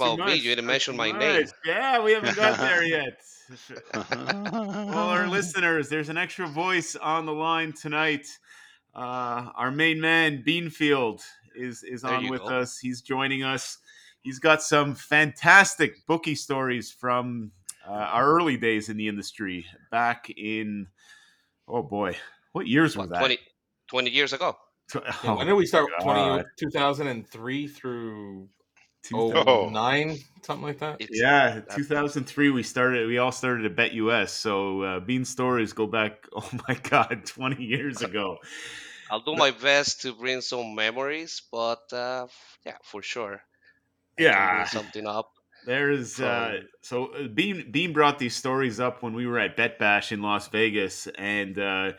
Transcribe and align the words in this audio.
What 0.00 0.14
about 0.14 0.26
me? 0.26 0.34
You 0.34 0.50
didn't 0.54 0.66
mention 0.66 0.96
my 0.96 1.10
name. 1.12 1.46
Yeah, 1.64 2.02
we 2.02 2.12
haven't 2.12 2.36
got 2.36 2.58
there 2.58 2.84
yet. 2.86 3.20
well, 3.94 5.08
our 5.08 5.26
listeners, 5.28 5.88
there's 5.88 6.08
an 6.08 6.16
extra 6.16 6.46
voice 6.46 6.96
on 6.96 7.26
the 7.26 7.32
line 7.32 7.72
tonight. 7.72 8.26
Uh, 8.94 9.50
our 9.54 9.70
main 9.70 10.00
man, 10.00 10.42
Beanfield, 10.46 11.22
is 11.54 11.82
is 11.82 12.04
on 12.04 12.28
with 12.28 12.40
go. 12.42 12.46
us. 12.60 12.78
He's 12.78 13.00
joining 13.00 13.42
us. 13.42 13.78
He's 14.22 14.38
got 14.38 14.62
some 14.62 14.94
fantastic 14.94 16.06
bookie 16.06 16.34
stories 16.34 16.90
from 16.90 17.52
uh, 17.86 17.92
our 17.92 18.26
early 18.34 18.56
days 18.56 18.88
in 18.88 18.96
the 18.96 19.06
industry 19.08 19.66
back 19.90 20.30
in, 20.30 20.86
oh 21.68 21.82
boy, 21.82 22.16
what 22.52 22.66
years 22.66 22.96
was 22.96 23.10
that? 23.10 23.18
20, 23.18 23.38
20 23.88 24.10
years 24.10 24.32
ago. 24.32 24.56
Tw- 24.90 24.96
Yeah, 25.04 25.12
oh, 25.24 25.36
when 25.36 25.46
did 25.46 25.52
we 25.54 25.66
start? 25.66 25.90
20, 26.02 26.44
2003 26.58 27.66
through 27.68 28.48
two- 29.04 29.16
Oh. 29.16 29.68
09, 29.70 30.18
something 30.42 30.64
like 30.64 30.78
that? 30.80 30.96
It's, 31.00 31.10
Yeah, 31.20 31.60
2003 31.76 32.50
we 32.50 32.62
started 32.62 33.06
we 33.08 33.18
all 33.18 33.32
started 33.32 33.66
at 33.66 33.76
BetUS. 33.76 34.30
So 34.30 34.82
uh, 34.82 35.00
Bean 35.00 35.24
stories 35.24 35.72
go 35.72 35.86
back 35.86 36.26
oh 36.36 36.48
my 36.68 36.74
god, 36.74 37.22
20 37.26 37.62
years 37.62 38.02
ago. 38.08 38.38
I'll 39.10 39.20
do 39.20 39.34
my 39.36 39.50
best 39.50 40.00
to 40.02 40.12
bring 40.14 40.40
some 40.40 40.74
memories, 40.74 41.42
but 41.52 41.92
uh, 41.92 42.26
yeah, 42.64 42.76
for 42.82 43.02
sure. 43.02 43.42
I 44.18 44.22
Yeah. 44.22 44.64
something 44.64 45.06
up. 45.06 45.30
There's 45.66 46.20
uh 46.20 46.60
so 46.82 47.06
uh, 47.14 47.28
Bean 47.28 47.70
Bean 47.70 47.92
brought 47.94 48.18
these 48.18 48.36
stories 48.36 48.80
up 48.80 49.02
when 49.02 49.14
we 49.14 49.26
were 49.26 49.38
at 49.38 49.56
Bet 49.56 49.78
Bash 49.78 50.12
in 50.12 50.20
Las 50.20 50.48
Vegas 50.48 51.06
and 51.16 51.58
uh 51.58 51.92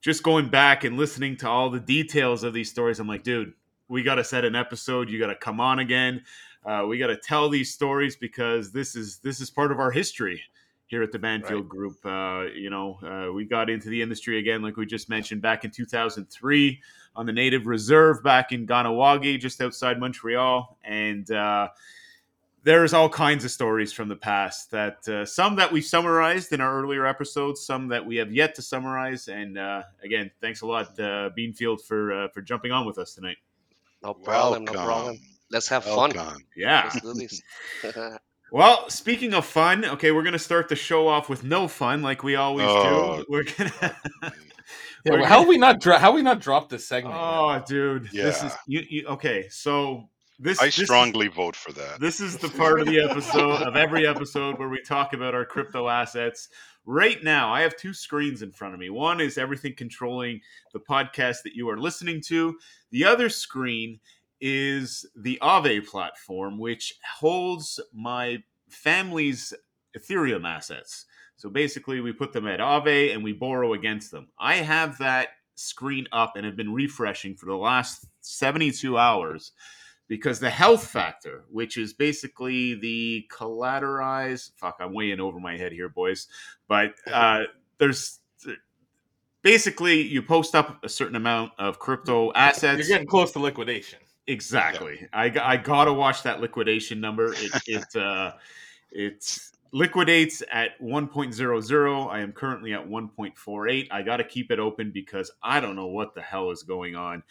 just 0.00 0.24
going 0.24 0.48
back 0.48 0.82
and 0.82 0.96
listening 0.96 1.36
to 1.38 1.48
all 1.48 1.70
the 1.70 1.78
details 1.78 2.42
of 2.42 2.52
these 2.52 2.68
stories 2.68 2.98
I'm 2.98 3.06
like, 3.06 3.22
dude, 3.22 3.52
we 3.86 4.02
got 4.02 4.16
to 4.16 4.24
set 4.24 4.44
an 4.44 4.56
episode. 4.56 5.08
You 5.08 5.20
got 5.20 5.28
to 5.28 5.36
come 5.36 5.60
on 5.60 5.78
again. 5.78 6.22
Uh, 6.64 6.84
we 6.88 6.98
got 6.98 7.08
to 7.08 7.16
tell 7.16 7.48
these 7.48 7.72
stories 7.72 8.16
because 8.16 8.70
this 8.70 8.94
is 8.94 9.18
this 9.18 9.40
is 9.40 9.50
part 9.50 9.72
of 9.72 9.80
our 9.80 9.90
history 9.90 10.40
here 10.86 11.02
at 11.02 11.10
the 11.10 11.18
Banfield 11.18 11.68
Group. 11.68 11.96
Uh, 12.04 12.44
you 12.54 12.70
know, 12.70 12.98
uh, 13.02 13.32
we 13.32 13.44
got 13.44 13.70
into 13.70 13.88
the 13.88 14.00
industry 14.00 14.38
again, 14.38 14.62
like 14.62 14.76
we 14.76 14.86
just 14.86 15.08
mentioned, 15.08 15.40
back 15.40 15.64
in 15.64 15.70
2003 15.70 16.80
on 17.16 17.26
the 17.26 17.32
Native 17.32 17.66
Reserve 17.66 18.22
back 18.22 18.52
in 18.52 18.66
Kahnawake, 18.66 19.40
just 19.40 19.60
outside 19.60 19.98
Montreal, 19.98 20.76
and 20.84 21.30
uh, 21.30 21.68
there's 22.62 22.92
all 22.92 23.08
kinds 23.08 23.44
of 23.44 23.50
stories 23.50 23.92
from 23.92 24.08
the 24.08 24.16
past 24.16 24.70
that 24.70 25.06
uh, 25.08 25.26
some 25.26 25.56
that 25.56 25.72
we 25.72 25.80
summarized 25.80 26.52
in 26.52 26.60
our 26.60 26.80
earlier 26.80 27.06
episodes, 27.06 27.64
some 27.64 27.88
that 27.88 28.04
we 28.04 28.16
have 28.16 28.32
yet 28.32 28.54
to 28.54 28.62
summarize. 28.62 29.28
And 29.28 29.58
uh, 29.58 29.82
again, 30.04 30.30
thanks 30.40 30.60
a 30.60 30.66
lot, 30.66 30.98
uh, 31.00 31.30
Beanfield, 31.36 31.82
for 31.82 32.12
uh, 32.12 32.28
for 32.28 32.40
jumping 32.40 32.70
on 32.70 32.86
with 32.86 32.98
us 32.98 33.14
tonight. 33.14 33.38
No 34.02 34.14
problem, 34.14 34.64
no 34.64 34.72
problem. 34.72 35.18
Let's 35.52 35.68
have 35.68 35.84
oh, 35.86 35.94
fun. 35.96 36.12
welcome. 36.16 36.42
Yeah. 36.56 36.90
Let's. 37.04 37.42
Well, 38.54 38.90
speaking 38.90 39.32
of 39.32 39.46
fun, 39.46 39.82
okay, 39.86 40.10
we're 40.10 40.22
gonna 40.24 40.38
start 40.38 40.68
the 40.68 40.76
show 40.76 41.08
off 41.08 41.30
with 41.30 41.42
no 41.42 41.68
fun, 41.68 42.02
like 42.02 42.22
we 42.22 42.36
always 42.36 42.66
Oh. 42.68 43.16
do. 43.20 43.24
We're 43.30 43.44
gonna. 43.44 43.96
Yeah, 45.04 45.12
We're 45.14 45.18
well, 45.20 45.26
how 45.28 45.38
have 45.40 45.48
we 45.48 45.56
not 45.58 45.80
dro- 45.80 45.96
how 45.96 46.12
we 46.12 46.20
not 46.22 46.38
drop 46.40 46.68
this 46.68 46.86
segment? 46.86 47.14
yet? 47.16 47.20
oh, 47.24 47.62
dude, 47.66 48.10
this 48.12 48.36
is 48.44 48.52
Yeah. 48.68 48.80
you, 48.82 48.86
you. 48.90 49.06
Okay, 49.08 49.48
so 49.48 50.08
this 50.38 50.60
I 50.60 50.66
this 50.66 50.78
is- 50.80 50.84
strongly 50.84 51.28
vote 51.28 51.56
for 51.56 51.72
that. 51.72 51.98
This 51.98 52.20
is 52.20 52.36
the 52.36 52.50
part 52.50 52.78
of 52.80 52.86
the 52.86 53.00
episode 53.00 53.62
of 53.62 53.74
every 53.74 54.06
episode 54.06 54.58
where 54.58 54.68
we 54.68 54.80
talk 54.82 55.12
about 55.14 55.34
our 55.34 55.44
crypto 55.46 55.88
assets. 55.88 56.50
Right 56.84 57.24
now, 57.24 57.52
I 57.52 57.62
have 57.62 57.76
two 57.76 57.94
screens 57.94 58.42
in 58.42 58.52
front 58.52 58.74
of 58.74 58.80
me. 58.80 58.90
One 58.90 59.20
is 59.20 59.38
everything 59.38 59.74
controlling 59.74 60.40
the 60.74 60.80
podcast 60.80 61.42
that 61.44 61.54
you 61.54 61.68
are 61.70 61.78
listening 61.78 62.20
to. 62.26 62.56
The 62.90 63.04
other 63.04 63.28
screen 63.28 63.98
is 64.42 65.06
the 65.14 65.38
Aave 65.40 65.86
platform, 65.86 66.58
which 66.58 66.98
holds 67.18 67.78
my 67.94 68.42
family's 68.68 69.54
Ethereum 69.96 70.44
assets. 70.44 71.06
So 71.36 71.48
basically, 71.48 72.00
we 72.00 72.12
put 72.12 72.32
them 72.32 72.46
at 72.48 72.60
Aave 72.60 73.14
and 73.14 73.22
we 73.22 73.32
borrow 73.32 73.72
against 73.72 74.10
them. 74.10 74.28
I 74.38 74.56
have 74.56 74.98
that 74.98 75.28
screen 75.54 76.08
up 76.12 76.34
and 76.36 76.44
have 76.44 76.56
been 76.56 76.74
refreshing 76.74 77.36
for 77.36 77.46
the 77.46 77.56
last 77.56 78.06
72 78.20 78.98
hours 78.98 79.52
because 80.08 80.40
the 80.40 80.50
health 80.50 80.86
factor, 80.86 81.44
which 81.48 81.76
is 81.76 81.92
basically 81.94 82.74
the 82.74 83.24
collateralized, 83.30 84.52
fuck, 84.56 84.76
I'm 84.80 84.92
way 84.92 85.12
in 85.12 85.20
over 85.20 85.38
my 85.38 85.56
head 85.56 85.72
here, 85.72 85.88
boys, 85.88 86.26
but 86.68 86.94
uh, 87.12 87.44
there's 87.78 88.18
basically 89.42 90.02
you 90.02 90.22
post 90.22 90.54
up 90.54 90.82
a 90.84 90.88
certain 90.88 91.16
amount 91.16 91.52
of 91.58 91.78
crypto 91.78 92.32
assets. 92.34 92.88
You're 92.88 92.98
getting 92.98 93.08
close 93.08 93.32
to 93.32 93.38
liquidation. 93.38 93.98
Exactly. 94.32 95.06
I 95.12 95.32
I 95.42 95.56
gotta 95.56 95.92
watch 95.92 96.22
that 96.22 96.40
liquidation 96.40 97.00
number. 97.00 97.34
It 97.34 97.52
it 97.66 97.96
uh, 98.00 98.32
it 98.90 99.38
liquidates 99.72 100.42
at 100.52 100.78
1.00. 100.82 102.10
I 102.10 102.20
am 102.20 102.32
currently 102.32 102.74
at 102.74 102.86
1.48. 102.86 103.88
I 103.90 104.02
gotta 104.02 104.24
keep 104.24 104.50
it 104.50 104.58
open 104.58 104.90
because 104.90 105.30
I 105.42 105.60
don't 105.60 105.76
know 105.76 105.86
what 105.86 106.14
the 106.14 106.20
hell 106.22 106.50
is 106.50 106.62
going 106.62 106.94
on, 106.94 107.22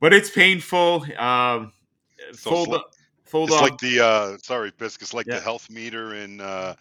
but 0.00 0.12
it's 0.12 0.30
painful. 0.30 1.04
Um, 1.18 1.72
So 2.32 2.50
fold 2.50 2.68
it's 2.68 2.72
like- 2.72 2.80
up, 2.80 2.90
fold 3.24 3.48
It's 3.50 3.56
up. 3.56 3.62
like 3.62 3.78
the 3.78 4.00
uh 4.00 4.38
sorry, 4.38 4.72
Bisk, 4.78 5.02
it's 5.02 5.14
like 5.14 5.26
Yeah. 5.26 5.36
the 5.36 5.40
health 5.40 5.68
meter 5.70 6.14
in 6.14 6.40
uh 6.40 6.74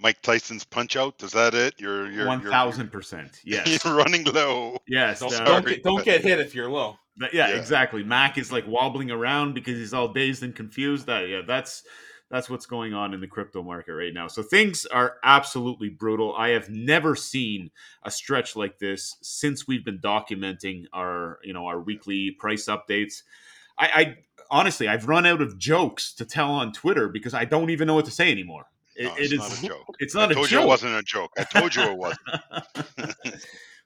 Mike 0.00 0.20
Tyson's 0.22 0.64
punch 0.64 0.96
out. 0.96 1.20
Is 1.22 1.32
that 1.32 1.54
it? 1.54 1.74
You're 1.78 2.10
you're 2.10 2.38
thousand 2.50 2.90
percent. 2.92 3.40
You're, 3.44 3.62
Yes. 3.66 3.84
running 3.84 4.24
low. 4.24 4.78
yes. 4.86 5.20
Don't, 5.20 5.32
uh, 5.40 5.44
don't, 5.44 5.66
get, 5.66 5.82
don't 5.82 6.04
get 6.04 6.22
hit 6.22 6.38
if 6.40 6.54
you're 6.54 6.70
low. 6.70 6.96
But 7.18 7.34
yeah, 7.34 7.48
Yeah. 7.48 7.56
exactly. 7.56 8.02
Mac 8.04 8.38
is 8.38 8.52
like 8.52 8.66
wobbling 8.66 9.10
around 9.10 9.54
because 9.54 9.76
he's 9.78 9.92
all 9.94 10.08
dazed 10.08 10.42
and 10.42 10.54
confused. 10.54 11.06
That 11.06 11.28
yeah, 11.28 11.42
that's 11.46 11.82
that's 12.30 12.50
what's 12.50 12.66
going 12.66 12.92
on 12.92 13.14
in 13.14 13.20
the 13.20 13.26
crypto 13.26 13.62
market 13.62 13.94
right 13.94 14.12
now. 14.12 14.28
So 14.28 14.42
things 14.42 14.84
are 14.86 15.16
absolutely 15.24 15.88
brutal. 15.88 16.34
I 16.36 16.50
have 16.50 16.68
never 16.68 17.16
seen 17.16 17.70
a 18.02 18.10
stretch 18.10 18.54
like 18.54 18.78
this 18.78 19.16
since 19.22 19.66
we've 19.66 19.84
been 19.84 19.98
documenting 19.98 20.84
our 20.92 21.38
you 21.42 21.52
know 21.52 21.66
our 21.66 21.80
weekly 21.80 22.30
price 22.32 22.66
updates. 22.66 23.22
I, 23.78 23.86
I 23.86 24.16
honestly 24.50 24.88
I've 24.88 25.08
run 25.08 25.26
out 25.26 25.40
of 25.40 25.58
jokes 25.58 26.12
to 26.14 26.24
tell 26.24 26.50
on 26.50 26.72
Twitter 26.72 27.08
because 27.08 27.34
I 27.34 27.44
don't 27.46 27.70
even 27.70 27.86
know 27.86 27.94
what 27.94 28.04
to 28.04 28.10
say 28.10 28.30
anymore. 28.30 28.66
It, 28.94 29.04
No, 29.04 29.14
it 29.14 29.32
it's 29.32 29.38
not 29.38 29.58
a 29.58 29.66
joke. 29.66 29.86
it's 30.00 30.16
I 30.16 30.20
not 30.20 30.30
a 30.32 30.34
told 30.34 30.50
you 30.50 30.60
it 30.60 30.66
wasn't 30.66 30.94
a 30.96 31.02
joke. 31.02 31.30
I 31.38 31.44
told 31.44 31.74
you 31.74 31.82
it 31.82 31.96
wasn't. 31.96 33.18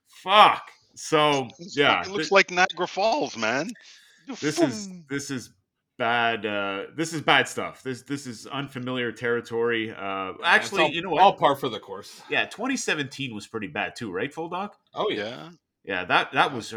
Fuck. 0.09 0.71
So 0.95 1.47
It's- 1.59 1.77
yeah, 1.77 2.01
It 2.03 2.09
looks 2.09 2.25
th- 2.25 2.33
like 2.33 2.51
Niagara 2.51 2.87
Falls, 2.87 3.37
man. 3.37 3.71
this 4.41 4.59
is 4.61 4.89
this 5.09 5.31
is 5.31 5.51
bad 5.99 6.47
uh 6.47 6.85
this 6.97 7.13
is 7.13 7.21
bad 7.21 7.47
stuff 7.47 7.83
this 7.83 8.03
this 8.03 8.27
is 8.27 8.47
unfamiliar 8.47 9.13
territory 9.13 9.91
uh 9.93 10.33
actually 10.43 10.83
all, 10.85 10.89
you 10.91 11.03
know 11.03 11.11
what 11.11 11.21
all 11.23 11.35
par 11.35 11.55
for 11.55 11.69
the 11.69 11.79
course. 11.79 12.23
yeah 12.31 12.45
2017 12.47 13.35
was 13.35 13.47
pretty 13.47 13.67
bad 13.67 13.95
too 13.95 14.11
right 14.11 14.33
full 14.33 14.49
dog 14.49 14.75
Oh 14.95 15.11
yeah. 15.11 15.51
Yeah. 15.85 16.01
yeah 16.01 16.05
that 16.05 16.33
that 16.33 16.53
was 16.53 16.75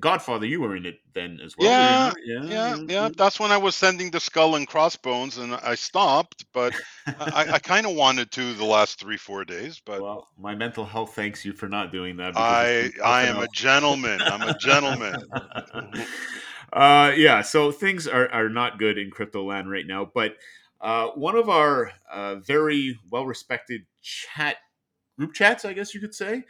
godfather 0.00 0.46
you 0.46 0.60
were 0.60 0.76
in 0.76 0.86
it 0.86 1.00
then 1.14 1.38
as 1.44 1.56
well 1.56 1.70
Yeah, 1.70 2.12
you? 2.24 2.48
Yeah, 2.48 2.76
yeah. 2.86 3.08
That's 3.16 3.40
when 3.40 3.50
I 3.50 3.56
was 3.56 3.74
sending 3.74 4.10
the 4.10 4.20
skull 4.20 4.54
and 4.54 4.66
crossbones, 4.66 5.38
and 5.38 5.54
I 5.54 5.74
stopped. 5.74 6.44
But 6.52 6.74
I, 7.06 7.46
I 7.54 7.58
kind 7.62 7.86
of 7.86 7.94
wanted 7.94 8.30
to 8.32 8.54
the 8.54 8.64
last 8.64 9.00
three, 9.00 9.16
four 9.16 9.44
days. 9.44 9.80
But 9.84 10.00
well 10.00 10.28
my 10.38 10.54
mental 10.54 10.84
health 10.84 11.14
thanks 11.14 11.44
you 11.44 11.52
for 11.52 11.68
not 11.68 11.92
doing 11.92 12.16
that 12.16 12.36
I, 12.36 12.90
I 13.04 13.24
am 13.24 13.38
a 13.38 13.48
gentleman. 13.48 14.20
I'm 14.22 14.42
a 14.42 14.56
gentleman. 14.58 15.16
uh, 16.72 17.12
yeah, 17.16 17.42
so 17.42 17.72
things 17.72 18.06
are, 18.06 18.28
are 18.30 18.48
not 18.48 18.78
good 18.78 18.98
in 18.98 19.10
crypto 19.10 19.44
land 19.44 19.70
right 19.70 19.86
now. 19.86 20.10
But 20.12 20.36
uh, 20.80 21.08
one 21.08 21.36
of 21.36 21.48
our 21.48 21.92
uh, 22.10 22.36
very 22.36 22.98
well 23.10 23.26
respected 23.26 23.82
chat 24.02 24.56
group 25.18 25.34
chats, 25.34 25.64
I 25.64 25.72
guess 25.72 25.94
you 25.94 26.00
could 26.00 26.14
say, 26.14 26.44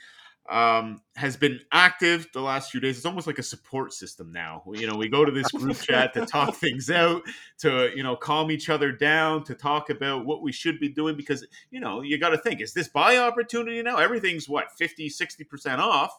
um, 0.49 1.03
has 1.17 1.37
been 1.37 1.61
active 1.73 2.27
the 2.33 2.41
last 2.41 2.71
few 2.71 2.81
days. 2.81 2.97
It's 2.97 3.05
almost 3.07 3.27
like 3.27 3.39
a 3.39 3.43
support 3.43 3.93
system 3.93 4.33
now. 4.33 4.63
You 4.73 4.87
know, 4.87 4.97
we 4.97 5.09
go 5.09 5.25
to 5.25 5.31
this 5.31 5.51
group 5.51 5.77
chat 5.83 6.15
to 6.15 6.25
talk 6.25 6.55
things 6.55 6.91
out, 6.91 7.23
to 7.59 7.91
you 7.95 8.03
know, 8.03 8.17
calm 8.17 8.51
each 8.51 8.69
other 8.71 8.91
down, 8.91 9.45
to 9.45 9.55
talk 9.55 9.91
about 9.91 10.25
what 10.25 10.43
we 10.43 10.53
should 10.53 10.81
be 10.81 10.89
doing 10.89 11.17
because 11.17 11.47
you 11.71 11.81
know, 11.81 12.01
you 12.03 12.19
got 12.19 12.31
to 12.31 12.39
think: 12.39 12.61
is 12.61 12.73
this 12.73 12.89
buy 12.89 13.19
opportunity 13.19 13.83
now? 13.83 13.97
Everything's 13.99 14.49
what 14.49 14.73
50, 14.73 15.09
60 15.09 15.45
percent 15.45 15.81
off 15.81 16.17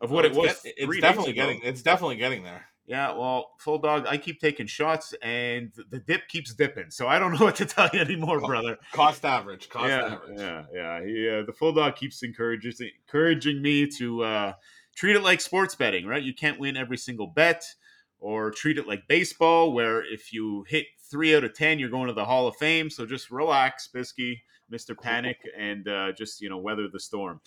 of 0.00 0.10
what 0.10 0.24
Well, 0.24 0.32
it 0.32 0.38
was. 0.38 0.50
it's, 0.52 0.62
get- 0.62 0.74
it's 0.76 1.00
definitely 1.00 1.32
getting 1.32 1.60
it's 1.62 1.82
definitely 1.82 2.16
getting 2.16 2.44
there. 2.44 2.66
Yeah, 2.86 3.14
well, 3.14 3.50
full 3.58 3.78
dog, 3.78 4.06
I 4.08 4.16
keep 4.16 4.40
taking 4.40 4.68
shots 4.68 5.12
and 5.20 5.72
the 5.90 5.98
dip 5.98 6.28
keeps 6.28 6.54
dipping. 6.54 6.90
So 6.90 7.08
I 7.08 7.18
don't 7.18 7.32
know 7.38 7.44
what 7.44 7.56
to 7.56 7.66
tell 7.66 7.90
you 7.92 8.00
anymore, 8.00 8.40
brother. 8.40 8.78
Cost 8.92 9.24
average, 9.24 9.68
cost 9.68 9.88
yeah, 9.88 10.04
average. 10.04 10.38
yeah, 10.38 10.62
yeah. 10.72 11.04
He, 11.04 11.28
uh, 11.28 11.42
the 11.44 11.52
full 11.52 11.72
dog 11.72 11.96
keeps 11.96 12.22
encouraging 12.22 12.90
encouraging 13.08 13.60
me 13.60 13.88
to 13.98 14.22
uh, 14.22 14.52
treat 14.94 15.16
it 15.16 15.22
like 15.22 15.40
sports 15.40 15.74
betting, 15.74 16.06
right? 16.06 16.22
You 16.22 16.34
can't 16.34 16.60
win 16.60 16.76
every 16.76 16.96
single 16.96 17.26
bet, 17.26 17.64
or 18.20 18.50
treat 18.52 18.78
it 18.78 18.86
like 18.86 19.08
baseball, 19.08 19.72
where 19.72 20.02
if 20.04 20.32
you 20.32 20.64
hit 20.68 20.86
three 21.10 21.34
out 21.34 21.44
of 21.44 21.54
ten, 21.54 21.78
you're 21.80 21.90
going 21.90 22.06
to 22.06 22.14
the 22.14 22.24
Hall 22.24 22.46
of 22.46 22.56
Fame. 22.56 22.88
So 22.88 23.04
just 23.04 23.32
relax, 23.32 23.88
Bisky, 23.92 24.42
Mister 24.70 24.94
Panic, 25.02 25.38
and 25.58 25.88
uh, 25.88 26.12
just 26.12 26.40
you 26.40 26.48
know 26.48 26.58
weather 26.58 26.86
the 26.88 27.00
storm. 27.00 27.40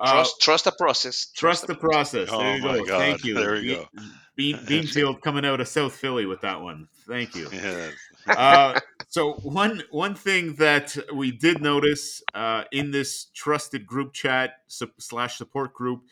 Uh, 0.00 0.12
Trust, 0.12 0.40
trust 0.40 0.64
the 0.64 0.72
process. 0.72 1.26
Trust 1.36 1.66
the 1.66 1.74
process. 1.74 2.28
Oh 2.32 2.38
there 2.38 2.56
you 2.56 2.62
my 2.62 2.78
go. 2.78 2.84
God, 2.86 2.98
Thank 2.98 3.24
you. 3.24 3.34
there 3.34 3.56
you 3.56 3.76
go. 3.76 3.88
Bean, 4.34 4.56
Beanfield 4.64 5.20
coming 5.20 5.44
out 5.44 5.60
of 5.60 5.68
South 5.68 5.92
Philly 5.92 6.24
with 6.24 6.40
that 6.40 6.60
one. 6.60 6.88
Thank 7.06 7.34
you. 7.34 7.48
Yes. 8.26 8.36
Uh, 8.38 8.78
so 9.08 9.32
one 9.42 9.82
one 9.90 10.14
thing 10.14 10.54
that 10.56 10.94
we 11.14 11.30
did 11.32 11.62
notice 11.62 12.22
uh, 12.34 12.64
in 12.70 12.90
this 12.90 13.26
trusted 13.34 13.86
group 13.86 14.12
chat 14.12 14.56
su- 14.68 14.90
slash 14.98 15.38
support 15.38 15.72
group 15.72 16.02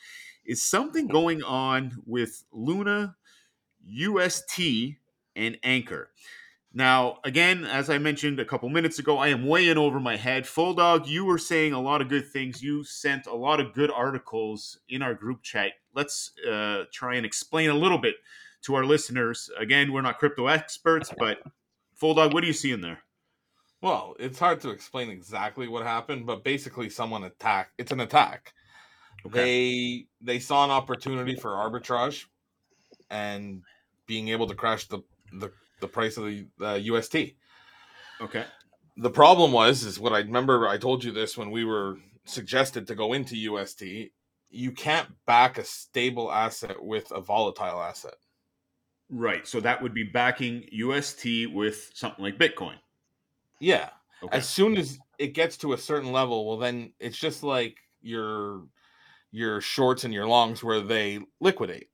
is 0.47 0.63
something 0.63 1.07
going 1.07 1.43
on 1.43 1.93
with 2.07 2.45
Luna, 2.51 3.15
UST, 3.87 4.59
and 5.37 5.59
Anchor. 5.63 6.11
Now, 6.75 7.19
again, 7.25 7.65
as 7.65 7.89
I 7.89 7.99
mentioned 7.99 8.39
a 8.39 8.45
couple 8.45 8.69
minutes 8.69 8.99
ago, 8.99 9.17
I 9.19 9.29
am 9.29 9.47
way 9.47 9.69
in 9.69 9.79
over 9.79 9.99
my 9.99 10.17
head. 10.17 10.47
Full 10.47 10.75
Dog, 10.75 11.07
you 11.07 11.25
were 11.25 11.39
saying 11.39 11.73
a 11.73 11.81
lot 11.81 12.03
of 12.03 12.09
good 12.09 12.29
things. 12.29 12.63
You 12.63 12.85
sent 12.85 13.27
a 13.27 13.35
lot 13.35 13.59
of 13.59 13.73
good 13.73 13.91
articles 13.91 14.79
in 14.89 15.03
our 15.03 15.15
group 15.15 15.43
chat. 15.43 15.73
Let's 15.95 16.33
uh, 16.47 16.85
try 16.93 17.15
and 17.17 17.25
explain 17.25 17.71
a 17.71 17.75
little 17.75 17.99
bit 17.99 18.17
to 18.63 18.75
our 18.75 18.85
listeners. 18.85 19.51
Again, 19.59 19.93
we're 19.93 20.03
not 20.03 20.19
crypto 20.19 20.47
experts, 20.47 21.13
but 21.19 21.39
Full 21.95 22.15
Dog, 22.15 22.35
what 22.35 22.43
do 22.43 22.47
you 22.47 22.53
see 22.53 22.71
in 22.71 22.83
there? 22.83 23.01
Well, 23.81 24.15
it's 24.19 24.39
hard 24.39 24.61
to 24.63 24.71
explain 24.71 25.09
exactly 25.09 25.69
what 25.69 25.85
happened, 25.85 26.27
but 26.27 26.45
basically 26.45 26.91
someone 26.91 27.25
attacked. 27.25 27.73
It's 27.79 27.93
an 27.93 28.01
attack. 28.01 28.53
They 29.31 30.07
they 30.21 30.39
saw 30.39 30.65
an 30.65 30.71
opportunity 30.71 31.35
for 31.35 31.51
arbitrage 31.51 32.25
and 33.11 33.63
being 34.07 34.29
able 34.29 34.47
to 34.47 34.55
crash 34.55 34.87
the 34.87 35.01
the, 35.33 35.51
the 35.81 35.89
price 35.89 36.17
of 36.17 36.25
the 36.25 36.47
uh, 36.61 36.75
UST. 36.75 37.17
Okay. 38.21 38.45
The 38.97 39.11
problem 39.11 39.53
was 39.53 39.85
is 39.85 40.01
what 40.01 40.13
I 40.13 40.19
remember 40.19 40.67
I 40.67 40.79
told 40.79 41.05
you 41.05 41.13
this 41.13 41.37
when 41.37 41.51
we 41.51 41.65
were 41.65 41.99
suggested 42.25 42.87
to 42.87 42.95
go 42.95 43.13
into 43.13 43.37
UST, 43.37 43.83
you 44.51 44.73
can't 44.73 45.09
back 45.27 45.59
a 45.59 45.65
stable 45.65 46.33
asset 46.33 46.83
with 46.83 47.11
a 47.13 47.21
volatile 47.21 47.81
asset. 47.81 48.15
Right. 49.11 49.47
So 49.47 49.61
that 49.61 49.81
would 49.83 49.95
be 49.95 50.05
backing 50.05 50.65
UST 50.71 51.47
with 51.53 51.91
something 51.95 52.25
like 52.25 52.39
Bitcoin. 52.39 52.77
Yeah. 53.61 53.91
Okay. 54.23 54.37
as 54.37 54.49
soon 54.49 54.77
as 54.77 54.99
it 55.19 55.29
gets 55.29 55.57
to 55.59 55.75
a 55.75 55.79
certain 55.79 56.11
level 56.11 56.45
well 56.45 56.57
then 56.57 56.93
it's 56.99 57.17
just 57.17 57.45
like 57.45 57.77
your 58.03 58.65
your 59.31 59.61
shorts 59.61 60.03
and 60.03 60.13
your 60.13 60.27
longs 60.27 60.65
where 60.65 60.81
they 60.81 61.21
liquidate 61.41 61.89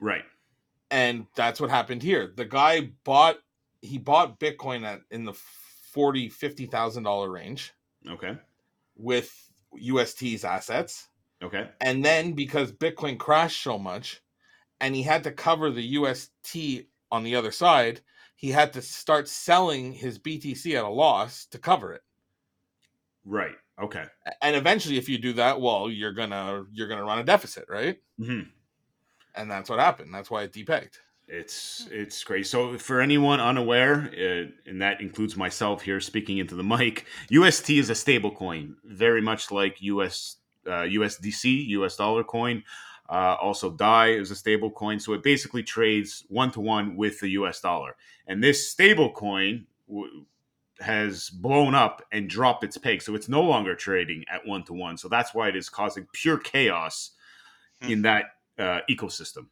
right. 0.00 0.24
And 0.90 1.26
that's 1.34 1.60
what 1.60 1.70
happened 1.70 2.02
here 2.02 2.32
the 2.36 2.44
guy 2.44 2.90
bought 3.04 3.38
he 3.80 3.98
bought 3.98 4.38
bitcoin 4.40 4.84
at 4.84 5.00
in 5.10 5.24
the 5.24 5.32
40 5.32 6.28
50 6.28 6.66
thousand 6.66 7.02
dollar 7.04 7.30
range 7.30 7.72
Okay. 8.08 8.36
with 8.96 9.32
ust's 9.72 10.44
assets 10.44 11.08
Okay. 11.42 11.68
and 11.80 12.04
then 12.04 12.32
because 12.32 12.72
bitcoin 12.72 13.18
crashed 13.18 13.62
so 13.62 13.78
much 13.78 14.20
and 14.80 14.94
he 14.94 15.02
had 15.02 15.24
to 15.24 15.32
cover 15.32 15.70
the 15.70 15.82
ust 15.82 16.32
on 17.12 17.22
the 17.24 17.36
other 17.36 17.52
side 17.52 18.00
he 18.36 18.50
had 18.50 18.72
to 18.72 18.82
start 18.82 19.28
selling 19.28 19.92
his 19.92 20.18
btc 20.18 20.74
at 20.74 20.84
a 20.84 20.88
loss 20.88 21.46
to 21.46 21.58
cover 21.58 21.92
it 21.92 22.02
Right. 23.24 23.54
Okay. 23.80 24.04
and 24.42 24.56
eventually 24.56 24.98
if 24.98 25.08
you 25.08 25.18
do 25.18 25.32
that 25.34 25.60
well 25.60 25.90
you're 25.90 26.12
gonna 26.12 26.64
you're 26.72 26.88
gonna 26.88 27.04
run 27.04 27.18
a 27.18 27.24
deficit 27.24 27.66
right 27.68 27.98
hmm 28.18 28.40
and 29.34 29.50
that's 29.50 29.70
what 29.70 29.78
happened 29.78 30.12
that's 30.12 30.30
why 30.30 30.42
it 30.42 30.52
depegged 30.52 30.98
It's 31.28 31.86
it's 31.92 32.24
great. 32.24 32.46
So 32.48 32.76
for 32.76 33.00
anyone 33.00 33.38
unaware, 33.40 34.10
uh, 34.12 34.50
and 34.68 34.82
that 34.82 35.00
includes 35.00 35.36
myself 35.36 35.82
here 35.82 36.00
speaking 36.00 36.38
into 36.38 36.56
the 36.56 36.64
mic, 36.64 37.06
UST 37.28 37.70
is 37.78 37.88
a 37.88 37.94
stable 37.94 38.32
coin, 38.34 38.76
very 38.84 39.20
much 39.20 39.52
like 39.52 39.80
US 39.82 40.38
uh, 40.66 40.82
USDC, 40.82 41.68
US 41.68 41.96
dollar 41.96 42.24
coin. 42.24 42.64
Uh, 43.08 43.36
also, 43.40 43.70
DAI 43.70 44.08
is 44.08 44.30
a 44.32 44.36
stable 44.36 44.70
coin, 44.72 44.98
so 44.98 45.12
it 45.12 45.22
basically 45.22 45.62
trades 45.62 46.24
one 46.28 46.50
to 46.52 46.60
one 46.60 46.96
with 46.96 47.20
the 47.20 47.28
US 47.30 47.60
dollar. 47.60 47.96
And 48.26 48.42
this 48.42 48.68
stable 48.68 49.12
coin 49.12 49.66
w- 49.88 50.26
has 50.80 51.30
blown 51.30 51.74
up 51.76 52.02
and 52.10 52.28
dropped 52.28 52.64
its 52.64 52.76
peg, 52.78 53.02
so 53.02 53.14
it's 53.14 53.28
no 53.28 53.42
longer 53.42 53.76
trading 53.76 54.24
at 54.28 54.46
one 54.46 54.64
to 54.64 54.72
one. 54.72 54.96
So 54.96 55.08
that's 55.08 55.32
why 55.32 55.48
it 55.48 55.54
is 55.56 55.68
causing 55.68 56.08
pure 56.12 56.38
chaos 56.38 57.12
Hmm. 57.80 57.92
in 57.92 58.02
that 58.02 58.24
uh, 58.58 58.80
ecosystem. 58.90 59.46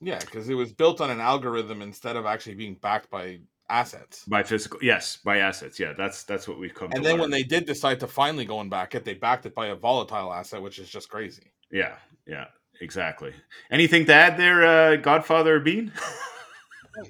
yeah 0.00 0.18
because 0.20 0.48
it 0.48 0.54
was 0.54 0.72
built 0.72 1.00
on 1.00 1.10
an 1.10 1.20
algorithm 1.20 1.82
instead 1.82 2.16
of 2.16 2.26
actually 2.26 2.54
being 2.54 2.74
backed 2.74 3.10
by 3.10 3.38
assets 3.68 4.24
by 4.26 4.42
physical 4.44 4.78
yes 4.82 5.16
by 5.24 5.38
assets 5.38 5.80
yeah 5.80 5.92
that's 5.96 6.22
that's 6.22 6.46
what 6.46 6.58
we've 6.58 6.74
come 6.74 6.90
and 6.92 7.02
to 7.02 7.08
then 7.08 7.18
when 7.18 7.30
they 7.30 7.42
did 7.42 7.66
decide 7.66 7.98
to 7.98 8.06
finally 8.06 8.44
go 8.44 8.60
and 8.60 8.70
back 8.70 8.94
it 8.94 9.04
they 9.04 9.14
backed 9.14 9.44
it 9.46 9.54
by 9.54 9.66
a 9.68 9.74
volatile 9.74 10.32
asset 10.32 10.62
which 10.62 10.78
is 10.78 10.88
just 10.88 11.08
crazy 11.08 11.50
yeah 11.72 11.96
yeah 12.26 12.46
exactly 12.80 13.32
anything 13.72 14.04
to 14.06 14.12
add 14.14 14.36
there 14.36 14.64
uh 14.64 14.96
godfather 14.96 15.58
bean 15.60 15.92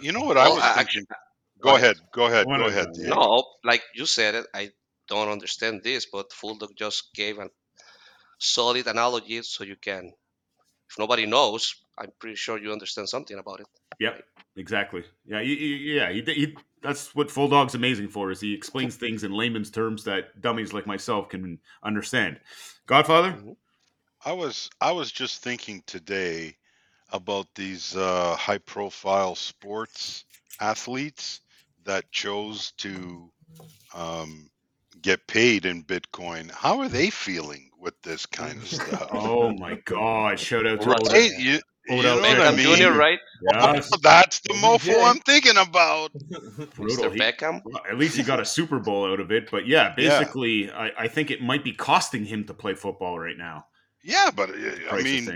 You 0.01 0.11
know 0.13 0.23
what 0.25 0.37
I 0.37 0.49
was 0.49 0.59
I- 0.61 0.75
thinking? 0.83 1.07
Go 1.61 1.77
ahead. 1.77 1.97
Go 2.13 2.27
ahead. 2.27 2.45
Go 2.47 2.67
ahead. 2.67 2.93
them, 2.93 3.09
No, 3.11 3.45
like 3.65 3.83
you 3.95 4.05
said 4.05 4.35
it, 4.35 4.47
I 4.53 4.71
don't 5.09 5.29
understand 5.29 5.83
this, 5.85 6.07
but 6.07 6.33
Full 6.33 6.57
Dog 6.59 6.71
just 6.77 7.15
gave 7.15 7.39
a 7.39 7.49
solid 8.39 8.87
analogy 8.89 9.41
so 9.43 9.63
you 9.65 9.77
can. 9.77 10.13
If 10.91 10.99
nobody 10.99 11.27
knows, 11.27 11.75
I'm 11.99 12.13
pretty 12.19 12.37
sure 12.37 12.59
you 12.59 12.73
understand 12.73 13.09
something 13.09 13.39
about 13.39 13.61
it. 13.61 13.67
yep 13.99 14.25
exactly. 14.57 15.05
Yeah 15.27 15.43
he, 15.43 15.57
he- 15.57 15.95
yeah 15.97 16.11
he, 16.13 16.23
he, 16.23 16.57
that's 16.83 17.15
what 17.15 17.31
full 17.31 17.49
dog's 17.49 17.75
amazing 17.75 18.09
for 18.09 18.31
is 18.31 18.41
he 18.41 18.55
explains 18.55 18.97
things 19.05 19.25
in 19.25 19.33
layman's 19.33 19.71
terms 19.71 20.05
that 20.05 20.41
dummies 20.41 20.73
like 20.73 20.87
myself 20.87 21.29
can 21.29 21.59
understand. 21.83 22.41
Godfather? 22.87 23.37
I 24.25 24.33
was 24.33 24.71
I 24.81 24.93
was 24.93 25.11
just 25.13 25.43
thinking 25.43 25.83
today 25.87 26.57
about 27.11 27.47
these 27.55 27.97
uh, 27.97 28.37
high 28.37 28.59
profile 28.59 29.35
sports 29.35 30.25
athletes 30.61 31.41
that 31.85 32.11
chose 32.13 32.73
to 32.79 33.33
um, 33.95 34.51
get 35.03 35.27
paid 35.27 35.67
in 35.67 35.85
Bitcoin. 35.85 36.51
How 36.51 36.81
are 36.81 36.89
they 36.89 37.11
feeling 37.11 37.71
with 37.81 38.01
this 38.03 38.27
kind 38.41 38.63
of 38.63 38.69
stuff? 38.69 39.09
oh 39.13 39.53
my 39.53 39.77
god 39.85 40.39
shout 40.41 40.67
out 40.67 40.81
to 40.83 40.91
Right. 40.91 41.01
Odell. 41.01 41.13
Right? 41.13 41.33
You, 41.39 41.61
you 41.89 41.99
Odell 41.99 42.17
know 42.17 42.23
what 42.23 42.41
I 42.41 42.51
mean? 42.53 42.77
Jr., 42.77 42.93
right? 42.93 43.19
Yes, 43.53 43.91
That's 44.03 44.41
the 44.41 44.55
OBJ. 44.55 44.85
mofo 44.85 45.05
I'm 45.09 45.21
thinking 45.21 45.57
about. 45.57 46.11
brutal. 46.75 47.11
Mr. 47.11 47.17
Beckham. 47.17 47.63
Well, 47.65 47.81
at 47.89 47.99
least 47.99 48.17
he 48.17 48.23
got 48.23 48.41
a 48.41 48.45
Super 48.45 48.79
Bowl 48.81 49.11
out 49.11 49.21
of 49.21 49.31
it. 49.33 49.51
But 49.51 49.67
yeah, 49.67 49.95
Yeah. 49.99 50.19
basically, 50.19 50.71
I, 50.71 50.91
I 50.99 51.09
think 51.09 51.31
it 51.31 51.43
might 51.43 51.65
be 51.65 51.73
costing 51.73 52.25
him 52.25 52.45
to 52.47 52.55
play 52.55 52.75
football 52.75 53.19
right 53.19 53.39
now. 53.39 53.67
Yeah, 54.03 54.31
but 54.35 54.51
uh, 54.51 54.55
I 54.93 55.03
mean, 55.03 55.29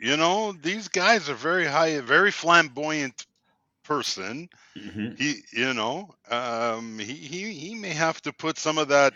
you 0.00 0.16
know, 0.18 0.52
these 0.52 0.88
guys 0.88 1.28
are 1.30 1.34
very 1.34 1.66
high, 1.66 1.98
very 2.00 2.30
flamboyant 2.30 3.26
person. 3.84 4.48
hmm 4.76 5.14
He, 5.14 5.36
you 5.52 5.74
know, 5.74 6.08
um, 6.30 6.98
he, 6.98 7.14
he 7.14 7.52
he 7.54 7.74
may 7.74 7.92
have 7.94 8.20
to 8.22 8.32
put 8.32 8.58
some 8.58 8.78
of 8.78 8.88
that 8.88 9.14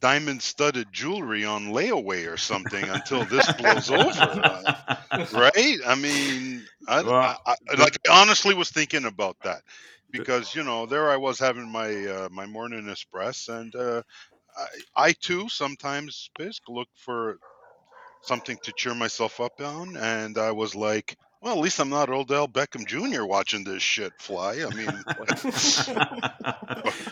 diamond 0.00 0.42
studded 0.42 0.92
jewelry 0.92 1.44
on 1.44 1.66
layaway 1.66 2.30
or 2.32 2.36
something 2.36 2.88
until 2.88 3.24
this 3.26 3.48
blows 3.48 3.90
over, 3.90 4.44
uh, 4.48 4.64
right? 5.30 5.78
I 5.86 5.94
mean, 5.94 6.66
I, 6.88 7.02
Well, 7.02 7.22
I, 7.22 7.36
I 7.46 7.54
like 7.78 7.98
I 8.08 8.22
honestly 8.22 8.54
was 8.54 8.70
thinking 8.70 9.04
about 9.04 9.36
that 9.44 9.62
because 10.10 10.54
you 10.54 10.64
know 10.64 10.86
there 10.86 11.10
I 11.10 11.16
was 11.16 11.38
having 11.38 11.70
my 11.70 11.90
uh, 12.06 12.28
my 12.30 12.46
morning 12.46 12.84
espresso 12.84 13.60
and 13.60 13.74
uh, 13.74 14.02
I, 14.96 15.08
I 15.08 15.12
too 15.12 15.48
sometimes 15.48 16.30
look 16.68 16.88
for 16.94 17.38
something 18.20 18.58
to 18.62 18.72
cheer 18.72 18.94
myself 18.94 19.40
up 19.40 19.60
on 19.60 19.96
and 19.96 20.38
I 20.38 20.52
was 20.52 20.74
like. 20.74 21.16
Well, 21.46 21.54
at 21.54 21.60
least 21.60 21.78
I'm 21.78 21.90
not 21.90 22.10
Odell 22.10 22.48
Beckham 22.48 22.84
Jr. 22.84 23.24
watching 23.24 23.62
this 23.62 23.80
shit 23.80 24.12
fly. 24.18 24.66
I 24.68 24.74
mean, 24.74 24.86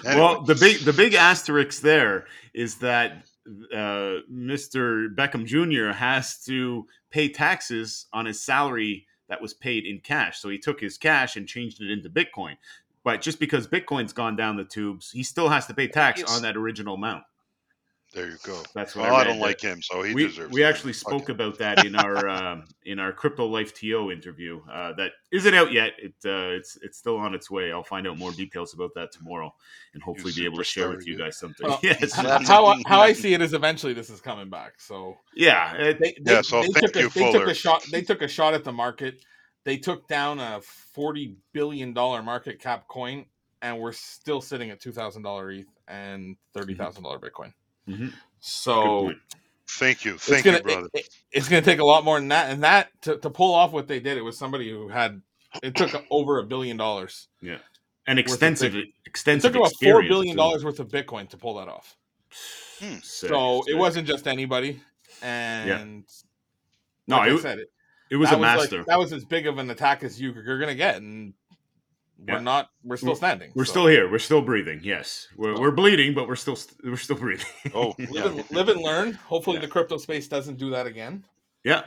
well, 0.04 0.42
the 0.42 0.56
big 0.58 0.80
the 0.80 0.92
big 0.92 1.14
asterisk 1.14 1.82
there 1.82 2.26
is 2.52 2.74
that 2.78 3.26
uh, 3.72 4.24
Mr. 4.28 5.14
Beckham 5.14 5.46
Jr. 5.46 5.96
has 5.96 6.42
to 6.46 6.84
pay 7.10 7.28
taxes 7.28 8.06
on 8.12 8.26
his 8.26 8.44
salary 8.44 9.06
that 9.28 9.40
was 9.40 9.54
paid 9.54 9.86
in 9.86 10.00
cash. 10.00 10.40
So 10.40 10.48
he 10.48 10.58
took 10.58 10.80
his 10.80 10.98
cash 10.98 11.36
and 11.36 11.46
changed 11.46 11.80
it 11.80 11.92
into 11.92 12.10
Bitcoin. 12.10 12.56
But 13.04 13.20
just 13.20 13.38
because 13.38 13.68
Bitcoin's 13.68 14.12
gone 14.12 14.34
down 14.34 14.56
the 14.56 14.64
tubes, 14.64 15.12
he 15.12 15.22
still 15.22 15.48
has 15.48 15.68
to 15.68 15.74
pay 15.74 15.86
tax 15.86 16.24
on 16.24 16.42
that 16.42 16.56
original 16.56 16.96
amount. 16.96 17.22
There 18.14 18.28
you 18.30 18.36
go. 18.44 18.62
That's 18.74 18.94
what 18.94 19.06
Well, 19.06 19.16
I, 19.16 19.22
I, 19.22 19.24
don't 19.24 19.40
like 19.40 19.60
him, 19.60 19.82
so 19.82 20.02
he 20.04 20.14
we, 20.14 20.28
deserves. 20.28 20.52
we 20.52 20.62
it. 20.62 20.66
actually 20.66 20.92
spoke 20.92 21.28
him. 21.28 21.34
about 21.34 21.58
that 21.58 21.84
in 21.84 21.96
our 21.96 22.28
um, 22.28 22.64
in 22.84 23.00
our 23.00 23.12
Crypto 23.12 23.44
Life 23.46 23.74
TO 23.74 24.12
interview 24.12 24.60
uh, 24.72 24.92
that 24.94 25.12
isn't 25.32 25.52
out 25.52 25.72
yet 25.72 25.92
it 25.98 26.14
uh, 26.24 26.54
it's 26.56 26.78
it's 26.82 26.96
still 26.96 27.16
on 27.16 27.34
its 27.34 27.50
way 27.50 27.72
i'll 27.72 27.82
find 27.82 28.06
out 28.06 28.16
more 28.16 28.30
details 28.30 28.72
about 28.72 28.90
that 28.94 29.10
tomorrow 29.10 29.52
and 29.94 30.02
hopefully 30.02 30.32
be 30.36 30.44
able 30.44 30.58
to 30.58 30.64
share 30.64 30.90
with 30.90 31.04
you 31.06 31.14
you. 31.14 31.18
guys 31.18 31.38
something 31.38 31.66
Well, 31.66 31.80
yes 31.82 32.02
h- 32.18 32.46
how 32.46 32.66
I- 32.66 32.80
how 32.86 33.00
I 33.00 33.12
see 33.12 33.34
it 33.34 33.42
is 33.42 33.52
eventually 33.52 33.94
this 33.94 34.10
is 34.10 34.20
coming 34.20 34.48
back. 34.48 34.80
So 34.80 35.16
yeah 35.34 35.74
it- 35.74 35.98
they, 35.98 36.14
they, 36.22 36.34
Yeah, 36.34 36.42
so 36.42 36.60
they 36.62 36.68
thank 36.68 36.86
took 36.92 36.96
a, 36.96 37.00
you, 37.00 37.08
they 37.10 37.32
took 37.32 37.48
a 37.48 37.54
shot. 37.54 37.84
They 37.90 38.02
took 38.02 38.22
a 38.22 38.28
shot 38.28 38.54
at 38.54 38.62
the 38.62 38.72
market. 38.72 39.24
They 39.64 39.76
took 39.78 40.06
down 40.06 40.38
a 40.38 40.60
forty 40.60 41.34
billion 41.52 41.92
dollar 41.94 42.22
market 42.22 42.60
cap 42.60 42.86
coin, 42.86 43.24
and 43.62 43.78
we're 43.80 43.92
still 43.92 44.40
sitting 44.40 44.70
at 44.70 44.78
two 44.80 44.92
thousand 44.92 45.22
dollar 45.22 45.50
ETH 45.50 45.66
and 45.88 46.36
thirty 46.52 46.74
thousand 46.74 47.02
dollar 47.02 47.18
Bitcoin. 47.18 47.52
Mhm. 47.88 48.12
So. 48.40 49.12
Thank 49.66 50.04
you, 50.04 50.18
thank 50.18 50.44
gonna 50.44 50.58
you, 50.58 50.62
brother. 50.62 50.88
it- 50.94 51.00
it- 51.00 51.08
it's 51.32 51.48
gonna 51.48 51.62
take 51.62 51.80
a 51.80 51.84
lot 51.84 52.04
more 52.04 52.18
than 52.20 52.28
that. 52.28 52.50
And 52.50 52.62
that 52.62 52.90
to, 53.02 53.16
to 53.18 53.28
pull 53.30 53.54
off 53.54 53.72
what 53.72 53.88
they 53.88 53.98
did, 53.98 54.16
it 54.16 54.22
was 54.22 54.38
somebody 54.38 54.70
who 54.70 54.88
had 54.88 55.20
it 55.64 55.74
took 55.74 56.04
over 56.10 56.38
a 56.38 56.44
billion 56.44 56.76
dollars. 56.76 57.26
Yeah. 57.40 57.58
An 58.06 58.18
of 58.18 58.24
extensive 58.24 58.76
It 58.76 58.88
extensive 59.06 59.52
took 59.52 59.60
about 59.62 59.70
four 59.82 60.02
experience, 60.02 60.08
billion 60.10 60.34
too. 60.36 60.38
dollars 60.38 60.64
worth 60.64 60.78
of 60.78 60.88
Bitcoin 60.88 61.28
to 61.30 61.36
pull 61.36 61.54
that 61.56 61.66
off. 61.68 61.96
Hmm. 62.78 62.96
Sick, 63.02 63.30
so 63.30 63.60
it 63.62 63.64
sick. 63.70 63.76
wasn't 63.78 64.06
just 64.06 64.28
anybody. 64.28 64.80
And 65.22 66.04
no 67.08 67.16
like 67.16 67.30
I 67.30 67.34
it, 67.34 67.40
said, 67.40 67.58
it, 67.60 67.72
it 68.10 68.16
was 68.16 68.28
that 68.30 68.38
a 68.38 68.42
like- 68.42 68.58
master 68.58 68.84
that 68.86 68.98
was 68.98 69.12
as 69.12 69.24
big 69.24 69.46
of 69.48 69.58
an 69.58 69.70
attack 69.70 70.04
as 70.04 70.20
you, 70.20 70.32
you're 70.34 70.58
gonna 70.60 70.74
get, 70.76 70.96
and 70.96 71.34
we're 72.18 72.34
Yeah. 72.34 72.40
not. 72.40 72.70
We're 72.84 72.96
still 72.96 73.08
We're- 73.08 73.16
standing. 73.16 73.52
we're 73.54 73.64
so 73.64 73.70
still 73.72 73.86
here 73.86 74.10
we're 74.10 74.18
still 74.18 74.40
breathing 74.42 74.80
yes 74.82 75.28
we're, 75.36 75.54
So- 75.56 75.60
we're 75.60 75.70
bleeding 75.72 76.14
but 76.14 76.28
we're 76.28 76.36
still 76.36 76.56
we're 76.84 76.96
still 76.96 77.16
breathing 77.16 77.46
Oh, 77.74 77.94
live, 77.98 78.08
yeah. 78.10 78.26
and, 78.26 78.50
live 78.50 78.68
and 78.68 78.80
learn. 78.80 79.12
Hopefully, 79.14 79.56
Yeah. 79.56 79.62
the 79.62 79.68
crypto 79.68 79.96
space 79.98 80.28
doesn't 80.28 80.56
do 80.58 80.70
that 80.70 80.86
again. 80.86 81.24
Yeah, 81.64 81.84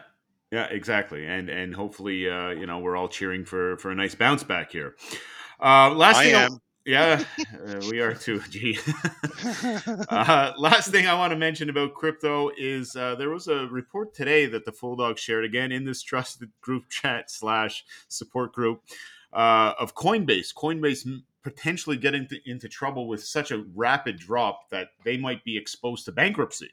yeah, 0.52 0.66
exactly, 0.66 1.26
and 1.28 1.50
and 1.50 1.74
hopefully, 1.76 2.30
uh, 2.30 2.50
you 2.50 2.66
know, 2.66 2.80
we're 2.80 2.96
all 2.98 3.08
cheering 3.10 3.46
for 3.46 3.78
for 3.78 3.92
a 3.92 3.96
nice 3.96 4.16
bounce 4.16 4.44
back 4.44 4.72
here. 4.72 4.96
Uh, 5.60 5.92
last 5.92 6.18
I 6.18 6.24
thing, 6.24 6.36
am. 6.36 6.62
yeah, 6.86 7.24
uh, 7.68 7.82
we 7.90 8.00
are 8.00 8.14
too. 8.14 8.40
Gee. 8.50 8.78
uh, 10.10 10.54
last 10.58 10.90
thing 10.92 11.08
I 11.08 11.14
want 11.14 11.32
to 11.32 11.38
mention 11.38 11.70
about 11.70 11.94
crypto 11.94 12.50
is 12.58 12.96
uh, 12.96 13.16
there 13.16 13.30
was 13.30 13.48
a 13.48 13.68
report 13.68 14.14
today 14.14 14.46
that 14.48 14.66
the 14.66 14.72
Full 14.72 14.96
Dog 14.96 15.18
shared 15.20 15.46
again 15.46 15.72
in 15.72 15.84
this 15.86 16.02
trusted 16.02 16.50
group 16.62 16.90
chat 16.90 17.30
slash 17.30 17.84
support 18.08 18.54
group 18.54 18.82
uh, 19.34 19.74
of 19.80 19.96
Coinbase. 19.96 20.54
Coinbase 20.54 21.22
potentially 21.44 21.98
getting 21.98 22.24
into, 22.24 22.38
into 22.50 22.68
trouble 22.68 23.08
with 23.08 23.24
such 23.24 23.52
a 23.52 23.64
rapid 23.76 24.18
drop 24.18 24.70
that 24.70 24.90
they 25.04 25.18
might 25.18 25.44
be 25.44 25.56
exposed 25.58 26.06
to 26.06 26.12
bankruptcy, 26.12 26.70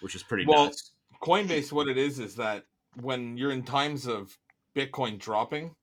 which 0.00 0.14
is 0.14 0.22
pretty 0.22 0.44
Well, 0.46 0.66
nuts. 0.66 0.92
Coinbase, 1.22 1.72
what 1.72 1.88
it 1.88 1.96
is, 1.96 2.18
is 2.18 2.34
that 2.36 2.64
when 3.00 3.36
you're 3.36 3.52
in 3.52 3.62
times 3.62 4.06
of 4.06 4.36
Bitcoin 4.76 5.18
dropping, 5.18 5.74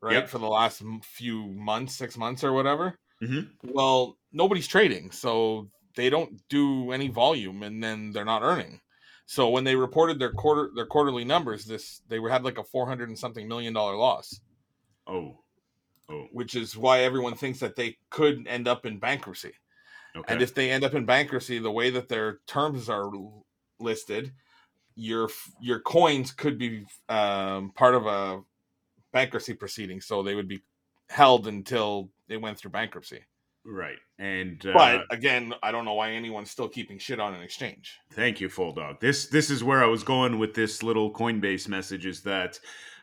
right, 0.00 0.14
Yep. 0.14 0.28
for 0.28 0.38
the 0.38 0.48
last 0.48 0.82
few 1.02 1.46
months, 1.52 1.94
six 1.94 2.16
months 2.18 2.44
or 2.44 2.52
whatever, 2.52 2.98
Mhm. 3.22 3.50
well, 3.64 4.18
nobody's 4.32 4.66
trading, 4.66 5.10
so 5.10 5.70
they 5.94 6.10
don't 6.10 6.46
do 6.48 6.92
any 6.92 7.08
volume, 7.08 7.62
and 7.62 7.82
then 7.82 8.12
they're 8.12 8.24
not 8.24 8.42
earning. 8.42 8.80
So 9.26 9.48
when 9.50 9.64
they 9.64 9.76
reported 9.76 10.18
their 10.18 10.32
quarter 10.32 10.70
their 10.74 10.86
quarterly 10.86 11.24
numbers, 11.24 11.64
this 11.64 12.00
they 12.08 12.18
were 12.18 12.30
had 12.30 12.44
like 12.44 12.58
a 12.58 12.64
four 12.64 12.86
hundred 12.86 13.08
and 13.08 13.18
something 13.18 13.46
million 13.48 13.72
dollar 13.74 13.96
loss, 13.96 14.40
Oh, 15.06 15.42
oh, 16.08 16.26
which 16.32 16.54
is 16.54 16.76
why 16.76 17.00
everyone 17.00 17.34
thinks 17.34 17.60
that 17.60 17.76
they 17.76 17.96
could 18.10 18.46
end 18.46 18.68
up 18.68 18.86
in 18.86 18.98
bankruptcy. 18.98 19.52
okay. 20.16 20.32
And 20.32 20.42
if 20.42 20.54
they 20.54 20.70
end 20.70 20.84
up 20.84 20.94
in 20.94 21.04
bankruptcy, 21.04 21.58
the 21.58 21.70
way 21.70 21.90
that 21.90 22.08
their 22.08 22.38
terms 22.46 22.88
are 22.88 23.10
listed, 23.80 24.32
your 24.94 25.28
your 25.60 25.80
coins 25.80 26.32
could 26.32 26.58
be 26.58 26.84
um, 27.08 27.70
part 27.74 27.94
of 27.94 28.06
a 28.06 28.42
bankruptcy 29.12 29.54
proceeding, 29.54 30.00
so 30.00 30.22
they 30.22 30.34
would 30.34 30.48
be 30.48 30.62
held 31.08 31.46
until 31.46 32.10
they 32.28 32.36
went 32.36 32.58
through 32.58 32.70
bankruptcy. 32.70 33.20
Right. 33.64 33.98
And 34.18 34.64
uh, 34.66 34.72
But 34.72 35.04
again, 35.10 35.54
I 35.62 35.72
don't 35.72 35.84
know 35.84 35.94
why 35.94 36.12
anyone's 36.12 36.50
still 36.50 36.68
keeping 36.68 36.98
shit 36.98 37.20
on 37.20 37.34
an 37.34 37.42
exchange. 37.42 37.98
thank 38.12 38.40
you, 38.40 38.48
Full 38.48 38.72
Dog. 38.72 39.00
This 39.00 39.26
this 39.26 39.50
is 39.50 39.62
where 39.62 39.82
I 39.84 39.86
was 39.86 40.02
going 40.02 40.38
with 40.38 40.54
this 40.54 40.82
little 40.82 41.12
Coinbase 41.12 41.68
message 41.68 42.06
is 42.06 42.22
that 42.22 42.58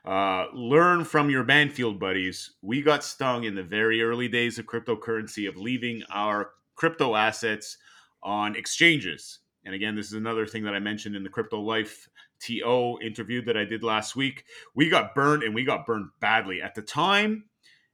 uh, 0.06 0.46
learn 0.54 1.04
from 1.04 1.30
your 1.30 1.44
Banfield 1.44 2.00
buddies. 2.00 2.52
We 2.62 2.82
got 2.82 3.04
stung 3.04 3.44
in 3.44 3.56
the 3.56 3.64
very 3.64 4.02
early 4.02 4.28
days 4.28 4.60
of 4.60 4.66
cryptocurrency 4.66 5.48
of 5.50 5.58
leaving 5.58 6.04
our 6.12 6.52
crypto 6.76 7.16
assets 7.16 7.78
on 8.24 8.56
exchanges. 8.56 9.40
And 9.66 9.74
again, 9.74 9.96
this 9.96 10.08
is 10.08 10.14
another 10.14 10.46
thing 10.46 10.64
that 10.66 10.76
I 10.76 10.80
mentioned 10.80 11.16
in 11.16 11.24
the 11.24 11.30
Crypto 11.30 11.60
Life 11.60 12.08
TO 12.40 13.00
interview 13.04 13.44
that 13.46 13.58
I 13.58 13.66
did 13.66 13.82
last 13.84 14.16
week. 14.16 14.44
We 14.76 14.90
got 14.90 15.16
burned 15.16 15.42
and 15.42 15.56
we 15.56 15.64
got 15.64 15.86
burned 15.88 16.10
badly. 16.20 16.62
At 16.62 16.76
the 16.76 16.82
time, 16.84 17.46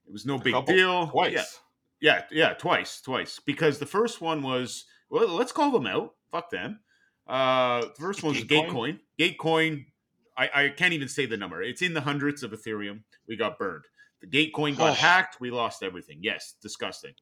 it 0.06 0.12
was 0.12 0.26
no 0.26 0.36
A 0.36 0.40
big 0.40 0.54
couple- 0.54 0.74
deal. 0.76 1.08
Twice. 1.08 1.34
Yeah, 1.34 1.44
Yeah, 2.02 2.24
yeah, 2.32 2.54
twice, 2.56 3.00
twice. 3.02 3.40
Because 3.46 3.80
the 3.80 3.86
first 3.86 4.20
one 4.20 4.42
was 4.42 4.86
well, 5.10 5.30
let's 5.30 5.52
call 5.52 5.72
them 5.72 5.86
out. 5.88 6.16
Fuck 6.32 6.50
them. 6.50 6.80
Uh, 7.28 7.82
the 7.82 7.94
first 8.02 8.24
one 8.24 8.34
was 8.34 8.44
Gatecoin? 8.44 9.00
Gatecoin. 9.20 9.86
I, 10.38 10.50
I 10.54 10.70
can't 10.70 10.94
even 10.94 11.08
say 11.08 11.26
the 11.26 11.38
number. 11.38 11.62
It's 11.62 11.82
in 11.82 11.94
the 11.94 12.02
hundreds 12.02 12.44
of 12.44 12.52
Ethereum. 12.52 13.02
We 13.28 13.36
got 13.36 13.58
burned. 13.60 13.84
The 14.22 14.28
Gatecoin 14.28 14.78
got 14.78 14.92
Oh. 14.92 14.94
hacked. 14.94 15.40
We 15.40 15.52
lost 15.52 15.84
everything. 15.84 16.20
Yes, 16.22 16.56
disgusting. 16.62 17.14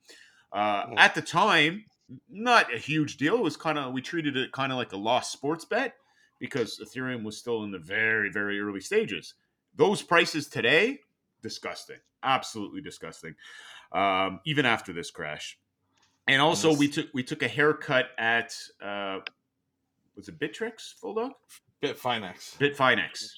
Uh, 0.51 0.85
Oh. 0.89 0.93
At 0.97 1.15
the 1.15 1.21
time, 1.21 1.85
not 2.29 2.73
a 2.73 2.77
huge 2.77 3.17
deal. 3.17 3.35
It 3.35 3.41
was 3.43 3.55
kind 3.57 3.77
of 3.77 3.93
we 3.93 4.01
treated 4.01 4.35
it 4.37 4.51
kind 4.51 4.71
of 4.71 4.77
like 4.77 4.91
a 4.93 4.97
lost 4.97 5.31
sports 5.31 5.65
bet 5.65 5.95
because 6.39 6.79
Ethereum 6.79 7.23
was 7.23 7.37
still 7.37 7.63
in 7.63 7.71
the 7.71 7.79
very, 7.79 8.29
very 8.31 8.59
early 8.59 8.81
stages. 8.81 9.33
Those 9.75 10.01
prices 10.01 10.47
today, 10.47 10.99
disgusting, 11.41 11.97
absolutely 12.23 12.81
disgusting. 12.81 13.35
Um, 13.91 14.39
even 14.45 14.65
after 14.65 14.91
this 14.93 15.09
crash, 15.11 15.57
and 16.27 16.41
also 16.41 16.75
we 16.75 16.87
took 16.87 17.07
we 17.13 17.23
took 17.23 17.41
a 17.43 17.47
haircut 17.47 18.09
at 18.17 18.55
uh, 18.83 19.19
was 20.15 20.27
it 20.27 20.37
Bittrex 20.39 20.93
Full 20.99 21.15
Dog? 21.15 21.31
Bitfinex. 21.81 22.57
Bitfinex. 22.57 23.29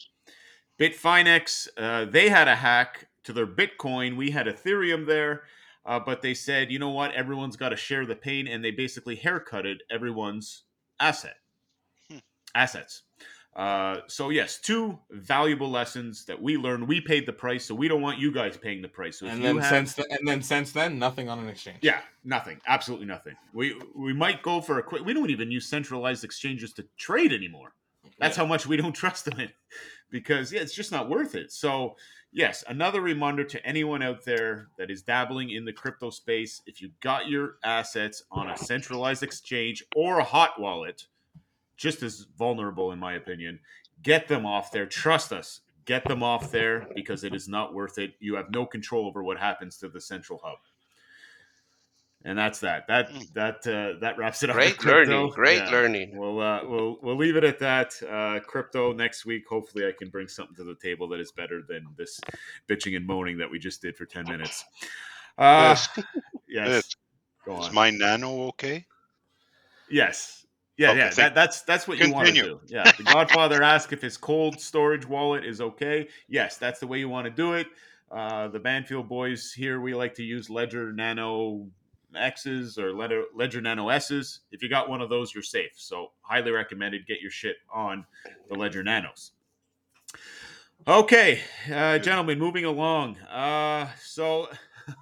Bitfinex, 0.79 1.67
uh, 1.77 2.05
they 2.05 2.29
had 2.29 2.47
a 2.47 2.55
hack 2.55 3.07
to 3.23 3.33
their 3.33 3.45
Bitcoin. 3.47 4.15
We 4.17 4.31
had 4.31 4.47
Ethereum 4.47 5.05
there, 5.05 5.43
uh, 5.85 5.99
but 5.99 6.21
they 6.21 6.33
said, 6.33 6.71
you 6.71 6.79
know 6.79 6.89
what? 6.89 7.13
Everyone's 7.13 7.55
got 7.55 7.69
to 7.69 7.75
share 7.75 8.05
the 8.05 8.15
pain, 8.15 8.47
and 8.47 8.63
they 8.63 8.71
basically 8.71 9.15
haircutted 9.15 9.77
everyone's 9.91 10.63
asset 10.99 11.35
Hmm. 12.09 12.17
assets. 12.55 13.03
Uh, 13.55 13.97
so 14.07 14.29
yes, 14.29 14.59
two 14.59 14.97
valuable 15.11 15.69
lessons 15.69 16.23
that 16.25 16.41
we 16.41 16.55
learned. 16.55 16.87
We 16.87 17.01
paid 17.01 17.25
the 17.25 17.33
price, 17.33 17.65
so 17.65 17.75
we 17.75 17.89
don't 17.89 18.01
want 18.01 18.17
you 18.17 18.31
guys 18.31 18.55
paying 18.57 18.81
the 18.81 18.87
price. 18.87 19.19
So 19.19 19.27
and 19.27 19.43
then 19.43 19.57
have- 19.57 19.69
since 19.69 19.93
the, 19.93 20.07
and 20.09 20.25
then 20.27 20.41
since 20.41 20.71
then, 20.71 20.97
nothing 20.97 21.27
on 21.27 21.37
an 21.37 21.49
exchange. 21.49 21.79
yeah, 21.81 21.99
nothing, 22.23 22.61
absolutely 22.65 23.07
nothing. 23.07 23.35
We 23.53 23.75
we 23.93 24.13
might 24.13 24.41
go 24.41 24.61
for 24.61 24.79
a 24.79 24.83
quick. 24.83 25.03
We 25.03 25.13
don't 25.13 25.29
even 25.31 25.51
use 25.51 25.67
centralized 25.67 26.23
exchanges 26.23 26.71
to 26.73 26.87
trade 26.97 27.33
anymore. 27.33 27.73
That's 28.21 28.37
Yeah. 28.37 28.43
how 28.43 28.47
much 28.47 28.65
we 28.67 28.77
don't 28.77 28.93
trust 29.03 29.25
them 29.25 29.39
in, 29.39 29.51
because 30.09 30.53
yeah, 30.53 30.61
it's 30.61 30.73
just 30.73 30.91
not 30.91 31.09
worth 31.09 31.35
it. 31.35 31.51
So 31.51 31.97
yes, 32.31 32.63
another 32.67 33.01
reminder 33.01 33.43
to 33.43 33.65
anyone 33.65 34.01
out 34.01 34.23
there 34.23 34.67
that 34.77 34.89
is 34.89 35.01
dabbling 35.01 35.49
in 35.49 35.65
the 35.65 35.73
crypto 35.73 36.09
space: 36.11 36.61
if 36.65 36.81
you 36.81 36.91
got 37.01 37.27
your 37.27 37.55
assets 37.63 38.23
on 38.31 38.49
a 38.49 38.57
centralized 38.57 39.23
exchange 39.23 39.83
or 39.95 40.19
a 40.19 40.23
hot 40.23 40.59
wallet, 40.59 41.07
just 41.77 42.03
as 42.03 42.27
vulnerable 42.37 42.91
in 42.91 42.99
my 42.99 43.13
opinion, 43.13 43.59
get 44.03 44.27
them 44.27 44.45
off 44.45 44.71
there. 44.71 44.85
Trust 44.85 45.33
us. 45.33 45.61
Get 45.85 46.05
them 46.05 46.21
off 46.21 46.51
there 46.51 46.87
because 46.95 47.23
it 47.23 47.33
is 47.33 47.49
not 47.49 47.73
worth 47.73 47.97
it. 47.97 48.13
You 48.19 48.35
have 48.35 48.51
no 48.51 48.67
control 48.67 49.07
over 49.07 49.23
what 49.23 49.39
happens 49.39 49.77
to 49.77 49.89
the 49.89 49.99
central 49.99 50.39
hub. 50.43 50.59
And 52.23 52.37
that's 52.37 52.59
that. 52.59 52.85
That 52.87 53.09
Mm. 53.09 53.33
that 53.33 53.55
uh, 53.67 53.99
that 53.99 54.17
wraps 54.17 54.43
it 54.43 54.49
up. 54.51 54.55
Great 54.55 54.83
learning. 54.85 55.29
Great 55.29 55.63
Yeah. 55.63 55.69
learning. 55.71 56.17
We'll 56.17 56.39
uh, 56.39 56.61
we'll 56.63 56.97
we'll 57.01 57.17
leave 57.17 57.35
it 57.35 57.43
at 57.43 57.57
that. 57.59 57.93
Uh, 58.07 58.39
crypto 58.45 58.93
next 58.93 59.25
week. 59.25 59.43
Hopefully, 59.49 59.87
I 59.87 59.91
can 59.91 60.09
bring 60.09 60.27
something 60.27 60.55
to 60.57 60.63
the 60.63 60.75
table 60.75 61.07
that 61.09 61.19
is 61.19 61.31
better 61.31 61.61
than 61.67 61.87
this 61.97 62.19
bitching 62.69 62.95
and 62.95 63.07
moaning 63.07 63.37
that 63.39 63.49
we 63.49 63.57
just 63.57 63.81
did 63.81 63.97
for 63.97 64.05
ten 64.05 64.25
minutes. 64.25 64.63
Uh, 65.37 65.75
Yes. 65.75 65.89
yes. 65.97 66.05
Yes. 66.47 66.95
Go 67.45 67.53
on. 67.55 67.61
Is 67.67 67.73
my 67.73 67.89
nano 67.89 68.43
okay? 68.49 68.85
Yes. 69.89 70.45
Yeah, 70.77 70.91
Okay, 70.91 70.99
yeah. 70.99 71.09
That, 71.11 71.35
that's 71.35 71.61
that's 71.63 71.87
what 71.87 71.99
you 71.99 72.11
want 72.11 72.27
to 72.27 72.33
do. 72.33 72.59
Yeah. 72.67 72.91
The 72.91 73.03
Godfather 73.03 73.61
asked 73.61 73.93
if 73.93 74.01
his 74.01 74.17
cold 74.17 74.59
storage 74.59 75.05
wallet 75.05 75.45
is 75.45 75.61
okay. 75.61 76.07
Yes, 76.27 76.57
that's 76.57 76.79
the 76.79 76.87
way 76.87 76.97
you 76.99 77.09
want 77.09 77.25
to 77.25 77.31
do 77.31 77.53
it. 77.53 77.67
Uh, 78.09 78.47
the 78.47 78.59
Banfield 78.59 79.07
boys 79.07 79.51
here, 79.53 79.79
we 79.79 79.93
like 79.93 80.13
to 80.15 80.23
use 80.23 80.49
Ledger 80.49 80.91
Nano 80.91 81.67
X's 82.15 82.77
or 82.77 82.93
Ledger, 82.93 83.23
Ledger 83.35 83.61
Nano 83.61 83.89
S's. 83.89 84.41
If 84.51 84.61
you 84.61 84.69
got 84.69 84.89
one 84.89 85.01
of 85.01 85.09
those, 85.09 85.33
you're 85.33 85.43
safe. 85.43 85.71
So 85.75 86.11
highly 86.21 86.51
recommended. 86.51 87.05
Get 87.07 87.21
your 87.21 87.31
shit 87.31 87.57
on 87.73 88.05
the 88.49 88.55
Ledger 88.57 88.83
Nanos. 88.83 89.31
Okay, 90.87 91.41
uh, 91.71 91.99
gentlemen, 91.99 92.39
moving 92.39 92.65
along. 92.65 93.17
Uh, 93.19 93.87
so 94.01 94.49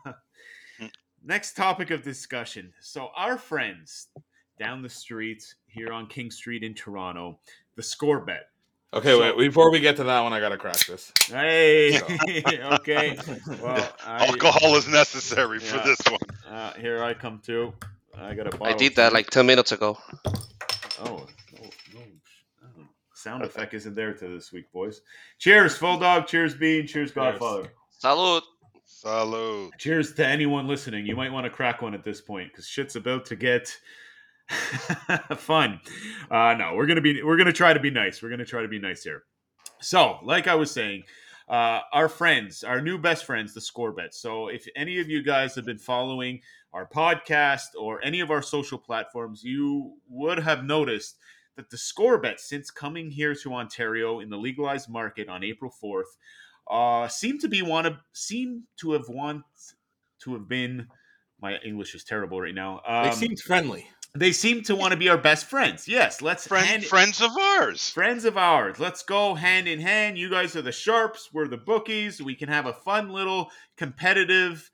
next 1.24 1.54
topic 1.56 1.90
of 1.92 2.02
discussion. 2.04 2.74
So 2.82 3.10
our 3.16 3.38
friends 3.38 4.08
down 4.60 4.82
the 4.82 4.90
street 4.90 5.44
here 5.68 5.94
on 5.94 6.08
King 6.08 6.32
Street 6.32 6.64
in 6.64 6.74
Toronto, 6.74 7.40
the 7.76 7.84
Score 7.84 8.20
Bet. 8.20 8.50
Okay, 8.94 9.12
So- 9.12 9.20
wait. 9.38 9.48
Before 9.50 9.72
we 9.72 9.80
get 9.80 9.96
to 9.98 10.04
that 10.06 10.20
one, 10.22 10.34
I 10.34 10.40
gotta 10.40 10.58
crack 10.58 10.80
this. 10.86 11.12
Hey, 11.28 12.00
okay. 12.74 13.18
Well, 13.62 13.90
I, 14.06 14.26
Alcohol 14.28 14.76
is 14.76 14.88
necessary 14.88 15.60
for 15.60 15.78
this 15.86 16.00
one. 16.10 16.20
Uh, 16.50 16.74
here 16.74 17.04
I 17.04 17.14
come 17.14 17.40
too. 17.46 17.74
I 18.18 18.34
got 18.34 18.48
a 18.48 18.56
I 18.56 18.58
bottle. 18.58 18.78
did 18.78 18.96
that 18.96 19.14
like 19.14 19.30
10 19.30 19.46
minutes 19.46 19.72
ago. 19.72 19.98
Oh, 21.02 21.26
no, 21.54 21.62
no, 21.94 22.02
oh, 22.66 22.84
sound 23.14 23.44
effect 23.44 23.74
isn't 23.76 23.96
there 23.96 24.14
to 24.14 24.28
this 24.28 24.52
week, 24.52 24.72
boys. 24.74 25.02
Cheers, 25.38 25.78
full 25.78 26.00
dog. 26.00 26.28
Cheers, 26.28 26.56
Bean. 26.56 26.88
Cheers, 26.88 27.12
Godfather. 27.12 27.72
Salud. 28.04 28.42
Salud. 28.88 29.70
Cheers 29.78 30.14
to 30.16 30.26
anyone 30.26 30.68
listening. 30.68 31.06
You 31.06 31.16
might 31.16 31.32
want 31.32 31.46
to 31.46 31.50
crack 31.50 31.82
one 31.82 31.94
at 31.94 32.04
this 32.04 32.20
point 32.20 32.52
because 32.52 32.68
shit's 32.68 32.96
about 32.96 33.26
to 33.28 33.36
get 33.36 33.78
fun. 35.38 35.80
Uh, 36.32 36.56
no, 36.58 36.74
we're 36.76 36.88
gonna 36.88 37.00
be 37.00 37.22
we're 37.22 37.38
gonna 37.38 37.54
try 37.54 37.72
to 37.72 37.80
be 37.80 37.92
nice. 37.92 38.22
We're 38.22 38.30
gonna 38.32 38.44
try 38.46 38.64
to 38.64 38.68
be 38.68 38.80
nice 38.80 39.04
here. 39.04 39.24
So, 39.80 40.18
like 40.24 40.48
I 40.48 40.56
was 40.56 40.72
saying, 40.72 41.04
uh, 41.50 41.82
our 41.92 42.08
friends, 42.08 42.64
our 42.64 42.80
new 42.80 42.98
best 42.98 43.26
friends, 43.26 43.54
the 43.54 43.62
Score 43.62 43.92
Bet. 43.92 44.14
So, 44.14 44.48
if 44.50 44.68
any 44.76 45.00
of 45.00 45.10
you 45.10 45.24
guys 45.24 45.56
have 45.56 45.66
been 45.66 45.80
following 45.80 46.42
our 46.74 46.88
podcast 46.88 47.70
or 47.80 48.04
any 48.04 48.20
of 48.20 48.30
our 48.30 48.44
social 48.44 48.78
platforms, 48.78 49.44
you 49.44 49.96
would 50.08 50.40
have 50.40 50.64
noticed 50.64 51.18
that 51.56 51.72
the 51.72 51.78
Score 51.78 52.20
Bet, 52.20 52.40
since 52.40 52.70
coming 52.70 53.10
here 53.10 53.34
to 53.34 53.54
Ontario 53.54 54.20
in 54.20 54.30
the 54.30 54.38
legalized 54.38 54.90
market 54.90 55.28
on 55.28 55.44
April 55.44 55.72
fourth, 55.72 56.18
uh, 56.70 57.08
seem 57.08 57.40
to 57.40 57.48
be 57.48 57.62
want 57.64 57.88
to 57.88 58.00
seem 58.14 58.64
to 58.78 58.92
have 58.92 59.10
want 59.10 59.44
to 60.20 60.34
have 60.34 60.48
been. 60.48 60.88
My 61.42 61.58
English 61.66 61.96
is 61.96 62.04
terrible 62.04 62.40
right 62.40 62.54
now. 62.54 62.82
Um, 62.86 63.06
they 63.06 63.16
seemed 63.16 63.40
friendly. 63.40 63.88
They 64.16 64.32
seem 64.32 64.64
to 64.64 64.76
want 64.76 64.92
to 64.92 64.98
be 64.98 65.08
our 65.10 65.18
best 65.18 65.46
friends. 65.46 65.88
Yes, 65.88 66.22
let's 66.22 66.48
Friend, 66.48 66.66
hand- 66.66 66.86
friends 66.86 67.22
of 67.22 67.32
ours. 67.38 67.90
friends 67.90 68.26
of 68.26 68.38
ours. 68.38 68.80
Let's 68.80 69.04
go 69.04 69.36
hand 69.36 69.68
in 69.68 69.80
hand. 69.80 70.18
You 70.18 70.30
guys 70.30 70.56
are 70.56 70.62
the 70.64 70.72
sharps. 70.72 71.30
We're 71.32 71.48
the 71.48 71.58
bookies. 71.58 72.22
We 72.22 72.36
can 72.36 72.50
have 72.50 72.66
a 72.66 72.74
fun 72.74 73.10
little 73.10 73.52
competitive 73.78 74.70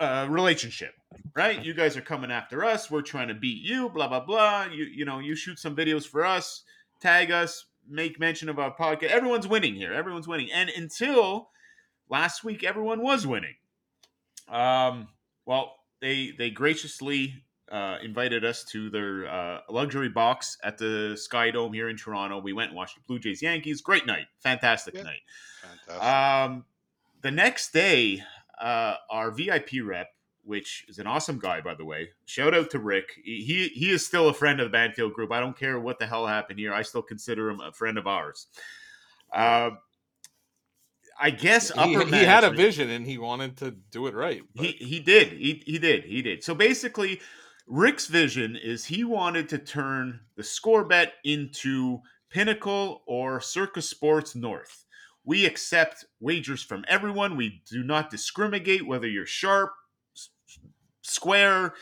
uh, 0.00 0.26
relationship, 0.28 0.94
right? 1.36 1.64
You 1.64 1.72
guys 1.74 1.96
are 1.96 2.00
coming 2.02 2.32
after 2.32 2.64
us. 2.64 2.90
We're 2.90 3.02
trying 3.02 3.28
to 3.28 3.34
beat 3.34 3.62
you. 3.62 3.88
Blah 3.90 4.08
blah 4.08 4.20
blah. 4.24 4.64
You 4.64 4.84
you 4.84 5.04
know 5.04 5.20
you 5.20 5.36
shoot 5.36 5.58
some 5.58 5.76
videos 5.76 6.06
for 6.06 6.24
us. 6.24 6.62
Tag 7.00 7.30
us. 7.30 7.66
Make 7.88 8.18
mention 8.20 8.48
of 8.48 8.58
our 8.58 8.74
podcast. 8.74 9.10
Everyone's 9.10 9.46
winning 9.46 9.74
here. 9.74 9.92
Everyone's 9.92 10.26
winning. 10.28 10.50
And 10.52 10.70
until 10.70 11.48
last 12.08 12.42
week, 12.44 12.64
everyone 12.64 13.02
was 13.02 13.26
winning. 13.26 13.54
Um. 14.48 15.08
Well, 15.46 15.76
they 16.00 16.32
they 16.36 16.50
graciously 16.50 17.44
uh, 17.72 17.96
invited 18.02 18.44
us 18.44 18.64
to 18.64 18.90
their 18.90 19.26
uh, 19.28 19.60
luxury 19.70 20.10
box 20.10 20.58
at 20.62 20.76
the 20.78 21.16
Sky 21.16 21.50
Dome 21.50 21.72
here 21.72 21.88
in 21.88 21.96
Toronto. 21.96 22.38
We 22.38 22.52
went 22.52 22.68
and 22.70 22.76
watched 22.76 22.96
the 22.96 23.00
Blue 23.06 23.18
Jays 23.18 23.40
Yankees. 23.42 23.80
Great 23.80 24.06
night, 24.06 24.26
fantastic 24.40 24.94
Yeah. 24.94 25.02
night. 25.04 25.20
Fantastic. 25.62 26.04
Um, 26.04 26.64
the 27.22 27.30
next 27.30 27.72
day, 27.72 28.22
uh, 28.60 28.96
our 29.10 29.30
VIP 29.30 29.80
rep, 29.82 30.08
which 30.44 30.84
is 30.88 30.98
an 30.98 31.06
awesome 31.06 31.38
guy, 31.38 31.60
by 31.60 31.74
the 31.74 31.84
way. 31.84 32.10
Shout 32.26 32.52
out 32.52 32.70
to 32.70 32.78
Rick. 32.78 33.12
He 33.24 33.70
he, 33.74 33.90
is 33.90 34.04
still 34.04 34.28
a 34.28 34.34
friend 34.34 34.60
of 34.60 34.66
the 34.66 34.70
Banfield 34.70 35.14
Group. 35.14 35.32
I 35.32 35.40
don't 35.40 35.56
care 35.58 35.78
what 35.80 35.98
the 35.98 36.06
hell 36.06 36.26
happened 36.26 36.58
here. 36.58 36.74
I 36.74 36.82
still 36.82 37.02
consider 37.02 37.48
him 37.48 37.60
a 37.60 37.72
friend 37.72 37.96
of 37.96 38.06
ours. 38.06 38.48
Uh, 39.32 39.70
I 41.18 41.30
guess 41.30 41.70
He, 41.70 41.96
upper 41.96 42.06
he 42.16 42.24
had 42.24 42.42
a 42.42 42.50
vision 42.50 42.90
and 42.90 43.06
he 43.06 43.16
wanted 43.18 43.56
to 43.58 43.70
do 43.70 44.06
it 44.08 44.14
right. 44.14 44.42
but- 44.54 44.64
he 44.66 44.72
he 44.72 45.00
did. 45.00 45.28
He 45.32 45.62
he 45.64 45.78
did. 45.78 46.04
He 46.04 46.20
did. 46.22 46.42
So 46.42 46.54
basically, 46.54 47.20
Rick's 47.66 48.06
vision 48.06 48.56
is 48.56 48.84
he 48.84 49.04
wanted 49.04 49.48
to 49.50 49.58
turn 49.58 50.20
the 50.36 50.42
score 50.42 50.84
bet 50.84 51.14
into 51.24 52.00
Pinnacle 52.30 53.02
or 53.06 53.40
Circa 53.40 53.82
Sports 53.82 54.34
North. 54.34 54.84
We 55.24 55.46
accept 55.46 56.04
wagers 56.20 56.62
from 56.62 56.84
everyone. 56.88 57.36
We 57.36 57.62
do 57.70 57.84
not 57.84 58.10
discriminate 58.10 58.86
whether 58.86 59.06
you're 59.06 59.26
sharp, 59.26 59.70
square, 61.02 61.74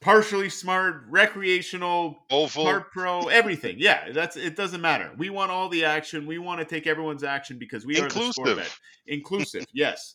partially 0.00 0.48
smart, 0.48 1.02
recreational, 1.08 2.24
Oval. 2.30 2.64
part 2.64 2.92
pro, 2.92 3.28
everything. 3.28 3.76
Yeah, 3.78 4.12
that's 4.12 4.36
it. 4.36 4.56
Doesn't 4.56 4.80
matter. 4.80 5.12
We 5.18 5.30
want 5.30 5.50
all 5.50 5.68
the 5.68 5.84
action. 5.84 6.26
We 6.26 6.38
want 6.38 6.60
to 6.60 6.64
take 6.66 6.86
everyone's 6.86 7.24
action 7.24 7.58
because 7.58 7.84
we 7.84 7.98
are 8.00 8.04
the 8.04 8.10
score 8.10 8.24
Inclusive. 8.26 8.56
bet. 8.56 8.78
Inclusive. 9.06 9.66
yes. 9.74 10.14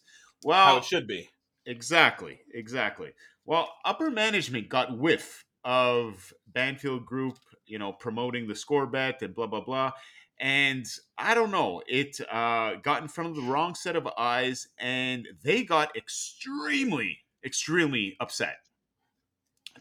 how 0.49 0.77
it 0.77 0.85
should 0.85 1.05
be. 1.07 1.29
Exactly, 1.65 2.39
exactly. 2.53 3.09
Well, 3.49 3.73
upper 3.83 4.11
management 4.11 4.69
got 4.69 4.95
whiff 4.95 5.43
of 5.63 6.31
Banfield 6.53 7.03
Group, 7.03 7.39
you 7.65 7.79
know, 7.79 7.91
promoting 7.91 8.47
the 8.47 8.53
score 8.53 8.85
bet 8.85 9.23
and 9.23 9.33
blah 9.33 9.47
blah 9.47 9.61
blah. 9.61 9.91
And 10.39 10.85
I 11.17 11.33
don't 11.33 11.49
know, 11.49 11.81
it 11.87 12.15
uh, 12.31 12.75
got 12.83 13.01
in 13.01 13.07
front 13.07 13.31
of 13.31 13.35
the 13.35 13.51
wrong 13.51 13.73
set 13.73 13.95
of 13.95 14.07
eyes, 14.19 14.67
and 14.77 15.27
they 15.43 15.63
got 15.63 15.97
extremely, 15.97 17.17
extremely 17.43 18.15
upset 18.19 18.57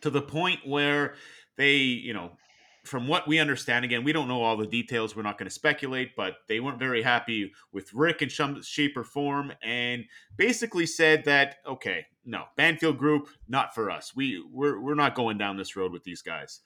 to 0.00 0.08
the 0.08 0.22
point 0.22 0.60
where 0.64 1.16
they, 1.58 1.74
you 1.74 2.14
know, 2.14 2.38
from 2.86 3.06
what 3.06 3.28
we 3.28 3.38
understand, 3.38 3.84
again, 3.84 4.02
we 4.02 4.14
don't 4.14 4.28
know 4.28 4.42
all 4.42 4.56
the 4.56 4.66
details. 4.66 5.14
We're 5.14 5.22
not 5.22 5.36
going 5.36 5.48
to 5.48 5.54
speculate, 5.54 6.16
but 6.16 6.36
they 6.48 6.58
weren't 6.58 6.78
very 6.78 7.02
happy 7.02 7.52
with 7.70 7.92
Rick 7.92 8.22
in 8.22 8.30
some 8.30 8.62
shape 8.62 8.96
or 8.96 9.04
form, 9.04 9.52
and 9.62 10.06
basically 10.38 10.86
said 10.86 11.26
that 11.26 11.56
okay, 11.66 12.06
no, 12.28 12.44
Banfield 12.56 12.98
Group, 12.98 13.28
not 13.48 13.74
for 13.74 13.90
us. 13.90 14.14
We 14.14 14.44
we're 14.52 14.78
we're 14.78 14.94
not 14.94 15.14
going 15.14 15.38
down 15.38 15.56
this 15.56 15.74
road 15.74 15.92
with 15.92 16.04
these 16.04 16.20
guys. 16.20 16.60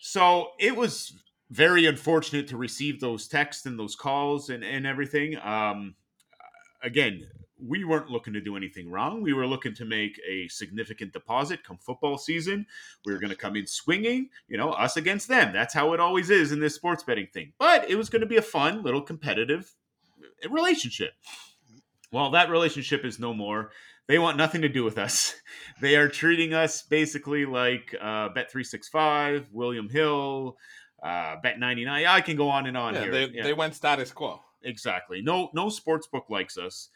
So 0.00 0.50
it 0.60 0.76
was 0.76 1.14
very 1.50 1.86
unfortunate 1.86 2.46
to 2.48 2.58
receive 2.58 3.00
those 3.00 3.26
texts 3.26 3.64
and 3.64 3.78
those 3.78 3.96
calls 3.96 4.50
and 4.50 4.62
and 4.62 4.86
everything. 4.86 5.38
Um, 5.42 5.94
again, 6.82 7.26
we 7.58 7.84
weren't 7.84 8.10
looking 8.10 8.34
to 8.34 8.40
do 8.40 8.54
anything 8.54 8.90
wrong. 8.90 9.22
We 9.22 9.32
were 9.32 9.46
looking 9.46 9.74
to 9.76 9.86
make 9.86 10.20
a 10.28 10.46
significant 10.48 11.14
deposit 11.14 11.64
come 11.64 11.78
football 11.78 12.18
season. 12.18 12.66
We 13.06 13.14
were 13.14 13.18
going 13.18 13.30
to 13.30 13.36
come 13.36 13.56
in 13.56 13.66
swinging, 13.66 14.28
you 14.46 14.58
know, 14.58 14.72
us 14.72 14.98
against 14.98 15.28
them. 15.28 15.54
That's 15.54 15.72
how 15.72 15.94
it 15.94 16.00
always 16.00 16.28
is 16.28 16.52
in 16.52 16.60
this 16.60 16.74
sports 16.74 17.02
betting 17.02 17.28
thing. 17.32 17.54
But 17.58 17.88
it 17.88 17.96
was 17.96 18.10
going 18.10 18.20
to 18.20 18.26
be 18.26 18.36
a 18.36 18.42
fun 18.42 18.82
little 18.82 19.00
competitive 19.00 19.74
relationship. 20.50 21.12
Well, 22.10 22.30
that 22.32 22.50
relationship 22.50 23.06
is 23.06 23.18
no 23.18 23.32
more. 23.32 23.70
They 24.08 24.18
want 24.18 24.36
nothing 24.36 24.62
to 24.62 24.68
do 24.68 24.84
with 24.84 24.98
us. 24.98 25.34
They 25.80 25.96
are 25.96 26.08
treating 26.08 26.54
us 26.54 26.82
basically 26.82 27.44
like 27.44 27.92
uh, 28.00 28.28
Bet365, 28.28 29.46
William 29.50 29.88
Hill, 29.88 30.56
uh, 31.02 31.36
Bet99. 31.44 32.06
I 32.06 32.20
can 32.20 32.36
go 32.36 32.48
on 32.50 32.66
and 32.66 32.76
on 32.76 32.94
Yeah, 32.94 33.00
here. 33.02 33.10
they, 33.12 33.24
Yeah 33.32 33.42
they 33.42 33.52
went 33.52 33.74
status 33.74 34.12
quo. 34.12 34.40
exactly. 34.62 35.22
No, 35.22 35.50
no 35.54 35.68
sports 35.70 36.06
book 36.06 36.26
likes 36.30 36.56
us. 36.56 36.90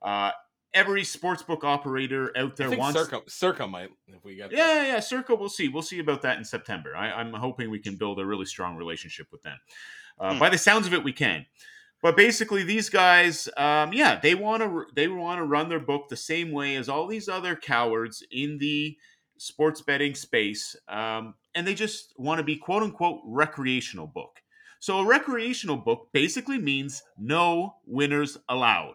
Uh, 0.00 0.30
every 0.72 1.04
sports 1.04 1.42
book 1.42 1.64
operator 1.64 2.32
out 2.34 2.56
there 2.56 2.70
wants. 2.70 2.98
Circa, 2.98 3.20
Circa 3.28 3.66
might 3.66 3.90
if 4.06 4.24
we 4.24 4.36
get 4.36 4.52
Yeah, 4.52 4.74
yeah, 4.74 4.86
yeah, 4.86 5.00
Circa. 5.00 5.34
We'll 5.34 5.50
see. 5.50 5.68
We'll 5.68 5.82
see 5.82 5.98
about 5.98 6.22
that 6.22 6.38
in 6.38 6.44
September. 6.44 6.96
I, 6.96 7.10
I'm 7.10 7.34
hoping 7.34 7.68
we 7.70 7.80
can 7.80 7.96
build 7.96 8.18
a 8.20 8.24
really 8.24 8.46
strong 8.46 8.76
relationship 8.76 9.26
with 9.30 9.42
them. 9.42 9.58
Uh, 10.18 10.32
Hmm. 10.32 10.38
By 10.38 10.48
the 10.48 10.58
sounds 10.58 10.86
of 10.86 10.94
it, 10.94 11.04
we 11.04 11.12
can. 11.12 11.44
But 12.02 12.16
basically, 12.16 12.62
these 12.62 12.88
guys, 12.88 13.48
um, 13.56 13.92
yeah, 13.92 14.18
they 14.18 14.34
want 14.34 14.62
to 14.62 14.86
they 14.94 15.08
want 15.08 15.38
to 15.38 15.44
run 15.44 15.68
their 15.68 15.80
book 15.80 16.08
the 16.08 16.16
same 16.16 16.50
way 16.52 16.76
as 16.76 16.88
all 16.88 17.06
these 17.06 17.28
other 17.28 17.54
cowards 17.56 18.22
in 18.30 18.58
the 18.58 18.96
sports 19.38 19.82
betting 19.82 20.14
space, 20.14 20.76
um, 20.88 21.34
and 21.54 21.66
they 21.66 21.74
just 21.74 22.14
want 22.16 22.38
to 22.38 22.44
be 22.44 22.56
quote 22.56 22.82
unquote 22.82 23.20
recreational 23.26 24.06
book. 24.06 24.40
So 24.80 24.98
a 25.00 25.06
recreational 25.06 25.76
book 25.76 26.08
basically 26.12 26.58
means 26.58 27.02
no 27.18 27.76
winners 27.84 28.38
allowed. 28.48 28.94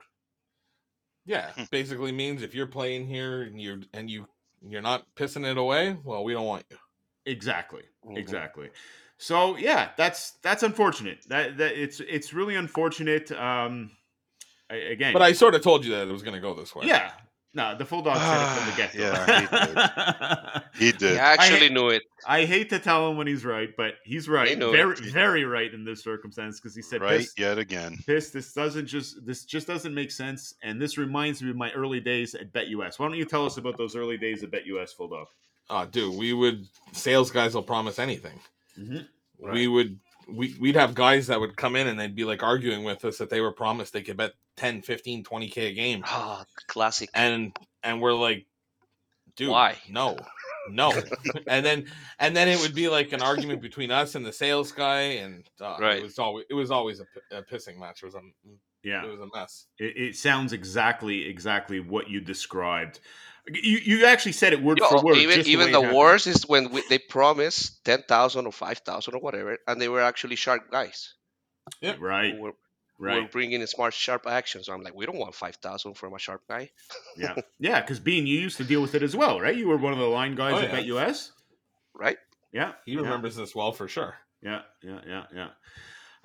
Yeah, 1.25 1.51
Hmm. 1.53 1.63
basically 1.71 2.11
means 2.11 2.41
if 2.41 2.53
you're 2.53 2.67
playing 2.67 3.07
here 3.07 3.43
and 3.43 3.59
you're 3.59 3.81
and 3.93 4.09
you 4.09 4.27
you're 4.67 4.81
not 4.81 5.05
pissing 5.15 5.49
it 5.49 5.57
away, 5.57 5.97
well, 6.03 6.23
we 6.23 6.33
don't 6.33 6.45
want 6.45 6.65
you. 6.69 6.77
Exactly. 7.25 7.83
Mhm. 8.05 8.17
Exactly. 8.17 8.69
So 9.17 9.55
yeah, 9.57 9.89
that's 9.97 10.31
that's 10.43 10.63
unfortunate. 10.63 11.19
That 11.29 11.57
that 11.57 11.81
it's 11.81 11.99
it's 12.01 12.33
really 12.33 12.55
unfortunate. 12.55 13.31
Um, 13.31 13.91
a- 14.69 14.91
again, 14.91 15.13
But 15.13 15.21
I 15.21 15.31
sort 15.33 15.55
of 15.55 15.61
told 15.61 15.85
you 15.85 15.91
that 15.91 16.07
it 16.07 16.11
was 16.11 16.21
going 16.23 16.33
to 16.35 16.41
go 16.41 16.53
this 16.53 16.75
way. 16.75 16.87
yeah, 16.87 17.11
No, 17.53 17.77
the 17.77 17.85
full 17.85 18.01
dog 18.01 18.17
said 18.17 18.41
it 18.41 18.57
from 18.57 18.69
the 18.71 18.77
get 18.77 18.93
go. 18.93 19.73
yeah, 19.73 20.59
He 20.77 20.91
did. 20.91 21.01
He 21.13 21.17
actually 21.19 21.59
hate- 21.59 21.71
knew 21.71 21.89
it. 21.89 22.01
I 22.27 22.45
hate 22.45 22.69
to 22.71 22.79
tell 22.79 23.09
him 23.09 23.15
when 23.17 23.27
he's 23.27 23.45
right, 23.45 23.69
but 23.77 23.93
he's 24.03 24.27
right. 24.27 24.57
know 24.57 24.71
Very, 24.71 24.93
it. 24.93 24.99
very 25.13 25.45
right 25.45 25.71
in 25.73 25.85
this 25.85 26.03
circumstance 26.03 26.59
because 26.59 26.75
he 26.75 26.81
said, 26.81 27.01
right 27.01 27.19
"Piss, 27.19 27.33
yet 27.37 27.57
again. 27.59 27.99
piss, 28.07 28.31
this 28.31 28.51
doesn't 28.53 28.87
just 28.87 29.23
this 29.25 29.45
just 29.45 29.67
doesn't 29.67 29.93
make 29.93 30.11
sense." 30.11 30.55
And 30.63 30.81
this 30.81 30.97
reminds 30.97 31.41
me 31.43 31.51
of 31.51 31.55
my 31.55 31.71
early 31.73 31.99
days 32.01 32.33
at 32.35 32.51
BetUS. 32.51 32.97
Why 32.99 33.07
don't 33.07 33.17
you 33.17 33.25
tell 33.25 33.45
us 33.45 33.57
about 33.57 33.77
those 33.77 33.95
early 33.95 34.17
days 34.17 34.43
at 34.43 34.49
BetUS, 34.51 34.89
Full 34.95 35.07
Dog? 35.09 35.27
Oh, 35.69 35.85
dude, 35.85 36.15
we 36.17 36.33
would 36.33 36.65
sales 36.91 37.29
guys 37.31 37.53
will 37.55 37.63
promise 37.63 37.99
anything. 37.99 38.39
Mhm. 38.79 39.07
We 39.39 39.67
would 39.67 39.99
we, 40.27 40.55
we'd 40.59 40.75
have 40.75 40.95
guys 40.95 41.27
that 41.27 41.39
would 41.39 41.55
come 41.55 41.75
in 41.75 41.87
and 41.87 41.99
they'd 41.99 42.15
be 42.15 42.23
like 42.25 42.41
arguing 42.41 42.83
with 42.83 43.05
us 43.05 43.19
that 43.19 43.29
they 43.29 43.41
were 43.41 43.51
promised 43.51 43.93
they 43.93 44.01
could 44.01 44.17
bet 44.17 44.33
10, 44.57 44.81
15, 44.81 45.23
20k 45.23 45.57
a 45.69 45.73
game. 45.73 46.03
Ah, 46.05 46.45
classic. 46.67 47.09
And 47.13 47.55
and 47.83 48.01
we're 48.01 48.13
like, 48.13 48.47
dude, 49.35 49.49
Why? 49.49 49.75
No. 49.89 50.17
No. 50.69 50.91
and 51.47 51.63
then 51.65 51.85
and 52.17 52.35
then 52.35 52.47
it 52.47 52.59
would 52.61 52.73
be 52.73 52.87
like 52.89 53.11
an 53.13 53.21
argument 53.21 53.61
between 53.61 53.91
us 53.91 54.15
and 54.15 54.25
the 54.25 54.33
sales 54.33 54.71
guy 54.71 55.01
and 55.21 55.47
uh, 55.61 55.77
Right. 55.79 55.97
it 55.97 56.03
was 56.03 56.17
always 56.17 56.45
it 56.49 56.55
was 56.55 56.71
always 56.71 57.01
a, 57.01 57.37
a 57.37 57.43
pissing 57.43 57.77
match. 57.77 58.01
It 58.01 58.05
was 58.07 58.15
a 58.15 58.21
Yeah, 58.83 59.05
it 59.05 59.11
was 59.11 59.19
a 59.19 59.27
mess. 59.37 59.67
it, 59.77 59.95
it 59.97 60.15
sounds 60.15 60.53
exactly 60.53 61.27
exactly 61.27 61.79
what 61.79 62.09
you 62.09 62.19
described. 62.19 62.99
You 63.47 63.77
you 63.77 64.05
actually 64.05 64.31
said 64.31 64.53
it 64.53 64.61
word 64.63 64.79
Yo, 64.79 64.87
for 64.87 65.03
word. 65.03 65.17
even 65.17 65.35
just 65.37 65.49
even 65.49 65.65
way 65.67 65.71
it 65.71 65.73
the 65.73 65.95
worst 65.95 66.25
is 66.27 66.47
when 66.47 66.71
we, 66.71 66.83
they 66.89 66.97
promise 66.97 67.79
ten 67.83 68.01
thousand 68.01 68.45
or 68.47 68.51
five 68.51 68.79
thousand 68.79 69.13
or 69.15 69.19
whatever, 69.19 69.57
and 69.67 69.79
they 69.79 69.87
were 69.87 70.01
actually 70.01 70.35
sharp 70.35 70.71
guys 70.71 71.13
Right, 71.99 72.33
who 72.33 72.41
were, 72.41 72.53
who 72.97 73.03
were 73.03 73.21
right. 73.21 73.31
bringing 73.31 73.61
in 73.61 73.67
smart 73.67 73.93
sharp 73.93 74.25
actions. 74.27 74.67
I'm 74.67 74.81
like, 74.81 74.95
we 74.95 75.05
don't 75.05 75.17
want 75.17 75.35
five 75.35 75.55
thousand 75.57 75.93
from 75.95 76.13
a 76.15 76.19
sharp 76.19 76.41
guy. 76.47 76.71
Yeah, 77.17 77.35
yeah. 77.59 77.81
Because 77.81 77.99
Bean, 77.99 78.25
you 78.25 78.39
used 78.39 78.57
to 78.57 78.63
deal 78.63 78.81
with 78.81 78.95
it 78.95 79.03
as 79.03 79.15
well, 79.15 79.39
right? 79.39 79.55
You 79.55 79.67
were 79.67 79.77
one 79.77 79.93
of 79.93 79.99
the 79.99 80.05
line 80.05 80.35
guys 80.35 80.53
Oh, 80.55 80.65
at 80.65 80.71
yeah. 80.71 80.81
BetUS. 81.05 81.31
right? 81.93 82.17
Yeah, 82.51 82.73
He 82.85 82.93
yeah. 82.93 83.01
remembers 83.01 83.35
this 83.35 83.53
well 83.53 83.73
for 83.73 83.87
sure. 83.87 84.15
Yeah, 84.41 84.61
yeah, 84.81 85.01
yeah, 85.07 85.23
yeah. 85.33 85.47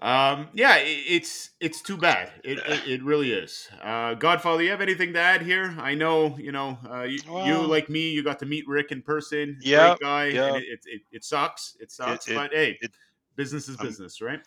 Um, 0.03 0.49
yeah, 0.55 0.71
i 0.73 0.83
it's 0.85 1.51
it's 1.61 1.83
too 1.83 1.97
bad. 1.97 2.33
It, 2.43 2.59
it, 2.59 2.81
it 2.89 3.03
really 3.03 3.33
is. 3.33 3.69
Uh, 3.83 4.15
Godfather, 4.15 4.63
you 4.63 4.71
have 4.71 4.81
anything 4.81 5.13
to 5.13 5.21
add 5.21 5.43
here? 5.43 5.75
I 5.79 5.95
know, 5.95 6.37
you 6.39 6.53
know, 6.53 6.79
uh, 6.91 7.03
you, 7.03 7.21
you 7.45 7.59
like 7.59 7.91
me, 7.91 8.11
you 8.11 8.23
got 8.23 8.39
to 8.39 8.47
meet 8.47 8.67
Rick 8.67 8.93
in 8.93 9.03
person. 9.03 9.59
Yeah, 9.61 9.89
great 9.89 10.01
guy. 10.01 10.25
yeah. 10.27 10.47
And 10.47 10.57
it, 10.57 10.65
it, 10.69 10.81
it, 10.87 11.03
it 11.13 11.25
sucks. 11.25 11.77
It 11.81 11.91
sucks, 11.93 12.29
it- 12.29 12.35
but 12.35 12.53
hey, 12.53 12.79
it- 12.81 12.93
business 13.37 13.69
is 13.69 13.77
I'm- 13.79 13.87
business, 13.87 14.21
right? 14.21 14.41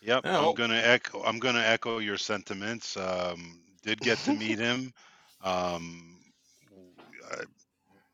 Yep, 0.00 0.22
Yeah, 0.24 0.32
well- 0.32 0.50
I'm 0.50 0.54
gonna 0.54 0.74
echo. 0.84 1.22
I'm 1.22 1.38
gonna 1.38 1.62
echo 1.64 1.98
your 1.98 2.18
sentiments. 2.18 2.96
Um, 2.96 3.60
did 3.82 4.00
get 4.00 4.18
to 4.18 4.32
meet 4.34 4.58
him. 4.58 4.92
Um, 5.44 6.14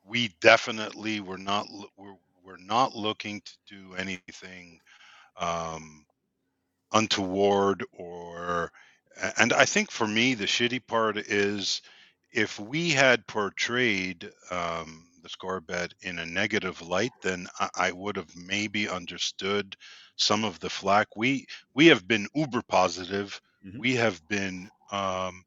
we 0.04 0.34
definitely 0.40 1.20
were 1.20 1.38
not. 1.38 1.68
We're, 1.96 2.16
we're 2.44 2.56
not 2.56 2.96
looking 2.96 3.40
to 3.42 3.52
do 3.68 3.94
anything 3.94 4.80
um, 5.38 6.04
untoward 6.92 7.84
or. 7.92 8.72
And 9.38 9.52
I 9.52 9.64
think 9.66 9.90
for 9.90 10.06
me, 10.06 10.34
the 10.34 10.46
shitty 10.46 10.86
part 10.86 11.16
is 11.18 11.82
if 12.32 12.58
we 12.58 12.90
had 12.90 13.26
portrayed 13.26 14.30
um, 14.50 15.06
the 15.22 15.28
score 15.28 15.60
bet 15.60 15.92
in 16.02 16.18
a 16.18 16.26
negative 16.26 16.80
light, 16.82 17.12
then 17.22 17.46
I, 17.58 17.68
I 17.76 17.92
would 17.92 18.16
have 18.16 18.34
maybe 18.36 18.88
understood 18.88 19.76
some 20.16 20.44
of 20.44 20.60
the 20.60 20.70
flack. 20.70 21.08
We 21.16 21.46
we 21.74 21.86
have 21.88 22.06
been 22.06 22.28
uber 22.34 22.62
positive. 22.62 23.40
Mhm. 23.62 23.80
We 23.80 23.96
have 23.96 24.26
been 24.28 24.70
um, 24.92 25.44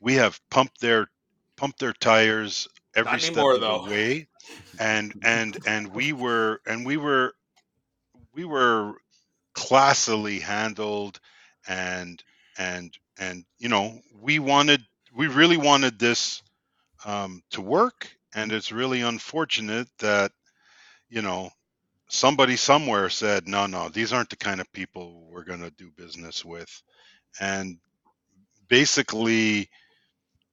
we 0.00 0.14
have 0.14 0.40
pumped 0.50 0.80
their 0.80 1.08
pumped 1.56 1.80
their 1.80 1.92
tires 1.94 2.68
every 2.94 3.18
Not 3.18 3.22
step 3.22 3.48
anymore, 3.48 3.56
of 3.56 3.60
though. 3.60 3.80
the 3.80 3.80
way, 3.80 4.28
and 4.78 5.14
and 5.22 5.56
and 5.66 5.88
we 5.94 6.12
were 6.12 6.60
and 6.66 6.84
we 6.86 6.96
were 6.96 7.34
we 8.32 8.44
were 8.44 8.94
classily 9.54 10.40
handled 10.40 11.20
and 11.68 12.22
and 12.58 12.96
and 13.18 13.44
you 13.58 13.68
know 13.68 14.00
we 14.20 14.38
wanted 14.38 14.82
we 15.14 15.28
really 15.28 15.56
wanted 15.56 15.98
this 15.98 16.42
um, 17.04 17.42
to 17.52 17.60
work. 17.62 18.08
And 18.34 18.52
it's 18.52 18.72
really 18.72 19.02
unfortunate 19.02 19.88
that 20.00 20.32
you 21.10 21.22
know 21.22 21.50
somebody 22.08 22.56
somewhere 22.56 23.10
said 23.10 23.48
no 23.48 23.66
no 23.66 23.88
these 23.88 24.12
aren't 24.12 24.30
the 24.30 24.36
kind 24.36 24.60
of 24.60 24.72
people 24.72 25.26
we're 25.30 25.44
going 25.44 25.62
to 25.62 25.70
do 25.70 25.90
business 25.96 26.44
with. 26.44 26.82
And 27.40 27.78
basically 28.68 29.70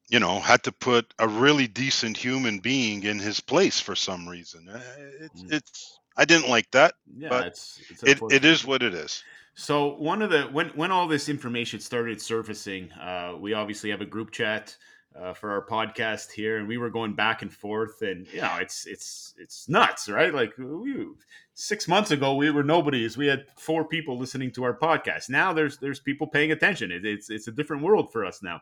you 0.09 0.19
know 0.19 0.39
had 0.39 0.63
to 0.63 0.71
put 0.71 1.13
a 1.19 1.27
really 1.27 1.67
decent 1.67 2.17
human 2.17 2.59
being 2.59 3.03
in 3.03 3.19
his 3.19 3.39
place 3.39 3.79
for 3.79 3.95
some 3.95 4.27
reason. 4.29 4.69
Uh, 4.69 4.81
it's, 5.21 5.43
Mm. 5.43 5.51
it's 5.51 5.99
i 6.17 6.25
didn't 6.25 6.49
like 6.49 6.69
that 6.71 6.93
Yeah, 7.15 7.29
But 7.29 7.47
it's, 7.47 7.79
it's 7.89 8.03
it, 8.03 8.21
it 8.31 8.45
is 8.45 8.65
what 8.65 8.83
it 8.83 8.93
is 8.93 9.23
So 9.53 9.95
one 9.95 10.21
of 10.21 10.29
the 10.29 10.43
when 10.43 10.69
when 10.69 10.91
all 10.91 11.07
this 11.07 11.27
information 11.27 11.79
started 11.79 12.21
surfacing, 12.21 12.91
uh, 12.93 13.35
we 13.39 13.53
obviously 13.53 13.89
have 13.89 14.01
a 14.01 14.05
group 14.05 14.31
chat 14.31 14.75
uh, 15.19 15.33
for 15.33 15.51
our 15.51 15.65
podcast 15.65 16.31
here, 16.31 16.57
and 16.57 16.67
we 16.67 16.77
were 16.77 16.89
going 16.89 17.13
back 17.13 17.41
and 17.41 17.53
forth, 17.53 18.01
and 18.01 18.27
you 18.33 18.41
know, 18.41 18.57
it's 18.61 18.85
it's 18.85 19.33
it's 19.37 19.67
nuts, 19.67 20.07
right? 20.07 20.33
Like 20.33 20.53
we, 20.57 21.05
six 21.53 21.87
months 21.87 22.11
ago, 22.11 22.35
we 22.35 22.49
were 22.49 22.63
nobodies. 22.63 23.17
We 23.17 23.27
had 23.27 23.45
four 23.57 23.85
people 23.85 24.17
listening 24.17 24.51
to 24.53 24.63
our 24.63 24.77
podcast. 24.77 25.29
Now 25.29 25.51
there's 25.51 25.77
there's 25.77 25.99
people 25.99 26.27
paying 26.27 26.51
attention. 26.53 26.91
It, 26.91 27.05
it's 27.05 27.29
it's 27.29 27.47
a 27.47 27.51
different 27.51 27.83
world 27.83 28.11
for 28.11 28.25
us 28.25 28.41
now. 28.41 28.61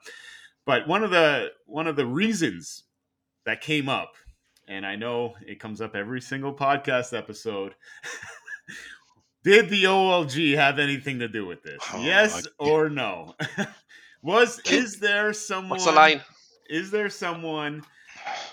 But 0.66 0.88
one 0.88 1.04
of 1.04 1.12
the 1.12 1.52
one 1.66 1.88
of 1.88 1.96
the 1.98 2.06
reasons 2.06 2.84
that 3.46 3.62
came 3.62 3.88
up, 3.88 4.16
and 4.70 4.86
I 4.86 4.96
know 4.96 5.34
it 5.46 5.60
comes 5.60 5.82
up 5.82 5.96
every 5.96 6.22
single 6.22 6.54
podcast 6.54 7.18
episode. 7.18 7.74
Did 9.44 9.70
the 9.70 9.86
OLG 9.86 10.56
have 10.56 10.80
anything 10.80 11.20
to 11.20 11.28
do 11.28 11.46
with 11.46 11.64
this? 11.64 11.80
Oh, 11.94 12.02
yes 12.02 12.46
I- 12.46 12.64
or 12.64 12.90
no? 12.90 13.36
Was 14.22 14.60
is 14.70 15.00
there 15.00 15.34
someone? 15.34 15.72
What's 15.72 15.86
the 15.86 15.92
line? 15.92 16.22
Is 16.70 16.92
there 16.92 17.10
someone 17.10 17.84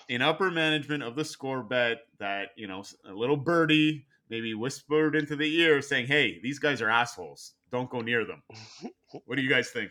in 0.08 0.22
upper 0.22 0.50
management 0.50 1.02
of 1.02 1.16
the 1.16 1.24
score 1.24 1.62
bet 1.62 1.98
that 2.18 2.50
you 2.56 2.68
know 2.68 2.84
a 3.04 3.12
little 3.12 3.36
birdie 3.36 4.06
maybe 4.30 4.54
whispered 4.54 5.16
into 5.16 5.34
the 5.34 5.56
ear 5.60 5.82
saying, 5.82 6.06
"Hey, 6.06 6.38
these 6.40 6.60
guys 6.60 6.80
are 6.80 6.88
assholes. 6.88 7.54
Don't 7.72 7.90
go 7.90 8.00
near 8.00 8.24
them." 8.24 8.42
what 9.26 9.34
do 9.34 9.42
you 9.42 9.50
guys 9.50 9.70
think? 9.70 9.90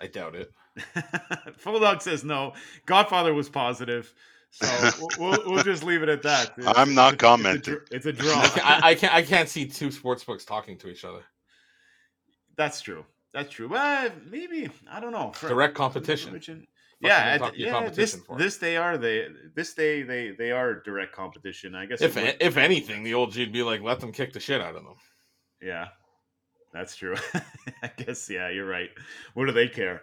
I 0.00 0.06
doubt 0.06 0.36
it. 0.36 0.52
Full 1.58 1.80
Dog 1.80 2.00
says 2.00 2.22
no. 2.22 2.52
Godfather 2.86 3.34
was 3.34 3.48
positive. 3.48 4.14
So 4.54 4.90
we'll, 5.18 5.30
we'll, 5.30 5.50
we'll 5.50 5.64
just 5.64 5.82
leave 5.82 6.02
it 6.02 6.08
at 6.10 6.22
that. 6.22 6.52
It's- 6.58 6.74
I'm 6.76 6.94
not 6.94 7.14
it's 7.14 7.22
a- 7.22 7.26
it's 7.56 7.68
a 7.68 7.78
It's 7.90 8.06
a, 8.06 8.10
I 8.10 8.12
draw. 8.12 8.48
can't, 8.50 8.66
I, 8.84 8.88
I 8.90 8.94
can't 8.94 9.14
I 9.14 9.22
can't 9.22 9.48
see 9.48 9.66
two 9.66 9.90
sports 9.90 10.22
books 10.24 10.44
talking 10.44 10.76
to 10.78 10.88
each 10.88 11.04
other. 11.04 11.22
That's 12.56 12.80
true. 12.82 13.04
That's 13.32 13.50
true. 13.50 13.68
Well, 13.68 14.10
maybe 14.30 14.68
I 14.90 15.00
don't 15.00 15.12
know. 15.12 15.32
For- 15.34 15.48
Direct 15.48 15.74
competition. 15.74 16.28
Competition. 16.32 16.60
Fuck 17.02 17.08
Yeah, 17.10 17.16
at- 17.16 17.38
talk 17.40 17.52
to 17.54 17.58
your 17.58 17.68
yeah. 17.70 17.88
This 17.88 18.20
this 18.36 18.58
they 18.58 18.76
are 18.76 18.98
they 18.98 19.26
this 19.56 19.72
day 19.74 20.02
they 20.02 20.32
they 20.32 20.50
are 20.52 20.82
direct 20.82 21.12
competition. 21.14 21.74
I 21.74 21.86
guess. 21.86 22.02
If 22.02 22.14
would- 22.16 22.36
if 22.38 22.56
anything, 22.58 23.02
the 23.02 23.12
OLG'd 23.12 23.52
be 23.52 23.62
like, 23.62 23.80
let 23.80 24.00
them 24.00 24.12
kick 24.12 24.32
the 24.34 24.40
shit 24.40 24.60
out 24.60 24.76
of 24.76 24.84
them. 24.84 24.96
yeah, 25.62 25.88
that's 26.74 26.94
true. 26.94 27.14
I 27.82 27.90
guess 27.96 28.28
yeah, 28.28 28.50
you're 28.50 28.68
right. 28.68 28.90
What 29.32 29.46
do 29.46 29.52
they 29.52 29.68
care? 29.68 30.02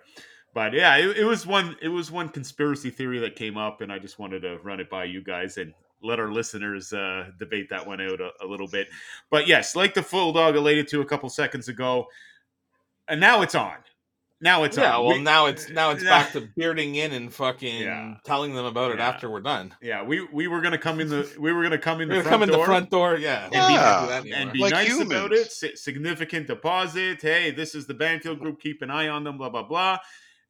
But 0.54 0.74
yeah, 0.74 0.98
it, 0.98 1.18
it 1.18 1.24
was 1.26 1.46
one 1.46 1.76
it 1.82 1.90
was 1.90 2.12
one 2.12 2.30
conspiracy 2.30 2.90
theory 2.90 3.20
that 3.20 3.36
came 3.36 3.58
up, 3.58 3.82
and 3.82 3.92
I 3.92 4.00
just 4.00 4.18
wanted 4.20 4.42
to 4.42 4.58
run 4.60 4.80
it 4.80 4.90
by 4.90 5.04
you 5.06 5.22
guys 5.22 5.58
and 5.58 5.74
let 6.02 6.20
our 6.20 6.32
listeners 6.32 6.92
uh, 6.94 7.30
debate 7.40 7.70
that 7.70 7.86
one 7.86 8.02
out 8.02 8.20
a, 8.22 8.32
a 8.42 8.48
little 8.48 8.68
bit. 8.68 8.88
But 9.30 9.48
yes, 9.48 9.76
like 9.76 9.94
the 9.94 10.02
full 10.04 10.34
dog 10.34 10.56
alluded 10.56 10.88
to 10.90 11.02
a 11.02 11.06
couple 11.06 11.30
seconds 11.30 11.68
ago, 11.68 12.08
and 13.08 13.20
now 13.20 13.42
it's 13.42 13.56
on. 13.56 13.76
Now 14.42 14.64
it's 14.64 14.78
yeah, 14.78 14.96
on. 14.96 15.06
well 15.06 15.18
We- 15.18 15.22
now 15.24 15.48
it's 15.48 15.70
now 15.70 15.92
it's 15.92 16.02
Yeah. 16.04 16.10
back 16.24 16.32
to 16.32 16.48
bearding 16.56 16.96
in 16.96 17.12
and 17.12 17.32
fucking 17.34 17.82
Yeah. 17.82 18.16
telling 18.24 18.56
them 18.56 18.64
about 18.66 18.92
it 18.92 18.98
Yeah. 19.00 19.08
after 19.10 19.30
we're 19.30 19.42
done. 19.42 19.76
Yeah, 19.82 20.02
we 20.04 20.26
we 20.32 20.48
were 20.48 20.62
gonna 20.62 20.78
come 20.78 21.02
in 21.02 21.10
the 21.10 21.30
we 21.38 21.52
were 21.52 21.62
gonna 21.62 21.78
come 21.78 22.00
in 22.02 22.08
We're 22.08 22.24
the 22.24 22.30
gonna 22.30 22.30
front 22.30 22.42
come 22.42 22.44
in 22.44 22.50
door 22.50 22.60
the 22.60 22.66
front 22.66 22.90
door, 22.90 23.18
yeah. 23.18 23.44
And 23.44 23.52
be- 23.52 23.58
we 23.58 23.62
can't 23.62 24.24
do 24.24 24.30
Yeah. 24.30 24.38
and 24.42 24.54
be 24.54 24.60
Like 24.60 24.72
nice 24.72 25.00
about 25.02 25.34
it. 25.34 25.52
Si- 25.52 25.76
significant 25.76 26.48
deposit. 26.48 27.22
Hey, 27.22 27.52
this 27.52 27.76
is 27.76 27.86
the 27.86 27.94
Banfield 27.94 28.40
Group. 28.40 28.62
Keep 28.62 28.82
an 28.82 28.90
eye 28.90 29.10
on 29.10 29.26
them. 29.26 29.38
Blah 29.38 29.50
blah 29.50 29.64
blah. 29.64 29.98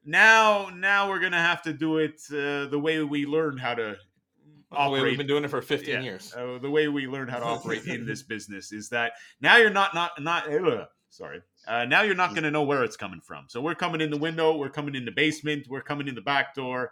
Now 0.06 0.70
now 0.74 1.10
we're 1.10 1.20
gonna 1.20 1.42
have 1.42 1.62
to 1.64 1.74
do 1.74 1.98
it 1.98 2.22
uh, 2.32 2.68
the 2.68 2.80
way 2.80 3.02
we 3.04 3.26
learned 3.26 3.60
how 3.60 3.76
to 3.76 3.96
Oh, 4.72 4.78
operate. 4.94 5.02
we've 5.04 5.18
been 5.18 5.26
doing 5.28 5.44
it 5.44 5.48
for 5.50 5.64
15 5.64 5.96
Yeah. 5.96 6.02
years. 6.02 6.32
Uh, 6.36 6.60
the 6.62 6.70
way 6.70 6.88
we 6.90 7.08
learned 7.08 7.32
how 7.32 7.40
to 7.40 7.46
operate 7.46 7.86
in 7.88 8.06
this 8.06 8.22
business 8.34 8.72
is 8.72 8.88
that 8.90 9.14
now 9.42 9.58
you're 9.58 9.72
not 9.72 9.96
not 9.96 10.12
not 10.22 10.48
ugh, 10.54 10.88
sorry. 11.10 11.42
Uh, 11.68 11.86
now 11.86 12.04
you're 12.04 12.14
not 12.16 12.32
going 12.32 12.44
to 12.44 12.52
know 12.52 12.64
where 12.64 12.84
it's 12.84 12.96
coming 12.96 13.20
from. 13.20 13.46
So 13.50 13.62
we're 13.62 13.76
coming 13.76 14.00
in 14.00 14.10
the 14.12 14.18
window, 14.18 14.56
we're 14.56 14.70
coming 14.70 14.94
in 14.96 15.06
the 15.06 15.12
basement, 15.12 15.66
we're 15.70 15.82
coming 15.82 16.08
in 16.08 16.14
the 16.16 16.22
back 16.22 16.54
door, 16.56 16.92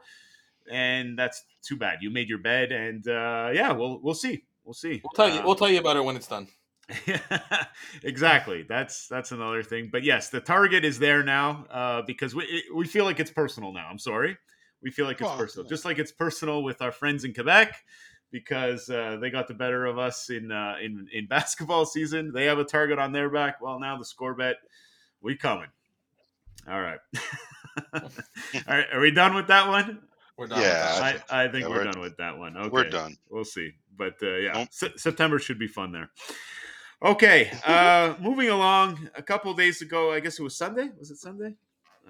and 0.70 1.17
that's 1.17 1.43
too 1.63 1.76
bad. 1.78 2.00
You 2.02 2.10
made 2.10 2.28
your 2.30 2.39
bed, 2.39 2.72
and 2.72 3.08
uh, 3.08 3.52
yeah, 3.54 3.72
we'll 3.72 4.00
we'll 4.02 4.15
see, 4.15 4.43
we'll 4.63 4.74
see. 4.74 5.00
We'll 5.04 5.12
tell 5.13 5.30
you 5.34 5.41
Uh, 5.41 5.46
we'll 5.46 5.56
tell 5.56 5.70
you 5.70 5.80
about 5.80 5.98
it 5.98 6.04
when 6.04 6.15
it's 6.15 6.28
done. 6.28 6.48
exactly. 8.04 8.63
That's 8.67 9.08
that's 9.08 9.32
another 9.32 9.63
thing. 9.63 9.89
But 9.91 10.04
yes, 10.04 10.30
the 10.30 10.39
target 10.39 10.86
is 10.86 11.00
there 11.00 11.23
now 11.23 11.65
uh, 11.69 12.02
because 12.04 12.34
we 12.36 12.63
we 12.73 12.86
feel 12.88 13.06
like 13.06 13.19
it's 13.19 13.32
personal 13.32 13.73
now. 13.73 13.88
I'm 13.89 14.00
sorry, 14.00 14.38
we 14.82 14.91
feel 14.91 15.06
like 15.06 15.19
it's 15.19 15.23
Well, 15.30 15.38
personal, 15.38 15.65
yeah. 15.65 15.69
just 15.69 15.86
like 15.86 16.00
it's 16.00 16.12
personal 16.12 16.63
with 16.63 16.82
our 16.82 16.91
friends 16.91 17.23
in 17.23 17.34
Quebec 17.34 17.76
because 18.32 18.89
uh, 18.89 19.17
they 19.21 19.30
got 19.30 19.47
the 19.47 19.54
better 19.54 19.86
of 19.86 19.97
us 19.97 20.30
in 20.30 20.52
uh, 20.52 20.76
in 20.82 21.08
in 21.12 21.28
basketball 21.30 21.86
season. 21.86 22.32
They 22.34 22.45
have 22.45 22.60
a 22.60 22.63
target 22.65 23.00
on 23.00 23.12
their 23.12 23.30
back. 23.30 23.62
Well, 23.62 23.80
now 23.80 23.97
the 23.97 24.06
score 24.06 24.34
bet, 24.36 24.56
we 25.21 25.36
coming. 25.36 25.69
All 26.69 26.82
right. 26.82 27.00
All 27.93 28.02
right. 28.67 28.86
Are 28.93 29.00
we 29.00 29.12
done 29.12 29.36
with 29.36 29.47
that 29.47 29.67
one? 29.67 30.00
We're 30.38 30.47
done. 30.47 30.62
Yeah, 30.62 31.19
I, 31.30 31.43
I 31.45 31.47
think 31.47 31.63
Yeah, 31.63 31.69
we're, 31.69 31.76
we're- 31.84 31.91
done 31.91 32.02
with 32.02 32.17
that 32.17 32.38
one. 32.38 32.58
Okay. 32.58 32.69
We're 32.69 32.89
done. 32.89 33.15
We'll 33.30 33.45
see. 33.45 33.71
But 33.97 34.15
uh, 34.21 34.36
yeah, 34.36 34.52
Nope. 34.54 34.67
Se- 34.71 34.93
September 34.97 35.39
should 35.39 35.58
be 35.58 35.67
fun 35.67 35.91
there. 35.91 36.10
Okay. 37.03 37.51
Uh, 37.65 38.15
moving 38.19 38.49
along. 38.49 39.10
A 39.15 39.21
couple 39.21 39.51
of 39.51 39.57
days 39.57 39.81
ago, 39.81 40.12
I 40.13 40.19
guess 40.19 40.39
it 40.39 40.43
was 40.43 40.55
Sunday. 40.55 40.89
Was 40.97 41.12
it 41.12 41.17
Sunday? 41.17 41.53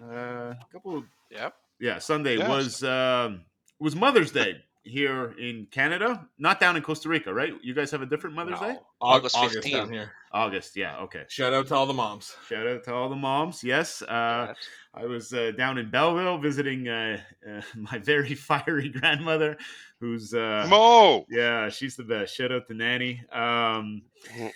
Uh, 0.02 0.54
a 0.54 0.58
couple. 0.72 0.98
Of, 0.98 1.04
Yep. 1.32 1.54
yeah, 1.80 1.98
Sunday 2.00 2.38
Yes. 2.38 2.48
was 2.48 2.84
um, 2.84 3.42
was 3.80 3.96
Mother's 3.96 4.32
Day 4.32 4.64
here 4.84 5.34
in 5.38 5.68
Canada, 5.72 6.26
not 6.38 6.60
down 6.62 6.78
in 6.78 6.82
Costa 6.84 7.10
Rica, 7.10 7.34
right? 7.34 7.52
You 7.62 7.74
guys 7.74 7.92
have 7.92 8.02
a 8.02 8.06
different 8.06 8.36
Mother's 8.36 8.60
Day? 8.62 8.74
No. 8.74 8.86
August, 9.02 9.36
August 9.36 9.58
August 9.58 9.64
15. 9.64 9.74
down 9.74 9.92
here. 9.92 10.12
August. 10.32 10.78
Yeah. 10.78 10.98
Okay. 11.00 11.24
Shout 11.28 11.54
out 11.54 11.68
to 11.68 11.76
all 11.76 11.86
the 11.86 11.94
moms. 11.94 12.36
Shout 12.48 12.66
out 12.68 12.84
to 12.86 12.94
all 12.94 13.10
the 13.10 13.16
moms. 13.18 13.64
Yes. 13.64 14.02
Uh, 14.04 14.46
Yes. 14.50 14.58
I 14.94 15.06
was 15.06 15.34
uh, 15.34 15.52
down 15.58 15.78
in 15.78 15.90
Belleville 15.92 16.38
visiting 16.38 16.88
uh, 16.88 17.20
uh, 17.48 17.62
my 17.76 17.98
very 18.00 18.36
fiery 18.36 18.90
grandmother, 18.90 19.58
who's 20.00 20.34
uh, 20.34 20.66
Mo. 20.70 21.26
yeah, 21.30 21.68
she's 21.70 21.96
the 21.98 22.04
best. 22.04 22.36
Shout 22.36 22.52
out 22.54 22.68
to 22.68 22.74
Nanny. 22.74 23.22
Um, 23.34 24.04
Mhm. 24.34 24.52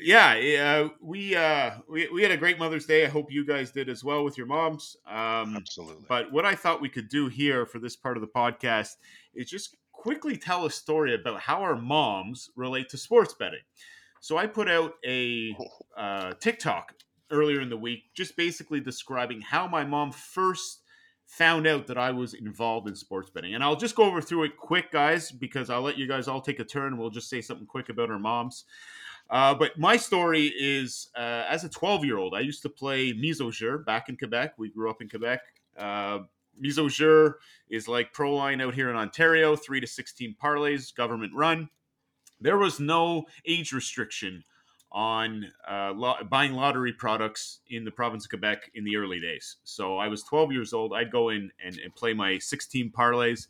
Yeah, 0.00 0.84
uh, 0.84 0.88
we, 1.00 1.34
uh, 1.36 1.72
we 1.88 2.08
we 2.08 2.22
had 2.22 2.30
a 2.30 2.36
great 2.36 2.58
Mother's 2.58 2.86
Day. 2.86 3.04
I 3.04 3.08
hope 3.08 3.30
you 3.30 3.44
guys 3.44 3.70
did 3.70 3.88
as 3.88 4.02
well 4.04 4.24
with 4.24 4.36
your 4.36 4.46
moms. 4.46 4.96
Um, 5.06 5.56
Absolutely. 5.56 6.04
but 6.08 6.32
what 6.32 6.44
I 6.44 6.54
thought 6.54 6.80
we 6.80 6.88
could 6.88 7.08
do 7.08 7.28
here 7.28 7.66
for 7.66 7.78
this 7.78 7.96
part 7.96 8.16
of 8.16 8.20
the 8.20 8.28
podcast 8.28 8.96
is 9.34 9.48
just 9.48 9.76
quickly 9.92 10.36
tell 10.36 10.64
a 10.64 10.70
story 10.70 11.14
about 11.14 11.40
how 11.40 11.60
our 11.60 11.76
moms 11.76 12.50
relate 12.56 12.88
to 12.90 12.96
sports 12.96 13.34
betting. 13.38 13.60
So 14.20 14.36
I 14.36 14.46
put 14.46 14.68
out 14.68 14.94
a 15.06 15.56
uh, 15.96 16.34
TikTok 16.40 16.94
earlier 17.30 17.60
in 17.60 17.68
the 17.68 17.76
week, 17.76 18.04
just 18.14 18.36
basically 18.36 18.80
describing 18.80 19.40
how 19.40 19.66
my 19.66 19.84
mom 19.84 20.12
first 20.12 20.82
found 21.26 21.66
out 21.66 21.86
that 21.86 21.98
I 21.98 22.10
was 22.10 22.34
involved 22.34 22.88
in 22.88 22.96
sports 22.96 23.30
betting. 23.30 23.54
And 23.54 23.62
I'll 23.62 23.76
just 23.76 23.94
go 23.94 24.04
over 24.04 24.20
through 24.20 24.44
it 24.44 24.56
quick, 24.56 24.90
guys, 24.90 25.30
because 25.30 25.68
I'll 25.68 25.82
let 25.82 25.98
you 25.98 26.08
guys 26.08 26.26
all 26.26 26.40
take 26.40 26.58
a 26.58 26.64
turn. 26.64 26.96
We'll 26.96 27.10
just 27.10 27.28
say 27.28 27.42
something 27.42 27.66
quick 27.66 27.90
about 27.90 28.10
our 28.10 28.18
moms. 28.18 28.64
Uh, 29.30 29.54
but 29.54 29.78
my 29.78 29.96
story 29.96 30.52
is 30.58 31.08
uh, 31.16 31.44
as 31.48 31.64
a 31.64 31.68
12 31.68 32.04
year 32.04 32.16
old, 32.16 32.34
I 32.34 32.40
used 32.40 32.62
to 32.62 32.68
play 32.68 33.12
mise 33.12 33.40
au 33.40 33.50
jeu 33.50 33.78
back 33.78 34.08
in 34.08 34.16
Quebec. 34.16 34.54
We 34.58 34.70
grew 34.70 34.88
up 34.90 35.02
in 35.02 35.08
Quebec. 35.08 35.40
Uh, 35.76 36.20
mise 36.58 36.78
au 36.78 36.88
jeu 36.88 37.32
is 37.68 37.86
like 37.88 38.12
pro 38.12 38.34
line 38.34 38.60
out 38.60 38.74
here 38.74 38.88
in 38.90 38.96
Ontario, 38.96 39.54
three 39.54 39.80
to 39.80 39.86
16 39.86 40.34
parlays, 40.42 40.94
government 40.94 41.32
run. 41.34 41.68
There 42.40 42.56
was 42.56 42.80
no 42.80 43.24
age 43.46 43.72
restriction 43.72 44.44
on 44.90 45.52
uh, 45.70 45.92
lo- 45.94 46.16
buying 46.30 46.54
lottery 46.54 46.94
products 46.94 47.60
in 47.68 47.84
the 47.84 47.90
province 47.90 48.24
of 48.24 48.30
Quebec 48.30 48.70
in 48.74 48.84
the 48.84 48.96
early 48.96 49.20
days. 49.20 49.56
So 49.64 49.98
I 49.98 50.08
was 50.08 50.22
12 50.22 50.52
years 50.52 50.72
old. 50.72 50.94
I'd 50.94 51.12
go 51.12 51.28
in 51.28 51.50
and, 51.62 51.78
and 51.78 51.94
play 51.94 52.14
my 52.14 52.38
16 52.38 52.90
parlays. 52.92 53.48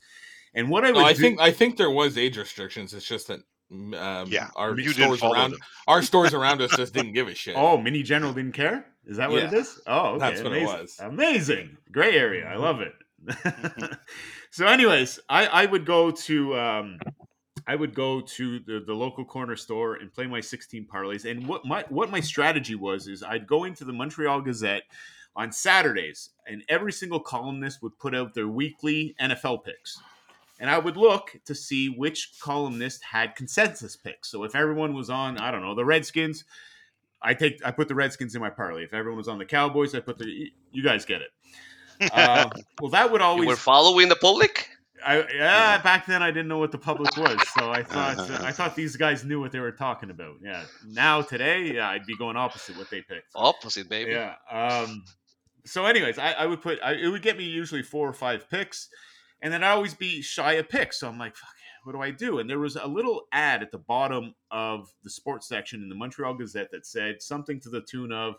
And 0.54 0.68
what 0.68 0.84
I 0.84 0.90
would 0.90 1.04
I 1.04 1.12
do- 1.12 1.20
think 1.20 1.40
I 1.40 1.52
think 1.52 1.76
there 1.76 1.90
was 1.90 2.18
age 2.18 2.36
restrictions. 2.36 2.92
It's 2.94 3.06
just 3.06 3.28
that 3.28 3.40
um, 3.70 3.94
yeah, 4.28 4.48
our 4.56 4.70
you 4.78 4.92
didn't 4.94 5.16
stores 5.16 5.22
around 5.22 5.50
them. 5.52 5.60
our 5.86 6.02
stores 6.02 6.34
around 6.38 6.62
us 6.62 6.74
just 6.76 6.94
didn't 6.94 7.12
give 7.12 7.28
a 7.28 7.34
shit. 7.34 7.54
Oh, 7.56 7.76
Mini 7.78 8.02
General 8.02 8.32
didn't 8.32 8.52
care? 8.54 8.86
Is 9.06 9.16
that 9.18 9.30
what 9.30 9.42
it 9.42 9.52
Yeah. 9.52 9.58
is? 9.58 9.80
Oh, 9.86 10.08
okay. 10.10 10.18
That's 10.18 10.42
what 10.42 10.52
it 10.52 10.62
Amazing. 10.62 10.78
was. 10.80 10.96
Amazing. 11.00 11.76
Gray 11.92 12.16
area. 12.16 12.46
I 12.46 12.56
love 12.56 12.80
it. 12.80 12.92
so, 14.50 14.66
anyways, 14.66 15.18
I, 15.28 15.46
I 15.46 15.66
would 15.66 15.84
go 15.84 16.10
to 16.10 16.58
um, 16.58 16.98
I 17.66 17.74
would 17.76 17.94
go 17.94 18.20
to 18.20 18.58
the, 18.60 18.80
the 18.86 18.94
local 18.94 19.24
corner 19.24 19.56
store 19.56 19.96
and 19.96 20.12
play 20.12 20.26
my 20.26 20.40
16 20.40 20.86
parlays. 20.92 21.30
And 21.30 21.46
what 21.46 21.64
my 21.64 21.84
what 21.88 22.10
my 22.10 22.20
strategy 22.20 22.74
was 22.74 23.06
is 23.08 23.22
I'd 23.22 23.46
go 23.46 23.64
into 23.64 23.84
the 23.84 23.92
Montreal 23.92 24.40
Gazette 24.40 24.84
on 25.36 25.52
Saturdays, 25.52 26.30
and 26.46 26.62
every 26.68 26.92
single 26.92 27.20
columnist 27.20 27.82
would 27.82 27.96
put 27.98 28.14
out 28.14 28.34
their 28.34 28.48
weekly 28.48 29.14
NFL 29.20 29.64
picks. 29.64 30.00
And 30.60 30.68
I 30.68 30.78
would 30.78 30.96
look 30.96 31.36
to 31.44 31.54
see 31.54 31.88
which 31.88 32.32
columnist 32.40 33.04
had 33.04 33.36
consensus 33.36 33.96
picks. 33.96 34.30
So 34.30 34.44
if 34.44 34.56
everyone 34.56 34.92
was 34.92 35.08
on, 35.08 35.38
I 35.38 35.50
don't 35.50 35.62
know, 35.62 35.74
the 35.74 35.84
Redskins, 35.84 36.44
I 37.22 37.34
take 37.34 37.60
I 37.64 37.70
put 37.70 37.88
the 37.88 37.94
Redskins 37.94 38.34
in 38.34 38.40
my 38.40 38.50
parlay. 38.50 38.84
If 38.84 38.94
everyone 38.94 39.18
was 39.18 39.28
on 39.28 39.38
the 39.38 39.44
Cowboys, 39.44 39.94
I 39.94 40.00
put 40.00 40.18
the 40.18 40.50
you 40.70 40.82
guys 40.82 41.04
get 41.04 41.22
it. 41.22 42.10
Uh, 42.12 42.48
well, 42.80 42.90
that 42.90 43.10
would 43.10 43.20
You 43.20 43.26
always 43.26 43.48
were 43.48 43.56
following 43.56 44.08
the 44.08 44.16
public? 44.16 44.68
I 45.04 45.24
yeah, 45.32 45.78
back 45.78 46.06
then 46.06 46.22
I 46.22 46.30
didn't 46.30 46.48
know 46.48 46.58
what 46.58 46.72
the 46.72 46.78
public 46.78 47.16
was, 47.16 47.40
so 47.56 47.70
I 47.70 47.82
thought 47.84 48.18
uh, 48.18 48.38
I 48.42 48.52
thought 48.52 48.74
these 48.74 48.96
guys 48.96 49.24
knew 49.24 49.40
what 49.40 49.52
they 49.52 49.60
were 49.60 49.72
talking 49.72 50.10
about. 50.10 50.36
Yeah. 50.42 50.64
Now 50.86 51.22
today, 51.22 51.72
yeah, 51.74 51.88
I'd 51.88 52.06
be 52.06 52.16
going 52.16 52.36
opposite 52.36 52.76
what 52.76 52.90
they 52.90 53.02
picked. 53.02 53.28
Opposite, 53.34 53.88
baby. 53.88 54.12
Yeah. 54.12 54.34
Um. 54.50 55.04
So, 55.64 55.84
anyways, 55.84 56.18
I, 56.18 56.32
I 56.32 56.46
would 56.46 56.62
put 56.62 56.78
I, 56.82 56.92
it 56.94 57.08
would 57.08 57.22
get 57.22 57.36
me 57.36 57.44
usually 57.44 57.82
four 57.82 58.08
or 58.08 58.12
five 58.12 58.48
picks, 58.48 58.88
and 59.40 59.52
then 59.52 59.62
I 59.62 59.70
always 59.70 59.94
be 59.94 60.22
shy 60.22 60.54
of 60.54 60.68
picks. 60.68 61.00
So 61.00 61.08
I'm 61.08 61.18
like, 61.18 61.36
fuck, 61.36 61.50
what 61.84 61.92
do 61.92 62.02
I 62.02 62.10
do? 62.10 62.38
And 62.38 62.48
there 62.48 62.58
was 62.58 62.76
a 62.76 62.86
little 62.86 63.28
ad 63.32 63.62
at 63.62 63.70
the 63.70 63.78
bottom 63.78 64.34
of 64.50 64.92
the 65.04 65.10
sports 65.10 65.48
section 65.48 65.82
in 65.82 65.88
the 65.88 65.94
Montreal 65.94 66.34
Gazette 66.34 66.70
that 66.72 66.86
said 66.86 67.22
something 67.22 67.60
to 67.60 67.70
the 67.70 67.80
tune 67.80 68.12
of, 68.12 68.34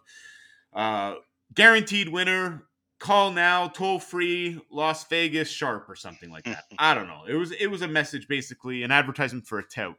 uh, 0.73 1.15
"Guaranteed 1.53 2.09
winner." 2.09 2.65
Call 2.99 3.31
now, 3.31 3.69
toll 3.69 3.97
free, 3.97 4.59
Las 4.69 5.07
Vegas 5.07 5.49
sharp 5.49 5.89
or 5.89 5.95
something 5.95 6.29
like 6.29 6.43
that. 6.43 6.65
I 6.77 6.93
don't 6.93 7.07
know. 7.07 7.23
It 7.27 7.35
was 7.35 7.51
it 7.51 7.67
was 7.67 7.81
a 7.81 7.87
message 7.87 8.27
basically, 8.27 8.83
an 8.83 8.91
advertisement 8.91 9.47
for 9.47 9.57
a 9.57 9.63
tout. 9.63 9.95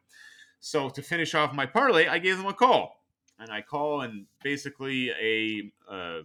So 0.60 0.90
to 0.90 1.02
finish 1.02 1.34
off 1.34 1.54
my 1.54 1.64
parlay, 1.64 2.06
I 2.08 2.18
gave 2.18 2.36
them 2.36 2.46
a 2.46 2.52
call, 2.52 3.02
and 3.38 3.50
I 3.50 3.62
call, 3.62 4.02
and 4.02 4.26
basically 4.44 5.10
a 5.10 5.72
uh, 5.90 6.22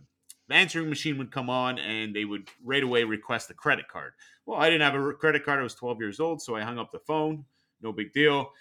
answering 0.49 0.89
machine 0.89 1.17
would 1.17 1.31
come 1.31 1.49
on, 1.49 1.79
and 1.79 2.15
they 2.15 2.25
would 2.25 2.49
right 2.63 2.83
away 2.83 3.03
request 3.03 3.49
a 3.49 3.53
credit 3.53 3.87
card. 3.87 4.13
Well, 4.45 4.59
I 4.59 4.69
didn't 4.69 4.81
have 4.81 4.95
a 4.95 5.13
credit 5.13 5.43
card; 5.43 5.59
I 5.59 5.63
was 5.63 5.75
12 5.75 5.99
years 5.99 6.19
old, 6.19 6.41
so 6.41 6.55
I 6.55 6.61
hung 6.61 6.79
up 6.79 6.91
the 6.91 6.99
phone. 6.99 7.45
No 7.81 7.91
big 7.91 8.13
deal, 8.13 8.51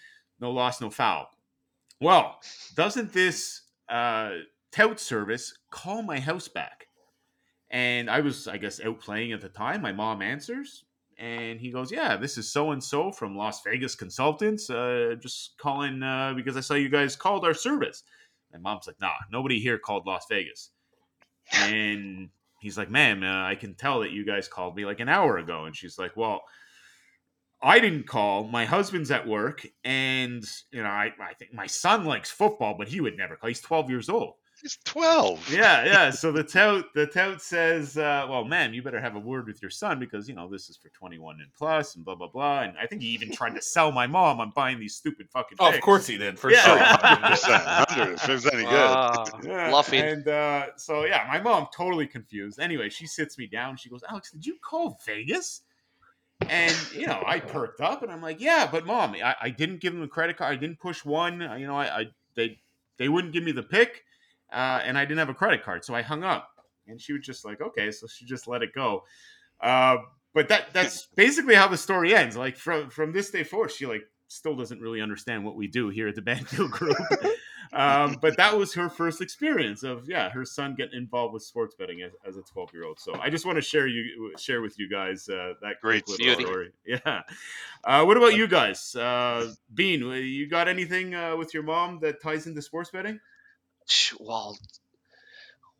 no 0.40 0.50
loss, 0.50 0.80
no 0.80 0.90
foul. 0.90 1.28
Well, 2.00 2.38
doesn't 2.74 3.12
this 3.12 3.62
uh, 3.88 4.30
tout 4.72 4.98
service 4.98 5.54
call 5.70 6.02
my 6.02 6.18
house 6.18 6.48
back? 6.48 6.88
And 7.70 8.10
I 8.10 8.20
was, 8.20 8.46
I 8.46 8.56
guess, 8.56 8.80
out 8.80 9.00
playing 9.00 9.32
at 9.32 9.40
the 9.40 9.48
time. 9.48 9.82
My 9.82 9.92
mom 9.92 10.22
answers, 10.22 10.84
and 11.18 11.60
he 11.60 11.70
goes, 11.70 11.90
"Yeah, 11.90 12.16
this 12.16 12.38
is 12.38 12.50
so 12.50 12.70
and 12.72 12.82
so 12.82 13.10
from 13.10 13.36
Las 13.36 13.62
Vegas 13.62 13.94
Consultants. 13.94 14.70
Uh, 14.70 15.16
just 15.20 15.56
calling 15.58 16.02
uh, 16.02 16.34
because 16.36 16.56
I 16.56 16.60
saw 16.60 16.74
you 16.74 16.88
guys 16.88 17.16
called 17.16 17.44
our 17.44 17.54
service." 17.54 18.04
My 18.52 18.58
mom's 18.58 18.86
like, 18.86 19.00
"Nah, 19.00 19.14
nobody 19.30 19.58
here 19.58 19.78
called 19.78 20.06
Las 20.06 20.26
Vegas." 20.28 20.70
And 21.52 22.30
he's 22.60 22.78
like, 22.78 22.90
"Ma'am, 22.90 23.22
uh, 23.22 23.46
I 23.46 23.54
can 23.54 23.74
tell 23.74 24.00
that 24.00 24.10
you 24.12 24.24
guys 24.24 24.48
called 24.48 24.76
me 24.76 24.84
like 24.86 25.00
an 25.00 25.08
hour 25.08 25.38
ago." 25.38 25.64
And 25.64 25.76
she's 25.76 25.98
like, 25.98 26.16
"Well." 26.16 26.42
I 27.62 27.78
didn't 27.78 28.06
call. 28.06 28.44
My 28.44 28.66
husband's 28.66 29.10
at 29.10 29.26
work, 29.26 29.66
and 29.84 30.44
you 30.70 30.82
know, 30.82 30.88
I, 30.88 31.14
I 31.18 31.32
think 31.32 31.54
my 31.54 31.66
son 31.66 32.04
likes 32.04 32.30
football, 32.30 32.74
but 32.76 32.88
he 32.88 33.00
would 33.00 33.16
never 33.16 33.36
call. 33.36 33.48
He's 33.48 33.62
twelve 33.62 33.88
years 33.88 34.10
old. 34.10 34.34
He's 34.62 34.78
twelve. 34.84 35.46
Yeah, 35.52 35.84
yeah. 35.84 36.10
So 36.10 36.32
the 36.32 36.42
tout 36.44 36.86
the 36.94 37.06
tout 37.06 37.42
says, 37.42 37.98
uh, 37.98 38.26
"Well, 38.30 38.44
ma'am, 38.44 38.72
you 38.72 38.82
better 38.82 39.00
have 39.00 39.16
a 39.16 39.18
word 39.20 39.46
with 39.46 39.60
your 39.60 39.70
son 39.70 39.98
because 39.98 40.28
you 40.28 40.34
know 40.34 40.48
this 40.48 40.70
is 40.70 40.76
for 40.76 40.88
twenty 40.90 41.18
one 41.18 41.40
and 41.40 41.52
plus 41.58 41.96
and 41.96 42.04
blah 42.04 42.14
blah 42.14 42.28
blah." 42.28 42.62
And 42.62 42.78
I 42.78 42.86
think 42.86 43.02
he 43.02 43.08
even 43.08 43.30
tried 43.32 43.54
to 43.56 43.62
sell 43.62 43.92
my 43.92 44.06
mom 44.06 44.40
on 44.40 44.52
buying 44.54 44.78
these 44.78 44.94
stupid 44.94 45.28
fucking. 45.30 45.58
Oh, 45.60 45.72
of 45.74 45.80
course 45.80 46.06
he 46.06 46.16
did 46.16 46.38
for 46.38 46.50
Yeah. 46.50 46.62
sure. 46.62 46.78
Hundred 46.80 47.26
percent. 47.30 47.62
Hundred. 47.64 48.14
If 48.14 48.28
it 48.28 48.32
was 48.32 48.46
any 48.46 48.62
good. 48.62 48.72
Ah, 48.72 49.24
Yeah, 49.44 49.70
Bluffing. 49.70 50.00
And 50.00 50.28
uh, 50.28 50.66
so 50.76 51.04
yeah, 51.04 51.26
my 51.28 51.40
mom 51.40 51.66
totally 51.74 52.06
confused. 52.06 52.58
Anyway, 52.60 52.88
she 52.88 53.06
sits 53.06 53.36
me 53.36 53.46
down. 53.46 53.76
She 53.76 53.88
goes, 53.90 54.02
"Alex, 54.08 54.30
did 54.30 54.46
you 54.46 54.56
call 54.62 54.98
Vegas?" 55.04 55.62
And 56.48 56.76
you 56.94 57.06
know, 57.06 57.22
I 57.26 57.40
perked 57.40 57.80
up 57.80 58.02
and 58.02 58.12
I'm 58.12 58.22
like, 58.22 58.40
"Yeah, 58.40 58.68
but 58.70 58.86
mom, 58.86 59.14
I, 59.22 59.34
I 59.40 59.50
didn't 59.50 59.80
give 59.80 59.94
him 59.94 60.02
a 60.02 60.08
credit 60.08 60.36
card. 60.36 60.52
I 60.52 60.56
didn't 60.60 60.78
push 60.78 61.04
one. 61.04 61.42
Uh, 61.42 61.54
You 61.56 61.66
know, 61.66 61.76
I, 61.76 62.00
I 62.00 62.06
they 62.34 62.58
they 62.98 63.08
wouldn't 63.08 63.32
give 63.32 63.42
me 63.44 63.52
the 63.52 63.62
pick, 63.62 64.04
uh, 64.54 64.80
and 64.84 64.96
I 64.96 65.04
didn't 65.04 65.18
have 65.18 65.28
a 65.28 65.34
credit 65.34 65.64
card, 65.64 65.84
so 65.84 65.94
I 65.94 66.02
hung 66.02 66.24
up." 66.24 66.48
And 66.86 67.00
she 67.00 67.12
was 67.12 67.22
just 67.22 67.44
like, 67.44 67.60
"Okay," 67.60 67.90
so 67.90 68.06
she 68.06 68.24
just 68.24 68.46
let 68.46 68.62
it 68.62 68.74
go. 68.74 69.02
Uh, 69.60 69.96
but 70.34 70.48
that 70.48 70.72
that's 70.72 71.06
basically 71.16 71.54
how 71.54 71.68
the 71.68 71.78
story 71.78 72.14
ends. 72.14 72.36
Like 72.36 72.56
from 72.56 72.90
from 72.90 73.12
this 73.12 73.30
day 73.30 73.44
forward, 73.44 73.72
she 73.72 73.86
like 73.86 74.04
still 74.28 74.56
doesn't 74.56 74.80
really 74.80 75.00
understand 75.00 75.44
what 75.44 75.56
we 75.56 75.66
do 75.66 75.88
here 75.88 76.08
at 76.08 76.14
the 76.14 76.22
Banfield 76.30 76.70
Group. 76.70 76.96
um, 77.72 78.18
but 78.20 78.36
that 78.36 78.56
was 78.56 78.74
her 78.74 78.88
first 78.90 79.20
experience 79.20 79.82
of 79.82 80.08
yeah, 80.08 80.28
her 80.30 80.44
son 80.44 80.74
getting 80.74 80.98
involved 80.98 81.32
with 81.32 81.42
sports 81.42 81.74
betting 81.78 82.02
as, 82.02 82.12
as 82.26 82.36
a 82.36 82.42
twelve 82.42 82.72
year 82.74 82.84
old. 82.84 82.98
So 82.98 83.14
I 83.14 83.30
just 83.30 83.46
want 83.46 83.56
to 83.56 83.62
share 83.62 83.86
you 83.86 84.32
share 84.38 84.60
with 84.60 84.78
you 84.78 84.88
guys 84.90 85.28
uh, 85.28 85.54
that 85.62 85.80
Great 85.80 86.08
story. 86.08 86.34
story. 86.34 86.72
Yeah. 86.86 87.22
Uh, 87.84 88.04
what 88.04 88.16
about 88.16 88.34
you 88.34 88.46
guys? 88.46 88.94
Uh, 88.94 89.52
Bean, 89.72 90.00
you 90.02 90.48
got 90.48 90.68
anything 90.68 91.14
uh, 91.14 91.36
with 91.36 91.54
your 91.54 91.62
mom 91.62 92.00
that 92.00 92.20
ties 92.20 92.46
into 92.46 92.60
sports 92.60 92.90
betting? 92.90 93.20
Well, 94.20 94.58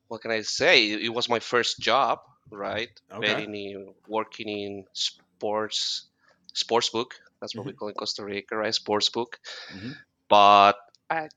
what 0.08 0.20
can 0.20 0.30
I 0.30 0.42
say? 0.42 0.92
It 0.92 1.12
was 1.12 1.28
my 1.28 1.40
first 1.40 1.78
job 1.80 2.20
right? 2.50 2.90
Okay. 3.12 3.26
Betting 3.26 3.54
in, 3.54 3.94
working 4.08 4.48
in 4.48 4.84
sports, 4.92 6.06
sports 6.52 6.88
book. 6.88 7.14
That's 7.40 7.54
what 7.54 7.66
we 7.66 7.72
call 7.72 7.88
in 7.88 7.94
Costa 7.94 8.24
Rica, 8.24 8.56
right? 8.56 8.74
Sports 8.74 9.08
book. 9.10 9.38
Mhm. 9.72 9.96
But 10.28 10.76
I, 11.10 11.28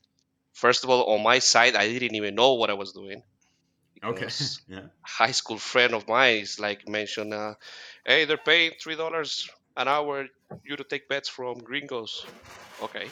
first 0.53 0.83
of 0.83 0.89
all, 0.89 1.13
on 1.13 1.23
my 1.23 1.39
side, 1.39 1.75
I 1.75 1.87
didn't 1.87 2.15
even 2.15 2.35
know 2.35 2.53
what 2.53 2.69
I 2.69 2.73
was 2.73 2.93
doing. 2.93 3.23
Okay. 4.03 4.29
yeah. 4.67 4.87
high 5.01 5.31
school 5.31 5.57
friend 5.57 5.93
of 5.93 6.07
mine 6.07 6.37
is 6.37 6.59
like 6.59 6.87
mentioned, 6.87 7.33
uh, 7.33 7.55
hey, 8.05 8.25
they're 8.25 8.37
paying 8.37 8.73
three 8.79 8.95
dollars 8.95 9.49
an 9.77 9.87
hour 9.87 10.25
you 10.63 10.75
to 10.75 10.83
take 10.83 11.07
bets 11.07 11.29
from 11.29 11.59
gringos. 11.59 12.25
Okay, 12.83 13.07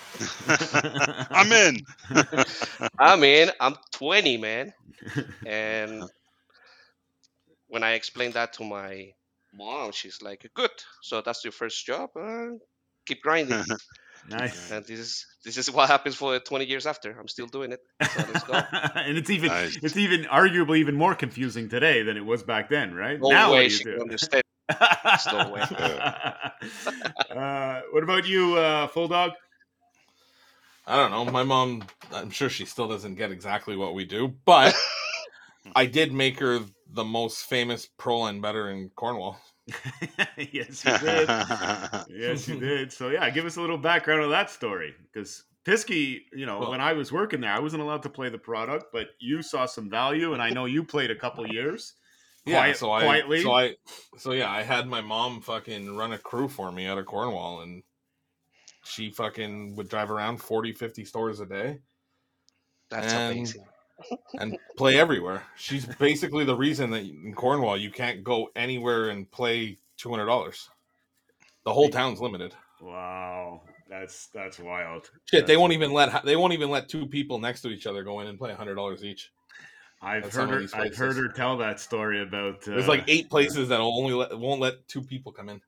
I'm 1.31 1.51
in. 1.51 1.77
I'm 2.99 3.23
in. 3.23 3.51
I'm 3.59 3.75
20, 3.93 4.37
man, 4.37 4.73
and 5.45 6.03
when 7.67 7.83
I 7.83 7.93
explained 7.93 8.33
that 8.33 8.53
to 8.53 8.63
my 8.63 9.11
mom, 9.53 9.91
she's 9.91 10.21
like, 10.21 10.49
"Good, 10.53 10.71
so 11.01 11.21
that's 11.21 11.43
your 11.43 11.51
first 11.51 11.85
job. 11.85 12.09
Uh, 12.19 12.57
keep 13.05 13.21
grinding." 13.21 13.63
nice. 14.29 14.71
and 14.71 14.85
this 14.85 14.99
is 14.99 15.25
this 15.43 15.57
is 15.57 15.71
what 15.71 15.89
happens 15.89 16.15
for 16.15 16.37
20 16.37 16.65
years 16.65 16.85
after. 16.85 17.15
I'm 17.19 17.27
still 17.27 17.47
doing 17.47 17.71
it. 17.71 17.79
So 18.03 18.23
let's 18.27 18.43
go. 18.43 18.53
and 18.95 19.17
it's 19.17 19.29
even 19.29 19.49
Nice. 19.49 19.77
it's 19.81 19.97
even 19.97 20.25
arguably 20.25 20.77
even 20.77 20.95
more 20.95 21.15
confusing 21.15 21.69
today 21.69 22.03
than 22.03 22.17
it 22.17 22.25
was 22.25 22.43
back 22.43 22.69
then, 22.69 22.93
right? 22.93 23.19
No 23.19 23.29
now 23.29 23.49
what 23.49 23.57
way 23.57 23.63
you 23.63 23.69
she 23.69 23.83
do? 23.83 23.93
can 23.93 24.01
understand. 24.01 24.43
No 25.31 25.49
way. 25.49 25.61
uh, 27.31 27.81
what 27.91 28.03
about 28.03 28.27
you, 28.27 28.55
uh, 28.55 28.87
Full 28.87 29.07
Dog? 29.07 29.33
I 30.87 30.95
don't 30.97 31.11
know. 31.11 31.25
My 31.31 31.43
mom, 31.43 31.83
I'm 32.13 32.29
sure 32.29 32.49
she 32.49 32.65
still 32.65 32.87
doesn't 32.87 33.15
get 33.15 33.31
exactly 33.31 33.75
what 33.75 33.95
we 33.95 34.05
do, 34.05 34.33
but 34.45 34.75
I 35.75 35.85
did 35.85 36.13
make 36.13 36.39
her 36.39 36.59
the 36.91 37.03
most 37.03 37.45
famous 37.45 37.87
pro 37.97 38.19
line 38.19 38.41
better 38.41 38.69
in 38.69 38.89
Cornwall. 38.95 39.39
yes, 40.37 40.85
you 40.85 40.97
did. 40.99 41.29
yes, 42.09 42.47
you 42.47 42.59
did. 42.59 42.91
So 42.93 43.09
yeah, 43.09 43.29
give 43.31 43.45
us 43.45 43.57
a 43.57 43.61
little 43.61 43.79
background 43.79 44.21
on 44.21 44.29
that 44.29 44.51
story 44.51 44.93
because 45.11 45.43
Pisky, 45.65 46.21
you 46.33 46.45
know, 46.45 46.59
Well- 46.59 46.71
when 46.71 46.81
I 46.81 46.93
was 46.93 47.11
working 47.11 47.41
there, 47.41 47.51
I 47.51 47.59
wasn't 47.59 47.81
allowed 47.81 48.03
to 48.03 48.09
play 48.09 48.29
the 48.29 48.37
product, 48.37 48.85
but 48.93 49.09
you 49.19 49.41
saw 49.41 49.65
some 49.65 49.89
value, 49.89 50.33
and 50.33 50.41
I 50.41 50.51
know 50.51 50.65
you 50.65 50.83
played 50.83 51.09
a 51.09 51.15
couple 51.15 51.47
years. 51.47 51.93
Yeah, 52.45 52.59
Quiet- 52.59 52.77
so 52.77 52.91
I, 52.91 53.03
quietly. 53.03 53.41
so 53.41 53.51
I, 53.53 53.75
so 54.17 54.31
yeah, 54.31 54.49
I 54.51 54.61
had 54.63 54.87
my 54.87 55.01
mom 55.01 55.41
fucking 55.41 55.95
run 55.95 56.13
a 56.13 56.17
crew 56.19 56.47
for 56.47 56.71
me 56.71 56.85
out 56.85 56.97
of 56.99 57.05
Cornwall, 57.07 57.61
and 57.61 57.81
she 58.83 59.09
fucking 59.09 59.75
would 59.75 59.89
drive 59.89 60.11
around 60.11 60.37
40, 60.37 60.73
50 60.73 61.05
stores 61.05 61.39
a 61.39 61.45
day 61.47 61.79
That's 62.89 63.11
And- 63.13 63.35
amazing. 63.37 63.65
and 64.39 64.57
play 64.77 64.99
everywhere. 64.99 65.43
She's 65.55 65.85
basically 65.85 66.43
the 66.43 66.55
reason 66.55 66.89
that 66.91 67.03
in 67.03 67.33
Cornwall 67.33 67.77
you 67.77 67.89
can't 67.89 68.25
go 68.25 68.49
anywhere 68.53 69.09
and 69.09 69.31
play 69.31 69.79
two 69.97 70.09
hundred 70.09 70.25
dollars. 70.25 70.69
The 71.63 71.71
whole 71.73 71.87
town's 71.87 72.19
limited. 72.19 72.53
Wow, 72.81 73.61
that's 73.89 74.27
that's 74.33 74.59
wild. 74.59 75.09
Shit, 75.31 75.47
they 75.47 75.55
won't 75.55 75.71
even 75.71 75.93
let 75.93 76.25
they 76.25 76.35
won't 76.35 76.51
even 76.51 76.69
let 76.69 76.89
two 76.89 77.07
people 77.07 77.39
next 77.39 77.61
to 77.61 77.69
each 77.69 77.87
other 77.87 78.03
go 78.03 78.19
in 78.19 78.27
and 78.27 78.37
play 78.37 78.51
hundred 78.53 78.75
dollars 78.75 79.03
each. 79.05 79.31
I've 80.01 80.25
at 80.25 80.33
heard 80.33 80.49
her. 80.49 80.59
these 80.59 80.73
I've 80.73 80.95
heard 80.95 81.15
her 81.17 81.29
tell 81.29 81.57
that 81.57 81.79
story 81.79 82.21
about. 82.21 82.67
Uh, 82.67 82.71
There's 82.71 82.87
like 82.87 83.05
eight 83.07 83.29
places 83.29 83.69
that 83.69 83.79
only 83.79 84.13
let, 84.13 84.37
won't 84.37 84.61
let 84.61 84.87
two 84.87 85.01
people 85.01 85.31
come 85.31 85.49
in. 85.49 85.61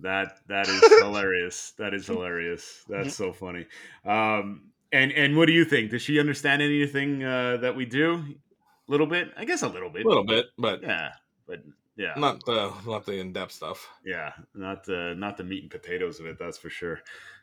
That 0.00 0.38
that 0.48 0.68
is 0.68 0.80
hilarious. 1.02 1.72
That 1.78 1.94
is 1.94 2.06
hilarious. 2.06 2.84
That's 2.88 3.14
so 3.14 3.32
funny. 3.32 3.66
Um, 4.04 4.70
and 4.92 5.10
and 5.12 5.36
what 5.36 5.46
do 5.46 5.52
you 5.52 5.64
think? 5.64 5.90
Does 5.90 6.02
she 6.02 6.20
understand 6.20 6.62
anything 6.62 7.24
uh, 7.24 7.56
that 7.58 7.74
we 7.74 7.84
do? 7.84 8.14
A 8.16 8.90
little 8.90 9.06
bit, 9.06 9.32
I 9.36 9.44
guess. 9.44 9.62
A 9.62 9.68
little 9.68 9.90
bit. 9.90 10.04
A 10.04 10.08
little 10.08 10.24
bit, 10.24 10.46
but 10.56 10.82
Yeah, 10.82 11.10
but 11.46 11.60
yeah, 11.96 12.12
not 12.16 12.44
the 12.46 12.72
not 12.86 13.04
the 13.06 13.18
in 13.20 13.32
depth 13.32 13.52
stuff. 13.52 13.88
yeah, 14.04 14.32
not 14.54 14.84
the 14.84 15.14
not 15.16 15.36
the 15.36 15.44
meat 15.44 15.62
and 15.62 15.70
potatoes 15.70 16.20
of 16.20 16.26
it. 16.26 16.38
That's 16.38 16.58
for 16.58 16.70
sure. 16.70 17.00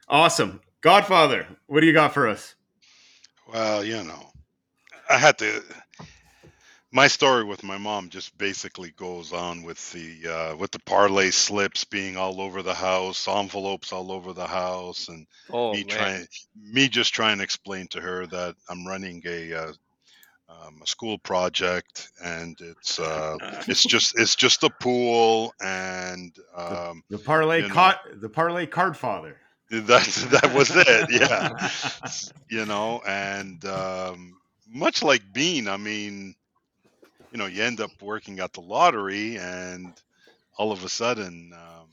Awesome, 0.07 0.61
Godfather. 0.81 1.45
What 1.67 1.81
do 1.81 1.87
you 1.87 1.93
got 1.93 2.13
for 2.13 2.27
us? 2.27 2.55
Well, 3.51 3.83
you 3.83 4.01
know, 4.03 4.31
I 5.15 5.17
had 5.17 5.37
to. 5.37 5.63
My 6.91 7.07
story 7.07 7.45
with 7.45 7.63
my 7.63 7.77
mom 7.77 8.09
just 8.09 8.37
basically 8.37 8.91
goes 8.91 9.31
on 9.31 9.63
with 9.63 9.79
the 9.93 10.27
uh, 10.27 10.57
with 10.57 10.71
the 10.71 10.79
parlay 10.79 11.31
slips 11.31 11.85
being 11.85 12.17
all 12.17 12.41
over 12.41 12.61
the 12.61 12.73
house, 12.73 13.25
envelopes 13.29 13.93
all 13.93 14.11
over 14.11 14.33
the 14.33 14.47
house, 14.47 15.07
and 15.07 15.25
Oh 15.49 15.73
me 15.73 15.83
man, 15.83 15.87
trying 15.87 16.27
me 16.55 16.89
just 16.89 17.13
trying 17.13 17.37
to 17.37 17.45
explain 17.45 17.87
to 17.89 18.01
her 18.01 18.25
that 18.27 18.55
I'm 18.69 18.85
running 18.85 19.21
a 19.25 19.53
uh, 19.53 19.73
um, 20.49 20.81
a 20.83 20.87
school 20.87 21.17
project 21.19 22.09
and 22.23 22.57
it's 22.59 22.99
uh, 22.99 23.37
it's 23.67 23.85
just 23.93 24.19
it's 24.19 24.35
just 24.35 24.63
a 24.63 24.69
pool 24.81 25.53
and 25.63 26.35
um, 26.55 27.03
The 27.09 27.19
parlay 27.19 27.61
you 27.61 27.69
know. 27.69 27.73
caught 27.73 27.99
the 28.21 28.29
parlay 28.29 28.65
card 28.65 28.97
father. 28.97 29.37
that 29.69 30.03
that 30.31 30.53
was 30.53 30.71
it 30.75 31.09
yeah 31.09 31.69
you 32.49 32.65
know 32.65 33.01
and 33.07 33.63
um, 33.65 34.37
much 34.67 35.03
like 35.03 35.21
Bean 35.33 35.67
I 35.67 35.77
mean 35.77 36.35
you 37.31 37.37
know 37.37 37.45
you 37.45 37.63
end 37.63 37.81
up 37.81 37.91
working 38.01 38.39
at 38.39 38.53
the 38.53 38.61
lottery 38.61 39.37
and 39.37 39.97
all 40.57 40.71
of 40.71 40.83
a 40.83 40.89
sudden 40.89 41.51
um, 41.53 41.89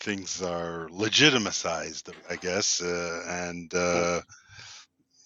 things 0.00 0.42
are 0.42 0.88
legitimized 0.90 2.10
I 2.30 2.36
guess 2.36 2.82
uh, 2.82 3.22
and 3.28 3.72
uh, 3.74 4.20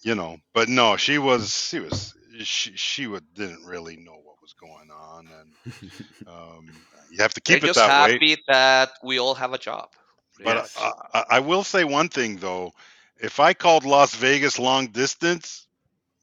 you 0.02 0.14
know 0.14 0.36
but 0.54 0.68
no 0.68 0.96
she 0.96 1.18
was 1.18 1.54
she 1.54 1.80
was 1.80 2.14
she 2.44 2.72
she 2.76 3.06
would, 3.06 3.24
didn't 3.34 3.64
really 3.66 3.96
know 3.96 4.16
what 4.22 4.36
was 4.42 4.54
going 4.54 4.90
on 4.90 5.28
and 5.40 5.54
um, 6.26 6.66
you 7.10 7.22
have 7.22 7.34
to 7.34 7.40
they're 7.46 7.58
keep 7.58 7.64
it 7.64 7.72
just 7.72 7.74
that 7.74 7.94
way 7.94 8.20
happy 8.20 8.36
that 8.48 8.90
we 9.02 9.18
all 9.18 9.34
have 9.34 9.52
a 9.52 9.58
job. 9.58 9.88
but 10.42 10.56
Yes. 10.56 10.76
I, 10.76 10.92
I, 11.14 11.24
I 11.30 11.40
will 11.40 11.64
say 11.64 11.84
one 11.84 12.08
thing 12.08 12.36
though, 12.38 12.72
if 13.20 13.40
I 13.40 13.54
called 13.54 13.84
Las 13.84 14.14
Vegas 14.14 14.58
long 14.58 14.88
distance, 14.88 15.66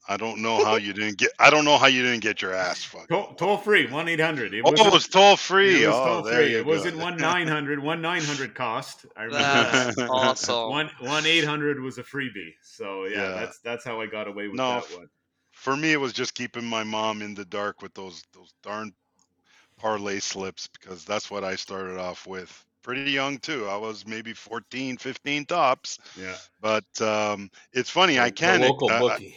I 0.08 0.16
don't 0.16 0.40
know 0.42 0.64
how 0.64 0.76
you 0.76 0.92
didn't 0.92 1.18
get. 1.18 1.30
I 1.38 1.50
don't 1.50 1.64
know 1.64 1.76
how 1.78 1.86
you 1.86 2.02
didn't 2.02 2.20
get 2.20 2.40
your 2.42 2.54
ass 2.54 2.82
fucked. 2.82 3.10
Toll, 3.10 3.34
toll 3.34 3.56
free 3.58 3.86
one 3.90 4.08
eight 4.08 4.18
hundred. 4.20 4.54
It 4.54 4.62
Oh, 4.64 4.70
wasn't- 4.70 4.88
it 4.88 4.92
was 4.92 5.06
toll 5.08 5.36
free. 5.36 5.84
It 5.84 5.88
was 5.88 5.96
oh, 5.96 6.04
toll 6.22 6.24
free. 6.32 6.54
It 6.54 6.64
go. 6.64 6.70
wasn't 6.70 6.96
one 6.96 7.16
nine 7.16 7.46
hundred. 7.46 7.78
One 7.78 8.00
nine 8.00 8.22
hundred 8.22 8.54
cost. 8.54 9.06
I 9.16 9.24
remember 9.24 9.42
that. 9.44 9.96
That's 9.96 9.98
awesome. 10.48 10.70
one 10.70 10.90
one 11.00 11.26
eight 11.26 11.44
hundred 11.44 11.80
was 11.80 11.98
a 11.98 12.02
freebie. 12.02 12.54
So 12.62 13.04
yeah, 13.04 13.16
Yeah. 13.22 13.28
that's 13.40 13.58
that's 13.60 13.84
how 13.84 14.00
I 14.00 14.06
got 14.06 14.26
away 14.26 14.48
with 14.48 14.56
No, 14.56 14.80
that 14.80 14.96
one. 14.96 15.08
For 15.52 15.76
me, 15.76 15.92
it 15.92 16.00
was 16.00 16.12
just 16.14 16.34
keeping 16.34 16.64
my 16.64 16.82
mom 16.82 17.20
in 17.22 17.34
the 17.34 17.44
dark 17.44 17.82
with 17.82 17.92
those 17.94 18.22
those 18.32 18.54
darn 18.62 18.92
parlay 19.78 20.18
slips 20.18 20.66
because 20.68 21.04
that's 21.04 21.30
what 21.30 21.44
I 21.44 21.56
started 21.56 21.98
off 21.98 22.26
with. 22.26 22.64
Pretty 22.82 23.10
young 23.10 23.38
too. 23.38 23.66
I 23.68 23.76
was 23.76 24.06
maybe 24.06 24.32
14, 24.32 24.96
15 24.96 25.44
tops. 25.44 25.98
Yeah. 26.18 26.34
But 26.62 26.84
um, 27.02 27.50
it's 27.74 27.90
funny. 27.90 28.18
I 28.18 28.26
The 28.30 28.32
can 28.32 28.60
local 28.62 28.90
I- 28.90 28.96
I- 28.96 29.00
bookie. 29.00 29.36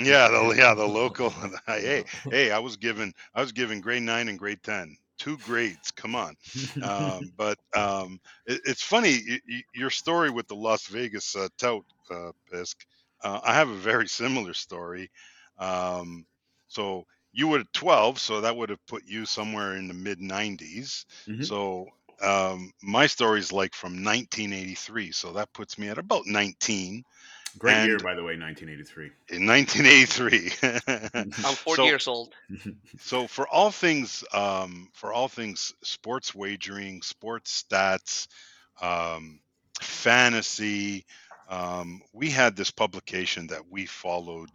Yeah, 0.00 0.28
the 0.28 0.54
yeah 0.56 0.74
the 0.74 0.86
local. 0.86 1.30
hey, 1.66 2.04
hey, 2.28 2.50
I 2.50 2.58
was 2.58 2.76
given 2.76 3.12
I 3.34 3.40
was 3.40 3.52
given 3.52 3.80
grade 3.80 4.02
nine 4.02 4.28
and 4.28 4.38
grade 4.38 4.62
ten, 4.62 4.96
two 5.18 5.38
grades. 5.38 5.90
Come 5.90 6.14
on, 6.14 6.34
um, 6.80 7.32
but 7.36 7.58
um, 7.74 8.20
it, 8.46 8.60
it's 8.64 8.82
funny 8.82 9.20
y- 9.48 9.62
your 9.74 9.90
story 9.90 10.30
with 10.30 10.48
the 10.48 10.54
Las 10.56 10.86
Vegas 10.86 11.34
uh, 11.36 11.48
tout 11.58 11.84
uh, 12.10 12.32
Pisk. 12.50 12.84
Uh, 13.22 13.40
I 13.42 13.54
have 13.54 13.68
a 13.70 13.74
very 13.76 14.08
similar 14.08 14.52
story. 14.54 15.10
Um, 15.58 16.26
so 16.68 17.04
you 17.32 17.48
were 17.48 17.64
12, 17.72 18.18
so 18.18 18.40
that 18.40 18.56
would 18.56 18.70
have 18.70 18.84
put 18.86 19.04
you 19.06 19.24
somewhere 19.26 19.76
in 19.76 19.88
the 19.88 19.94
mid 19.94 20.20
90s. 20.20 21.06
Mhm. 21.26 21.46
So 21.46 21.86
um, 22.22 22.72
my 22.82 23.06
story 23.06 23.40
is 23.40 23.52
like 23.52 23.74
from 23.74 24.02
1983, 24.02 25.12
so 25.12 25.32
that 25.32 25.52
puts 25.52 25.78
me 25.78 25.88
at 25.88 25.98
about 25.98 26.26
19 26.26 27.04
Great 27.58 27.86
year, 27.86 27.98
by 27.98 28.14
the 28.14 28.22
way, 28.22 28.36
1983. 28.36 29.10
in 29.28 29.46
1983. 29.46 31.32
I'm 31.44 31.54
40 31.54 31.76
So- 31.76 31.84
years 31.84 32.06
old. 32.08 32.34
so 33.00 33.26
for 33.26 33.48
all 33.48 33.70
things 33.70 34.24
um, 34.32 34.88
for 34.92 35.12
all 35.12 35.28
things 35.28 35.72
sports 35.82 36.34
wagering 36.34 37.02
sports 37.02 37.64
stats 37.68 38.26
um, 38.80 39.40
fantasy 39.80 41.04
um, 41.48 42.02
we 42.12 42.30
had 42.30 42.56
this 42.56 42.70
publication 42.70 43.46
that 43.48 43.62
we 43.70 43.86
followed 43.86 44.50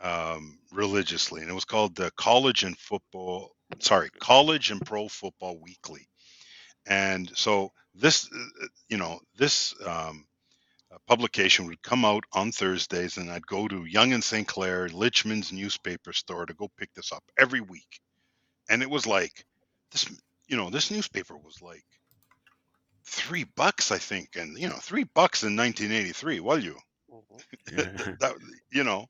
um, 0.00 0.58
religiously 0.72 1.40
and 1.42 1.50
it 1.50 1.54
was 1.54 1.64
called 1.64 1.94
the 1.96 2.10
college 2.16 2.64
and 2.64 2.78
football 2.78 3.50
sorry 3.80 4.08
college 4.20 4.70
and 4.70 4.84
pro 4.84 5.08
football 5.08 5.58
weekly 5.60 6.08
and 6.86 7.30
so 7.34 7.72
this 7.94 8.28
uh, 8.32 8.66
you 8.88 8.96
know 8.96 9.20
this 9.36 9.74
um, 9.86 10.24
publication 11.06 11.66
would 11.66 11.82
come 11.82 12.04
out 12.04 12.24
on 12.32 12.52
Thursdays, 12.52 13.16
and 13.16 13.30
I'd 13.30 13.46
go 13.46 13.68
to 13.68 13.84
Yonge 13.84 14.14
and 14.14 14.24
St. 14.24 14.46
Clair, 14.48 14.88
Lichtman's 14.88 15.52
newspaper 15.52 16.12
store 16.12 16.46
to 16.46 16.54
go 16.54 16.68
pick 16.78 16.92
this 16.94 17.12
up 17.12 17.24
every 17.38 17.60
week. 17.60 18.00
And 18.70 18.82
it 18.82 18.90
was 18.90 19.06
like 19.06 19.44
this, 19.92 20.06
you 20.48 20.56
know, 20.56 20.70
this 20.70 20.90
newspaper 20.90 21.36
was 21.36 21.60
like 21.62 21.84
three 23.04 23.44
bucks, 23.44 23.90
I 23.90 23.98
think, 23.98 24.36
and 24.36 24.58
you 24.58 24.68
know, 24.68 24.76
three 24.76 25.04
bucks 25.04 25.42
in 25.42 25.56
1983. 25.56 26.40
Well, 26.40 26.58
you 26.58 26.76
Mhm. 27.72 28.18
that 28.20 28.34
you 28.70 28.84
know, 28.84 29.06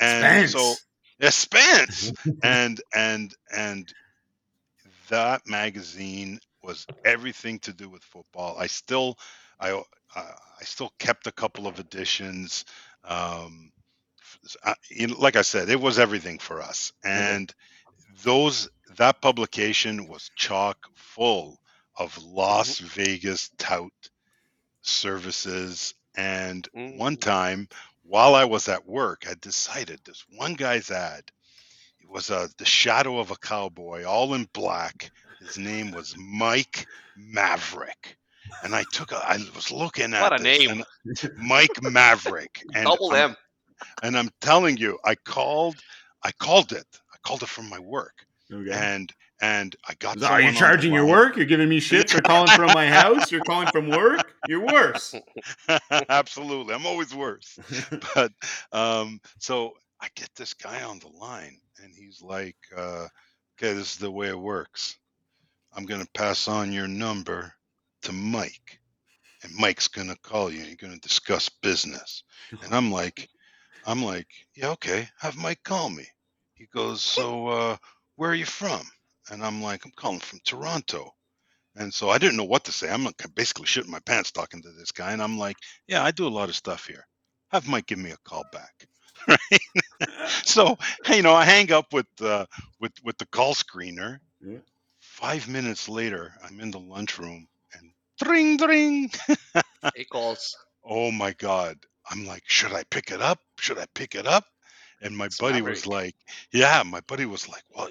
and 0.00 0.40
so 0.42 0.76
Spence. 0.76 0.86
yeah, 1.18 1.30
Spence, 1.30 2.12
and 2.42 2.80
and 2.94 3.34
and 3.54 3.92
that 5.08 5.42
magazine 5.46 6.38
was 6.62 6.86
everything 7.04 7.58
to 7.60 7.72
do 7.72 7.88
with 7.88 8.02
football. 8.04 8.56
I 8.58 8.66
still, 8.66 9.16
I, 9.58 9.82
uh, 10.14 10.32
I 10.60 10.64
still 10.64 10.92
kept 10.98 11.26
a 11.26 11.32
couple 11.32 11.66
of 11.66 11.78
editions. 11.80 12.64
Um, 13.04 13.72
I- 14.64 14.76
you 14.90 15.08
know, 15.08 15.18
like 15.18 15.36
I 15.36 15.42
said, 15.42 15.68
it 15.68 15.80
was 15.80 15.98
everything 15.98 16.38
for 16.38 16.62
us, 16.62 16.92
and 17.04 17.52
those 18.24 18.68
that 18.96 19.22
publication 19.22 20.06
was 20.08 20.30
chock 20.36 20.78
full 20.94 21.60
of 21.96 22.16
Las 22.22 22.78
Vegas 22.78 23.50
tout 23.58 23.92
services. 24.82 25.94
And 26.16 26.68
one 26.74 27.16
Mm. 27.16 27.20
time, 27.20 27.68
while 28.02 28.34
I 28.34 28.44
was 28.44 28.68
at 28.68 28.86
work, 28.86 29.26
I 29.28 29.34
decided 29.34 30.00
this 30.04 30.24
one 30.36 30.54
guy's 30.54 30.90
ad. 30.90 31.30
It 32.00 32.08
was 32.08 32.30
uh, 32.30 32.48
the 32.58 32.64
shadow 32.66 33.18
of 33.18 33.30
a 33.30 33.36
cowboy, 33.36 34.04
all 34.04 34.34
in 34.34 34.44
black. 34.52 35.12
His 35.38 35.58
name 35.58 35.92
was 35.92 36.16
Mike 36.16 36.88
Maverick. 37.16 38.18
And 38.64 38.74
I 38.74 38.84
took 38.92 39.12
a, 39.12 39.16
I 39.16 39.38
was 39.54 39.70
looking 39.70 40.12
at 40.14 40.22
What 40.22 40.38
a 40.40 40.42
this, 40.42 40.66
name. 40.66 40.84
Mike 41.36 41.82
Maverick. 41.82 42.62
And 42.74 42.84
Double 42.86 43.12
I'm- 43.12 43.30
M. 43.30 43.36
and 44.02 44.16
I'm 44.18 44.30
telling 44.40 44.76
you, 44.76 44.98
I 45.04 45.14
called, 45.14 45.76
I 46.22 46.32
called 46.32 46.72
it. 46.72 46.86
I 47.12 47.16
called 47.26 47.42
it 47.42 47.48
from 47.48 47.68
my 47.68 47.78
work, 47.78 48.14
Okay. 48.52 48.70
and 48.72 49.12
and 49.42 49.74
I 49.88 49.94
got. 49.98 50.22
Are 50.22 50.40
you 50.40 50.48
on 50.48 50.54
charging 50.54 50.92
your 50.92 51.06
work? 51.06 51.36
You're 51.36 51.46
giving 51.46 51.68
me 51.68 51.80
shit 51.80 52.10
for 52.10 52.20
calling 52.20 52.50
from 52.54 52.66
my 52.74 52.86
house? 53.00 53.30
You're 53.32 53.42
calling 53.44 53.68
from 53.68 53.88
work? 53.90 54.32
You're 54.48 54.66
worse. 54.66 55.14
Absolutely, 56.08 56.74
I'm 56.74 56.86
always 56.86 57.14
worse. 57.14 57.58
But 58.14 58.32
um, 58.72 59.20
so 59.38 59.72
I 60.00 60.08
get 60.14 60.28
this 60.34 60.52
guy 60.54 60.82
on 60.82 60.98
the 60.98 61.08
line, 61.08 61.58
and 61.82 61.94
he's 61.94 62.20
like, 62.22 62.56
uh, 62.76 63.06
"Okay, 63.58 63.72
this 63.74 63.92
is 63.92 63.98
the 63.98 64.10
way 64.10 64.28
it 64.28 64.38
works. 64.38 64.98
I'm 65.74 65.86
gonna 65.86 66.06
pass 66.14 66.48
on 66.48 66.72
your 66.72 66.88
number 66.88 67.52
to 68.02 68.12
Mike, 68.12 68.80
and 69.42 69.54
Mike's 69.54 69.88
gonna 69.88 70.16
call 70.16 70.50
you. 70.50 70.60
and 70.60 70.68
You're 70.68 70.76
gonna 70.76 70.98
discuss 70.98 71.48
business." 71.48 72.24
And 72.62 72.74
I'm 72.74 72.90
like, 72.90 73.28
I'm 73.84 74.02
like, 74.02 74.28
"Yeah, 74.54 74.70
okay. 74.70 75.08
Have 75.18 75.36
Mike 75.36 75.62
call 75.62 75.90
me." 75.90 76.06
He 76.54 76.66
goes, 76.66 77.02
"So, 77.02 77.48
uh, 77.48 77.76
where 78.16 78.30
are 78.30 78.34
you 78.34 78.46
from?" 78.46 78.88
And 79.30 79.44
I'm 79.44 79.62
like, 79.62 79.84
"I'm 79.84 79.92
calling 79.92 80.20
from 80.20 80.40
Toronto." 80.44 81.14
And 81.76 81.94
so 81.94 82.10
I 82.10 82.18
didn't 82.18 82.36
know 82.36 82.44
what 82.44 82.64
to 82.64 82.72
say. 82.72 82.90
I'm 82.90 83.04
like 83.04 83.22
basically 83.34 83.66
shitting 83.66 83.86
my 83.88 84.00
pants 84.00 84.32
talking 84.32 84.60
to 84.62 84.72
this 84.72 84.92
guy, 84.92 85.12
and 85.12 85.22
I'm 85.22 85.38
like, 85.38 85.56
"Yeah, 85.86 86.04
I 86.04 86.10
do 86.10 86.26
a 86.26 86.36
lot 86.38 86.48
of 86.48 86.56
stuff 86.56 86.86
here. 86.86 87.06
Have 87.52 87.68
Mike 87.68 87.86
give 87.86 87.98
me 87.98 88.10
a 88.10 88.16
call 88.18 88.44
back." 88.52 88.86
Right? 89.28 89.60
so 90.44 90.78
you 91.08 91.22
know, 91.22 91.34
I 91.34 91.44
hang 91.44 91.70
up 91.72 91.92
with 91.92 92.06
uh, 92.22 92.46
with 92.80 92.92
with 93.04 93.18
the 93.18 93.26
call 93.26 93.54
screener. 93.54 94.18
Yeah. 94.40 94.58
Five 95.00 95.46
minutes 95.46 95.88
later, 95.88 96.34
I'm 96.42 96.58
in 96.60 96.70
the 96.70 96.80
lunchroom, 96.80 97.46
dring 98.22 98.56
dring. 98.56 99.10
He 99.94 100.04
calls. 100.04 100.56
Oh 100.84 101.10
my 101.10 101.32
god! 101.34 101.78
I'm 102.10 102.26
like, 102.26 102.42
should 102.46 102.72
I 102.72 102.84
pick 102.84 103.10
it 103.10 103.20
up? 103.22 103.38
Should 103.58 103.78
I 103.78 103.86
pick 103.94 104.14
it 104.14 104.26
up? 104.26 104.44
And 105.02 105.16
my 105.16 105.26
It's 105.26 105.38
buddy 105.38 105.62
was 105.62 105.86
like, 105.86 106.14
yeah. 106.52 106.82
My 106.84 107.00
buddy 107.00 107.26
was 107.26 107.48
like, 107.48 107.64
well, 107.70 107.88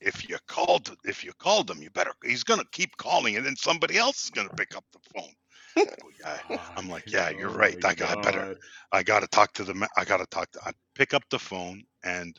if 0.00 0.28
you 0.28 0.38
called, 0.48 0.94
if 1.04 1.24
you 1.24 1.32
called 1.34 1.70
him, 1.70 1.82
you 1.82 1.90
better. 1.90 2.12
He's 2.24 2.44
gonna 2.44 2.64
keep 2.72 2.96
calling, 2.96 3.36
and 3.36 3.46
then 3.46 3.56
somebody 3.56 3.96
else 3.98 4.24
is 4.24 4.30
gonna 4.30 4.50
pick 4.56 4.76
up 4.76 4.84
the 4.92 5.00
phone. 5.14 5.32
Oh, 6.02 6.10
yeah. 6.20 6.38
I'm 6.76 6.88
like, 6.88 7.12
yeah, 7.12 7.30
you're 7.30 7.48
Oh 7.48 7.50
right. 7.50 7.76
I 7.84 7.94
got 7.94 8.20
better. 8.22 8.48
I 8.92 9.02
got 9.02 9.20
to 9.20 9.28
talk 9.28 9.52
to 9.54 9.64
the. 9.64 9.88
I 9.96 10.04
got 10.04 10.18
to 10.18 10.26
talk 10.26 10.50
to. 10.52 10.60
I 10.64 10.72
pick 10.94 11.14
up 11.14 11.22
the 11.30 11.38
phone 11.38 11.84
and 12.04 12.38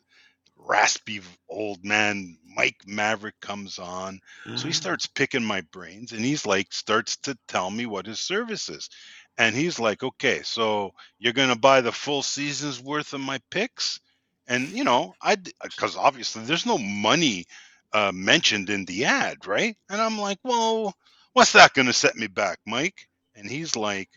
raspy 0.66 1.22
old 1.50 1.84
man 1.86 2.38
Mike 2.56 2.78
Maverick 2.88 3.40
comes 3.42 3.80
on. 3.80 4.20
So 4.56 4.68
he 4.68 4.74
starts 4.74 5.08
picking 5.08 5.44
my 5.44 5.62
brains 5.62 6.12
and 6.12 6.22
he's 6.24 6.46
like 6.46 6.72
starts 6.74 7.18
to 7.18 7.38
tell 7.48 7.70
me 7.70 7.86
what 7.86 8.06
his 8.06 8.20
service 8.20 8.70
is. 8.70 8.90
And 9.38 9.56
he's 9.56 9.80
like, 9.80 10.04
"Okay, 10.04 10.42
so 10.44 10.94
you're 11.20 11.34
going 11.34 11.50
to 11.50 11.58
buy 11.60 11.82
the 11.82 11.92
full 11.92 12.22
season's 12.24 12.80
worth 12.82 13.14
of 13.14 13.22
my 13.22 13.40
picks?" 13.50 14.00
And 14.48 14.70
you 14.70 14.84
know, 14.84 15.16
I 15.22 15.38
cuz 15.78 15.96
obviously 15.96 16.44
there's 16.44 16.66
no 16.66 16.78
money 16.78 17.46
uh 17.94 18.12
mentioned 18.14 18.70
in 18.70 18.86
the 18.86 19.06
ad, 19.06 19.48
right? 19.48 19.78
And 19.90 20.02
I'm 20.02 20.20
like, 20.20 20.40
"Well, 20.44 20.96
what's 21.34 21.54
that 21.54 21.74
going 21.74 21.88
to 21.88 21.94
set 21.94 22.16
me 22.16 22.28
back, 22.28 22.60
Mike?" 22.66 23.08
And 23.36 23.50
he's 23.50 23.76
like, 23.76 24.10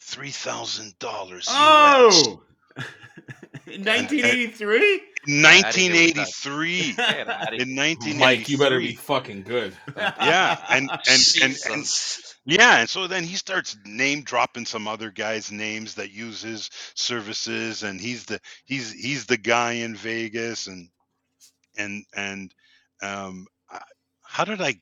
$3,000 0.00 1.48
Oh! 1.48 2.42
1983? 3.66 5.00
1983. 5.26 6.92
Get 6.92 7.28
In 7.60 7.76
1983. 7.76 8.18
Mike, 8.18 8.48
you 8.48 8.58
better 8.58 8.78
be 8.78 8.94
fucking 8.94 9.42
good. 9.42 9.74
Yeah, 9.96 10.58
and 10.70 10.90
and, 10.90 11.22
and 11.42 11.56
and 11.66 11.82
Jesus. 11.82 12.36
yeah, 12.44 12.80
and 12.80 12.88
so 12.88 13.06
then 13.06 13.24
he 13.24 13.36
starts 13.36 13.76
name 13.84 14.22
dropping 14.22 14.66
some 14.66 14.88
other 14.88 15.10
guys' 15.10 15.52
names 15.52 15.94
that 15.94 16.12
use 16.12 16.42
his 16.42 16.70
services, 16.94 17.82
and 17.82 18.00
he's 18.00 18.24
the 18.24 18.40
he's 18.64 18.92
he's 18.92 19.26
the 19.26 19.36
guy 19.36 19.72
in 19.72 19.94
Vegas, 19.94 20.66
and 20.66 20.88
and 21.76 22.04
and 22.16 22.54
um, 23.02 23.46
how 24.22 24.44
did 24.44 24.60
I? 24.60 24.74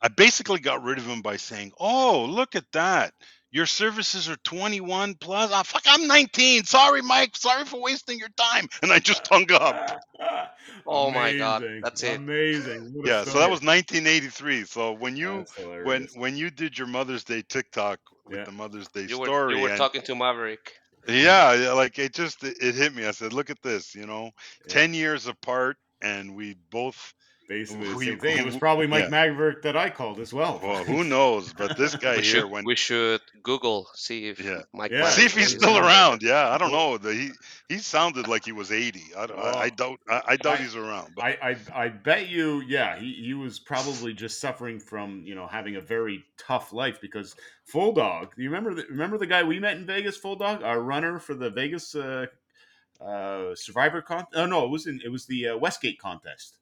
I 0.00 0.08
basically 0.08 0.60
got 0.60 0.82
rid 0.82 0.98
of 0.98 1.06
him 1.06 1.22
by 1.22 1.36
saying, 1.36 1.72
"Oh, 1.78 2.24
look 2.24 2.56
at 2.56 2.70
that." 2.72 3.14
Your 3.50 3.66
services 3.66 4.28
are 4.28 4.36
21 4.44 5.14
plus. 5.14 5.50
Ah, 5.52 5.62
fuck, 5.62 5.82
I'm 5.86 6.06
19. 6.06 6.64
Sorry, 6.64 7.00
Mike. 7.02 7.34
Sorry 7.36 7.64
for 7.64 7.80
wasting 7.80 8.18
your 8.18 8.28
time. 8.36 8.68
And 8.82 8.92
I 8.92 8.98
just 8.98 9.26
hung 9.26 9.50
up. 9.52 10.00
Oh 10.86 11.10
my 11.10 11.36
God, 11.36 11.64
that's 11.82 12.02
it. 12.02 12.16
Amazing. 12.16 12.92
What 12.94 13.06
a 13.06 13.08
Yeah, 13.10 13.24
so 13.24 13.38
that 13.40 13.50
was 13.50 13.62
1983. 13.62 14.64
So 14.64 14.92
when 14.92 15.16
you 15.16 15.44
when 15.84 16.08
when 16.14 16.34
you 16.36 16.50
did 16.50 16.78
your 16.78 16.86
Mother's 16.86 17.24
Day 17.24 17.42
TikTok 17.46 17.98
with 18.26 18.38
Yeah. 18.38 18.44
the 18.44 18.52
Mother's 18.52 18.88
Day 18.88 19.06
You 19.06 19.18
were, 19.18 19.26
story, 19.26 19.56
you 19.56 19.62
were 19.62 19.68
and- 19.70 19.76
talking 19.78 20.00
to 20.02 20.14
Maverick. 20.14 20.72
yeah, 21.06 21.52
yeah, 21.54 21.72
like 21.72 21.98
it 21.98 22.14
just 22.14 22.42
it, 22.42 22.56
it 22.62 22.74
hit 22.74 22.94
me. 22.94 23.06
I 23.06 23.10
said, 23.10 23.32
"Look 23.34 23.50
at 23.50 23.60
this, 23.62 23.94
you 23.94 24.06
know, 24.06 24.24
Yeah. 24.66 24.72
ten 24.74 24.94
years 24.94 25.26
apart, 25.26 25.76
and 26.00 26.34
we 26.34 26.54
both. 26.70 27.12
Basically 27.48 27.86
the 27.86 27.92
who 27.94 28.00
you- 28.02 28.10
same 28.10 28.18
thing. 28.20 28.36
It 28.38 28.44
was 28.44 28.58
probably 28.58 28.86
Mike 28.86 29.04
yeah. 29.04 29.08
Maverick 29.08 29.62
that 29.62 29.74
I 29.74 29.88
called 29.88 30.20
as 30.20 30.34
well. 30.34 30.60
Well, 30.62 30.84
who 30.84 31.02
knows? 31.02 31.54
But 31.54 31.78
this 31.78 31.96
guy 31.96 32.10
We 32.16 32.22
here, 32.22 32.24
should, 32.42 32.50
when 32.50 32.64
we 32.66 32.76
should 32.76 33.22
Google 33.42 33.88
see 33.94 34.28
if 34.28 34.38
Yeah. 34.38 34.60
Mike. 34.74 34.90
Yeah. 34.90 34.98
Maverick 34.98 35.14
see 35.14 35.24
if 35.24 35.34
he's 35.34 35.50
still 35.56 35.76
on 35.76 35.82
around. 35.82 36.22
Yeah, 36.22 36.50
I 36.50 36.58
don't 36.58 36.72
know. 36.72 36.98
The, 36.98 37.14
he 37.14 37.30
he 37.70 37.78
sounded 37.78 38.28
like 38.28 38.44
he 38.44 38.52
was 38.52 38.70
80. 38.70 39.02
I, 39.16 39.26
don't- 39.26 39.38
I, 39.38 39.42
I 39.42 39.52
Well, 39.52 39.70
doubt 39.76 40.00
I, 40.10 40.22
I 40.28 40.36
doubt 40.36 40.58
I- 40.58 40.62
he's 40.62 40.76
around. 40.76 41.14
But 41.16 41.24
I, 41.24 41.38
I 41.74 41.84
I 41.84 41.88
bet 41.88 42.28
you, 42.28 42.60
yeah, 42.68 42.98
he, 42.98 43.14
he 43.14 43.32
was 43.32 43.58
probably 43.58 44.12
just 44.12 44.40
suffering 44.40 44.78
from 44.78 45.22
you 45.24 45.34
know 45.34 45.46
having 45.46 45.76
a 45.76 45.80
very 45.80 46.24
tough 46.36 46.74
life 46.74 47.00
because 47.00 47.34
Full 47.64 47.92
Dog. 47.92 48.32
You 48.36 48.50
remember 48.50 48.74
the, 48.74 48.84
remember 48.90 49.16
the 49.16 49.26
guy 49.26 49.42
we 49.42 49.58
met 49.58 49.78
in 49.78 49.86
Vegas, 49.86 50.18
Full 50.18 50.36
Dog, 50.36 50.62
our 50.62 50.80
runner 50.82 51.18
for 51.18 51.32
the 51.34 51.48
Vegas 51.48 51.94
uh, 51.94 52.26
uh, 53.00 53.54
Survivor 53.54 54.02
con. 54.02 54.26
Oh 54.34 54.44
no, 54.44 54.64
it 54.66 54.70
was 54.70 54.86
in 54.86 55.00
it 55.02 55.08
was 55.08 55.24
the 55.24 55.48
uh, 55.48 55.56
Westgate 55.56 55.98
contest. 55.98 56.56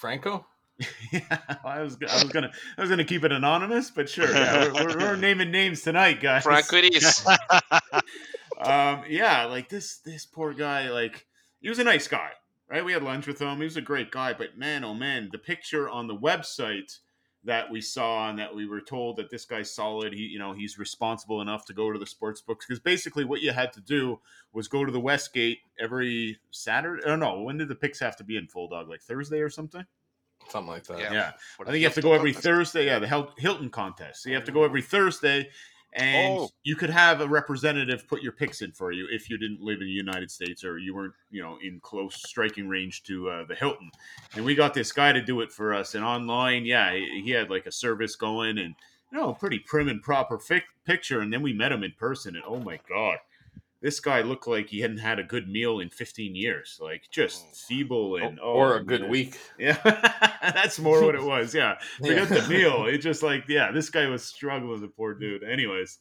Franco? 0.00 0.46
yeah, 1.12 1.38
I 1.62 1.82
was 1.82 1.98
I 2.08 2.22
was 2.22 2.32
gonna 2.32 2.50
I 2.78 2.80
was 2.80 2.88
gonna 2.88 3.04
keep 3.04 3.22
it 3.22 3.32
anonymous, 3.32 3.90
but 3.90 4.08
sure, 4.08 4.30
yeah, 4.32 4.72
we're, 4.72 4.86
we're, 4.86 4.98
we're 4.98 5.16
naming 5.16 5.50
names 5.50 5.82
tonight, 5.82 6.22
guys. 6.22 6.42
Frank 6.42 6.72
it 6.72 6.96
is. 6.96 7.26
um, 8.58 9.04
yeah, 9.06 9.44
like 9.44 9.68
this 9.68 9.98
this 9.98 10.24
poor 10.24 10.54
guy, 10.54 10.88
like 10.88 11.26
he 11.60 11.68
was 11.68 11.78
a 11.78 11.84
nice 11.84 12.08
guy, 12.08 12.30
right? 12.70 12.82
We 12.82 12.94
had 12.94 13.02
lunch 13.02 13.26
with 13.26 13.38
him. 13.38 13.58
He 13.58 13.64
was 13.64 13.76
a 13.76 13.82
great 13.82 14.10
guy, 14.10 14.32
but 14.32 14.56
man, 14.56 14.82
oh 14.82 14.94
man, 14.94 15.28
the 15.30 15.38
picture 15.38 15.86
on 15.86 16.06
the 16.06 16.16
website 16.16 16.96
that 17.44 17.70
we 17.70 17.80
saw 17.80 18.28
and 18.28 18.38
that 18.38 18.54
we 18.54 18.66
were 18.66 18.80
told 18.80 19.16
that 19.16 19.30
this 19.30 19.44
guy's 19.44 19.70
solid. 19.70 20.12
He, 20.12 20.22
you 20.22 20.38
know, 20.38 20.52
he's 20.52 20.78
responsible 20.78 21.40
enough 21.40 21.64
to 21.66 21.72
go 21.72 21.90
to 21.90 21.98
the 21.98 22.06
sports 22.06 22.40
books 22.40 22.66
because 22.66 22.80
basically 22.80 23.24
what 23.24 23.40
you 23.40 23.52
had 23.52 23.72
to 23.74 23.80
do 23.80 24.20
was 24.52 24.68
go 24.68 24.84
to 24.84 24.92
the 24.92 25.00
Westgate 25.00 25.60
every 25.78 26.38
Saturday. 26.50 27.02
Oh 27.06 27.16
no, 27.16 27.40
when 27.42 27.56
did 27.56 27.68
the 27.68 27.74
picks 27.74 28.00
have 28.00 28.16
to 28.16 28.24
be 28.24 28.36
in 28.36 28.46
full 28.46 28.68
dog? 28.68 28.88
Like 28.88 29.00
Thursday 29.00 29.40
or 29.40 29.48
something? 29.48 29.84
Something 30.48 30.70
like 30.70 30.84
that. 30.84 30.98
Yeah. 30.98 31.12
yeah. 31.12 31.32
I 31.60 31.64
think 31.64 31.78
you 31.78 31.84
have 31.84 31.94
to 31.94 32.00
Hilton 32.00 32.10
go 32.10 32.12
every 32.14 32.32
contest. 32.32 32.44
Thursday. 32.44 32.86
Yeah, 32.86 32.98
the 32.98 33.08
Hil- 33.08 33.32
Hilton 33.38 33.70
contest. 33.70 34.22
So 34.22 34.28
you 34.28 34.34
have 34.34 34.44
to 34.44 34.52
go 34.52 34.64
every 34.64 34.82
Thursday, 34.82 35.48
and 35.92 36.38
Oh. 36.38 36.50
you 36.62 36.76
could 36.76 36.90
have 36.90 37.20
a 37.20 37.26
representative 37.28 38.06
put 38.08 38.22
your 38.22 38.32
picks 38.32 38.62
in 38.62 38.72
for 38.72 38.92
you 38.92 39.06
if 39.10 39.28
you 39.28 39.36
didn't 39.38 39.60
live 39.60 39.80
in 39.80 39.86
the 39.86 39.92
United 39.92 40.30
States 40.30 40.64
or 40.64 40.78
you 40.78 40.94
weren't, 40.94 41.14
you 41.30 41.42
know, 41.42 41.58
in 41.62 41.80
close 41.80 42.14
striking 42.16 42.68
range 42.68 43.02
to 43.04 43.28
uh, 43.28 43.44
the 43.44 43.54
Hilton. 43.54 43.90
And 44.34 44.44
we 44.44 44.54
got 44.54 44.74
this 44.74 44.92
guy 44.92 45.12
to 45.12 45.20
do 45.22 45.40
it 45.40 45.50
for 45.50 45.74
us. 45.74 45.94
And 45.94 46.04
online, 46.04 46.64
yeah, 46.64 46.92
he, 46.92 47.22
he 47.24 47.30
had 47.30 47.50
like 47.50 47.66
a 47.66 47.72
service 47.72 48.16
going 48.16 48.58
and 48.58 48.74
you 49.12 49.18
know, 49.18 49.30
a 49.30 49.34
pretty 49.34 49.58
prim 49.58 49.88
and 49.88 50.00
proper 50.00 50.38
fic- 50.38 50.62
picture. 50.84 51.20
And 51.20 51.32
then 51.32 51.42
we 51.42 51.52
met 51.52 51.72
him 51.72 51.82
in 51.82 51.92
person, 51.98 52.36
and 52.36 52.44
oh 52.46 52.60
my 52.60 52.78
god. 52.88 53.18
This 53.82 53.98
guy 53.98 54.20
looked 54.20 54.46
like 54.46 54.68
he 54.68 54.80
hadn't 54.80 54.98
had 54.98 55.18
a 55.18 55.22
good 55.24 55.48
meal 55.48 55.80
in 55.80 55.88
15 55.88 56.34
years, 56.34 56.78
like 56.82 57.04
just 57.10 57.44
Oh. 57.46 57.52
feeble 57.66 58.16
and 58.16 58.38
oh, 58.42 58.52
or 58.52 58.76
a 58.76 58.84
good 58.84 59.00
man. 59.02 59.10
week. 59.10 59.38
Yeah, 59.58 59.78
that's 60.42 60.78
more 60.78 61.02
what 61.02 61.14
it 61.14 61.22
was. 61.22 61.54
Yeah, 61.54 61.78
forget 61.98 62.30
Yeah. 62.30 62.40
the 62.40 62.48
meal. 62.48 62.84
It 62.86 62.98
just 62.98 63.22
like 63.22 63.44
yeah, 63.48 63.72
this 63.72 63.88
guy 63.90 64.06
was 64.06 64.22
struggling, 64.24 64.80
the 64.82 64.88
poor 64.88 65.14
dude. 65.14 65.42
Anyways, 65.44 65.98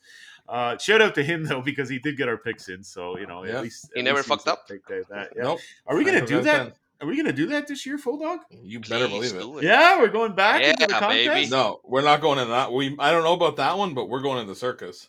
uh, 0.50 0.78
shout 0.78 1.02
out 1.02 1.16
to 1.16 1.24
him 1.24 1.46
though 1.46 1.62
because 1.62 1.88
he 1.90 2.00
did 2.00 2.18
get 2.18 2.28
our 2.28 2.38
picks 2.38 2.68
in. 2.70 2.84
So 2.84 3.18
you 3.18 3.28
know, 3.28 3.46
Yeah. 3.46 3.58
at 3.58 3.64
least 3.64 3.90
He 3.94 4.02
at 4.02 4.04
never 4.06 4.18
least 4.18 4.28
fucked 4.30 4.48
up? 4.50 4.68
picked 4.68 4.92
out 4.92 5.08
That, 5.10 5.30
yeah. 5.36 5.44
Nope. 5.44 5.60
Are 5.88 5.96
we 5.96 6.04
gonna 6.04 6.26
do 6.26 6.42
that? 6.42 6.58
done. 6.64 6.74
Are 7.02 7.08
we 7.08 7.16
gonna 7.16 7.32
do 7.32 7.46
that 7.48 7.66
this 7.66 7.86
year, 7.86 7.98
full 7.98 8.18
dog? 8.18 8.40
You 8.52 8.82
better 8.82 9.08
Please 9.08 9.32
believe 9.32 9.64
it. 9.64 9.64
it. 9.64 9.68
Yeah, 9.70 10.00
we're 10.00 10.10
going 10.10 10.34
back 10.36 10.62
into 10.62 10.86
the 10.86 10.92
Yeah, 10.94 11.00
contest. 11.00 11.28
baby. 11.30 11.50
No, 11.50 11.80
we're 11.86 12.02
not 12.02 12.20
going 12.20 12.40
in 12.40 12.50
that. 12.50 12.74
We 12.74 12.94
I 13.00 13.12
don't 13.12 13.24
know 13.24 13.32
about 13.34 13.56
that 13.56 13.78
one, 13.78 13.94
but 13.94 14.10
we're 14.10 14.20
going 14.22 14.40
in 14.40 14.48
the 14.48 14.56
Circa's. 14.56 15.08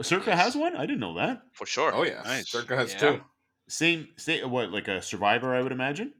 Circa 0.00 0.30
Yes. 0.30 0.40
has 0.40 0.56
one. 0.56 0.74
I 0.76 0.86
didn't 0.86 1.00
know 1.00 1.14
that. 1.14 1.42
for 1.52 1.66
sure. 1.66 1.92
Oh 1.94 2.02
yeah, 2.04 2.22
Nice. 2.24 2.48
Circa 2.50 2.76
has 2.76 2.92
Yeah. 2.94 2.98
two. 2.98 3.20
Same, 3.68 4.08
same. 4.16 4.50
What, 4.50 4.70
like 4.70 4.88
a 4.88 5.00
survivor? 5.02 5.54
I 5.54 5.62
would 5.62 5.72
imagine. 5.72 6.12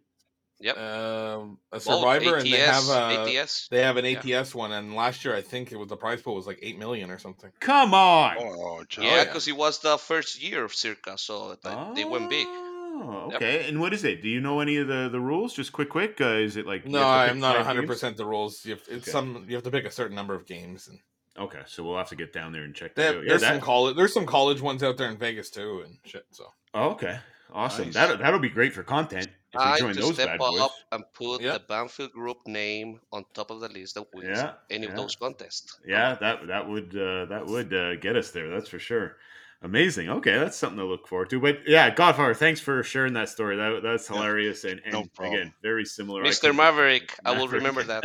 Yep. 0.60 0.76
Um, 0.78 1.58
a 1.72 1.76
Both 1.76 1.82
survivor, 1.82 2.36
and 2.36 2.46
they 2.46 2.50
have 2.58 2.88
a 2.88 3.24
ATS. 3.40 3.66
they 3.68 3.80
have 3.82 3.96
an 3.96 4.04
Yeah. 4.04 4.20
ATS 4.40 4.54
one. 4.54 4.70
And 4.70 4.94
last 4.94 5.24
year, 5.24 5.34
I 5.34 5.40
think 5.42 5.72
it 5.72 5.76
was 5.76 5.88
the 5.88 5.96
prize 5.96 6.22
pool 6.22 6.36
was 6.36 6.46
like 6.46 6.60
eight 6.62 6.78
million 6.78 7.10
or 7.10 7.18
something. 7.18 7.50
Come 7.58 7.94
on. 7.94 8.36
Oh, 8.38 8.84
just, 8.88 9.04
Yeah, 9.04 9.16
yeah. 9.16 9.24
because 9.24 9.48
it 9.48 9.56
was 9.56 9.80
the 9.80 9.98
first 9.98 10.40
year 10.40 10.64
of 10.64 10.72
Circa, 10.72 11.18
so 11.18 11.56
th- 11.56 11.96
they 11.96 12.04
went 12.04 12.30
big. 12.30 12.46
Oh, 12.48 13.28
Yep. 13.32 13.36
okay. 13.42 13.68
And 13.68 13.80
what 13.80 13.92
is 13.92 14.04
it? 14.04 14.22
Do 14.22 14.28
you 14.28 14.40
know 14.40 14.60
any 14.60 14.76
of 14.76 14.86
the 14.86 15.08
the 15.10 15.18
rules? 15.18 15.52
Just 15.54 15.72
quick, 15.72 15.88
quick. 15.88 16.20
Uh, 16.20 16.26
is 16.46 16.56
it 16.56 16.64
like 16.66 16.86
No, 16.86 17.00
have 17.00 17.08
to 17.08 17.24
pick 17.24 17.30
I'm 17.32 17.40
not 17.40 17.56
100 17.56 17.86
percent 17.88 18.16
the 18.16 18.26
rules. 18.26 18.64
You 18.64 18.74
have, 18.74 18.82
it's 18.88 19.08
Okay. 19.08 19.10
some 19.10 19.46
you 19.48 19.56
have 19.56 19.64
to 19.64 19.70
pick 19.72 19.84
a 19.84 19.90
certain 19.90 20.14
number 20.14 20.34
of 20.34 20.46
games, 20.46 20.86
and 20.86 21.00
Okay, 21.38 21.60
so 21.66 21.82
we'll 21.82 21.96
have 21.96 22.08
to 22.10 22.16
get 22.16 22.32
down 22.32 22.52
there 22.52 22.62
and 22.64 22.74
check 22.74 22.94
they 22.94 23.02
that 23.04 23.08
have, 23.08 23.16
out. 23.16 23.22
Yeah, 23.24 23.28
there's 23.30 23.40
that- 23.42 23.52
some 23.54 23.60
college 23.60 23.96
there's 23.96 24.12
some 24.12 24.26
college 24.26 24.60
ones 24.60 24.82
out 24.82 24.96
there 24.98 25.08
in 25.10 25.16
Vegas 25.16 25.50
too, 25.50 25.82
and 25.86 25.96
shit. 26.04 26.26
So 26.30 26.52
Oh, 26.74 26.90
okay, 26.90 27.18
awesome. 27.52 27.86
Nice. 27.86 27.94
That 27.94 28.18
that'll 28.18 28.38
be 28.40 28.48
great 28.50 28.72
for 28.74 28.82
content 28.82 29.26
if 29.26 29.54
you 29.54 29.60
I 29.60 29.78
join 29.78 29.94
to 29.94 30.00
those 30.00 30.14
step 30.14 30.28
bad 30.28 30.38
boys. 30.38 30.60
up 30.60 30.72
and 30.92 31.04
put 31.14 31.40
Yeah. 31.42 31.52
the 31.54 31.60
Banfield 31.60 32.12
Group 32.12 32.46
name 32.46 33.00
on 33.12 33.24
top 33.34 33.50
of 33.50 33.60
the 33.60 33.68
list 33.68 33.94
that 33.94 34.06
wins 34.14 34.38
Yeah, 34.38 34.52
any 34.70 34.84
yeah. 34.84 34.90
of 34.90 34.96
those 34.96 35.16
contests. 35.16 35.78
Yeah, 35.86 36.14
that 36.20 36.46
that 36.48 36.68
would 36.68 36.96
uh, 36.96 37.26
that 37.26 37.46
would 37.46 37.72
uh, 37.74 37.96
get 37.96 38.16
us 38.16 38.30
there. 38.30 38.48
That's 38.50 38.68
for 38.68 38.78
sure. 38.78 39.16
Amazing. 39.64 40.08
Okay, 40.10 40.38
that's 40.38 40.56
something 40.56 40.78
to 40.78 40.84
look 40.84 41.06
forward 41.06 41.30
to. 41.30 41.38
But 41.40 41.60
yeah, 41.68 41.88
Godfather, 41.94 42.34
thanks 42.34 42.58
for 42.60 42.82
sharing 42.82 43.12
that 43.12 43.28
story. 43.28 43.56
That 43.56 43.80
that's 43.82 44.10
Yeah, 44.10 44.16
hilarious 44.16 44.64
and, 44.64 44.80
and 44.84 44.92
no 44.92 45.06
again 45.24 45.54
very 45.62 45.84
similar. 45.84 46.22
Mr. 46.24 46.40
couldn't- 46.40 46.56
Maverick, 46.56 47.14
I 47.24 47.30
will 47.38 47.48
remember 47.48 47.82
that. 47.84 48.02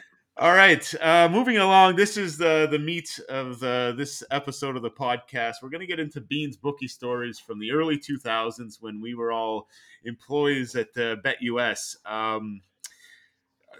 All 0.40 0.54
right, 0.54 0.94
uh, 1.02 1.28
moving 1.30 1.58
along. 1.58 1.96
This 1.96 2.16
is 2.16 2.38
the 2.38 2.66
the 2.70 2.78
meat 2.78 3.20
of 3.28 3.60
the, 3.60 3.92
this 3.94 4.22
episode 4.30 4.74
of 4.74 4.80
the 4.80 4.90
podcast. 4.90 5.56
We're 5.62 5.68
going 5.68 5.82
to 5.82 5.86
get 5.86 6.00
into 6.00 6.22
Bean's 6.22 6.56
bookie 6.56 6.88
stories 6.88 7.38
from 7.38 7.58
the 7.58 7.70
early 7.72 7.98
2000s 7.98 8.78
when 8.80 9.02
we 9.02 9.14
were 9.14 9.32
all 9.32 9.68
employees 10.04 10.74
at 10.76 10.88
uh, 10.96 11.16
BetUS. 11.16 11.96
Um, 12.10 12.62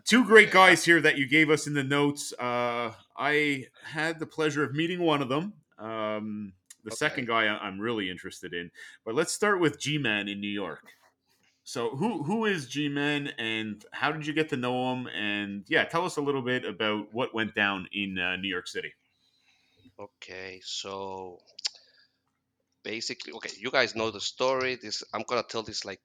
two 0.04 0.22
great 0.22 0.50
guys 0.50 0.84
here 0.84 1.00
that 1.00 1.16
you 1.16 1.26
gave 1.26 1.48
us 1.48 1.66
in 1.66 1.72
the 1.72 1.82
notes. 1.82 2.34
Uh, 2.38 2.92
I 3.16 3.64
had 3.82 4.18
the 4.18 4.26
pleasure 4.26 4.62
of 4.62 4.74
meeting 4.74 5.00
one 5.00 5.22
of 5.22 5.30
them. 5.30 5.54
Um, 5.78 6.52
the 6.84 6.90
Okay. 6.90 6.96
second 6.96 7.26
guy 7.26 7.46
I'm 7.46 7.80
really 7.80 8.10
interested 8.10 8.52
in. 8.52 8.70
But 9.06 9.14
let's 9.14 9.32
start 9.32 9.60
with 9.60 9.80
G 9.80 9.96
Man 9.96 10.28
in 10.28 10.42
New 10.42 10.48
York. 10.50 10.82
So 11.70 11.90
who 11.90 12.24
who 12.24 12.46
is 12.46 12.66
G 12.66 12.88
Man 12.88 13.28
and 13.38 13.84
how 13.92 14.10
did 14.10 14.26
you 14.26 14.32
get 14.32 14.48
to 14.48 14.56
know 14.56 14.92
him? 14.92 15.06
And 15.06 15.62
yeah, 15.68 15.84
tell 15.84 16.04
us 16.04 16.16
a 16.16 16.20
little 16.20 16.42
bit 16.42 16.64
about 16.64 17.14
what 17.14 17.32
went 17.32 17.54
down 17.54 17.86
in 17.92 18.18
uh, 18.18 18.34
New 18.34 18.48
York 18.48 18.66
City. 18.66 18.92
Okay, 19.96 20.60
so 20.64 21.38
basically, 22.82 23.32
okay, 23.34 23.52
you 23.56 23.70
guys 23.70 23.94
know 23.94 24.10
the 24.10 24.20
story. 24.20 24.80
This 24.82 25.04
I'm 25.14 25.22
gonna 25.28 25.44
tell 25.44 25.62
this 25.62 25.84
like 25.84 26.00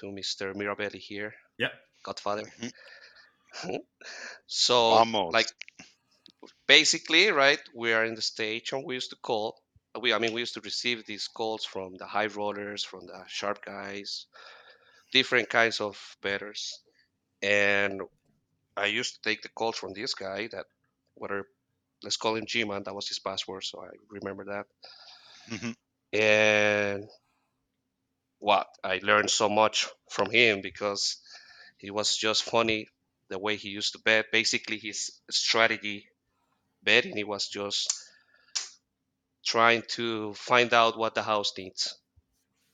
to 0.00 0.06
Mr. 0.08 0.52
Mirabelli 0.52 0.98
here. 0.98 1.32
Yep. 1.56 1.72
Godfather. 2.02 2.44
Mhm. 2.60 3.78
so 4.46 4.76
Almost. 4.76 5.32
like 5.32 5.48
basically, 6.66 7.30
right? 7.30 7.62
We 7.74 7.94
are 7.94 8.04
in 8.04 8.16
the 8.16 8.26
stage 8.34 8.72
and 8.72 8.84
we 8.84 8.96
used 8.96 9.10
to 9.10 9.16
call. 9.16 9.62
We 9.98 10.12
I 10.12 10.18
mean 10.18 10.34
we 10.34 10.42
used 10.42 10.54
to 10.54 10.60
receive 10.60 11.06
these 11.06 11.26
calls 11.26 11.64
from 11.64 11.94
the 11.96 12.06
high 12.06 12.26
rollers, 12.26 12.84
from 12.84 13.06
the 13.06 13.24
sharp 13.28 13.64
guys, 13.64 14.26
different 15.14 15.48
kinds 15.48 15.80
of 15.80 15.96
betters. 16.22 16.80
And 17.42 18.02
I 18.76 18.86
used 18.86 19.14
to 19.16 19.22
take 19.22 19.42
the 19.42 19.48
calls 19.50 19.76
from 19.78 19.94
this 19.94 20.14
guy 20.14 20.48
that 20.48 20.66
whether 21.14 21.46
let's 22.02 22.18
call 22.18 22.36
him 22.36 22.46
G-Man, 22.46 22.84
that 22.84 22.94
was 22.94 23.08
his 23.08 23.20
password, 23.20 23.64
so 23.64 23.82
I 23.82 23.90
remember 24.10 24.44
that. 24.46 24.66
Mhm. 25.50 25.76
And 26.12 27.08
what 28.38 28.68
I 28.84 29.00
learned 29.02 29.30
so 29.30 29.48
much 29.48 29.88
from 30.10 30.30
him 30.30 30.60
because 30.60 31.18
he 31.78 31.90
was 31.90 32.16
just 32.16 32.42
funny 32.44 32.88
the 33.28 33.38
way 33.38 33.56
he 33.56 33.70
used 33.70 33.92
to 33.92 34.00
bet. 34.00 34.32
Basically, 34.32 34.78
his 34.78 35.20
strategy 35.30 36.08
betting 36.82 37.16
he 37.16 37.24
was 37.24 37.48
just 37.48 37.92
trying 39.44 39.82
to 39.88 40.34
find 40.34 40.74
out 40.74 40.98
what 40.98 41.14
the 41.14 41.22
house 41.22 41.52
needs, 41.58 41.94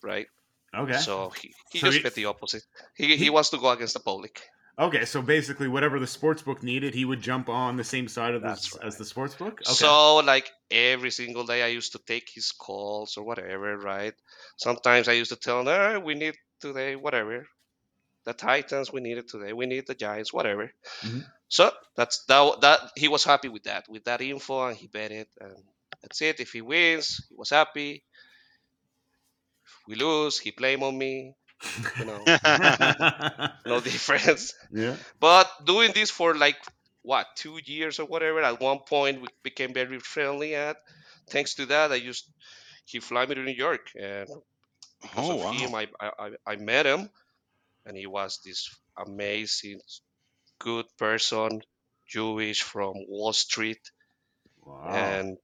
right? 0.02 0.28
Okay. 0.76 0.98
So 0.98 1.30
he, 1.30 1.52
he 1.72 1.78
So 1.80 1.86
just 1.86 1.98
he- 1.98 2.02
bet 2.02 2.14
the 2.14 2.26
opposite. 2.26 2.62
He, 2.96 3.16
he 3.16 3.30
wants 3.30 3.50
to 3.50 3.58
go 3.58 3.70
against 3.70 3.94
the 3.94 4.00
public. 4.00 4.42
Okay, 4.78 5.04
so 5.04 5.20
basically, 5.20 5.68
whatever 5.68 5.98
the 6.00 6.06
sports 6.06 6.40
book 6.40 6.62
needed, 6.62 6.94
he 6.94 7.04
would 7.04 7.20
jump 7.20 7.50
on 7.50 7.76
the 7.76 7.84
same 7.84 8.08
side 8.08 8.32
of 8.34 8.40
this 8.42 8.74
as 8.76 8.96
the 8.96 9.04
sports 9.04 9.34
book. 9.34 9.60
Okay. 9.60 9.72
So 9.74 10.16
like 10.18 10.50
every 10.70 11.10
single 11.10 11.44
day, 11.44 11.62
I 11.62 11.66
used 11.66 11.92
to 11.92 11.98
take 12.06 12.30
his 12.32 12.50
calls 12.52 13.18
or 13.18 13.24
whatever, 13.24 13.76
right? 13.76 14.14
Sometimes 14.56 15.06
I 15.08 15.12
used 15.12 15.30
to 15.32 15.36
tell 15.36 15.60
him, 15.60 15.68
"Ah, 15.68 15.98
we 15.98 16.14
need 16.14 16.34
today, 16.60 16.96
whatever. 16.96 17.46
The 18.24 18.32
Titans, 18.32 18.90
we 18.92 19.00
need 19.02 19.18
it 19.18 19.28
today. 19.28 19.52
We 19.52 19.66
need 19.66 19.86
the 19.86 19.94
Giants, 19.94 20.32
whatever." 20.32 20.72
Mhm. 21.02 21.26
So 21.48 21.72
that's 21.96 22.24
that. 22.26 22.60
That 22.62 22.80
he 22.96 23.08
was 23.08 23.24
happy 23.24 23.48
with 23.48 23.64
that, 23.64 23.84
with 23.88 24.04
that 24.04 24.22
info, 24.22 24.68
and 24.68 24.76
he 24.78 24.86
bet 24.86 25.10
it, 25.12 25.28
and 25.40 25.56
that's 26.00 26.22
it. 26.22 26.40
If 26.40 26.52
he 26.52 26.62
wins, 26.62 27.20
he 27.28 27.34
was 27.36 27.50
happy. 27.50 28.04
We 29.86 29.96
lose, 29.96 30.38
he 30.38 30.50
blame 30.52 30.82
on 30.82 30.98
me. 30.98 31.34
You 31.98 32.06
know, 32.06 32.32
no 33.64 33.80
difference. 33.80 34.54
yeah. 34.70 34.96
But 35.20 35.50
doing 35.64 35.92
this 35.92 36.10
for 36.10 36.36
like 36.36 36.58
what 37.02 37.26
two 37.36 37.60
years 37.64 37.98
or 38.00 38.06
whatever. 38.06 38.42
At 38.42 38.60
one 38.60 38.80
point, 38.80 39.22
we 39.22 39.28
became 39.42 39.72
very 39.74 40.00
friendly. 40.00 40.54
At 40.54 40.76
thanks 41.30 41.54
to 41.56 41.66
that, 41.66 41.92
I 41.92 41.96
used 41.96 42.30
he 42.86 43.00
fly 43.00 43.26
me 43.26 43.34
to 43.36 43.42
New 43.42 43.52
York, 43.54 43.90
and 44.00 44.28
because 45.02 45.28
Oh 45.28 45.30
of 45.30 45.42
wow. 45.42 45.50
him, 45.50 45.74
I, 45.74 45.88
I 46.00 46.10
I- 46.26 46.52
I 46.52 46.56
met 46.56 46.86
him, 46.86 47.10
and 47.86 47.96
he 47.96 48.06
was 48.06 48.40
this 48.44 48.68
amazing, 48.98 49.80
good 50.60 50.86
person, 50.98 51.62
Jewish 52.08 52.62
from 52.62 52.94
Wall 53.08 53.32
Street, 53.32 53.80
Wow. 54.64 55.24
and 55.24 55.38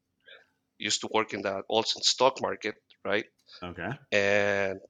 used 0.79 1.01
to 1.03 1.09
work 1.13 1.35
in 1.35 1.43
the 1.43 1.63
Olsen 1.69 2.03
stock 2.03 2.41
market, 2.41 2.77
right? 3.05 3.27
Okay. 3.63 3.91
and 4.13 4.81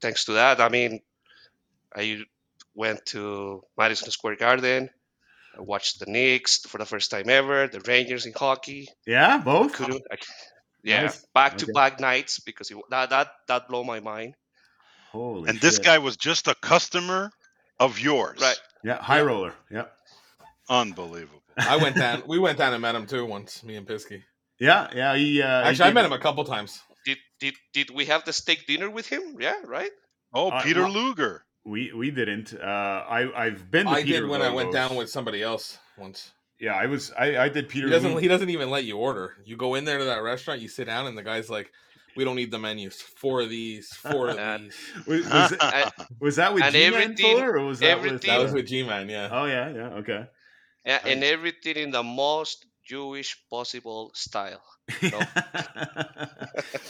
thanks 0.00 0.24
to 0.26 0.32
that, 0.32 0.60
I 0.60 0.68
mean, 0.68 1.00
I 1.94 2.22
went 2.74 3.04
to 3.06 3.62
Madison 3.76 4.10
Square 4.10 4.36
Garden. 4.36 4.90
I 5.56 5.60
watched 5.60 6.00
the 6.00 6.06
Knicks 6.06 6.60
for 6.60 6.78
the 6.78 6.86
first 6.86 7.10
time 7.10 7.28
ever, 7.28 7.68
the 7.68 7.80
Rangers 7.80 8.24
in 8.26 8.32
hockey. 8.32 8.88
Yeah, 9.06 9.38
both. 9.38 9.74
Couldn't, 9.74 10.02
I, 10.10 10.16
yeah, 10.82 11.02
Nice. 11.02 11.26
back 11.34 11.58
to 11.58 11.66
Okay. 11.66 11.72
back 11.72 12.00
nights 12.00 12.40
because 12.40 12.70
it, 12.70 12.78
that 12.90 13.10
that 13.10 13.28
that 13.48 13.68
blew 13.68 13.84
my 13.84 14.00
mind. 14.00 14.34
Holy. 15.10 15.50
And 15.50 15.60
this 15.60 15.78
guy 15.78 15.98
was 15.98 16.16
just 16.16 16.48
a 16.48 16.54
customer 16.54 17.30
of 17.78 18.00
yours. 18.00 18.40
Right. 18.40 18.60
Yeah, 18.82 18.96
high 19.00 19.20
roller. 19.20 19.52
Yeah. 19.70 19.84
Unbelievable. 20.70 21.42
I 21.58 21.76
went 21.76 21.96
down. 21.96 22.22
we 22.26 22.38
went 22.38 22.56
down 22.56 22.72
and 22.72 22.80
met 22.80 22.94
him 22.94 23.06
too 23.06 23.26
once. 23.26 23.62
Me 23.62 23.76
and 23.76 23.86
Pisky. 23.86 24.22
Yeah, 24.62 24.88
yeah. 24.94 25.16
He, 25.16 25.42
uh, 25.42 25.62
he 25.62 25.68
Actually, 25.70 25.90
I 25.90 25.92
met 25.92 26.04
him 26.04 26.12
a 26.12 26.20
couple 26.20 26.44
times. 26.44 26.80
Did 27.04 27.18
did 27.40 27.54
did 27.72 27.90
we 27.90 28.04
have 28.06 28.24
the 28.24 28.32
steak 28.32 28.64
dinner 28.68 28.88
with 28.88 29.08
him? 29.08 29.36
Yeah, 29.40 29.56
right. 29.66 29.90
Oh, 30.32 30.50
Uh, 30.50 30.62
Peter 30.62 30.82
well- 30.82 30.92
Luger. 30.92 31.44
We 31.64 31.92
we 31.92 32.10
didn't. 32.10 32.54
Uh, 32.54 33.04
I 33.18 33.20
I've 33.44 33.70
been. 33.70 33.86
To 33.86 33.92
I 33.92 34.02
Peter 34.02 34.22
did 34.22 34.30
when 34.30 34.42
I 34.42 34.50
went 34.50 34.72
down 34.72 34.96
with 34.96 35.08
somebody 35.10 35.42
else 35.42 35.78
once. 35.96 36.32
Yeah, 36.58 36.74
I 36.74 36.86
was. 36.86 37.12
I 37.18 37.44
I 37.44 37.48
did 37.48 37.68
Peter. 37.68 37.86
He 37.86 37.92
doesn't. 37.92 38.14
Lu- 38.14 38.20
He 38.20 38.28
doesn't 38.28 38.50
even 38.50 38.68
let 38.70 38.84
you 38.84 38.96
order. 38.98 39.36
You 39.44 39.56
go 39.56 39.74
in 39.74 39.84
there 39.84 39.98
to 39.98 40.04
that 40.04 40.22
restaurant, 40.22 40.60
you 40.60 40.68
sit 40.68 40.86
down, 40.86 41.06
and 41.06 41.16
the 41.16 41.22
guy's 41.22 41.48
like, 41.50 41.70
"We 42.16 42.24
don't 42.24 42.34
need 42.34 42.50
the 42.50 42.58
menus. 42.58 43.00
Four 43.00 43.42
of 43.42 43.48
these. 43.50 43.88
Four 43.94 44.28
of 44.30 44.36
these." 44.60 44.74
was, 45.06 45.24
was, 45.28 45.52
it, 45.52 45.58
And, 45.62 45.90
was 46.20 46.36
that 46.36 46.52
with 46.54 46.64
G-Man 46.72 47.16
Fuller 47.16 47.58
or 47.58 47.64
was 47.66 47.78
that 47.80 48.00
with? 48.02 48.22
That 48.22 48.40
was 48.40 48.52
with 48.52 48.66
G-Man. 48.66 49.08
Yeah. 49.08 49.28
Oh 49.30 49.44
yeah, 49.46 49.68
yeah. 49.70 49.88
Okay. 50.00 50.26
Yeah, 50.84 50.98
and 51.04 51.22
everything 51.22 51.76
in 51.76 51.90
the 51.92 52.02
most 52.02 52.66
Jewish 52.84 53.38
possible 53.48 54.10
style. 54.14 54.62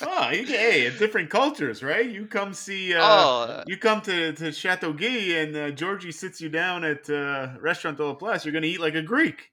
oh, 0.02 0.30
you, 0.32 0.46
hey, 0.46 0.82
it's 0.82 0.98
different 0.98 1.30
cultures, 1.30 1.82
right? 1.82 2.08
You 2.08 2.26
come 2.26 2.54
see. 2.54 2.94
Uh, 2.94 3.00
oh, 3.02 3.62
You 3.66 3.76
come 3.76 4.00
to, 4.02 4.32
to 4.32 4.52
Chateau 4.52 4.92
Guy 4.92 5.36
and 5.38 5.56
uh, 5.56 5.70
Georgie 5.70 6.12
sits 6.12 6.40
you 6.40 6.48
down 6.48 6.84
at 6.84 7.08
uh, 7.08 7.50
Restaurant 7.60 7.96
de 7.96 8.04
la 8.04 8.14
Place. 8.14 8.44
You're 8.44 8.52
going 8.52 8.62
to 8.62 8.68
eat 8.68 8.80
like 8.80 8.94
a 8.94 9.02
Greek, 9.02 9.52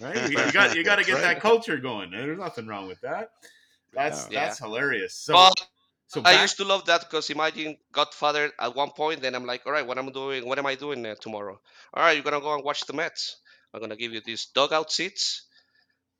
right? 0.00 0.30
You, 0.30 0.38
you 0.38 0.52
got 0.52 0.76
you 0.76 0.84
got 0.84 0.96
to 0.96 1.04
get 1.04 1.14
That's 1.14 1.34
that 1.34 1.40
culture 1.40 1.78
going. 1.78 2.10
There's 2.10 2.38
nothing 2.38 2.66
wrong 2.66 2.86
with 2.88 3.00
that. 3.00 3.30
That's 3.92 4.28
Yeah. 4.30 4.40
that's 4.40 4.58
hilarious. 4.58 5.14
So 5.14 5.32
but 5.34 5.54
so 6.08 6.22
I 6.24 6.42
used 6.42 6.56
to 6.58 6.64
love 6.64 6.84
that 6.86 7.00
because 7.00 7.30
imagine 7.30 7.76
Godfather 7.90 8.52
at 8.60 8.76
one 8.76 8.90
point, 8.90 9.22
then 9.22 9.34
I'm 9.34 9.44
like, 9.44 9.66
all 9.66 9.72
right, 9.72 9.86
what 9.86 9.98
am 9.98 10.08
I 10.08 10.12
doing? 10.12 10.46
What 10.46 10.58
am 10.58 10.66
I 10.66 10.76
doing 10.76 11.04
uh, 11.04 11.16
tomorrow? 11.20 11.58
All 11.94 12.02
right, 12.02 12.12
you're 12.12 12.22
gonna 12.22 12.40
go 12.40 12.54
and 12.54 12.62
watch 12.62 12.86
the 12.86 12.92
Mets. 12.92 13.36
I'm 13.74 13.80
gonna 13.80 13.96
give 13.96 14.12
you 14.12 14.20
these 14.24 14.46
dugout 14.46 14.92
seats, 14.92 15.45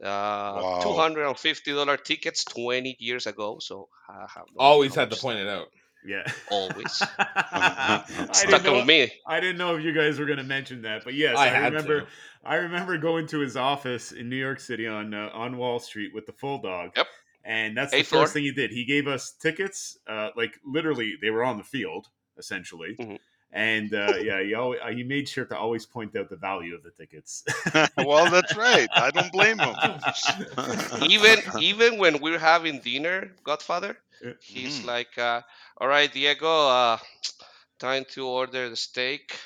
uh, 0.03 0.07
Wow. 0.07 0.81
two 0.83 0.93
hundred 0.93 1.27
and 1.27 1.39
fifty 1.39 1.73
dollar 1.73 1.97
tickets, 1.97 2.45
twenty 2.45 2.97
years 2.99 3.27
ago. 3.27 3.59
So 3.61 3.89
I 4.09 4.27
have 4.35 4.47
no 4.55 4.59
Always 4.59 4.95
had 4.95 5.11
to 5.11 5.17
point 5.17 5.39
it 5.39 5.49
out. 5.49 5.69
Yeah. 6.05 6.25
Always. 6.51 7.03
I 7.19 8.05
Stuck 8.33 8.63
didn't, 8.63 8.65
know, 8.65 8.81
on 8.81 8.87
me. 8.87 9.11
I 9.27 9.41
didn't 9.41 9.59
know 9.59 9.75
if 9.77 9.83
you 9.85 9.93
guys 9.93 10.19
were 10.19 10.27
going 10.27 10.39
to 10.39 10.45
mention 10.45 10.83
that, 10.83 11.03
but 11.05 11.15
yes, 11.15 11.37
I 11.37 11.49
I, 11.49 11.65
remember. 11.67 12.01
to. 12.03 12.07
I 12.45 12.55
remember 12.57 12.97
going 12.99 13.27
to 13.29 13.41
his 13.41 13.57
office 13.57 14.13
in 14.13 14.29
New 14.29 14.37
York 14.37 14.61
City 14.61 14.87
on 14.87 15.13
uh, 15.15 15.31
on 15.33 15.57
Wall 15.57 15.79
Street 15.81 16.13
with 16.15 16.27
the 16.27 16.33
full 16.33 16.59
dog. 16.61 16.91
Yep. 16.97 17.07
And 17.45 17.77
that's 17.77 17.93
the 17.93 17.99
Eighth 17.99 18.09
first 18.09 18.33
thing 18.35 18.43
he 18.45 18.53
did. 18.53 18.71
He 18.73 18.85
gave 18.85 19.07
us 19.07 19.33
tickets, 19.41 19.97
uh, 20.09 20.31
like 20.37 20.59
literally, 20.65 21.15
they 21.21 21.31
were 21.31 21.45
on 21.45 21.59
the 21.59 21.65
field 21.65 22.07
essentially. 22.39 22.97
Mhm. 23.01 23.19
And 23.53 23.95
uh, 23.95 24.17
yeah, 24.21 24.43
he 24.43 24.55
always, 24.55 24.81
he 24.93 25.03
made 25.05 25.29
sure 25.29 25.45
to 25.47 25.57
always 25.59 25.87
point 25.87 26.15
out 26.17 26.29
the 26.31 26.37
value 26.37 26.75
of 26.75 26.83
the 26.83 26.91
tickets. 26.91 27.45
well, 27.97 28.29
that's 28.29 28.55
right. 28.55 28.91
I 28.97 29.11
don't 29.11 29.33
blame 29.33 29.61
him. 29.61 29.77
even 30.99 31.43
even 31.57 31.99
when 31.99 32.21
we're 32.21 32.39
having 32.39 32.81
dinner, 32.81 33.33
Godfather, 33.45 33.97
he's 34.41 34.83
Mhm. 34.83 34.85
like, 34.85 35.17
uh, 35.19 35.43
"All 35.79 35.89
right, 35.89 36.13
Diego, 36.13 36.49
uh, 36.69 36.99
time 37.79 38.05
to 38.13 38.27
order 38.27 38.69
the 38.69 38.77
steak. 38.77 39.39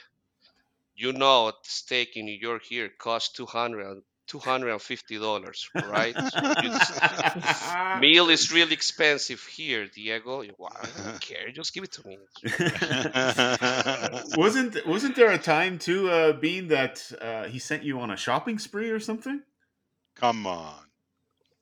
You 0.94 1.12
know, 1.12 1.50
the 1.50 1.68
steak 1.68 2.16
in 2.16 2.26
New 2.26 2.38
York 2.38 2.62
here 2.64 2.88
costs 2.88 3.32
200 3.34 4.02
$250, 4.30 5.90
right? 5.90 6.14
So 7.94 8.00
meal 8.00 8.28
is 8.30 8.52
really 8.52 8.72
expensive 8.72 9.42
here, 9.44 9.86
Diego. 9.86 10.42
You- 10.42 10.54
"Well, 10.58 10.72
I 10.80 10.86
don't 11.02 11.20
care. 11.30 11.50
Just 11.52 11.74
give 11.74 11.84
it 11.84 11.92
to 11.92 12.06
me. 12.06 12.18
wasn't 14.36 14.86
wasn't 14.86 15.16
there 15.16 15.30
a 15.32 15.38
time 15.38 15.78
too, 15.78 16.08
uh, 16.10 16.32
being 16.32 16.68
that 16.68 17.10
uh, 17.20 17.44
he 17.44 17.58
sent 17.58 17.82
you 17.82 18.00
on 18.00 18.10
a 18.10 18.16
shopping 18.16 18.58
spree 18.58 18.90
or 18.90 19.00
something? 19.00 19.42
Come 20.16 20.46
on. 20.46 20.74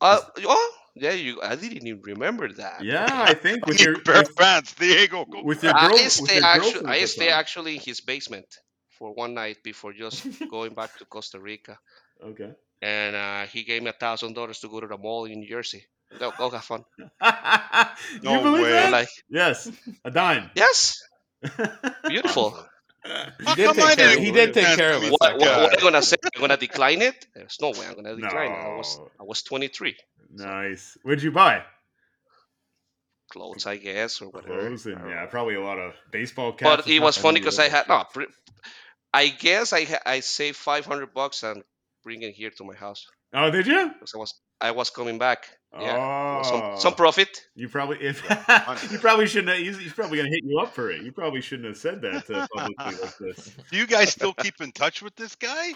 Uh, 0.01 0.21
oh, 0.45 0.73
yeah, 0.95 1.13
you. 1.13 1.41
I 1.43 1.55
didn't 1.57 1.87
even 1.87 2.03
remember 2.03 2.53
that. 2.53 2.83
Yeah, 2.85 3.07
I 3.11 3.35
think 3.35 3.67
with 3.67 3.81
your 3.81 3.95
a 3.95 3.99
pair 4.01 4.19
with, 4.19 4.31
of 4.31 4.37
pants. 4.37 4.75
Diego, 4.75 5.25
go. 5.25 5.43
with 5.43 5.63
your 5.63 5.75
I 5.77 5.89
girl, 5.89 5.93
with 5.93 6.13
stay 6.13 6.37
your 6.37 6.45
actually. 6.45 6.73
girlfriend 6.73 6.89
I 6.89 7.05
stay 7.07 7.29
actually 7.31 7.75
in 7.77 7.81
his 7.81 8.01
basement 8.01 8.47
for 8.99 9.13
one 9.15 9.35
night 9.35 9.59
before 9.63 9.93
just 9.93 10.27
going 10.51 10.75
back 10.75 10.97
to 10.99 11.05
Costa 11.05 11.39
Rica, 11.41 11.79
Okay. 12.25 12.51
and 12.83 13.17
uh, 13.17 13.43
he 13.47 13.63
gave 13.65 13.83
me 13.83 13.89
a 13.91 13.93
thousand 13.93 14.35
dollars 14.35 14.61
to 14.61 14.69
go 14.69 14.81
to 14.81 14.87
the 14.87 14.97
mall 14.99 15.25
in 15.27 15.41
New 15.41 15.49
Jersey. 15.49 15.85
Go, 16.19 16.33
go 16.39 16.51
have 16.51 16.65
fun. 16.65 16.85
you 16.99 18.21
No 18.23 18.43
believe 18.43 18.63
way. 18.65 18.73
that? 18.73 18.93
Like, 18.93 19.09
yes, 19.29 19.71
a 20.05 20.11
dime. 20.11 20.51
yes, 20.57 21.03
beautiful. 22.09 22.59
He 23.05 23.55
did 23.55 23.67
come 23.67 23.77
take 23.77 23.85
I 23.85 23.95
care- 23.95 24.09
didn't 24.09 24.25
he 24.25 24.33
did 24.33 24.55
take 24.55 24.77
care 24.77 24.93
of 24.95 25.03
it. 25.05 25.11
What, 25.13 25.21
that 25.21 25.39
what, 25.39 25.41
what 25.41 25.47
guy? 25.47 25.65
am 25.65 25.71
I 25.79 25.83
gonna 25.83 26.03
say? 26.03 26.17
I'm 26.35 26.41
gonna 26.41 26.57
decline 26.57 27.03
it? 27.03 27.27
There's 27.35 27.59
no 27.61 27.71
way 27.71 27.87
I'm 27.89 27.95
gonna 27.95 28.17
decline 28.17 28.51
it. 28.53 28.55
I 28.55 28.77
was 28.77 28.99
No. 28.99 29.11
I 29.21 29.23
was 29.25 29.43
23. 29.43 29.97
Nice. 30.31 30.97
What'd 31.03 31.23
you 31.23 31.31
buy? 31.31 31.63
Clothes, 33.31 33.67
I 33.67 33.77
guess, 33.77 34.23
or 34.23 34.31
whatever. 34.31 34.59
Clothes 34.61 34.87
and 34.87 35.09
yeah, 35.09 35.27
probably 35.27 35.55
a 35.55 35.61
lot 35.63 35.79
of 35.79 35.93
baseball 36.11 36.53
caps. 36.53 36.83
But 36.85 36.89
it 36.91 37.01
was 37.01 37.17
funny 37.19 37.41
because 37.41 37.59
I 37.59 37.69
had 37.69 37.87
baseball 37.87 38.13
no. 38.15 38.29
I 39.13 39.29
guess 39.29 39.73
I 39.73 39.87
I 40.07 40.21
saved 40.21 40.57
500 40.57 41.13
bucks 41.13 41.43
and 41.43 41.63
bring 42.09 42.23
it 42.23 42.35
here 42.41 42.51
to 42.59 42.65
my 42.65 42.75
house. 42.75 43.07
Oh, 43.35 43.51
did 43.51 43.67
you? 43.67 43.91
because 43.93 44.13
I 44.15 44.19
was 44.19 44.33
I 44.69 44.71
was 44.81 44.89
coming 44.91 45.19
back. 45.19 45.41
Yeah, 45.79 46.43
some 46.43 46.61
Oh, 46.63 46.79
some 46.85 46.95
profit. 46.95 47.29
you 47.55 47.69
probably 47.69 47.99
if 48.11 48.17
you 48.93 48.99
probably 48.99 49.27
shouldn't. 49.27 49.51
Have, 49.55 49.59
he's, 49.67 49.79
he's 49.79 49.93
probably 49.93 50.17
gonna 50.19 50.31
hit 50.37 50.45
you 50.51 50.59
up 50.65 50.73
for 50.75 50.91
it. 50.91 51.03
You 51.03 51.13
probably 51.13 51.43
shouldn't 51.43 51.69
have 51.69 51.77
said 51.77 52.01
that 52.07 52.25
uh, 52.31 52.47
publicly 52.57 52.95
like 53.05 53.19
this. 53.19 53.41
Do 53.71 53.77
you 53.77 53.87
guys 53.87 54.09
still 54.19 54.33
keep 54.33 54.57
in 54.61 54.73
touch 54.73 55.03
with 55.03 55.15
this 55.17 55.35
guy? 55.37 55.67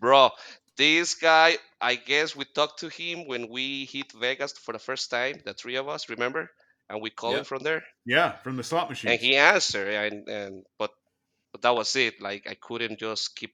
Bro, 0.00 0.30
this 0.78 1.14
guy, 1.14 1.58
I 1.80 1.94
guess 1.96 2.34
we 2.34 2.44
talked 2.54 2.80
to 2.80 2.88
him 2.88 3.26
when 3.26 3.48
we 3.50 3.84
hit 3.84 4.12
Vegas 4.18 4.52
for 4.52 4.72
the 4.72 4.78
first 4.88 5.10
time, 5.10 5.34
the 5.44 5.52
three 5.54 5.76
of 5.76 5.86
us, 5.88 6.08
remember? 6.08 6.50
And 6.88 7.02
we 7.02 7.10
called 7.10 7.36
him 7.36 7.44
from 7.44 7.62
there, 7.62 7.82
Yeah, 8.06 8.32
from 8.44 8.56
the 8.56 8.62
slot 8.62 8.88
machine. 8.88 9.10
and 9.10 9.20
he 9.20 9.36
answered, 9.36 9.88
and, 9.92 10.28
and 10.28 10.52
but 10.78 10.90
but 11.52 11.60
that 11.62 11.74
was 11.76 11.94
it. 11.96 12.14
Like 12.20 12.46
I 12.48 12.54
couldn't 12.54 12.98
just 12.98 13.36
keep 13.36 13.52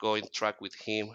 going 0.00 0.24
track 0.32 0.60
with 0.60 0.74
him. 0.74 1.10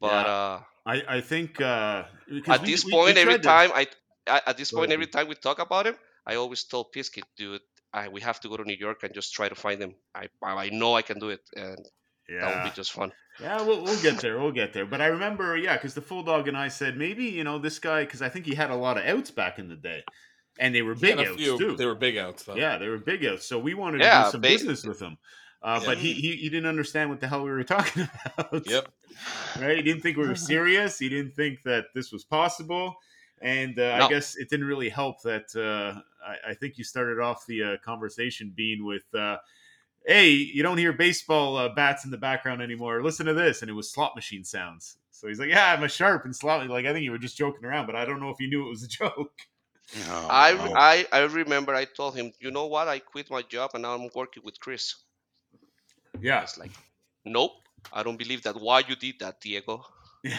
But 0.00 0.26
Yeah. 0.26 0.32
uh, 0.32 0.62
I 0.86 1.16
I 1.16 1.20
think 1.20 1.60
uh, 1.60 2.04
at 2.48 2.60
we- 2.62 2.66
this 2.70 2.84
we- 2.84 2.90
we 2.92 2.98
point, 2.98 3.16
every 3.16 3.38
tried 3.38 3.42
to- 3.42 3.48
time 3.48 3.70
I, 3.74 3.86
I 4.26 4.40
at 4.50 4.56
this 4.56 4.70
point, 4.72 4.86
ahead, 4.90 4.94
every 4.94 5.06
time 5.06 5.28
we 5.28 5.34
talk 5.36 5.58
about 5.58 5.86
him, 5.86 5.96
I 6.26 6.34
always 6.36 6.64
told 6.64 6.92
Piskit, 6.94 7.22
dude, 7.36 7.60
I, 7.92 8.08
we 8.08 8.20
have 8.22 8.40
to 8.40 8.48
go 8.48 8.56
to 8.56 8.64
New 8.64 8.76
York 8.86 9.02
and 9.04 9.14
just 9.14 9.32
try 9.34 9.48
to 9.48 9.54
find 9.54 9.80
him. 9.80 9.94
I 10.14 10.28
I 10.42 10.70
know 10.70 10.94
I 10.96 11.02
can 11.02 11.18
do 11.18 11.28
it, 11.30 11.42
and 11.54 11.76
that 12.28 12.46
would 12.46 12.62
yeah, 12.62 12.64
be 12.64 12.70
just 12.70 12.92
fun. 12.92 13.12
yeah, 13.40 13.60
we'll, 13.62 13.82
we'll 13.84 14.02
get 14.02 14.20
there. 14.20 14.38
We'll 14.40 14.52
get 14.62 14.72
there. 14.72 14.86
But 14.86 15.00
I 15.00 15.06
remember, 15.06 15.56
yeah, 15.56 15.74
because 15.76 15.94
the 15.94 16.02
full 16.02 16.22
dog 16.22 16.48
and 16.48 16.56
I 16.56 16.68
said 16.68 16.96
maybe 16.96 17.24
you 17.26 17.44
know 17.44 17.58
this 17.58 17.78
guy 17.78 18.04
because 18.04 18.22
I 18.22 18.28
think 18.28 18.46
he 18.46 18.54
had 18.54 18.70
a 18.70 18.76
lot 18.76 18.96
of 18.98 19.04
outs 19.04 19.30
back 19.30 19.58
in 19.58 19.68
the 19.68 19.76
day, 19.76 20.02
and 20.58 20.74
they 20.74 20.82
were 20.82 20.94
He 20.94 21.00
big 21.00 21.18
outs 21.18 21.36
few- 21.36 21.58
too. 21.58 21.76
They 21.76 21.86
were 21.86 21.94
big 21.94 22.16
outs. 22.16 22.42
Though. 22.44 22.56
Yeah, 22.56 22.78
they 22.78 22.88
were 22.88 22.98
big 22.98 23.24
outs. 23.24 23.46
So 23.46 23.58
we 23.58 23.74
wanted 23.74 23.98
to 23.98 24.04
Yeah, 24.04 24.24
do 24.24 24.30
some 24.32 24.40
big- 24.40 24.58
business 24.58 24.84
with 24.84 25.00
him. 25.00 25.16
Uh, 25.62 25.80
But 25.84 25.98
he, 25.98 26.12
he 26.12 26.36
he 26.36 26.48
didn't 26.48 26.66
understand 26.66 27.08
what 27.10 27.20
the 27.20 27.28
hell 27.28 27.44
we 27.44 27.50
were 27.50 27.62
talking 27.64 28.08
about. 28.36 28.66
Yep. 28.68 28.88
Right? 29.60 29.76
He 29.76 29.82
didn't 29.82 30.02
think 30.02 30.16
we 30.16 30.26
were 30.26 30.34
serious. 30.34 30.98
He 30.98 31.08
didn't 31.08 31.34
think 31.36 31.62
that 31.64 31.86
this 31.94 32.10
was 32.12 32.24
possible. 32.24 32.96
And 33.40 33.78
uh, 33.78 33.98
I 34.00 34.08
guess 34.08 34.36
it 34.36 34.48
didn't 34.50 34.66
really 34.66 34.88
help 34.88 35.22
that 35.22 35.54
uh, 35.56 36.00
I, 36.24 36.50
I 36.50 36.54
think 36.54 36.78
you 36.78 36.84
started 36.84 37.18
off 37.20 37.44
the 37.46 37.62
uh, 37.62 37.76
conversation 37.84 38.52
being 38.54 38.84
with, 38.84 39.02
uh, 39.14 39.38
"Hey, 40.06 40.30
you 40.30 40.62
don't 40.62 40.78
hear 40.78 40.92
baseball 40.92 41.56
uh, 41.56 41.68
bats 41.68 42.04
in 42.04 42.10
the 42.12 42.18
background 42.18 42.62
anymore. 42.62 43.02
Listen 43.02 43.26
to 43.26 43.34
this," 43.34 43.62
and 43.62 43.70
it 43.70 43.74
was 43.74 43.90
slot 43.90 44.14
machine 44.14 44.44
sounds. 44.44 44.96
So 45.10 45.26
he's 45.28 45.40
like, 45.40 45.48
"Yeah, 45.48 45.72
I'm 45.72 45.82
a 45.82 45.88
sharp 45.88 46.24
and 46.24 46.34
slot." 46.34 46.68
Like 46.68 46.86
I 46.86 46.92
think 46.92 47.04
you 47.04 47.10
were 47.10 47.18
just 47.18 47.36
joking 47.36 47.64
around, 47.64 47.86
but 47.86 47.96
I 47.96 48.04
don't 48.04 48.20
know 48.20 48.30
if 48.30 48.40
you 48.40 48.48
knew 48.48 48.66
it 48.66 48.70
was 48.70 48.84
a 48.84 48.88
joke. 49.00 49.32
Oh, 50.08 50.26
I, 50.30 50.54
wow. 50.54 50.72
I 50.76 51.06
I 51.12 51.20
remember 51.24 51.74
I 51.74 51.84
told 51.84 52.14
him, 52.16 52.32
you 52.40 52.50
know 52.50 52.66
what? 52.66 52.88
I 52.88 52.98
quit 53.00 53.30
my 53.30 53.42
job 53.42 53.72
and 53.74 53.82
now 53.82 53.94
I'm 53.94 54.08
working 54.14 54.42
with 54.44 54.58
Chris. 54.60 54.94
Yeah. 56.22 56.42
It's 56.42 56.58
like, 56.58 56.72
nope, 57.24 57.52
I 57.92 58.02
don't 58.02 58.16
believe 58.18 58.42
that. 58.44 58.56
Why 58.60 58.82
you 58.88 58.96
did 58.96 59.16
that, 59.20 59.40
Diego? 59.40 59.84
yeah, 60.24 60.38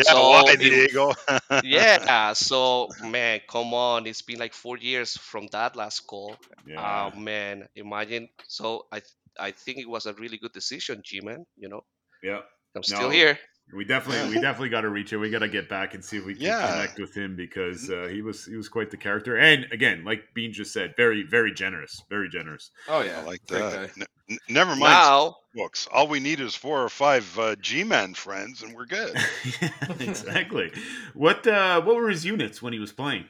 So 0.00 0.30
why, 0.30 0.56
it- 0.58 0.58
Diego? 0.58 1.12
yeah. 1.60 2.32
So 2.34 2.94
man, 3.00 3.40
come 3.48 3.74
on, 3.74 4.06
it's 4.06 4.22
been 4.22 4.38
like 4.38 4.54
four 4.54 4.78
years 4.78 5.16
from 5.16 5.48
that 5.52 5.76
last 5.76 6.00
call. 6.06 6.40
yeah. 6.66 6.76
Oh 6.76 7.10
man, 7.12 7.68
imagine. 7.76 8.28
So 8.46 8.86
I 8.92 9.02
I 9.38 9.52
think 9.52 9.78
it 9.78 9.88
was 9.88 10.06
a 10.06 10.14
really 10.14 10.38
good 10.38 10.52
decision, 10.52 11.02
G 11.04 11.20
man. 11.20 11.46
You 11.56 11.68
know, 11.68 11.84
yeah. 12.22 12.40
I'm 12.76 12.84
still 12.84 13.06
No. 13.06 13.10
here. 13.10 13.38
We 13.72 13.84
definitely, 13.84 14.34
we 14.34 14.40
definitely 14.40 14.68
got 14.68 14.82
to 14.82 14.88
reach 14.90 15.12
him. 15.12 15.20
We 15.20 15.30
got 15.30 15.38
to 15.40 15.48
get 15.48 15.68
back 15.68 15.94
and 15.94 16.04
see 16.04 16.18
if 16.18 16.24
we 16.24 16.34
can 16.34 16.42
Yeah. 16.42 16.70
connect 16.70 16.98
with 16.98 17.14
him 17.14 17.34
because 17.34 17.90
uh, 17.90 18.08
he 18.10 18.22
was 18.22 18.44
he 18.44 18.56
was 18.56 18.68
quite 18.68 18.90
the 18.90 18.96
character. 18.96 19.36
And 19.38 19.66
again, 19.72 20.04
like 20.04 20.22
Bean 20.34 20.52
just 20.52 20.72
said, 20.72 20.94
very 20.96 21.22
very 21.22 21.52
generous, 21.52 22.02
very 22.10 22.28
generous. 22.28 22.70
Oh 22.88 23.00
yeah. 23.00 23.20
I 23.20 23.24
like 23.24 23.44
that. 23.46 23.72
guy. 23.72 23.90
N- 24.00 24.06
n- 24.30 24.38
never 24.48 24.70
mind 24.76 24.92
Now, 24.92 25.36
books. 25.54 25.88
All 25.92 26.06
we 26.06 26.20
need 26.20 26.40
is 26.40 26.54
four 26.54 26.82
or 26.84 26.88
five 26.88 27.38
uh, 27.38 27.56
G-Man 27.56 28.14
friends, 28.14 28.62
and 28.62 28.74
we're 28.74 28.86
good. 28.86 29.16
exactly. 30.00 30.70
What 31.14 31.46
uh, 31.46 31.80
what 31.82 31.96
were 31.96 32.08
his 32.10 32.24
units 32.24 32.60
when 32.62 32.72
he 32.72 32.78
was 32.78 32.92
playing? 32.92 33.24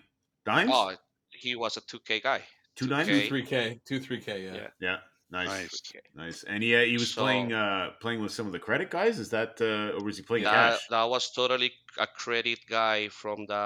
Dimes, 0.44 0.70
oh, 0.74 0.92
he 1.30 1.54
was 1.56 1.76
a 1.76 1.80
2K 1.80 2.22
guy. 2.22 2.42
two 2.76 2.86
dimes. 2.86 3.08
Two 3.08 3.20
Two 3.22 3.28
three 3.28 3.46
K. 3.46 3.80
Two 3.86 3.98
three 4.00 4.20
K. 4.20 4.44
Yeah. 4.44 4.54
Yeah. 4.54 4.66
Yeah, 4.80 4.96
nice, 5.34 5.48
Nice. 5.48 5.92
Nice. 6.22 6.38
And 6.50 6.62
he 6.62 6.70
uh, 6.76 6.84
he 6.92 6.94
was 6.94 7.10
So- 7.12 7.22
playing 7.22 7.52
uh, 7.52 7.90
playing 8.00 8.20
with 8.22 8.32
some 8.32 8.46
of 8.46 8.52
the 8.52 8.58
credit 8.68 8.88
guys. 8.90 9.18
Is 9.18 9.30
that 9.36 9.52
uh, 9.60 9.96
or 9.98 10.02
was 10.04 10.16
he 10.18 10.22
playing 10.22 10.44
That, 10.44 10.72
cash? 10.78 10.80
that 10.90 11.04
was 11.14 11.24
totally 11.40 11.70
a 11.98 12.06
credit 12.06 12.60
guy 12.68 13.08
from 13.08 13.46
the 13.46 13.64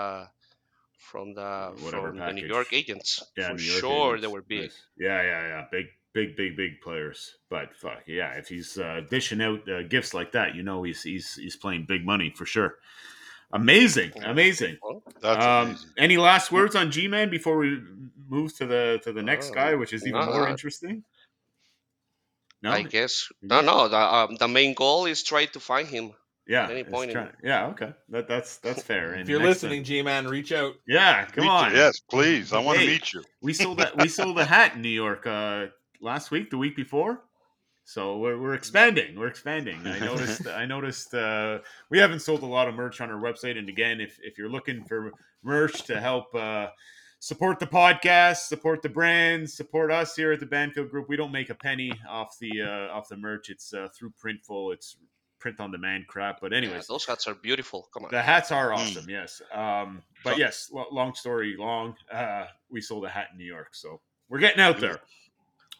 from 1.10 1.34
the 1.34 1.72
Whatever 1.84 2.08
from 2.08 2.18
the 2.18 2.32
New. 2.32 2.46
York 2.46 2.72
agents. 2.72 3.10
Yeah, 3.36 3.48
For 3.48 3.54
New 3.54 3.62
York 3.62 3.80
sure, 3.80 4.08
agents. 4.16 4.22
they 4.22 4.32
were 4.36 4.42
big. 4.42 4.60
Nice. 4.62 4.82
Yeah, 4.98 5.22
yeah, 5.22 5.42
yeah. 5.52 5.64
Big, 5.70 5.86
big, 6.12 6.36
big, 6.36 6.56
big 6.56 6.72
players. 6.82 7.18
But 7.48 7.66
fuck 7.80 8.02
yeah, 8.06 8.32
if 8.40 8.48
he's 8.48 8.76
uh, 8.78 9.00
dishing 9.08 9.40
out 9.40 9.60
uh, 9.68 9.82
gifts 9.94 10.12
like 10.12 10.32
that, 10.32 10.54
you 10.56 10.62
know 10.62 10.82
he's 10.82 11.02
he's 11.02 11.34
he's 11.36 11.56
playing 11.56 11.86
big 11.88 12.04
money 12.04 12.30
for 12.36 12.44
sure. 12.46 12.76
Amazing, 13.52 14.12
amazing. 14.24 14.76
That's 15.22 15.44
Um, 15.46 15.68
amazing. 15.68 15.88
any 15.96 16.16
last 16.18 16.52
words 16.52 16.76
on 16.76 16.90
G 16.90 17.08
Man 17.08 17.30
before 17.30 17.56
we 17.56 17.80
move 18.28 18.54
to 18.58 18.66
the 18.66 19.00
to 19.04 19.12
the 19.12 19.22
next 19.22 19.50
Uh, 19.52 19.54
guy, 19.54 19.74
which 19.74 19.94
is 19.94 20.06
even 20.06 20.20
no, 20.20 20.26
more 20.26 20.48
interesting? 20.48 21.02
No, 22.62 22.70
I 22.72 22.82
guess 22.82 23.28
no, 23.42 23.60
no. 23.60 23.88
The, 23.88 23.96
um, 23.96 24.34
the 24.36 24.48
main 24.48 24.74
goal 24.74 25.06
is 25.06 25.22
try 25.22 25.44
to 25.46 25.60
find 25.60 25.86
him. 25.88 26.12
yeah, 26.46 26.68
any 26.68 26.80
it's 26.80 26.90
point 26.90 27.10
in- 27.10 27.16
try- 27.16 27.30
yeah, 27.42 27.66
okay, 27.68 27.92
that 28.08 28.26
that's 28.26 28.56
that's 28.58 28.82
fair. 28.82 29.14
If 29.20 29.28
you're 29.28 29.42
listening, 29.42 29.84
G 29.84 30.02
man, 30.02 30.26
reach 30.26 30.50
out. 30.52 30.74
yeah, 30.86 31.24
come 31.26 31.44
Meet 31.44 31.50
you. 31.50 31.56
on, 31.56 31.72
Yes, 31.74 32.00
please. 32.00 32.52
I 32.52 32.58
want 32.58 32.78
to 32.78 32.84
Hey. 32.84 32.92
meet 32.94 33.12
you. 33.12 33.22
we 33.42 33.52
sold 33.52 33.78
that 33.78 33.96
we 33.96 34.08
sold 34.08 34.38
a 34.38 34.44
hat 34.44 34.74
in 34.74 34.82
New 34.82 34.88
York 35.04 35.26
uh, 35.26 35.66
last 36.00 36.30
week, 36.30 36.50
the 36.50 36.58
week 36.58 36.74
before. 36.74 37.22
So 37.84 38.18
we're, 38.18 38.38
we're 38.38 38.52
expanding. 38.54 39.18
We're 39.18 39.28
expanding. 39.28 39.78
I 39.86 39.98
noticed. 40.00 40.46
I 40.62 40.66
noticed. 40.66 41.14
Uh, 41.14 41.60
we 41.90 41.98
haven't 41.98 42.20
sold 42.20 42.42
a 42.42 42.46
lot 42.46 42.68
of 42.68 42.74
merch 42.74 43.00
on 43.00 43.08
our 43.10 43.20
website. 43.20 43.56
And 43.56 43.68
again, 43.68 44.00
if 44.00 44.18
if 44.22 44.36
you're 44.36 44.50
looking 44.50 44.84
for 44.84 45.12
merch 45.42 45.84
to 45.84 45.98
help 46.00 46.34
uh, 46.34 46.66
support 47.20 47.58
the 47.58 47.66
podcast, 47.66 48.46
support 48.48 48.82
the 48.82 48.88
brands, 48.88 49.52
support 49.54 49.90
us 49.90 50.14
here 50.16 50.32
at 50.32 50.40
the 50.40 50.46
Banfield 50.46 50.90
Group, 50.90 51.08
we 51.08 51.16
don't 51.16 51.32
make 51.32 51.50
a 51.50 51.54
penny 51.54 51.92
off 52.08 52.38
the 52.38 52.62
uh, 52.62 52.94
off 52.96 53.08
the 53.08 53.16
merch. 53.16 53.50
It's 53.50 53.72
uh, 53.74 53.88
through 53.94 54.12
Printful. 54.22 54.72
It's 54.74 54.96
print 55.38 55.60
on 55.60 55.70
demand 55.70 56.06
crap. 56.08 56.40
But 56.40 56.50
Yeah, 56.50 56.58
anyways, 56.58 56.88
those 56.88 57.04
hats 57.06 57.28
are 57.28 57.34
beautiful. 57.34 57.88
Come 57.94 58.04
on. 58.04 58.10
the 58.10 58.20
hats 58.22 58.50
are 58.50 58.70
Mm. 58.70 58.74
awesome. 58.74 59.08
Yes. 59.08 59.40
Um, 59.52 60.02
but 60.24 60.32
So- 60.34 60.38
yes, 60.38 60.68
lo- 60.72 60.88
long 60.90 61.14
story 61.14 61.54
long. 61.56 61.94
Uh, 62.10 62.46
we 62.70 62.80
sold 62.80 63.04
a 63.04 63.08
hat 63.08 63.28
in 63.32 63.38
New 63.38 63.44
York, 63.44 63.68
so 63.76 64.00
we're 64.28 64.40
getting 64.40 64.60
out 64.60 64.80
there. 64.80 65.00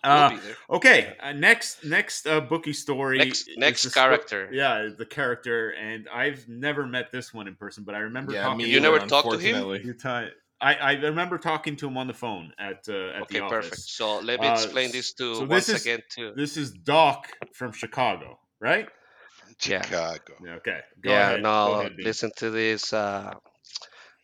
We'll 0.05 0.13
Uh, 0.13 0.31
be 0.31 0.37
there. 0.37 0.57
okay. 0.71 1.17
Uh, 1.19 1.33
next, 1.33 1.85
next 1.85 2.29
uh, 2.29 2.41
bookie 2.41 2.73
story. 2.73 3.19
Next, 3.19 3.49
next 3.57 3.83
the 3.83 3.91
sto- 3.91 4.01
character. 4.03 4.49
yeah, 4.53 4.91
the 4.97 5.05
character, 5.05 5.71
and 5.71 6.09
I've 6.09 6.49
never 6.49 6.87
met 6.87 7.11
this 7.11 7.35
one 7.35 7.49
in 7.49 7.57
person, 7.57 7.83
but 7.83 7.97
I 7.97 7.99
remember 7.99 8.33
Yeah, 8.35 8.43
talking. 8.45 8.59
me 8.59 8.67
You 8.71 8.77
him- 8.77 8.85
never 8.85 9.01
talked 9.01 9.29
to 9.33 9.39
him? 9.39 9.57
unfortunately. 9.57 9.83
You 9.85 9.95
ti- 9.95 10.37
I, 10.61 10.75
I 10.75 10.93
remember 10.95 11.39
talking 11.39 11.77
to 11.77 11.87
him 11.87 11.97
on 11.97 12.07
the 12.09 12.15
phone 12.15 12.53
at 12.59 12.89
uh, 12.89 13.11
at 13.17 13.23
Okay, 13.23 13.41
the 13.41 13.49
perfect. 13.49 13.79
So 13.79 14.19
let 14.19 14.41
me 14.41 14.49
Uh, 14.49 14.55
explain 14.55 14.91
this 14.91 15.13
to 15.15 15.35
so 15.37 15.41
once 15.45 15.67
this 15.67 15.77
is- 15.77 15.83
again 15.87 16.03
too. 16.11 16.33
This 16.37 16.57
is 16.57 16.73
Doc 16.73 17.29
from 17.55 17.73
Chicago, 17.73 18.39
right? 18.61 18.89
Yeah. 19.65 19.83
Chicago. 19.83 20.35
Yeah, 20.45 20.55
okay. 20.61 20.81
Go 21.01 21.11
yeah, 21.11 21.29
ahead. 21.31 21.43
no, 21.43 21.67
Go 21.67 21.81
ahead, 21.81 21.93
listen 21.99 22.31
to 22.37 22.51
this, 22.51 22.93
uh, 22.93 23.35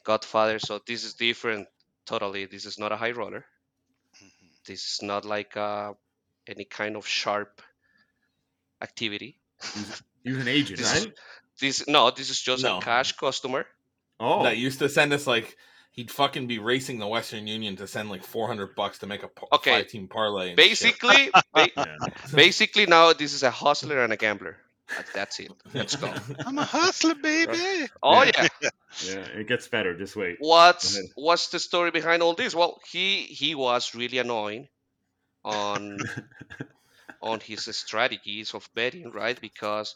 Godfather. 0.04 0.58
So 0.58 0.80
this 0.86 1.02
is 1.04 1.14
different, 1.14 1.66
totally. 2.06 2.46
This 2.46 2.66
is 2.66 2.78
not 2.78 2.92
a 2.92 2.96
high 2.96 3.12
roller. 3.12 3.44
Mhm. 4.22 4.50
This 4.66 4.80
is 4.92 4.98
not 5.02 5.24
like 5.24 5.56
uh, 5.56 5.94
any 6.46 6.64
kind 6.64 6.96
of 6.96 7.06
sharp 7.06 7.62
activity. 8.82 9.38
He 10.24 10.32
was 10.32 10.40
an 10.46 10.48
agent, 10.48 10.78
This 10.78 10.94
is- 10.94 11.06
right? 11.06 11.14
This 11.60 11.86
no, 11.86 12.10
this 12.10 12.30
is 12.30 12.40
just 12.40 12.64
No. 12.64 12.78
a 12.78 12.82
cash 12.82 13.12
customer. 13.12 13.64
Oh, 14.18 14.42
That 14.42 14.56
used 14.56 14.80
to 14.80 14.88
send 14.88 15.12
us 15.12 15.26
like 15.26 15.56
he'd 15.94 16.10
fucking 16.10 16.46
be 16.46 16.58
racing 16.58 16.98
the 16.98 17.06
Western 17.06 17.46
Union 17.46 17.76
to 17.76 17.86
send 17.86 18.10
like 18.10 18.22
400 18.24 18.74
bucks 18.76 18.98
to 18.98 19.06
make 19.06 19.22
a 19.22 19.28
pa- 19.28 19.46
Okay. 19.52 19.78
five 19.78 19.88
team 19.88 20.06
parlay. 20.08 20.48
and. 20.50 20.56
Basically, 20.56 21.30
ba- 21.54 21.68
yeah. 21.76 21.96
basically 22.34 22.86
now 22.86 23.12
this 23.12 23.32
is 23.32 23.42
a 23.42 23.50
hustler 23.50 24.02
and 24.04 24.12
a 24.12 24.16
gambler. 24.16 24.56
That's 25.14 25.40
it. 25.40 25.50
Let's 25.72 25.96
go. 25.96 26.12
I'm 26.46 26.58
a 26.58 26.64
hustler, 26.64 27.14
baby. 27.14 27.88
Oh 28.02 28.22
Yeah. 28.22 28.48
yeah. 28.60 28.68
yeah, 29.06 29.40
it 29.40 29.48
gets 29.48 29.66
better. 29.66 29.96
Just 29.96 30.14
wait. 30.14 30.36
What's 30.40 31.00
what's 31.14 31.48
the 31.48 31.58
story 31.58 31.90
behind 31.90 32.22
all 32.22 32.34
this? 32.34 32.54
Well, 32.54 32.78
he 32.92 33.22
he 33.22 33.54
was 33.54 33.94
really 33.94 34.18
annoying 34.18 34.68
on 35.44 35.98
on 37.22 37.40
his 37.40 37.64
strategies 37.76 38.52
of 38.54 38.68
betting, 38.74 39.10
right? 39.10 39.40
Because 39.40 39.94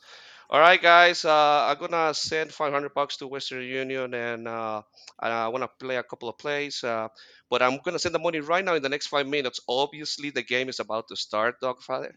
all 0.51 0.61
right, 0.61 0.81
guys, 0.81 1.25
uh, 1.25 1.67
I'm 1.69 1.79
gonna 1.79 2.15
send 2.15 2.53
500 2.53 2.95
bucks 2.95 3.17
to 3.19 3.27
Western 3.27 3.63
Union, 3.63 4.15
and 4.15 4.49
uh, 4.49 4.83
I 5.19 5.49
want 5.49 5.63
to 5.63 5.69
play 5.85 5.97
a 5.97 6.03
couple 6.03 6.29
of 6.29 6.39
plays, 6.39 6.83
uh, 6.85 7.09
but 7.51 7.63
I'm 7.63 7.79
gonna 7.85 7.99
send 7.99 8.15
the 8.15 8.19
money 8.19 8.41
right 8.41 8.65
now 8.65 8.75
in 8.75 8.83
the 8.83 8.89
next 8.89 9.09
five 9.09 9.27
minutes. 9.27 9.61
Obviously, 9.69 10.31
the 10.31 10.43
game 10.43 10.69
is 10.69 10.81
about 10.81 11.09
to 11.09 11.17
start, 11.17 11.57
Dogfather. 11.63 12.13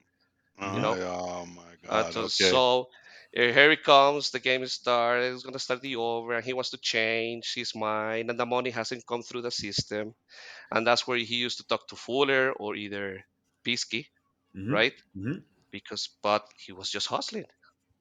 Oh, 0.59 0.63
know, 0.81 0.97
oh 0.99 1.45
my 1.45 1.75
Uh, 1.89 2.03
god. 2.05 2.11
so, 2.11 2.27
okay. 2.27 2.61
so 2.61 2.87
here 3.33 3.69
he 3.71 3.77
comes. 3.77 4.31
The 4.31 4.39
game 4.39 4.63
is 4.63 4.73
started. 4.73 5.33
It's 5.33 5.43
gonna 5.43 5.59
start 5.59 5.81
the 5.81 5.95
over, 5.97 6.33
and 6.35 6.45
he 6.45 6.53
wants 6.53 6.71
to 6.71 6.77
change 6.77 7.53
his 7.55 7.75
mind, 7.75 8.29
and 8.29 8.39
the 8.39 8.45
money 8.45 8.71
hasn't 8.71 9.05
come 9.07 9.23
through 9.23 9.43
the 9.43 9.51
system, 9.51 10.15
and 10.71 10.85
that's 10.87 11.07
where 11.07 11.17
he 11.17 11.35
used 11.37 11.57
to 11.59 11.67
talk 11.67 11.87
to 11.89 11.95
Fuller 11.95 12.53
or 12.53 12.75
either 12.75 13.23
Pisky, 13.65 14.07
Mhm, 14.53 14.79
right? 14.79 14.93
mhm. 15.15 15.43
Because 15.71 16.09
but 16.23 16.45
he 16.65 16.71
was 16.73 16.89
just 16.91 17.07
hustling, 17.07 17.45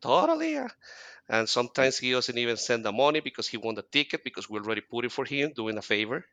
totally. 0.01 0.55
yeah. 0.55 0.68
And 1.28 1.48
sometimes 1.48 1.96
he 1.98 2.11
doesn't 2.12 2.36
even 2.36 2.57
send 2.57 2.84
the 2.84 2.90
money 2.92 3.20
because 3.20 3.46
he 3.46 3.57
won 3.57 3.74
the 3.76 3.82
ticket 3.82 4.24
because 4.24 4.51
we 4.51 4.59
already 4.59 4.80
put 4.80 5.05
it 5.05 5.12
for 5.12 5.24
him, 5.24 5.53
doing 5.55 5.78
a 5.78 5.82
favor. 5.82 6.24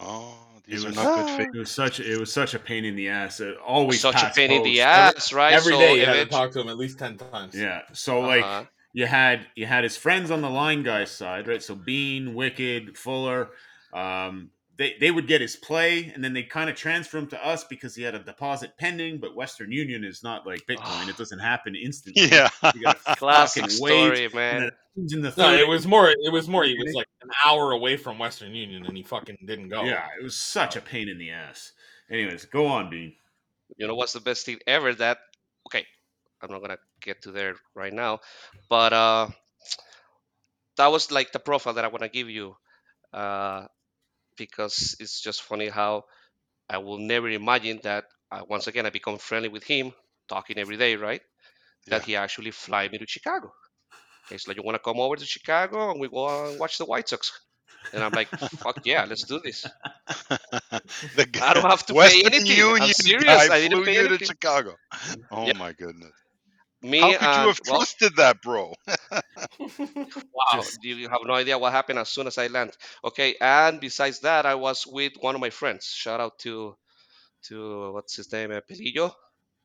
oh, 0.00 0.34
these 0.66 0.84
are 0.84 0.88
was- 0.88 0.96
not 0.96 1.38
good. 1.38 1.48
It 1.54 1.58
was 1.58 1.70
such 1.70 2.00
it 2.00 2.18
was 2.18 2.32
such 2.32 2.54
a 2.54 2.58
pain 2.58 2.84
in 2.84 2.96
the 2.96 3.08
ass. 3.10 3.40
It 3.40 3.56
always 3.58 4.00
Such 4.00 4.14
a 4.16 4.18
past 4.18 4.36
pain 4.36 4.50
in 4.50 4.62
the 4.62 4.76
post. 4.76 4.80
Every- 4.80 5.16
ass, 5.18 5.32
right? 5.32 5.52
Every 5.52 5.72
So 5.74 5.78
day 5.78 6.00
you 6.00 6.06
had 6.06 6.14
to 6.14 6.26
talk 6.26 6.52
to 6.52 6.60
him 6.60 6.68
at 6.68 6.78
least 6.78 6.98
10 6.98 7.18
times. 7.18 7.54
Yeah. 7.54 7.82
So 7.92 8.20
like 8.20 8.42
Uh-huh. 8.44 8.64
you 8.92 9.06
had 9.06 9.46
you 9.54 9.66
had 9.66 9.84
his 9.84 9.96
friends 9.96 10.30
on 10.30 10.40
the 10.40 10.50
line 10.50 10.82
guy's 10.82 11.10
side, 11.10 11.46
right? 11.46 11.62
So 11.62 11.74
Bean, 11.74 12.34
Wicked, 12.34 12.96
Fuller, 12.96 13.50
um, 13.92 14.50
they 14.76 14.94
they 15.00 15.10
would 15.10 15.26
get 15.26 15.40
his 15.40 15.56
play, 15.56 16.10
and 16.14 16.22
then 16.22 16.32
they 16.32 16.42
kind 16.42 16.68
of 16.68 16.76
transfer 16.76 17.18
him 17.18 17.26
to 17.28 17.46
us 17.46 17.64
because 17.64 17.94
he 17.94 18.02
had 18.02 18.14
a 18.14 18.18
deposit 18.22 18.72
pending. 18.78 19.18
But 19.18 19.34
Western 19.36 19.70
Union 19.70 20.04
is 20.04 20.22
not 20.22 20.46
like 20.46 20.66
Bitcoin; 20.66 21.08
it 21.08 21.16
doesn't 21.16 21.38
happen 21.40 21.74
instantly. 21.76 22.28
Yeah. 22.30 22.48
Classic 23.16 23.62
fucking 23.62 23.76
story, 23.76 24.28
man. 24.34 24.70
in 24.96 25.22
the 25.22 25.32
No, 25.36 25.52
it 25.54 25.68
was 25.68 25.86
more. 25.86 26.08
It 26.10 26.32
was 26.32 26.48
more. 26.48 26.64
He 26.64 26.76
was 26.82 26.94
like 26.94 27.06
an 27.22 27.30
hour 27.44 27.70
away 27.72 27.96
from 27.96 28.18
Western 28.18 28.54
Union, 28.54 28.84
and 28.86 28.96
he 28.96 29.02
fucking 29.02 29.38
didn't 29.46 29.68
go. 29.68 29.84
yeah, 29.84 30.06
it 30.18 30.22
was 30.22 30.36
such 30.36 30.76
a 30.76 30.80
pain 30.80 31.08
in 31.08 31.18
the 31.18 31.30
ass. 31.30 31.72
Anyways, 32.10 32.44
go 32.46 32.66
on, 32.66 32.90
Bean. 32.90 33.14
you 33.76 33.86
know 33.86 33.94
what's 33.94 34.12
the 34.12 34.20
best 34.20 34.46
thing 34.46 34.58
ever 34.66 34.92
that 34.94 35.18
okay 35.66 35.84
i'm 36.42 36.50
not 36.50 36.60
gonna 36.60 36.78
get 37.00 37.22
to 37.22 37.32
there 37.32 37.54
right 37.74 37.92
now 37.92 38.20
but 38.68 38.92
uh 38.92 39.26
that 40.76 40.88
was 40.88 41.10
like 41.10 41.32
the 41.32 41.38
profile 41.38 41.74
that 41.74 41.84
i 41.84 41.88
want 41.88 42.02
to 42.02 42.08
give 42.08 42.28
you 42.28 42.54
uh 43.12 43.66
because 44.36 44.96
it's 45.00 45.20
just 45.20 45.42
funny 45.42 45.68
how 45.68 46.04
i 46.68 46.78
will 46.78 46.98
never 46.98 47.28
imagine 47.28 47.80
that 47.82 48.04
uh, 48.32 48.42
once 48.48 48.66
again 48.66 48.86
i 48.86 48.90
become 48.90 49.18
friendly 49.18 49.48
with 49.48 49.64
him 49.64 49.92
talking 50.28 50.58
every 50.58 50.76
day 50.76 50.96
right 50.96 51.22
that 51.88 52.02
he 52.02 52.16
actually 52.16 52.50
fly 52.50 52.88
me 52.88 52.98
to 52.98 53.06
chicago 53.06 53.52
he's 54.28 54.46
like 54.48 54.56
you 54.56 54.62
want 54.62 54.74
to 54.76 54.78
come 54.90 55.00
over 55.00 55.16
to 55.16 55.24
chicago 55.26 55.90
and 55.90 56.00
we 56.00 56.08
go 56.08 56.48
and 56.50 56.58
watch 56.58 56.78
the 56.78 56.84
white 56.86 57.08
sox 57.08 57.40
and 57.92 58.02
i'm 58.04 58.14
like 58.14 58.28
fuck 58.62 58.76
yeah 58.84 59.04
let's 59.08 59.24
do 59.24 59.40
this 59.44 59.70
the 61.14 61.26
I 61.40 61.54
don't 61.54 61.68
have 61.68 61.86
to 61.86 61.94
pay 61.94 62.22
Western 62.22 62.24
anything. 62.24 62.74
I'm 62.80 62.92
serious, 62.92 63.48
guy 63.48 63.50
I 63.50 63.60
didn't 63.60 63.82
flew 63.82 63.84
pay 63.84 64.06
you 64.06 64.08
to. 64.08 64.18
Chicago. 64.22 64.76
Oh 65.30 65.50
Yeah. 65.50 65.52
my 65.52 65.72
goodness. 65.72 66.23
Me 66.84 67.00
How 67.00 67.12
could 67.12 67.20
you 67.22 67.26
and- 67.28 67.48
have 67.48 67.60
well, 67.66 67.78
trusted 67.78 68.16
that, 68.16 68.42
bro? 68.42 68.74
Wow, 69.68 70.54
Just- 70.54 70.82
you 70.84 71.08
have 71.08 71.20
no 71.24 71.34
idea 71.34 71.58
what 71.58 71.72
happened 71.72 71.98
as 71.98 72.08
soon 72.08 72.26
as 72.26 72.38
I 72.38 72.46
land. 72.48 72.72
Okay, 73.04 73.36
and 73.40 73.80
besides 73.80 74.20
that, 74.20 74.46
I 74.46 74.54
was 74.54 74.86
with 74.86 75.12
one 75.20 75.34
of 75.34 75.40
my 75.40 75.50
friends. 75.50 75.86
Shout 75.86 76.20
out 76.20 76.38
to 76.40 76.76
to 77.48 77.92
what's 77.92 78.16
his 78.16 78.32
name, 78.32 78.50
Pelillo. 78.50 79.12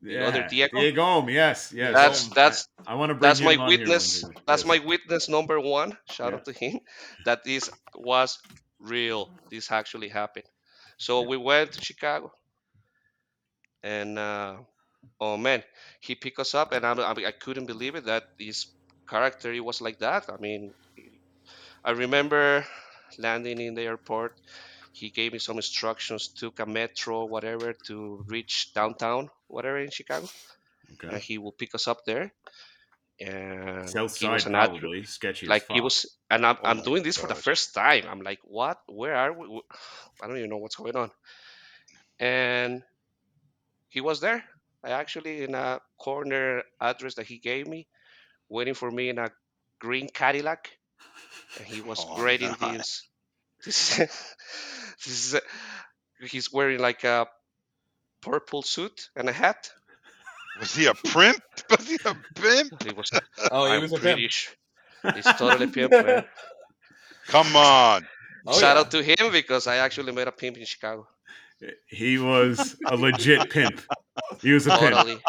The 0.01 0.25
other 0.25 0.47
Diego? 0.49 0.79
Diego, 0.79 1.27
yes, 1.27 1.73
yes. 1.75 1.93
That's 1.93 2.31
I- 2.31 2.33
that's 2.33 2.67
I, 2.87 2.95
want 2.95 3.09
to 3.09 3.15
bring 3.15 3.29
that's 3.29 3.41
my 3.41 3.55
on 3.55 3.69
here 3.69 3.79
witness. 3.79 4.21
day. 4.21 4.29
That's 4.47 4.63
Yes. 4.63 4.67
my 4.67 4.79
witness 4.85 5.27
number 5.29 5.59
one. 5.59 5.97
Shout 6.09 6.31
Yeah. 6.31 6.37
out 6.37 6.45
to 6.45 6.53
him. 6.53 6.79
That 7.25 7.43
this 7.43 7.69
was 7.95 8.39
real. 8.79 9.29
This 9.51 9.71
actually 9.71 10.07
happened. 10.09 10.45
So 10.97 11.21
Yeah. 11.21 11.27
we 11.27 11.37
went 11.37 11.73
to 11.73 11.81
Chicago, 11.83 12.31
and 13.83 14.17
uh, 14.17 14.57
oh 15.19 15.37
man, 15.37 15.63
he 16.01 16.15
picked 16.15 16.39
us 16.39 16.53
up, 16.55 16.71
and 16.73 16.85
I, 16.85 16.93
I, 16.93 17.11
I 17.27 17.31
couldn't 17.31 17.65
believe 17.67 17.95
it 17.95 18.05
that 18.05 18.23
his 18.37 18.67
character 19.09 19.51
he 19.53 19.59
was 19.61 19.81
like 19.81 19.99
that. 19.99 20.29
I 20.29 20.37
mean, 20.39 20.73
I 21.83 21.91
remember 21.91 22.65
landing 23.17 23.59
in 23.59 23.75
the 23.75 23.83
airport. 23.83 24.33
He 24.93 25.09
gave 25.11 25.33
me 25.33 25.39
some 25.39 25.57
instructions, 25.57 26.29
took 26.29 26.59
a 26.59 26.65
metro, 26.65 27.25
whatever, 27.25 27.73
to 27.87 28.23
reach 28.27 28.73
downtown, 28.73 29.29
whatever 29.47 29.79
in 29.79 29.91
Chicago, 29.91 30.29
and 31.07 31.19
Okay. 31.19 31.21
he 31.21 31.37
will 31.37 31.51
pick 31.53 31.75
us 31.75 31.87
up 31.87 32.05
there. 32.05 32.33
And 33.19 33.95
South 33.95 34.11
he 34.13 34.29
was 34.29 34.45
side, 34.45 34.47
an 34.47 34.55
probably 34.55 35.03
sketchy. 35.03 35.49
as 35.49 35.57
like 35.57 35.65
he 35.69 35.79
fuck. 35.79 35.81
was 35.81 36.05
and 36.29 36.45
i'm, 36.45 36.57
Oh 36.61 36.71
I'm 36.71 36.81
my 36.81 36.83
doing 36.83 37.03
this 37.03 37.17
for 37.17 37.27
the 37.27 37.35
first 37.35 37.73
time 37.73 38.05
i'm 38.09 38.21
like 38.21 38.39
what 38.43 38.77
where 38.87 39.15
are 39.15 39.33
we 39.33 39.47
Wh- 39.47 39.75
i 40.23 40.27
don't 40.27 40.37
even 40.37 40.49
know 40.49 40.57
what's 40.57 40.75
going 40.75 40.95
on 40.95 41.11
and 42.19 42.83
he 43.89 44.01
was 44.01 44.19
there 44.21 44.43
i 44.83 44.91
actually 44.91 45.43
in 45.43 45.55
a 45.55 45.79
corner 45.97 46.63
address 46.79 47.15
that 47.15 47.27
he 47.27 47.37
gave 47.39 47.67
me 47.67 47.87
waiting 48.49 48.73
for 48.73 48.89
me 48.91 49.09
in 49.09 49.17
a 49.19 49.29
green 49.79 50.07
cadillac 50.09 50.69
and 51.57 51.67
he 51.67 51.81
was 51.81 52.05
Oh, 52.07 52.15
grading 52.15 52.55
no. 52.61 52.71
this 52.77 53.03
this, 53.65 53.97
this 55.05 55.33
is—he's 55.33 56.51
wearing 56.53 56.79
like 56.79 57.03
a 57.03 57.27
purple 58.21 58.61
suit 58.61 59.09
and 59.15 59.29
a 59.29 59.33
hat 59.33 59.69
Was 60.59 60.75
he 60.75 60.85
a 60.87 60.93
primp? 60.93 61.41
Was 61.69 61.87
he 61.87 61.97
a 62.05 62.15
pimp? 62.35 62.83
he 62.83 62.93
was 62.93 63.11
Oh, 63.51 63.65
he 63.65 63.73
I'm 63.75 63.81
was 63.81 63.93
a 63.93 63.97
pretty 63.99 64.29
pimp. 65.03 65.15
he's 65.15 65.25
totally 65.37 65.67
pimp 65.67 65.91
man. 65.91 66.25
Come 67.27 67.55
on. 67.55 68.07
Oh, 68.45 68.53
shout 68.59 68.75
yeah. 68.75 68.79
out 68.81 68.91
to 68.91 69.03
him 69.03 69.31
because 69.31 69.67
i 69.67 69.77
actually 69.77 70.11
met 70.13 70.27
a 70.27 70.31
pimp 70.31 70.57
in 70.57 70.65
chicago 70.65 71.07
He 71.87 72.17
was 72.17 72.75
a 72.85 72.95
legit 72.95 73.49
pimp. 73.49 73.81
He 74.41 74.51
was 74.51 74.67
a 74.67 74.71
pimp. 74.71 74.81
totally 74.81 75.19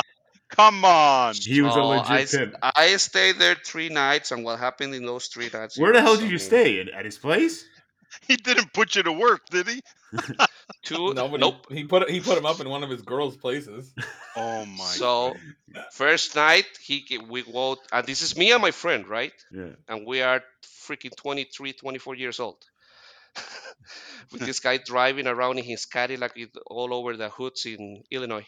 Come 0.50 0.84
on. 0.84 1.34
He 1.34 1.62
was 1.62 1.76
a 1.76 1.80
oh, 1.80 1.88
legit 1.88 2.10
I, 2.10 2.20
s- 2.22 2.36
pimp. 2.36 2.54
I 2.62 2.96
stayed 2.96 3.38
there 3.38 3.54
three 3.54 3.88
nights, 3.88 4.32
and 4.32 4.44
what 4.44 4.58
happened 4.58 4.94
in 4.94 5.06
those 5.06 5.26
three 5.26 5.48
nights? 5.52 5.78
Where 5.78 5.92
the 5.92 6.00
hell 6.00 6.16
did 6.16 6.24
you 6.24 6.30
mean, 6.30 6.38
stay? 6.38 6.80
At, 6.80 6.88
at 6.88 7.04
his 7.04 7.18
place? 7.18 7.64
He 8.26 8.36
didn't 8.36 8.72
put 8.72 8.96
you 8.96 9.04
to 9.04 9.12
work, 9.12 9.42
did 9.50 9.68
he? 9.68 9.80
Two, 10.82 11.14
Nobody. 11.14 11.42
nope. 11.42 11.66
He 11.70 11.84
put 11.84 12.10
he 12.10 12.18
put 12.18 12.36
him 12.36 12.44
up 12.44 12.58
in 12.60 12.68
one 12.68 12.82
of 12.82 12.90
his 12.90 13.02
girls' 13.02 13.36
places. 13.36 13.94
Oh 14.36 14.66
my. 14.66 14.84
So 14.84 15.36
first 15.92 16.34
night 16.34 16.66
he 16.82 17.04
we 17.28 17.42
go, 17.42 17.76
and 17.92 18.04
this 18.04 18.22
is 18.22 18.36
me 18.36 18.50
and 18.50 18.60
my 18.60 18.72
friend, 18.72 19.06
right? 19.06 19.32
Yeah. 19.52 19.74
And 19.88 20.04
we 20.04 20.22
are 20.22 20.42
freaking 20.88 21.14
23, 21.16 21.74
24 21.74 22.16
years 22.16 22.40
old. 22.40 22.56
With 24.32 24.40
this 24.42 24.58
guy 24.58 24.78
driving 24.78 25.28
around 25.28 25.58
in 25.58 25.64
his 25.64 25.86
Cadillac 25.86 26.34
with 26.34 26.50
all 26.66 26.92
over 26.92 27.16
the 27.16 27.28
hoods 27.28 27.64
in 27.66 28.02
Illinois. 28.10 28.46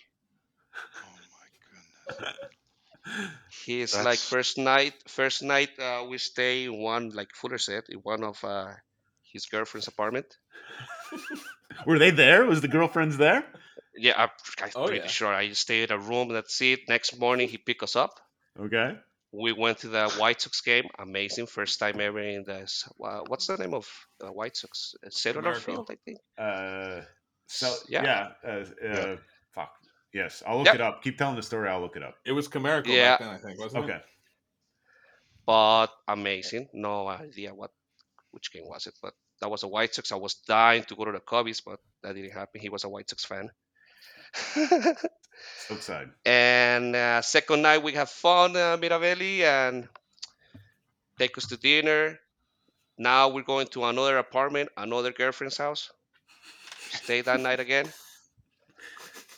Oh 0.75 1.15
my 1.39 1.49
goodness. 2.27 2.39
He's 3.65 3.95
like 3.95 4.05
That's- 4.05 4.29
first 4.29 4.59
night. 4.59 4.95
First 5.09 5.43
night 5.43 5.71
uh, 5.79 6.05
we 6.09 6.19
stay 6.19 6.65
in 6.65 6.79
one 6.79 7.11
like 7.11 7.31
Fuller 7.35 7.59
said 7.59 7.85
in 7.89 7.99
one 7.99 8.25
of 8.25 8.43
uh, 8.45 8.73
his 9.23 9.47
girlfriend's 9.47 9.89
apartment. 9.89 10.27
Were 11.87 11.99
they 11.99 12.11
there? 12.11 12.45
Was 12.47 12.61
the 12.61 12.69
girlfriends 12.69 13.17
there? 13.17 13.45
Yeah, 13.97 14.15
I'm, 14.17 14.29
I'm 14.63 14.71
Oh, 14.75 14.87
pretty 14.87 15.03
yeah. 15.03 15.07
sure. 15.09 15.33
I 15.33 15.53
stay 15.53 15.83
in 15.83 15.93
a 15.93 15.99
room. 15.99 16.29
That's 16.29 16.61
it. 16.63 16.81
Next 16.89 17.19
morning 17.19 17.49
he 17.49 17.59
pick 17.59 17.83
us 17.83 17.97
up. 17.97 18.19
Okay. 18.59 18.97
We 19.33 19.53
went 19.53 19.79
to 19.79 19.89
the 19.89 20.09
White 20.19 20.41
Sox 20.43 20.61
game. 20.61 20.85
Amazing, 20.99 21.47
first 21.47 21.79
time 21.79 21.99
ever 22.01 22.19
in 22.21 22.45
the 22.45 22.61
s- 22.63 22.89
uh, 23.03 23.21
what's 23.27 23.47
the 23.47 23.57
name 23.57 23.73
of 23.75 23.89
uh, 24.23 24.29
White 24.31 24.57
Sox? 24.57 24.95
Uh, 25.05 25.09
Cellular 25.11 25.55
Comerica. 25.55 25.61
Field, 25.61 25.91
I 25.91 25.97
think. 26.05 26.19
Uh, 26.39 27.01
so 27.47 27.75
Yeah. 27.89 28.03
yeah. 28.05 28.29
Uh, 28.45 28.49
uh, 28.51 28.65
Yeah. 28.83 29.17
Fuck. 29.55 29.73
Yes, 30.13 30.43
I'll 30.47 30.59
look 30.59 30.67
Yep. 30.67 30.75
it 30.75 30.81
up. 30.83 31.03
Keep 31.03 31.17
telling 31.19 31.37
the 31.37 31.43
story. 31.43 31.69
I'll 31.69 31.81
look 31.81 31.97
it 31.97 32.03
up. 32.03 32.17
It 32.25 32.33
was 32.33 32.49
Comerica 32.49 32.87
Yeah. 32.89 33.13
back 33.13 33.21
then, 33.21 33.29
I 33.31 33.39
think, 33.39 33.59
wasn't 33.59 33.85
Okay. 33.85 33.97
it? 33.97 34.05
but 35.45 35.89
amazing. 36.07 36.69
No 36.73 37.09
idea 37.09 37.53
what 37.55 37.73
which 38.31 38.53
game 38.53 38.67
was 38.67 38.87
it, 38.87 38.95
but 39.03 39.13
that 39.41 39.51
was 39.51 39.63
a 39.65 39.69
White 39.69 39.95
Sox. 39.95 40.13
I 40.13 40.17
was 40.17 40.35
dying 40.35 40.85
to 40.85 40.95
go 40.95 41.05
to 41.05 41.13
the 41.13 41.21
Cubbies, 41.21 41.61
but 41.65 41.81
that 42.03 42.15
didn't 42.15 42.31
happen. 42.33 42.61
He 42.61 42.69
was 42.69 42.85
a 42.85 42.89
White 42.89 43.11
Sox 43.11 43.25
fan. 43.25 43.51
Outside. 45.71 46.11
and 46.25 46.95
uh, 46.97 47.23
second 47.23 47.63
night 47.63 47.83
we 47.83 47.93
have 47.93 48.09
fun, 48.09 48.57
uh, 48.57 48.77
Mirabelli, 48.79 49.41
and 49.43 49.89
take 51.19 51.37
us 51.37 51.47
to 51.49 51.57
dinner. 51.57 52.19
Now 52.99 53.29
we're 53.29 53.43
going 53.43 53.67
to 53.69 53.85
another 53.85 54.19
apartment, 54.19 54.71
another 54.77 55.13
girlfriend's 55.13 55.57
house. 55.59 55.91
Stay 56.91 57.21
that 57.23 57.41
night 57.41 57.59
again. 57.61 57.93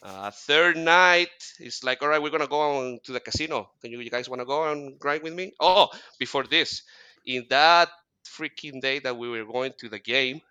Uh, 0.04 0.30
third 0.30 0.76
night, 0.76 1.30
it's 1.58 1.82
like, 1.82 2.02
all 2.02 2.08
right, 2.08 2.20
we're 2.22 2.30
gonna 2.30 2.46
go 2.46 2.60
on 2.60 2.98
to 3.04 3.12
the 3.12 3.20
casino. 3.20 3.70
Can 3.80 3.90
you, 3.90 4.00
you 4.00 4.10
guys 4.10 4.28
want 4.28 4.40
to 4.40 4.46
go 4.46 4.70
and 4.70 4.98
grind 4.98 5.22
with 5.22 5.32
me? 5.32 5.54
Oh, 5.58 5.88
before 6.18 6.44
this, 6.44 6.82
in 7.24 7.46
that 7.48 7.88
freaking 8.26 8.82
day 8.82 8.98
that 8.98 9.16
we 9.16 9.30
were 9.30 9.44
going 9.44 9.72
to 9.80 9.88
the 9.88 9.98
game, 9.98 10.42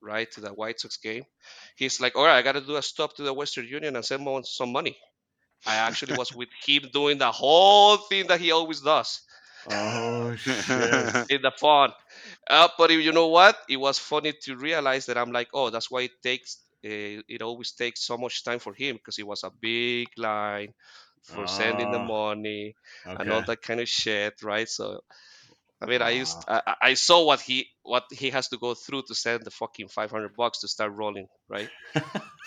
right, 0.00 0.30
to 0.32 0.40
the 0.40 0.50
White 0.50 0.78
Sox 0.78 0.96
game, 0.98 1.24
he's 1.74 2.00
like, 2.00 2.14
all 2.16 2.24
right, 2.24 2.38
I 2.38 2.42
got 2.42 2.52
to 2.52 2.60
do 2.60 2.76
a 2.76 2.82
stop 2.82 3.16
to 3.16 3.24
the 3.24 3.34
Western 3.34 3.66
Union 3.66 3.96
and 3.96 4.04
send 4.04 4.26
him 4.26 4.44
some 4.44 4.70
money. 4.70 4.96
I 5.66 5.76
actually 5.76 6.16
was 6.16 6.32
with 6.32 6.50
him 6.64 6.84
doing 6.92 7.18
the 7.18 7.32
whole 7.32 7.96
thing 7.96 8.28
that 8.28 8.40
he 8.40 8.52
always 8.52 8.80
does 8.80 9.22
Oh 9.70 10.34
shit. 10.36 10.58
in 11.30 11.42
the 11.42 11.52
phone. 11.58 11.92
Uh, 12.48 12.68
but 12.76 12.90
you 12.90 13.12
know 13.12 13.28
what? 13.28 13.56
It 13.68 13.76
was 13.76 13.98
funny 13.98 14.32
to 14.42 14.56
realize 14.56 15.06
that 15.06 15.18
I'm 15.18 15.32
like, 15.32 15.48
oh, 15.54 15.70
that's 15.70 15.90
why 15.90 16.02
it 16.02 16.22
takes. 16.22 16.58
Uh, 16.84 17.22
it 17.28 17.42
always 17.42 17.72
takes 17.72 18.02
so 18.04 18.18
much 18.18 18.44
time 18.44 18.58
for 18.58 18.74
him 18.74 18.96
because 18.96 19.18
it 19.18 19.26
was 19.26 19.42
a 19.44 19.50
big 19.60 20.08
line 20.18 20.72
for 21.22 21.46
sending 21.46 21.90
the 21.90 21.98
Ah, 21.98 22.06
money 22.06 22.74
and 23.04 23.32
all 23.32 23.42
that 23.42 23.62
kind 23.62 23.80
of 23.80 23.88
shit, 23.88 24.34
right? 24.42 24.68
So, 24.68 25.00
I 25.80 25.86
mean, 25.86 26.02
I 26.02 26.10
used 26.10 26.44
I, 26.48 26.74
I 26.82 26.94
saw 26.94 27.24
what 27.24 27.40
he 27.40 27.68
what 27.82 28.04
he 28.10 28.30
has 28.30 28.48
to 28.48 28.58
go 28.58 28.74
through 28.74 29.02
to 29.08 29.14
send 29.14 29.44
the 29.44 29.50
fucking 29.50 29.88
500 29.88 30.36
bucks 30.36 30.60
to 30.60 30.68
start 30.68 30.92
rolling, 30.92 31.28
right? 31.48 31.70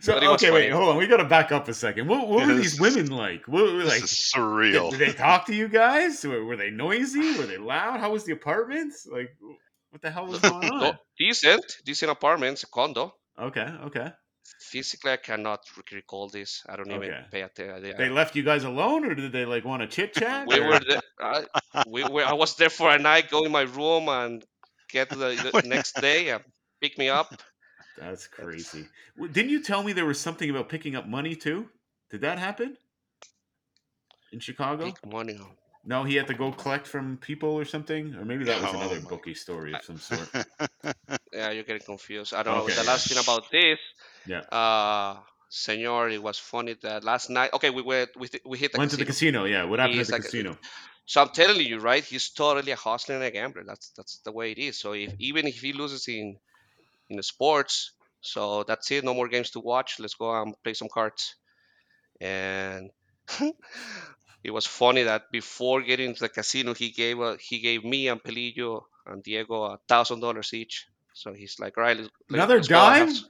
so 0.00 0.16
it 0.16 0.22
okay, 0.24 0.50
wait, 0.50 0.70
hold 0.70 0.90
on. 0.90 0.96
We 0.96 1.06
got 1.06 1.18
to 1.18 1.24
back 1.24 1.52
up 1.52 1.68
a 1.68 1.74
second. 1.74 2.08
What, 2.08 2.28
what 2.28 2.46
were 2.46 2.54
these 2.62 2.80
women 2.80 3.10
like? 3.10 3.48
What 3.48 3.64
were 3.64 3.84
like? 3.84 4.02
is 4.02 4.10
Did, 4.10 4.40
surreal. 4.40 4.90
did 4.90 5.00
they 5.00 5.12
talk 5.12 5.46
to 5.46 5.54
you 5.54 5.68
guys? 5.68 6.24
Were, 6.24 6.44
were 6.44 6.56
they 6.56 6.70
noisy? 6.70 7.38
Were 7.38 7.46
they 7.46 7.58
loud? 7.58 8.00
How 8.00 8.12
was 8.12 8.24
the 8.24 8.32
apartment? 8.32 8.92
Like, 9.10 9.36
what 9.90 10.02
the 10.02 10.10
hell 10.10 10.26
was 10.26 10.40
going 10.40 10.68
No, 10.80 10.92
on? 10.92 10.98
decent, 11.18 11.64
decent 11.84 12.10
apartments, 12.10 12.64
condo. 12.64 13.14
Okay, 13.38 13.68
okay. 13.84 14.12
Physically, 14.60 15.12
I 15.12 15.16
cannot 15.16 15.60
recall 15.92 16.28
this. 16.28 16.62
I 16.68 16.76
don't 16.76 16.90
even 16.90 17.02
Okay. 17.02 17.24
pay 17.30 17.42
attention. 17.42 17.96
They 17.96 18.08
left 18.08 18.36
you 18.36 18.42
guys 18.42 18.64
alone, 18.64 19.04
or 19.04 19.14
did 19.14 19.32
they 19.32 19.44
like 19.44 19.64
want 19.64 19.82
to 19.82 19.88
chit 19.88 20.12
chat? 20.12 20.46
we 20.46 20.60
were 20.60 20.80
there. 20.86 21.00
I, 21.20 21.44
we 21.84 22.04
were. 22.04 22.24
I 22.24 22.32
was 22.34 22.56
there 22.56 22.70
for 22.70 22.90
a 22.94 22.98
night. 22.98 23.30
Go 23.30 23.44
in 23.44 23.52
my 23.52 23.62
room 23.62 24.08
and 24.08 24.44
get 24.90 25.10
the, 25.10 25.52
the 25.62 25.62
next 25.68 26.00
day 26.00 26.28
and 26.30 26.42
pick 26.80 26.98
me 26.98 27.08
up. 27.08 27.42
That's 27.98 28.26
crazy. 28.26 28.88
W- 29.16 29.32
Didn't 29.32 29.50
you 29.50 29.62
tell 29.62 29.82
me 29.82 29.92
there 29.92 30.06
was 30.06 30.20
something 30.20 30.48
about 30.50 30.68
picking 30.68 30.96
up 30.96 31.06
money 31.06 31.34
too? 31.36 31.68
Did 32.10 32.22
that 32.22 32.38
happen 32.38 32.76
in 34.32 34.40
Chicago? 34.40 34.84
Pick 34.84 35.04
money. 35.06 35.38
No, 35.84 36.04
he 36.04 36.14
had 36.16 36.26
to 36.26 36.34
go 36.34 36.52
collect 36.52 36.86
from 36.86 37.16
people 37.16 37.50
or 37.50 37.64
something, 37.64 38.14
or 38.14 38.24
maybe 38.24 38.44
that 38.44 38.60
was 38.60 38.70
Oh 38.74 38.78
another 38.78 39.00
bookie 39.00 39.34
story 39.34 39.72
of 39.72 39.82
some 39.82 39.98
sort. 40.10 40.28
Yeah, 41.32 41.50
you're 41.50 41.64
getting 41.64 41.82
confused. 41.82 42.34
I 42.34 42.42
don't 42.42 42.56
know. 42.58 42.66
The 42.68 42.84
last 42.84 43.08
thing 43.08 43.18
about 43.18 43.50
this, 43.50 43.78
Yeah. 44.26 44.40
uh, 44.40 45.20
senor, 45.48 46.10
it 46.10 46.22
was 46.22 46.38
funny 46.38 46.76
that 46.82 47.02
last 47.02 47.30
night. 47.30 47.50
Okay, 47.54 47.70
we 47.70 47.82
went. 47.82 48.10
We, 48.18 48.28
we 48.44 48.58
hit 48.58 48.72
the 48.72 48.78
Went 48.78 48.90
to 48.90 48.96
the 48.98 49.06
casino. 49.06 49.44
Yeah, 49.44 49.64
what 49.64 49.78
happened 49.78 49.98
He's 49.98 50.08
at 50.08 50.12
the 50.12 50.16
like 50.18 50.24
casino? 50.24 50.58
So 51.06 51.22
I'm 51.22 51.30
telling 51.30 51.66
you, 51.66 51.80
right? 51.80 52.04
He's 52.04 52.30
totally 52.30 52.72
a 52.72 52.76
hustler 52.76 53.16
and 53.16 53.24
a 53.24 53.30
gambler. 53.30 53.64
That's 53.66 53.90
that's 53.96 54.18
the 54.18 54.32
way 54.32 54.52
it 54.52 54.58
is. 54.58 54.78
So 54.78 54.92
if 54.92 55.14
even 55.18 55.46
if 55.46 55.60
he 55.60 55.72
loses 55.72 56.06
in 56.08 56.36
in 57.08 57.16
the 57.16 57.22
sports, 57.22 57.92
so 58.20 58.64
that's 58.64 58.90
it. 58.90 59.02
No 59.02 59.14
more 59.14 59.28
games 59.28 59.50
to 59.52 59.60
watch. 59.60 59.98
Let's 59.98 60.14
go 60.14 60.30
and 60.42 60.54
play 60.62 60.74
some 60.74 60.88
cards. 60.88 61.34
And 62.20 62.90
it 64.42 64.50
was 64.50 64.66
funny 64.66 65.02
that 65.04 65.30
before 65.32 65.82
getting 65.82 66.14
to 66.14 66.20
the 66.20 66.28
casino, 66.28 66.74
he 66.74 66.90
gave 66.90 67.20
a, 67.20 67.36
he 67.36 67.58
gave 67.60 67.84
me 67.84 68.08
and 68.08 68.22
Pelillo 68.22 68.82
and 69.06 69.22
Diego 69.22 69.64
a 69.64 69.78
thousand 69.88 70.20
dollars 70.20 70.52
each. 70.54 70.86
So 71.12 71.32
he's 71.32 71.58
like, 71.58 71.76
all 71.76 71.84
right, 71.84 71.96
let's, 71.96 72.10
Another 72.30 72.56
let's 72.56 72.68
go 72.68 72.78
and 72.80 73.08
have 73.08 73.08
dime? 73.14 73.24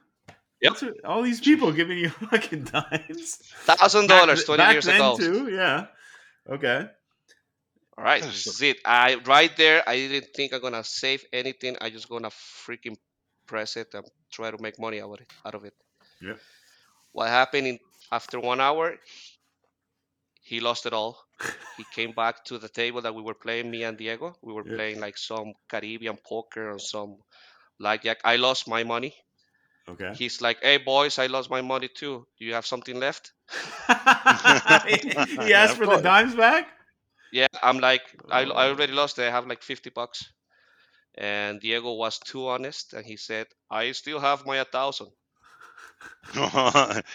Yep. 0.62 0.70
What's 0.72 0.82
it- 0.82 1.04
all 1.04 1.22
these 1.22 1.40
people 1.40 1.72
giving 1.72 1.98
you 2.04 2.10
fucking 2.10 2.64
dimes. 2.64 3.36
Thousand 3.64 4.08
dollars 4.08 4.44
twenty 4.44 4.58
back 4.62 4.72
years 4.72 4.84
then 4.84 4.96
ago. 4.96 5.16
too. 5.16 5.48
Yeah. 5.50 5.86
Okay. 6.48 6.86
All 7.98 8.04
right, 8.04 8.22
this 8.22 8.46
is 8.46 8.62
it. 8.62 8.78
I 8.84 9.16
right 9.26 9.54
there. 9.58 9.82
I 9.86 9.96
didn't 9.96 10.32
think 10.34 10.54
I'm 10.54 10.60
gonna 10.62 10.84
save 10.84 11.24
anything. 11.32 11.76
I 11.80 11.90
just 11.90 12.08
gonna 12.08 12.30
freaking 12.30 12.96
press 13.46 13.76
it 13.76 13.92
and 13.94 14.04
try 14.30 14.50
to 14.50 14.56
make 14.62 14.78
money 14.78 15.00
out 15.02 15.10
of 15.12 15.20
it. 15.20 15.26
Out 15.44 15.54
of 15.54 15.64
it. 15.64 15.74
Yep. 16.22 16.38
What 17.12 17.28
happened 17.28 17.66
in 17.66 17.78
after 18.10 18.40
one 18.40 18.60
hour? 18.60 18.96
He 20.50 20.60
lost 20.60 20.86
it 20.86 20.92
all. 20.92 21.14
He 21.76 21.84
came 21.96 22.12
back 22.12 22.44
to 22.46 22.58
the 22.58 22.68
table 22.68 23.02
that 23.02 23.14
we 23.14 23.22
were 23.22 23.34
playing. 23.46 23.70
Me 23.70 23.84
and 23.84 23.96
Diego. 23.98 24.34
We 24.42 24.52
were 24.52 24.64
Yeah. 24.64 24.78
playing 24.78 25.00
like 25.00 25.18
some 25.18 25.54
Caribbean 25.70 26.18
poker 26.18 26.70
and 26.70 26.80
some 26.82 27.18
blackjack. 27.80 28.18
I 28.24 28.36
lost 28.36 28.68
my 28.68 28.84
money. 28.84 29.14
Okay. 29.88 30.18
He's 30.18 30.40
like, 30.42 30.62
"Hey 30.62 30.78
boys, 30.78 31.18
I 31.18 31.26
lost 31.26 31.50
my 31.50 31.62
money 31.62 31.88
too. 31.88 32.26
Do 32.38 32.44
you 32.44 32.54
have 32.54 32.66
something 32.66 32.98
left?" 33.00 33.32
he 35.40 35.52
asked 35.54 35.74
Of 35.74 35.76
for 35.76 35.86
the 35.86 35.98
dimes 35.98 36.34
back. 36.34 36.68
Yeah, 37.32 37.46
I'm 37.62 37.78
like, 37.80 38.02
I, 38.30 38.42
I 38.42 38.66
Oh. 38.66 38.68
already 38.68 38.92
lost 38.92 39.18
it. 39.18 39.22
I 39.26 39.30
have 39.30 39.46
like 39.46 39.62
50 39.62 39.90
bucks. 39.90 40.32
And 41.16 41.60
Diego 41.60 41.94
was 41.94 42.18
too 42.18 42.48
honest 42.48 42.94
and 42.94 43.04
he 43.06 43.16
said, 43.16 43.48
I 43.70 43.92
still 43.92 44.20
have 44.20 44.46
my 44.46 44.58
1000. 44.58 45.12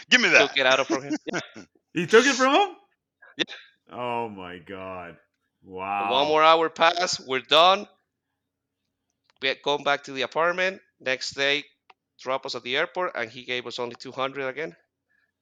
Give 0.09 0.21
me 0.21 0.29
that. 0.29 0.49
Took 0.49 0.57
it 0.57 0.65
out 0.65 0.79
of 0.79 0.87
from 0.87 1.03
him. 1.03 1.15
Yeah. 1.25 1.39
He 1.93 2.05
took 2.07 2.25
it 2.25 2.35
from 2.35 2.53
him. 2.53 2.75
Yeah. 3.37 3.43
Oh 3.91 4.29
my 4.29 4.57
god! 4.57 5.15
Wow. 5.63 6.11
One 6.11 6.27
more 6.27 6.41
hour 6.41 6.69
pass. 6.69 7.19
We're 7.19 7.39
done. 7.39 7.87
We 9.43 9.53
come 9.63 9.83
back 9.83 10.03
to 10.05 10.11
the 10.11 10.23
apartment. 10.23 10.81
Next 10.99 11.35
day, 11.35 11.65
drop 12.19 12.47
us 12.47 12.55
at 12.55 12.63
the 12.63 12.77
airport 12.77 13.11
and 13.15 13.29
he 13.29 13.43
gave 13.43 13.67
us 13.67 13.77
only 13.77 13.95
200 13.95 14.47
again. 14.47 14.75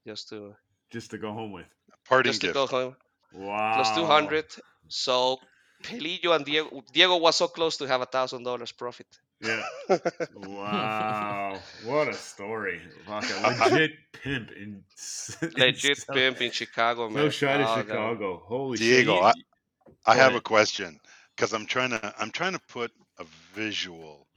Just 0.06 0.28
to, 0.30 0.56
just 0.92 1.12
to 1.12 1.18
go 1.18 1.32
home 1.32 1.54
with. 1.54 1.68
Parting 2.06 2.32
just 2.32 2.42
to 2.42 2.52
go 2.52 2.68
home. 2.68 2.96
Wow. 3.34 3.76
Plus 3.76 3.96
200. 3.96 4.46
So 4.90 5.40
Pelillo 5.84 6.36
and 6.36 6.46
Diego, 6.46 6.84
Diego 6.92 7.18
was 7.18 7.36
so 7.36 7.48
close 7.48 7.78
to 7.78 7.88
have 7.88 8.02
a 8.02 8.06
thousand 8.06 8.44
dollars 8.44 8.72
profit. 8.72 9.08
Yeah. 9.42 9.64
Wow. 13.08 13.16
what 13.16 13.24
a 13.24 13.28
story. 13.28 13.54
Fuck, 13.56 13.72
a 13.72 13.74
legit 13.74 13.92
pimp 14.14 14.52
in 14.52 14.84
in 15.42 15.50
Legit 15.58 15.98
South- 15.98 16.16
pimp 16.16 16.42
in 16.42 16.52
Chicago, 16.52 17.10
man. 17.10 17.24
No 17.24 17.30
shot 17.30 17.60
Oh, 17.60 17.64
of 17.64 17.68
God. 17.68 17.86
Chicago. 17.88 18.44
Holy 18.46 18.78
Diego, 18.78 19.16
shit. 19.16 19.46
I, 20.06 20.12
I 20.12 20.16
have 20.16 20.36
a 20.36 20.42
question 20.42 21.00
because 21.36 21.54
I'm 21.54 21.66
trying 21.66 21.92
to 21.92 22.14
I'm 22.20 22.32
trying 22.32 22.54
to 22.54 22.62
put 22.70 22.92
a 23.20 23.26
visual 23.54 24.28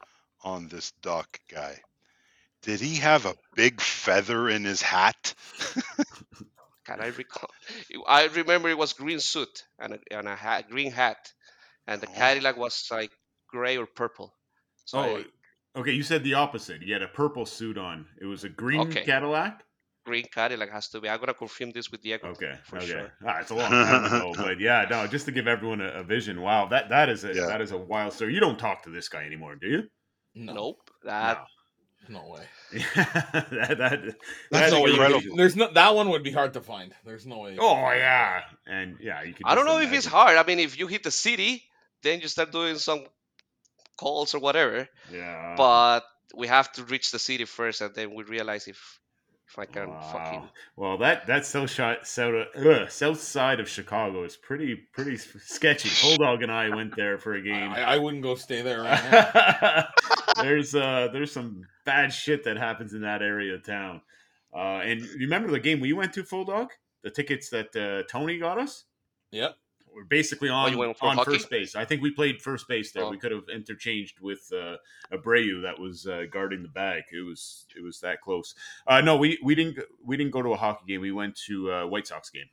on 0.42 0.68
this 0.68 0.92
Doc 1.02 1.40
guy. 1.52 1.78
Did 2.62 2.80
he 2.80 2.96
have 2.96 3.26
a 3.26 3.34
big 3.54 3.80
feather 3.80 4.48
in 4.48 4.64
his 4.64 4.82
hat? 4.82 5.34
Can 6.84 7.00
I 7.00 7.08
recall? 7.08 7.50
I 8.08 8.26
remember 8.26 8.68
it 8.68 8.78
was 8.78 8.92
green 8.92 9.18
suit 9.20 9.64
and 9.78 9.94
a, 9.94 9.98
and 10.16 10.28
a 10.28 10.36
hat, 10.36 10.68
green 10.70 10.92
hat, 10.92 11.32
and 11.86 12.00
the 12.00 12.06
Oh. 12.08 12.12
Cadillac 12.14 12.56
was 12.56 12.88
like 12.90 13.10
gray 13.48 13.76
or 13.76 13.86
purple. 13.86 14.32
So 14.84 14.98
Oh, 14.98 15.16
I- 15.18 15.24
okay. 15.76 15.92
You 15.92 16.02
said 16.02 16.24
the 16.24 16.34
opposite. 16.34 16.82
He 16.82 16.90
had 16.90 17.02
a 17.02 17.08
purple 17.08 17.46
suit 17.46 17.78
on. 17.78 18.06
It 18.20 18.26
was 18.26 18.44
a 18.44 18.48
green 18.48 18.80
Okay. 18.88 19.04
Cadillac. 19.04 19.62
green 20.04 20.24
Cadillac 20.32 20.70
has 20.70 20.88
to 20.90 21.00
be. 21.00 21.08
I'm 21.08 21.18
gonna 21.20 21.34
confirm 21.34 21.72
this 21.72 21.90
with 21.90 22.02
Diego. 22.02 22.28
Okay. 22.28 22.54
for 22.64 22.76
okay. 22.78 22.86
sure. 22.86 23.12
Ah, 23.26 23.38
it's 23.40 23.50
a 23.50 23.54
long 23.54 23.70
time 23.70 24.04
ago, 24.04 24.32
but 24.36 24.60
yeah, 24.60 24.86
no. 24.88 25.06
Just 25.06 25.26
to 25.26 25.32
give 25.32 25.46
everyone 25.48 25.80
a, 25.80 25.88
a 26.00 26.02
vision. 26.02 26.40
Wow, 26.42 26.66
that 26.68 26.88
that 26.90 27.08
is 27.08 27.24
a 27.24 27.34
Yeah. 27.34 27.46
that 27.46 27.60
is 27.60 27.72
a 27.72 27.78
wild 27.78 28.12
story. 28.12 28.32
You 28.34 28.40
don't 28.40 28.58
talk 28.58 28.82
to 28.84 28.90
this 28.90 29.08
guy 29.08 29.24
anymore, 29.24 29.56
do 29.56 29.68
you? 29.68 29.82
No. 30.34 30.52
Nope. 30.54 30.90
That 31.04 31.44
No 32.08 32.22
way. 32.28 32.44
that, 32.94 33.50
that, 33.50 33.78
There's 33.78 34.14
that's 34.50 34.72
no 34.72 34.82
way. 34.82 34.90
incredible. 34.90 35.20
could- 35.22 35.36
There's 35.36 35.56
no. 35.56 35.72
That 35.72 35.94
one 35.94 36.10
would 36.10 36.22
be 36.22 36.30
hard 36.30 36.52
to 36.54 36.60
find. 36.60 36.92
There's 37.04 37.26
no 37.26 37.38
way. 37.38 37.56
Oh 37.58 37.74
yeah, 37.92 38.42
and 38.66 38.96
yeah, 39.00 39.22
you 39.24 39.34
could. 39.34 39.44
I 39.46 39.54
don't 39.56 39.66
just 39.66 39.74
know 39.76 39.82
if 39.82 39.92
it's 39.92 40.06
hard. 40.06 40.36
I 40.36 40.44
mean, 40.44 40.60
if 40.60 40.78
you 40.78 40.86
hit 40.86 41.02
the 41.02 41.10
city, 41.10 41.64
then 42.02 42.20
you 42.20 42.28
start 42.28 42.52
doing 42.52 42.76
some 42.78 43.06
calls 43.96 44.34
or 44.34 44.38
whatever. 44.40 44.88
Yeah, 45.12 45.54
But 45.56 46.00
we 46.34 46.46
have 46.48 46.72
to 46.72 46.84
reach 46.84 47.10
the 47.10 47.18
city 47.18 47.44
first, 47.44 47.80
and 47.80 47.94
then 47.94 48.14
we 48.14 48.24
realize 48.24 48.66
if 48.68 49.00
if 49.48 49.56
I 49.60 49.66
can 49.66 49.88
Wow. 49.90 50.00
fucking. 50.12 50.48
Well, 50.74 50.98
that 50.98 51.26
that 51.28 51.46
south 51.46 51.70
shot 51.70 52.06
south 52.06 52.48
ugh, 52.56 52.90
south 52.90 53.20
side 53.20 53.60
of 53.60 53.68
Chicago 53.68 54.24
is 54.24 54.36
pretty 54.36 54.74
pretty 54.92 55.14
s- 55.14 55.28
sketchy. 55.44 55.88
Full 55.88 56.16
Dog 56.16 56.42
and 56.42 56.50
I 56.50 56.68
went 56.74 56.96
there 56.96 57.16
for 57.18 57.34
a 57.34 57.42
game. 57.50 57.70
I, 57.72 57.94
I 57.94 57.98
wouldn't 57.98 58.24
go 58.24 58.34
stay 58.34 58.62
there 58.62 58.82
right 58.82 59.04
now. 59.10 59.86
there's 60.42 60.74
uh 60.74 61.08
there's 61.12 61.30
some 61.32 61.62
bad 61.84 62.12
shit 62.12 62.42
that 62.44 62.56
happens 62.56 62.92
in 62.92 63.02
that 63.02 63.22
area 63.22 63.54
of 63.54 63.62
town. 63.64 64.00
Uh, 64.54 64.80
and 64.82 65.00
you 65.00 65.18
remember 65.20 65.50
the 65.50 65.60
game 65.60 65.78
we 65.80 65.92
went 65.92 66.12
to, 66.14 66.24
Full 66.24 66.44
Dog? 66.44 66.70
The 67.04 67.10
tickets 67.10 67.50
that 67.50 67.76
uh, 67.76 68.02
Tony 68.10 68.38
got 68.38 68.58
us? 68.58 68.84
Yep. 69.30 69.54
We're 69.96 70.04
basically 70.04 70.50
on, 70.50 70.68
Oh, 70.68 70.72
you 70.72 70.78
went 70.78 70.98
for 70.98 71.06
on 71.08 71.16
hockey? 71.16 71.32
first 71.32 71.48
base. 71.48 71.74
I 71.74 71.86
think 71.86 72.02
we 72.02 72.10
played 72.10 72.42
first 72.42 72.68
base 72.68 72.92
there. 72.92 73.04
Oh. 73.04 73.10
We 73.10 73.16
could 73.16 73.32
have 73.32 73.44
interchanged 73.52 74.20
with 74.20 74.52
uh, 74.52 74.76
Abreu 75.10 75.62
that 75.62 75.78
was 75.78 76.06
uh, 76.06 76.24
guarding 76.30 76.62
the 76.62 76.68
bag. 76.68 77.04
It 77.10 77.22
was 77.22 77.64
it 77.74 77.82
was 77.82 78.00
that 78.00 78.20
close. 78.20 78.54
Uh, 78.86 79.00
no, 79.00 79.16
we, 79.16 79.38
we 79.42 79.54
didn't 79.54 79.78
we 80.04 80.18
didn't 80.18 80.32
go 80.32 80.42
to 80.42 80.52
a 80.52 80.56
hockey 80.56 80.84
game. 80.86 81.00
We 81.00 81.12
went 81.12 81.34
to 81.46 81.70
a 81.70 81.86
White 81.86 82.06
Sox 82.06 82.28
game. 82.28 82.50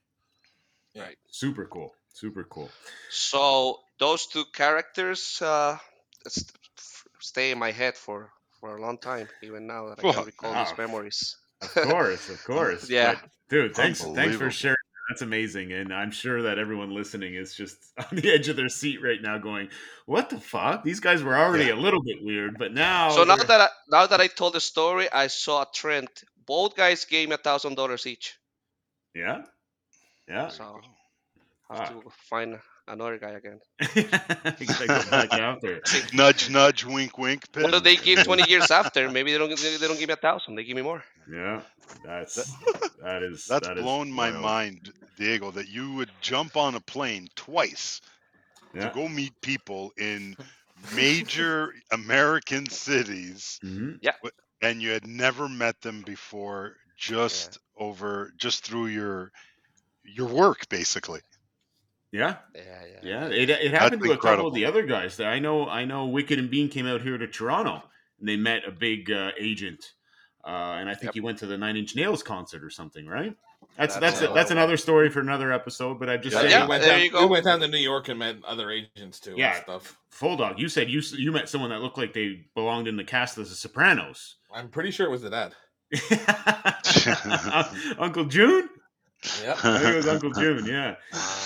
Right. 0.96 1.18
Super 1.32 1.66
cool. 1.66 1.94
Super 2.14 2.46
cool. 2.46 2.70
So 3.10 3.80
those 4.00 4.26
two 4.28 4.46
characters 4.54 5.42
uh, 5.42 5.78
s- 6.26 6.46
f- 6.78 7.04
stay 7.20 7.52
in 7.52 7.60
my 7.60 7.72
head 7.72 7.98
for 7.98 8.32
for 8.62 8.78
a 8.78 8.82
long 8.82 8.98
time, 9.00 9.28
even 9.42 9.68
now 9.68 9.90
that 9.90 10.00
I 10.00 10.04
Well, 10.04 10.14
can 10.14 10.26
recall 10.26 10.54
wow. 10.54 10.64
these 10.64 10.78
memories. 10.78 11.36
Of 11.62 11.74
course, 11.74 12.30
of 12.30 12.44
course. 12.46 12.90
Yeah. 12.90 13.16
But, 13.16 13.30
dude, 13.50 13.76
thanks 13.76 14.02
thanks 14.02 14.38
for 14.38 14.50
sharing. 14.50 14.78
That's 15.10 15.22
amazing, 15.22 15.74
and 15.74 15.94
I'm 15.94 16.12
sure 16.12 16.44
that 16.44 16.58
everyone 16.58 16.94
listening 16.94 17.36
is 17.36 17.54
just 17.54 17.78
on 18.12 18.16
the 18.18 18.32
edge 18.34 18.48
of 18.48 18.56
their 18.56 18.70
seat 18.70 19.02
right 19.04 19.22
now, 19.22 19.38
going, 19.38 19.70
"What 20.06 20.30
the 20.30 20.40
fuck? 20.40 20.84
These 20.84 21.02
guys 21.02 21.22
were 21.22 21.38
already 21.38 21.70
a 21.70 21.76
little 21.76 22.02
bit 22.02 22.18
weird, 22.24 22.58
but 22.58 22.74
now." 22.74 23.10
so 23.10 23.24
now 23.24 23.36
they're- 23.36 23.46
that 23.48 23.62
I, 23.62 23.68
now 23.90 24.08
that 24.08 24.22
I 24.22 24.28
told 24.28 24.54
the 24.54 24.62
story, 24.62 25.12
I 25.12 25.28
saw 25.28 25.64
a 25.64 25.68
trend. 25.74 26.08
Both 26.46 26.76
guys 26.76 27.06
gave 27.06 27.30
me 27.30 27.36
a 27.36 27.38
thousand 27.38 27.76
dollars 27.76 28.06
each. 28.08 28.38
yeah, 29.14 29.44
yeah, 30.28 30.48
So 30.50 30.80
I 31.70 31.78
have 31.78 31.90
to 31.90 32.10
find 32.30 32.60
another 32.88 33.18
guy 33.18 33.32
again. 33.32 33.60
you 33.96 34.04
gotta 34.68 35.10
back 35.10 35.34
out. 35.34 35.64
Nudge, 36.14 36.50
nudge, 36.50 36.86
wink, 36.86 37.18
wink. 37.18 37.46
What 37.54 37.72
do 37.72 37.80
Pitt. 37.80 37.84
they 37.84 37.96
give 37.96 38.24
20 38.24 38.50
years 38.50 38.72
after? 38.72 39.10
Maybe 39.10 39.32
they 39.32 39.38
don't 39.38 39.50
they 39.58 39.88
don't 39.88 40.00
give 40.00 40.08
me 40.10 40.14
a 40.14 40.18
thousand. 40.18 40.56
They 40.56 40.64
give 40.64 40.76
me 40.76 40.82
more. 40.82 41.04
Yeah, 41.32 41.62
that's 42.04 42.36
that 43.02 43.24
is 43.24 43.46
That's 43.50 43.68
that 43.68 43.78
is 43.78 43.84
blown 43.84 44.12
my 44.12 44.32
wild. 44.32 44.42
mind, 44.42 44.92
Diego, 45.18 45.52
that 45.52 45.70
you 45.70 45.94
would 45.94 46.10
jump 46.22 46.58
on 46.58 46.76
a 46.76 46.80
plane 46.82 47.28
twice 47.36 48.02
Yeah. 48.74 48.90
to 48.90 48.94
go 48.94 49.08
meet 49.08 49.34
people 49.42 49.92
in 49.98 50.36
major 50.96 51.74
American 51.92 52.70
cities, 52.70 53.60
Mhm. 53.64 54.00
and 54.62 54.82
you 54.82 54.92
had 54.92 55.08
never 55.08 55.48
met 55.48 55.80
them 55.82 56.02
before, 56.02 56.76
just 56.98 57.58
over, 57.78 58.32
just 58.38 58.66
through 58.66 58.88
your 58.88 59.32
your 60.04 60.28
work, 60.28 60.68
basically. 60.70 61.22
Yeah, 62.14 62.36
Yeah, 62.56 62.62
yeah. 62.62 63.00
yeah. 63.02 63.26
It, 63.28 63.50
it 63.50 63.72
happened 63.72 64.04
to 64.04 64.12
a 64.12 64.18
couple 64.18 64.46
of 64.48 64.54
the 64.54 64.66
other 64.66 64.86
guys. 64.86 65.18
That 65.18 65.28
I 65.28 65.40
know. 65.40 65.68
I 65.68 65.84
know. 65.84 66.06
Wicked 66.06 66.38
and 66.38 66.50
Bean 66.50 66.70
came 66.70 66.86
out 66.86 67.02
here 67.02 67.18
to 67.18 67.28
Toronto, 67.28 67.82
and 68.20 68.30
they 68.30 68.38
met 68.38 68.62
a 68.68 68.72
big 68.72 69.10
uh, 69.12 69.32
agent, 69.40 69.84
uh, 70.46 70.78
and 70.78 70.88
I 70.88 70.94
think 70.94 71.06
Yep. 71.06 71.14
he 71.16 71.22
went 71.22 71.40
to 71.40 71.48
the 71.48 71.58
Nine 71.58 71.76
Inch 71.76 71.96
Nails 71.96 72.22
concert 72.22 72.64
or 72.64 72.70
something, 72.70 73.08
right? 73.08 73.36
That's 73.78 73.96
That's 73.98 74.20
that's 74.20 74.34
that's, 74.34 74.52
another 74.52 74.78
story 74.78 75.10
for 75.10 75.22
another 75.22 75.52
episode. 75.52 76.00
But 76.00 76.08
I'm 76.10 76.22
just 76.22 76.36
Yeah, 76.36 76.42
saying, 76.42 76.52
Yeah, 76.52 76.64
we 76.66 76.70
went 76.70 76.84
there 76.84 76.96
down, 76.98 77.04
you 77.04 77.10
go. 77.12 77.22
We 77.26 77.32
went 77.32 77.46
down 77.46 77.60
to 77.62 77.68
New 77.68 77.78
York 77.80 78.10
and 78.10 78.20
met 78.20 78.36
other 78.46 78.70
agents 78.70 79.20
too. 79.20 79.34
Yeah. 79.36 79.56
And 79.56 79.64
stuff. 79.64 79.98
Full 80.12 80.38
Dog, 80.38 80.60
you 80.60 80.70
said 80.70 80.92
you 80.92 81.02
you 81.18 81.32
met 81.32 81.50
someone 81.50 81.72
that 81.72 81.82
looked 81.82 81.98
like 81.98 82.14
they 82.14 82.42
belonged 82.54 82.88
in 82.88 82.96
the 82.98 83.04
cast 83.04 83.40
of 83.40 83.50
The 83.50 83.56
Sopranos. 83.56 84.36
I'm 84.54 84.70
pretty 84.70 84.92
sure 84.92 85.08
it 85.08 85.10
was 85.10 85.24
the 85.24 85.32
dad. 85.32 85.54
Uncle 87.98 88.26
June. 88.26 88.70
Yeah. 89.42 89.56
I 89.64 89.80
think 89.80 89.94
it 89.94 89.96
was 89.96 90.08
Uncle 90.08 90.32
June. 90.32 90.66
Yeah. 90.66 90.96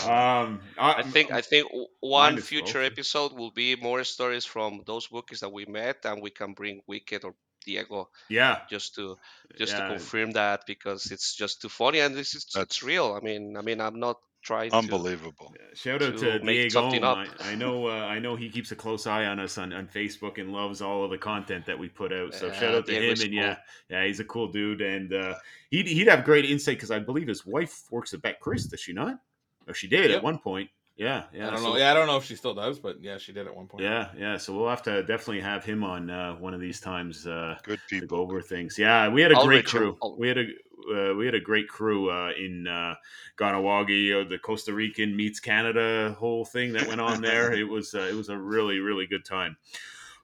Um, 0.04 0.62
I 0.78 1.04
think 1.04 1.32
I 1.32 1.42
think 1.42 1.68
one 2.00 2.38
future 2.38 2.82
episode 2.82 3.34
will 3.34 3.52
be 3.52 3.76
more 3.76 4.04
stories 4.04 4.46
from 4.46 4.82
those 4.86 5.08
bookies 5.08 5.42
that 5.42 5.52
we 5.52 5.66
met, 5.66 5.98
and 6.06 6.22
we 6.22 6.30
can 6.32 6.54
bring 6.54 6.82
Wicked 6.88 7.24
or 7.24 7.36
Diego 7.68 8.10
yeah. 8.30 8.62
just 8.70 8.96
to 8.96 9.18
just 9.58 9.74
yeah. 9.74 9.82
to 9.84 9.90
confirm 9.90 10.32
that 10.32 10.66
because 10.66 11.12
it's 11.12 11.36
just 11.36 11.62
too 11.62 11.70
funny 11.70 12.00
and 12.00 12.16
this 12.16 12.34
is 12.36 12.44
it's 12.46 12.54
That's- 12.56 12.84
real. 12.84 13.18
I 13.20 13.24
mean, 13.24 13.56
I 13.58 13.62
mean, 13.62 13.80
I'm 13.82 14.00
not 14.00 14.18
trying 14.48 14.72
to. 14.72 14.78
Unbelievable. 14.78 15.54
Yeah, 15.60 15.66
Shout 15.74 16.02
out 16.02 16.18
to 16.18 16.40
to 16.40 16.40
Diego. 16.40 16.90
I, 17.04 17.28
I 17.52 17.56
know. 17.56 17.88
Uh, 17.88 18.16
I 18.16 18.20
know 18.20 18.36
he 18.36 18.50
keeps 18.50 18.72
a 18.72 18.76
close 18.76 19.06
eye 19.06 19.26
on 19.26 19.40
us 19.40 19.58
on, 19.58 19.74
on 19.74 19.88
Facebook 19.88 20.40
and 20.40 20.54
loves 20.54 20.82
all 20.82 21.04
of 21.04 21.12
the 21.12 21.18
content 21.18 21.66
that 21.66 21.78
we 21.78 21.90
put 21.90 22.14
out. 22.14 22.34
So 22.34 22.52
shout 22.54 22.74
out 22.76 22.86
to 22.88 22.94
him. 22.94 23.02
Diego's 23.02 23.24
And 23.24 23.34
yeah, 23.34 23.56
cool. 23.56 23.64
yeah, 23.98 24.06
he's 24.08 24.20
a 24.20 24.24
cool 24.26 24.48
dude, 24.52 24.82
and 24.82 25.14
uh, 25.14 25.36
he'd 25.70 25.88
he'd 25.88 26.08
have 26.08 26.24
great 26.24 26.46
insight 26.46 26.78
because 26.78 26.92
I 26.92 27.00
believe 27.00 27.28
his 27.28 27.46
wife 27.46 27.84
works 27.92 28.14
at 28.14 28.22
BetCRIS. 28.22 28.70
Does 28.70 28.80
she 28.80 28.94
not? 28.94 29.20
Or 29.68 29.74
she 29.74 29.88
did 29.88 30.10
Yep. 30.10 30.18
at 30.18 30.24
one 30.24 30.40
point. 30.40 30.70
Yeah, 30.98 31.24
yeah. 31.34 31.48
I 31.48 31.50
don't 31.52 31.60
so- 31.60 31.70
know. 31.74 31.78
Yeah, 31.78 31.92
I 31.92 31.94
don't 31.94 32.08
know 32.08 32.18
if 32.18 32.24
she 32.26 32.36
still 32.36 32.54
does, 32.56 32.80
but 32.80 33.02
yeah, 33.02 33.18
she 33.20 33.32
did 33.32 33.46
at 33.48 33.56
one 33.56 33.68
point. 33.68 33.84
Yeah, 33.84 34.10
yeah. 34.18 34.38
So 34.38 34.58
we'll 34.58 34.70
have 34.70 34.82
to 34.84 35.02
definitely 35.04 35.42
have 35.42 35.64
him 35.64 35.84
on 35.84 36.10
uh, 36.10 36.34
one 36.36 36.54
of 36.56 36.60
these 36.60 36.80
times. 36.80 37.28
Uh, 37.28 37.56
Good 37.64 37.80
to 37.90 38.00
people. 38.02 38.18
go 38.18 38.24
over 38.24 38.42
things. 38.42 38.78
Yeah, 38.80 39.08
we 39.10 39.22
had 39.22 39.32
a 39.32 39.38
I'll 39.38 39.46
great 39.46 39.58
reach 39.66 39.74
him. 39.74 39.94
crew. 39.96 40.16
We 40.18 40.28
had 40.28 40.38
a 40.40 40.46
uh, 40.90 41.14
we 41.16 41.26
had 41.26 41.36
a 41.36 41.40
great 41.40 41.68
crew 41.68 42.10
uh, 42.10 42.32
in 42.40 42.66
uh, 42.66 42.96
Kahnawake, 43.38 44.26
uh, 44.26 44.30
the 44.30 44.38
Costa 44.40 44.74
Rican 44.74 45.16
meets 45.16 45.40
Canada 45.40 46.16
whole 46.18 46.46
thing 46.46 46.74
that 46.74 46.88
went 46.88 47.02
on 47.02 47.22
there. 47.22 47.54
it 47.62 47.66
was 47.68 47.94
uh, 47.94 48.00
it 48.10 48.16
was 48.16 48.30
a 48.30 48.38
really 48.38 48.80
really 48.80 49.06
good 49.06 49.26
time. 49.26 49.58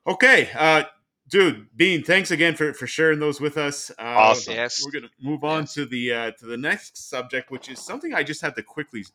Okay, 0.08 0.50
uh, 0.56 0.84
dude, 1.30 1.68
Bean, 1.76 2.04
thanks 2.04 2.32
again 2.32 2.56
for 2.56 2.74
for 2.74 2.88
sharing 2.88 3.20
those 3.20 3.40
with 3.40 3.58
us. 3.58 3.92
Uh, 3.92 4.04
Awesome. 4.04 4.54
Yes. 4.56 4.84
We're 4.84 4.92
gonna 5.00 5.12
move 5.22 5.44
on 5.44 5.64
Yes. 5.64 5.74
to 5.76 5.86
the 5.86 6.14
uh, 6.14 6.32
to 6.40 6.46
the 6.46 6.58
next 6.58 6.98
subject, 7.10 7.52
which 7.52 7.70
is 7.70 7.80
something 7.80 8.14
I 8.14 8.24
just 8.24 8.42
had 8.42 8.56
to 8.56 8.64
quickly 8.64 9.06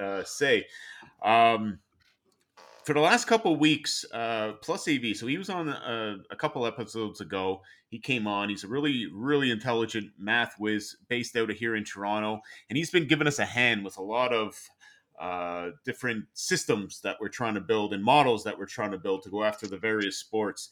uh, 0.00 0.22
say. 0.24 0.66
Um, 1.24 1.78
for 2.84 2.92
the 2.92 3.00
last 3.00 3.24
couple 3.24 3.56
weeks, 3.56 4.04
uh, 4.12 4.52
Plus 4.60 4.86
EV, 4.86 5.16
so 5.16 5.26
he 5.26 5.38
was 5.38 5.48
on 5.48 5.70
a, 5.70 6.18
a 6.30 6.36
couple 6.36 6.66
episodes 6.66 7.22
ago. 7.22 7.62
He 7.88 7.98
came 7.98 8.26
on. 8.26 8.50
He's 8.50 8.64
a 8.64 8.68
really, 8.68 9.06
really 9.10 9.50
intelligent 9.50 10.10
math 10.18 10.54
whiz 10.58 10.96
based 11.08 11.34
out 11.36 11.48
of 11.48 11.56
here 11.56 11.76
in 11.76 11.84
Toronto, 11.84 12.40
and 12.68 12.76
he's 12.76 12.90
been 12.90 13.08
giving 13.08 13.26
us 13.26 13.38
a 13.38 13.44
hand 13.44 13.84
with 13.84 13.96
a 13.96 14.02
lot 14.02 14.34
of 14.34 14.54
uh, 15.18 15.70
different 15.84 16.26
systems 16.34 17.00
that 17.00 17.16
we're 17.20 17.28
trying 17.28 17.54
to 17.54 17.60
build 17.60 17.94
and 17.94 18.04
models 18.04 18.44
that 18.44 18.58
we're 18.58 18.66
trying 18.66 18.90
to 18.90 18.98
build 18.98 19.22
to 19.22 19.30
go 19.30 19.44
after 19.44 19.66
the 19.66 19.78
various 19.78 20.18
sports. 20.18 20.68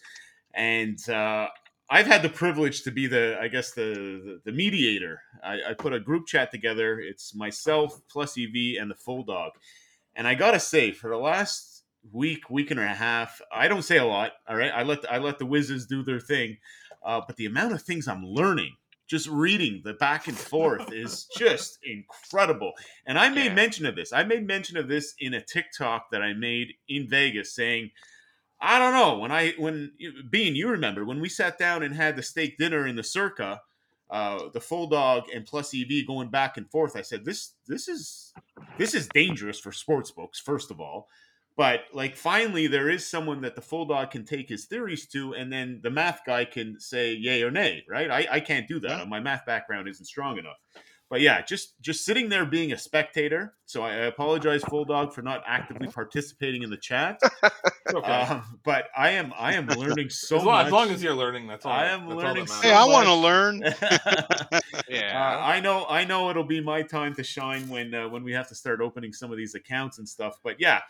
And 0.53 0.99
uh, 1.09 1.49
I've 1.89 2.07
had 2.07 2.23
the 2.23 2.29
privilege 2.29 2.83
to 2.83 2.91
be 2.91 3.07
the, 3.07 3.39
I 3.41 3.49
guess, 3.49 3.71
the 3.71 3.83
the, 4.25 4.41
the 4.45 4.53
mediator. 4.53 5.23
I, 5.43 5.61
I 5.71 5.75
put 5.75 5.95
a 5.95 6.01
group 6.01 6.27
chat 6.27 6.51
together. 6.51 7.01
It's 7.01 7.35
myself, 7.35 8.01
Plus 8.11 8.37
EV, 8.37 8.81
and 8.81 8.91
the 8.91 8.97
Full 8.97 9.23
Dog. 9.23 9.53
And 10.15 10.27
I 10.29 10.35
gotta 10.35 10.61
say, 10.61 10.93
for 10.93 11.11
the 11.11 11.17
last 11.17 11.85
week, 12.13 12.51
week 12.51 12.71
and 12.71 12.81
a 12.81 12.87
half, 12.87 13.41
I 13.53 13.69
don't 13.69 13.83
say 13.83 13.99
a 13.99 14.05
lot. 14.05 14.33
All 14.49 14.57
right, 14.57 14.73
I 14.75 14.83
let 14.83 15.11
I 15.11 15.19
let 15.19 15.39
the 15.39 15.47
whizzes 15.47 15.87
do 15.87 16.03
their 16.03 16.21
thing, 16.21 16.59
uh, 17.05 17.21
but 17.27 17.37
the 17.37 17.47
amount 17.47 17.73
of 17.73 17.83
things 17.83 18.09
I'm 18.09 18.25
learning, 18.25 18.77
just 19.07 19.29
reading 19.29 19.81
the 19.85 19.95
back 19.95 20.29
and 20.29 20.37
forth, 20.37 20.93
is 20.93 21.25
just 21.37 21.79
incredible. 21.85 22.73
And 23.07 23.19
I 23.19 23.29
made 23.29 23.47
Yeah. 23.47 23.55
mention 23.55 23.87
of 23.87 23.97
this. 23.97 24.13
I 24.13 24.25
made 24.25 24.47
mention 24.47 24.77
of 24.77 24.89
this 24.89 25.15
in 25.19 25.35
a 25.35 25.41
TikTok 25.41 26.11
that 26.11 26.23
I 26.23 26.33
made 26.35 26.75
in 26.89 27.09
Vegas, 27.09 27.55
saying. 27.55 27.91
I 28.65 28.79
don't 28.79 28.93
know 28.95 29.19
when 29.19 29.33
I 29.33 29.55
when 29.59 29.91
Bean, 30.31 30.55
you 30.55 30.69
remember 30.69 31.05
when 31.05 31.21
we 31.21 31.29
sat 31.29 31.59
down 31.59 31.83
and 31.83 31.97
had 31.97 32.15
the 32.15 32.23
steak 32.23 32.59
dinner 32.59 32.87
in 32.87 32.95
the 32.95 33.03
Circa, 33.03 33.61
uh, 34.13 34.51
the 34.53 34.61
full 34.61 34.87
dog 34.87 35.25
and 35.35 35.47
plus 35.47 35.75
EV 35.75 36.07
going 36.07 36.29
back 36.29 36.59
and 36.59 36.71
forth. 36.71 36.97
I 36.97 37.01
said 37.01 37.25
this 37.25 37.55
this 37.67 37.89
is 37.89 38.35
this 38.77 38.95
is 38.95 39.09
dangerous 39.09 39.59
for 39.59 39.73
sports 39.73 40.11
books 40.11 40.39
first 40.39 40.71
of 40.71 40.81
all, 40.81 41.09
but 41.57 41.85
like 41.95 42.15
finally 42.15 42.67
there 42.67 42.91
is 42.91 43.09
someone 43.09 43.41
that 43.41 43.57
the 43.57 43.63
full 43.63 43.87
dog 43.87 44.11
can 44.11 44.27
take 44.27 44.51
his 44.51 44.67
theories 44.67 45.07
to, 45.09 45.33
and 45.35 45.51
then 45.51 45.81
the 45.83 45.91
math 45.91 46.21
guy 46.27 46.45
can 46.45 46.79
say 46.79 47.15
yay 47.15 47.43
or 47.43 47.51
nay. 47.51 47.85
Right? 47.89 48.11
I, 48.11 48.27
I 48.31 48.41
can't 48.41 48.69
do 48.69 48.79
that. 48.81 49.09
My 49.09 49.19
math 49.19 49.47
background 49.47 49.89
isn't 49.89 50.05
strong 50.05 50.39
enough. 50.39 50.59
But 51.13 51.21
yeah, 51.21 51.43
just 51.43 51.79
just 51.83 52.07
sitting 52.07 52.31
there 52.31 52.47
being 52.47 52.73
a 52.73 52.79
spectator. 52.79 53.53
So 53.67 53.83
I 53.83 53.93
apologize, 54.07 54.63
Full 54.63 54.87
Dog, 54.87 55.13
for 55.13 55.21
not 55.21 55.43
actively 55.47 55.87
participating 55.95 56.63
in 56.63 56.71
the 56.71 56.79
chat. 56.79 57.21
Okay. 57.93 58.11
Um, 58.11 58.59
but 58.65 58.87
I 58.97 59.11
am 59.11 59.31
I 59.39 59.53
am 59.53 59.67
learning 59.67 60.09
so 60.09 60.39
as, 60.39 60.45
long, 60.45 60.55
much. 60.55 60.67
as 60.69 60.73
long 60.73 60.89
as 60.89 61.03
you're 61.03 61.15
learning, 61.15 61.49
that's 61.49 61.67
all. 61.67 61.73
I 61.73 61.89
am 61.89 62.09
that's 62.09 62.13
all 62.13 62.17
learning 62.17 62.45
that 62.47 62.51
so. 62.51 62.63
Hey, 62.63 62.73
I 62.73 62.85
want 62.87 63.07
to 63.09 63.15
learn. 63.15 63.63
Yeah. 64.89 65.37
Uh, 65.37 65.41
I 65.41 65.61
know, 65.61 65.87
I 65.89 66.05
know, 66.05 66.31
it'll 66.31 66.45
be 66.45 66.63
my 66.63 66.81
time 66.83 67.15
to 67.17 67.23
shine 67.23 67.69
when 67.69 67.93
uh, 67.95 68.09
when 68.09 68.25
we 68.25 68.33
have 68.33 68.49
to 68.49 68.55
start 68.55 68.81
opening 68.81 69.13
some 69.13 69.31
of 69.31 69.37
these 69.37 69.55
accounts 69.55 69.99
and 69.99 70.09
stuff. 70.09 70.39
But 70.43 70.61
yeah, 70.61 70.81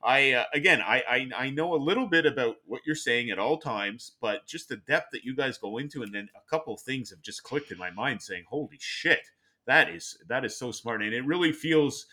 I 0.00 0.32
uh, 0.32 0.44
again, 0.54 0.80
I, 0.80 1.02
I 1.08 1.30
I 1.36 1.50
know 1.50 1.74
a 1.74 1.76
little 1.76 2.06
bit 2.06 2.24
about 2.24 2.58
what 2.66 2.82
you're 2.86 2.94
saying 2.94 3.30
at 3.30 3.40
all 3.40 3.58
times, 3.58 4.12
but 4.20 4.46
just 4.46 4.68
the 4.68 4.76
depth 4.76 5.08
that 5.12 5.24
you 5.24 5.34
guys 5.34 5.58
go 5.58 5.78
into, 5.78 6.04
and 6.04 6.14
then 6.14 6.28
a 6.36 6.48
couple 6.48 6.72
of 6.74 6.80
things 6.80 7.10
have 7.10 7.20
just 7.20 7.42
clicked 7.42 7.72
in 7.72 7.78
my 7.78 7.90
mind, 7.90 8.22
saying, 8.22 8.44
"Holy 8.48 8.78
shit, 8.78 9.22
that 9.66 9.90
is 9.90 10.16
that 10.28 10.44
is 10.44 10.56
so 10.58 10.72
smart," 10.72 11.02
and 11.02 11.12
it 11.14 11.24
really 11.26 11.52
feels 11.52 12.06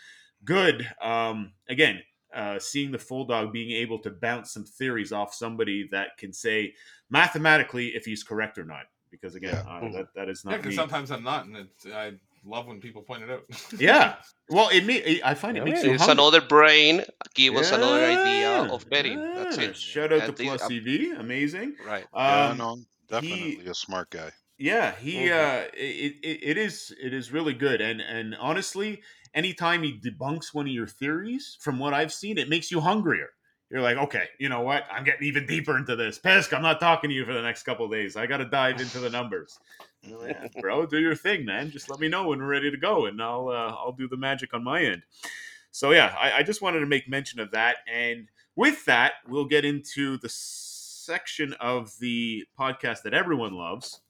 good. 0.45 0.87
Um, 1.01 1.53
again, 1.67 2.01
uh, 2.33 2.59
seeing 2.59 2.91
the 2.91 2.99
full 2.99 3.25
dog 3.25 3.51
being 3.51 3.71
able 3.71 3.99
to 3.99 4.11
bounce 4.11 4.53
some 4.53 4.65
theories 4.65 5.11
off 5.11 5.33
somebody 5.33 5.87
that 5.91 6.17
can 6.17 6.31
say 6.33 6.73
mathematically 7.09 7.87
if 7.95 8.05
he's 8.05 8.23
correct 8.23 8.57
or 8.57 8.65
not. 8.65 8.83
Because 9.11 9.33
again, 9.35 9.55
Yeah. 9.65 9.71
uh, 9.87 9.91
that, 9.93 10.07
that 10.15 10.29
is 10.29 10.43
Yeah, 10.45 10.51
not 10.51 10.57
because 10.57 10.69
me. 10.71 10.75
sometimes 10.75 11.11
I'm 11.11 11.23
not, 11.23 11.45
and 11.47 11.57
it's, 11.57 11.85
I 11.87 12.13
love 12.45 12.67
when 12.67 12.79
people 12.79 13.01
point 13.01 13.23
it 13.23 13.29
out. 13.31 13.43
yeah. 13.79 14.17
Well, 14.49 14.69
it 14.69 14.85
may, 14.85 15.19
I 15.23 15.33
find 15.33 15.57
it 15.57 15.65
makes 15.65 15.83
you 15.83 15.93
it's 15.93 16.05
hungry. 16.05 16.13
another 16.23 16.41
brain. 16.41 17.03
Give 17.33 17.55
us 17.55 17.71
another 17.71 18.05
idea 18.05 18.71
of 18.71 18.87
betting. 18.89 19.19
That's 19.19 19.57
it. 19.57 19.75
Shout 19.75 20.13
out 20.13 20.21
And 20.21 20.35
to 20.37 20.43
these- 20.43 20.49
Plus 20.49 20.61
um, 20.61 20.69
CV, 20.69 21.19
amazing. 21.19 21.75
Right. 21.85 22.05
yeah, 22.13 22.49
Um, 22.49 22.57
no, 22.59 22.77
definitely 23.09 23.65
a 23.65 23.73
smart 23.73 24.11
guy. 24.11 24.29
Yeah, 24.59 24.93
he 24.95 25.31
uh 25.31 25.63
it, 25.73 26.15
it, 26.21 26.39
it 26.43 26.57
is 26.57 26.93
it 27.01 27.13
is 27.13 27.31
really 27.31 27.53
good 27.53 27.79
and 27.79 28.01
and 28.01 28.35
honestly, 28.35 29.01
anytime 29.33 29.83
he 29.83 29.97
debunks 29.97 30.53
one 30.53 30.67
of 30.67 30.73
your 30.73 30.87
theories, 30.87 31.57
from 31.61 31.79
what 31.79 31.93
I've 31.93 32.13
seen, 32.13 32.37
it 32.37 32.49
makes 32.49 32.69
you 32.69 32.81
hungrier. 32.81 33.29
You're 33.69 33.81
like, 33.81 33.97
okay, 33.97 34.25
you 34.39 34.49
know 34.49 34.61
what? 34.61 34.83
I'm 34.91 35.03
getting 35.03 35.27
even 35.27 35.45
deeper 35.45 35.77
into 35.77 35.95
this. 35.95 36.17
Pesk, 36.17 36.53
I'm 36.53 36.63
not 36.63 36.79
talking 36.79 37.09
to 37.09 37.15
you 37.15 37.23
for 37.23 37.33
the 37.33 37.41
next 37.41 37.63
couple 37.63 37.85
of 37.85 37.91
days. 37.91 38.15
I 38.15 38.25
got 38.25 38.37
to 38.37 38.45
dive 38.45 38.81
into 38.81 38.99
the 38.99 39.11
numbers. 39.11 39.59
I'm 40.03 40.17
"Yeah, 40.27 40.47
bro, 40.61 40.87
do 40.87 40.99
your 40.99 41.15
thing, 41.15 41.45
man. 41.45 41.69
Just 41.69 41.89
let 41.89 41.99
me 41.99 42.07
know 42.07 42.27
when 42.27 42.39
we're 42.39 42.47
ready 42.47 42.71
to 42.71 42.77
go, 42.77 43.05
and 43.05 43.21
I'll 43.21 43.49
uh, 43.49 43.75
I'll 43.75 43.91
do 43.91 44.07
the 44.07 44.17
magic 44.17 44.53
on 44.53 44.63
my 44.63 44.81
end. 44.81 45.03
So 45.71 45.91
yeah, 45.91 46.15
I, 46.19 46.39
I 46.39 46.43
just 46.43 46.61
wanted 46.61 46.79
to 46.79 46.87
make 46.87 47.07
mention 47.07 47.39
of 47.39 47.51
that, 47.51 47.77
and 47.91 48.27
with 48.55 48.85
that, 48.85 49.13
we'll 49.27 49.45
get 49.45 49.65
into 49.65 50.17
the 50.17 50.29
section 50.29 51.53
of 51.59 51.93
the 51.99 52.45
podcast 52.59 53.03
that 53.03 53.13
everyone 53.13 53.53
loves. 53.53 54.01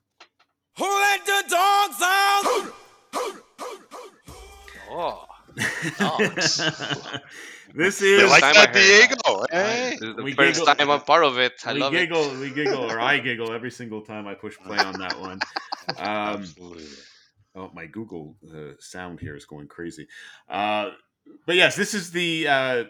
Who 0.80 0.86
let 0.86 1.26
the 1.26 1.44
dogs 1.50 2.02
out? 2.02 2.74
Oh, 4.92 5.26
dogs. 6.00 6.58
this 7.76 8.02
is 8.02 8.30
like 8.30 8.42
time 8.42 8.54
I 8.56 8.66
that 8.66 8.76
heard 8.76 9.10
Diego. 9.10 9.46
Hey, 9.52 9.90
this 10.00 10.02
is 10.10 10.16
the 10.16 10.24
We 10.24 10.34
first 10.34 10.60
giggle- 10.60 10.74
time 10.76 10.90
I'm 10.90 11.02
part 11.02 11.24
of 11.26 11.38
it. 11.38 11.54
I 11.66 11.74
we 11.74 11.80
love 11.80 11.92
giggle, 11.92 12.24
it. 12.32 12.40
we 12.40 12.50
giggle, 12.56 12.90
or 12.90 13.00
I 13.00 13.20
giggle 13.20 13.52
every 13.52 13.72
single 13.72 14.02
time 14.02 14.26
I 14.28 14.34
push 14.34 14.56
play 14.58 14.78
on 14.80 14.98
that 15.00 15.20
one. 15.20 15.40
Um, 15.90 15.98
Absolutely. 15.98 16.86
oh, 17.56 17.70
my 17.74 17.86
Google 17.86 18.36
uh, 18.52 18.74
sound 18.80 19.20
here 19.20 19.36
is 19.36 19.46
going 19.46 19.68
crazy. 19.68 20.08
Uh, 20.50 20.92
but 21.46 21.56
yes, 21.56 21.76
this 21.76 21.94
is 21.94 22.12
the 22.12 22.48
uh, 22.48 22.84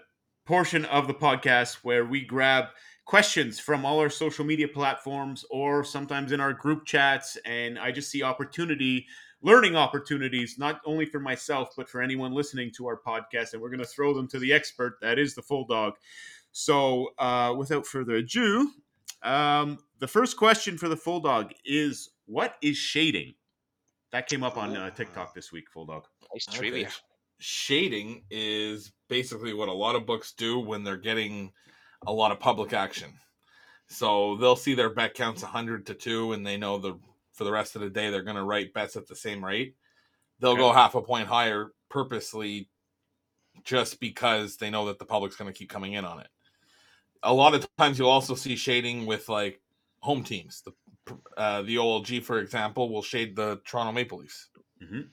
portion 0.45 0.85
of 0.85 1.07
the 1.07 1.13
podcast 1.13 1.77
where 1.83 2.05
we 2.05 2.23
grab 2.23 2.65
questions 3.09 3.59
from 3.59 3.87
all 3.87 3.97
our 3.99 4.09
social 4.09 4.45
media 4.45 4.67
platforms 4.67 5.43
or 5.49 5.83
sometimes 5.83 6.31
in 6.31 6.39
our 6.39 6.53
group 6.53 6.85
chats, 6.85 7.39
and 7.43 7.79
I 7.79 7.91
just 7.91 8.11
see 8.11 8.21
opportunity. 8.21 9.07
Learning 9.41 9.75
opportunities, 9.75 10.59
not 10.59 10.79
only 10.85 11.05
for 11.05 11.19
myself, 11.19 11.69
but 11.75 11.89
for 11.89 12.03
anyone 12.03 12.33
listening 12.33 12.69
to 12.77 12.85
our 12.85 12.99
podcast. 12.99 13.53
And 13.53 13.61
we're 13.63 13.69
going 13.69 13.79
to 13.79 13.85
throw 13.85 14.13
them 14.13 14.27
to 14.27 14.37
the 14.37 14.53
expert 14.53 14.99
that 15.01 15.17
is 15.17 15.33
the 15.33 15.41
full 15.41 15.65
dog. 15.65 15.93
So, 16.51 17.07
uh, 17.17 17.55
without 17.57 17.87
further 17.87 18.17
ado, 18.17 18.69
um, 19.23 19.79
the 19.97 20.07
first 20.07 20.37
question 20.37 20.77
for 20.77 20.87
the 20.87 20.97
full 20.97 21.19
dog 21.19 21.51
is 21.65 22.11
What 22.27 22.57
is 22.61 22.77
shading? 22.77 23.33
That 24.11 24.27
came 24.27 24.43
up 24.43 24.55
on 24.55 24.77
uh, 24.77 24.91
TikTok 24.91 25.33
this 25.33 25.51
week, 25.51 25.71
full 25.71 25.87
dog. 25.87 26.05
Nice 26.31 26.47
Okay. 26.49 26.57
trivia. 26.59 26.89
Shading 27.39 28.25
is 28.29 28.91
basically 29.07 29.55
what 29.55 29.67
a 29.67 29.73
lot 29.73 29.95
of 29.95 30.05
books 30.05 30.31
do 30.33 30.59
when 30.59 30.83
they're 30.83 30.97
getting 30.97 31.53
a 32.07 32.13
lot 32.13 32.31
of 32.31 32.39
public 32.39 32.73
action. 32.73 33.13
So 33.87 34.37
they'll 34.37 34.55
see 34.55 34.73
their 34.75 34.89
bet 34.93 35.13
counts 35.13 35.41
100 35.41 35.85
to 35.87 35.93
2 35.93 36.33
and 36.33 36.45
they 36.45 36.57
know 36.57 36.77
the 36.77 36.99
for 37.33 37.43
the 37.43 37.51
rest 37.51 37.75
of 37.75 37.81
the 37.81 37.89
day 37.89 38.09
they're 38.09 38.23
going 38.23 38.35
to 38.35 38.43
write 38.43 38.73
bets 38.73 38.95
at 38.95 39.07
the 39.07 39.15
same 39.15 39.43
rate. 39.43 39.75
They'll 40.39 40.55
go 40.55 40.71
half 40.71 40.95
a 40.95 41.01
point 41.01 41.27
higher 41.27 41.71
purposely 41.89 42.69
just 43.63 43.99
because 43.99 44.57
they 44.57 44.69
know 44.69 44.85
that 44.85 44.99
the 44.99 45.05
public's 45.05 45.35
going 45.35 45.51
to 45.51 45.57
keep 45.57 45.69
coming 45.69 45.93
in 45.93 46.05
on 46.05 46.19
it. 46.19 46.27
A 47.23 47.33
lot 47.33 47.53
of 47.53 47.67
times 47.77 47.97
you'll 47.99 48.09
also 48.09 48.35
see 48.35 48.55
shading 48.55 49.05
with 49.05 49.27
like 49.27 49.61
home 49.99 50.23
teams. 50.23 50.61
The 50.61 50.73
uh, 51.37 51.63
the 51.63 51.75
OLG, 51.77 52.23
for 52.23 52.39
example, 52.39 52.89
will 52.89 53.01
shade 53.01 53.35
the 53.35 53.59
Toronto 53.65 53.91
Maple 53.91 54.19
Leafs. 54.19 54.49
Mhm. 54.81 55.09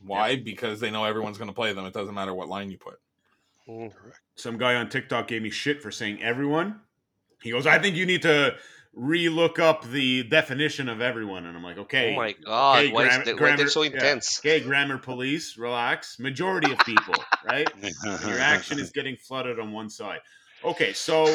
Why? 0.00 0.36
Because 0.36 0.80
they 0.80 0.90
know 0.90 1.04
everyone's 1.04 1.38
going 1.38 1.48
to 1.48 1.54
play 1.54 1.72
them. 1.72 1.86
It 1.86 1.94
doesn't 1.94 2.14
matter 2.14 2.34
what 2.34 2.48
line 2.48 2.70
you 2.70 2.78
put. 2.78 2.98
Mm. 3.68 3.94
Correct. 3.94 4.20
Some 4.36 4.58
guy 4.58 4.74
on 4.74 4.88
TikTok 4.88 5.28
gave 5.28 5.42
me 5.42 5.50
shit 5.50 5.82
for 5.82 5.90
saying 5.90 6.22
everyone. 6.22 6.80
He 7.42 7.50
goes, 7.50 7.66
I 7.66 7.78
think 7.78 7.96
you 7.96 8.06
need 8.06 8.22
to 8.22 8.54
re-look 8.94 9.58
up 9.58 9.84
the 9.84 10.22
definition 10.22 10.88
of 10.88 11.00
everyone. 11.00 11.46
And 11.46 11.56
I'm 11.56 11.62
like, 11.62 11.78
okay. 11.78 12.12
Oh 12.12 12.16
my 12.16 12.32
god, 12.44 12.78
okay, 12.78 12.92
why, 12.92 13.04
grammar- 13.04 13.20
is 13.20 13.26
they, 13.26 13.32
why 13.32 13.38
grammar- 13.38 13.56
they're 13.56 13.68
so 13.68 13.82
yeah. 13.82 13.90
intense? 13.92 14.38
Okay, 14.40 14.60
grammar 14.60 14.98
police, 14.98 15.56
relax. 15.56 16.18
Majority 16.18 16.72
of 16.72 16.78
people, 16.80 17.14
right? 17.44 17.68
Your 18.04 18.38
action 18.38 18.78
is 18.78 18.90
getting 18.90 19.16
flooded 19.16 19.58
on 19.58 19.72
one 19.72 19.90
side. 19.90 20.20
Okay, 20.64 20.92
so 20.92 21.26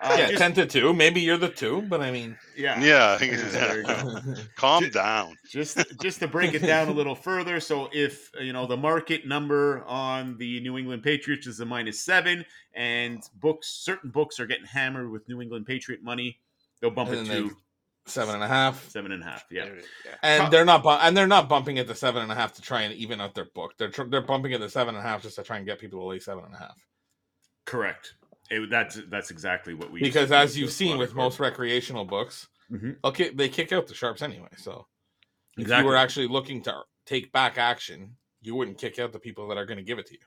uh, 0.00 0.14
yeah, 0.18 0.26
just- 0.28 0.38
ten 0.38 0.52
to 0.54 0.66
two. 0.66 0.92
Maybe 0.94 1.20
you're 1.20 1.36
the 1.36 1.48
two, 1.48 1.82
but 1.82 2.00
I 2.00 2.10
mean, 2.10 2.36
yeah, 2.56 2.80
yeah. 2.80 3.18
There 3.50 3.78
you 3.78 3.84
go. 3.84 4.20
Calm 4.56 4.84
Ju- 4.84 4.90
down. 4.90 5.36
just 5.50 5.78
just 6.00 6.20
to 6.20 6.28
break 6.28 6.54
it 6.54 6.60
down 6.62 6.88
a 6.88 6.92
little 6.92 7.14
further 7.14 7.58
so 7.60 7.88
if 7.92 8.30
you 8.40 8.52
know 8.52 8.66
the 8.66 8.76
market 8.76 9.26
number 9.26 9.82
on 9.86 10.36
the 10.38 10.60
new 10.60 10.76
england 10.78 11.02
patriots 11.02 11.46
is 11.46 11.60
a 11.60 11.64
minus 11.66 12.04
seven 12.04 12.44
and 12.74 13.22
books 13.40 13.68
certain 13.68 14.10
books 14.10 14.38
are 14.40 14.46
getting 14.46 14.66
hammered 14.66 15.10
with 15.10 15.28
new 15.28 15.40
england 15.40 15.66
patriot 15.66 16.02
money 16.02 16.38
they'll 16.80 16.90
bump 16.90 17.10
And 17.10 17.20
it 17.20 17.28
then 17.28 17.42
to 17.44 17.48
they- 17.48 17.54
seven 18.06 18.34
and 18.36 18.44
a 18.44 18.48
half, 18.48 18.88
seven 18.88 19.12
and 19.12 19.22
a 19.22 19.26
half 19.26 19.44
yeah 19.50 19.66
yeah. 20.04 20.14
and 20.22 20.52
they're 20.52 20.64
not 20.64 20.82
bu- 20.82 20.90
and 21.04 21.14
they're 21.16 21.26
not 21.26 21.48
bumping 21.48 21.76
it 21.76 21.86
to 21.88 21.94
seven 21.94 22.22
and 22.22 22.32
a 22.32 22.34
half 22.34 22.54
to 22.54 22.62
try 22.62 22.82
and 22.82 22.94
even 22.94 23.20
out 23.20 23.34
their 23.34 23.44
book. 23.54 23.74
They're 23.78 23.90
tr- 23.90 24.04
they're 24.10 24.22
bumping 24.22 24.52
it 24.52 24.58
to 24.58 24.70
seven 24.70 24.94
and 24.94 25.04
a 25.04 25.06
half 25.08 25.22
just 25.22 25.36
to 25.36 25.42
try 25.42 25.58
and 25.58 25.66
get 25.66 25.78
people 25.78 26.00
to 26.00 26.06
lay 26.06 26.18
seven 26.18 26.44
and 26.44 26.54
a 26.54 26.58
half. 26.58 26.76
correct 27.66 28.14
It- 28.50 28.70
that's 28.70 29.00
that's 29.08 29.30
exactly 29.30 29.74
what 29.74 29.90
we 29.90 30.00
Because 30.00 30.32
as 30.32 30.56
you've 30.56 30.72
seen 30.72 30.98
with 30.98 31.14
most 31.14 31.36
Clark. 31.36 31.52
recreational 31.52 32.04
books, 32.04 32.48
Mhm. 32.70 32.96
okay, 33.04 33.30
they 33.30 33.48
kick 33.48 33.72
out 33.72 33.86
the 33.86 33.94
sharps 33.94 34.22
anyway. 34.22 34.48
So 34.56 34.86
if 35.56 35.62
Exactly. 35.62 35.84
you 35.84 35.90
were 35.90 35.96
actually 35.96 36.28
looking 36.28 36.62
to 36.62 36.82
take 37.06 37.30
back 37.32 37.58
action, 37.58 38.16
you 38.40 38.54
wouldn't 38.54 38.78
kick 38.78 38.98
out 38.98 39.12
the 39.12 39.18
people 39.18 39.48
that 39.48 39.58
are 39.58 39.66
going 39.66 39.78
to 39.78 39.82
give 39.84 39.98
it 39.98 40.06
to 40.06 40.14
you. 40.14 40.26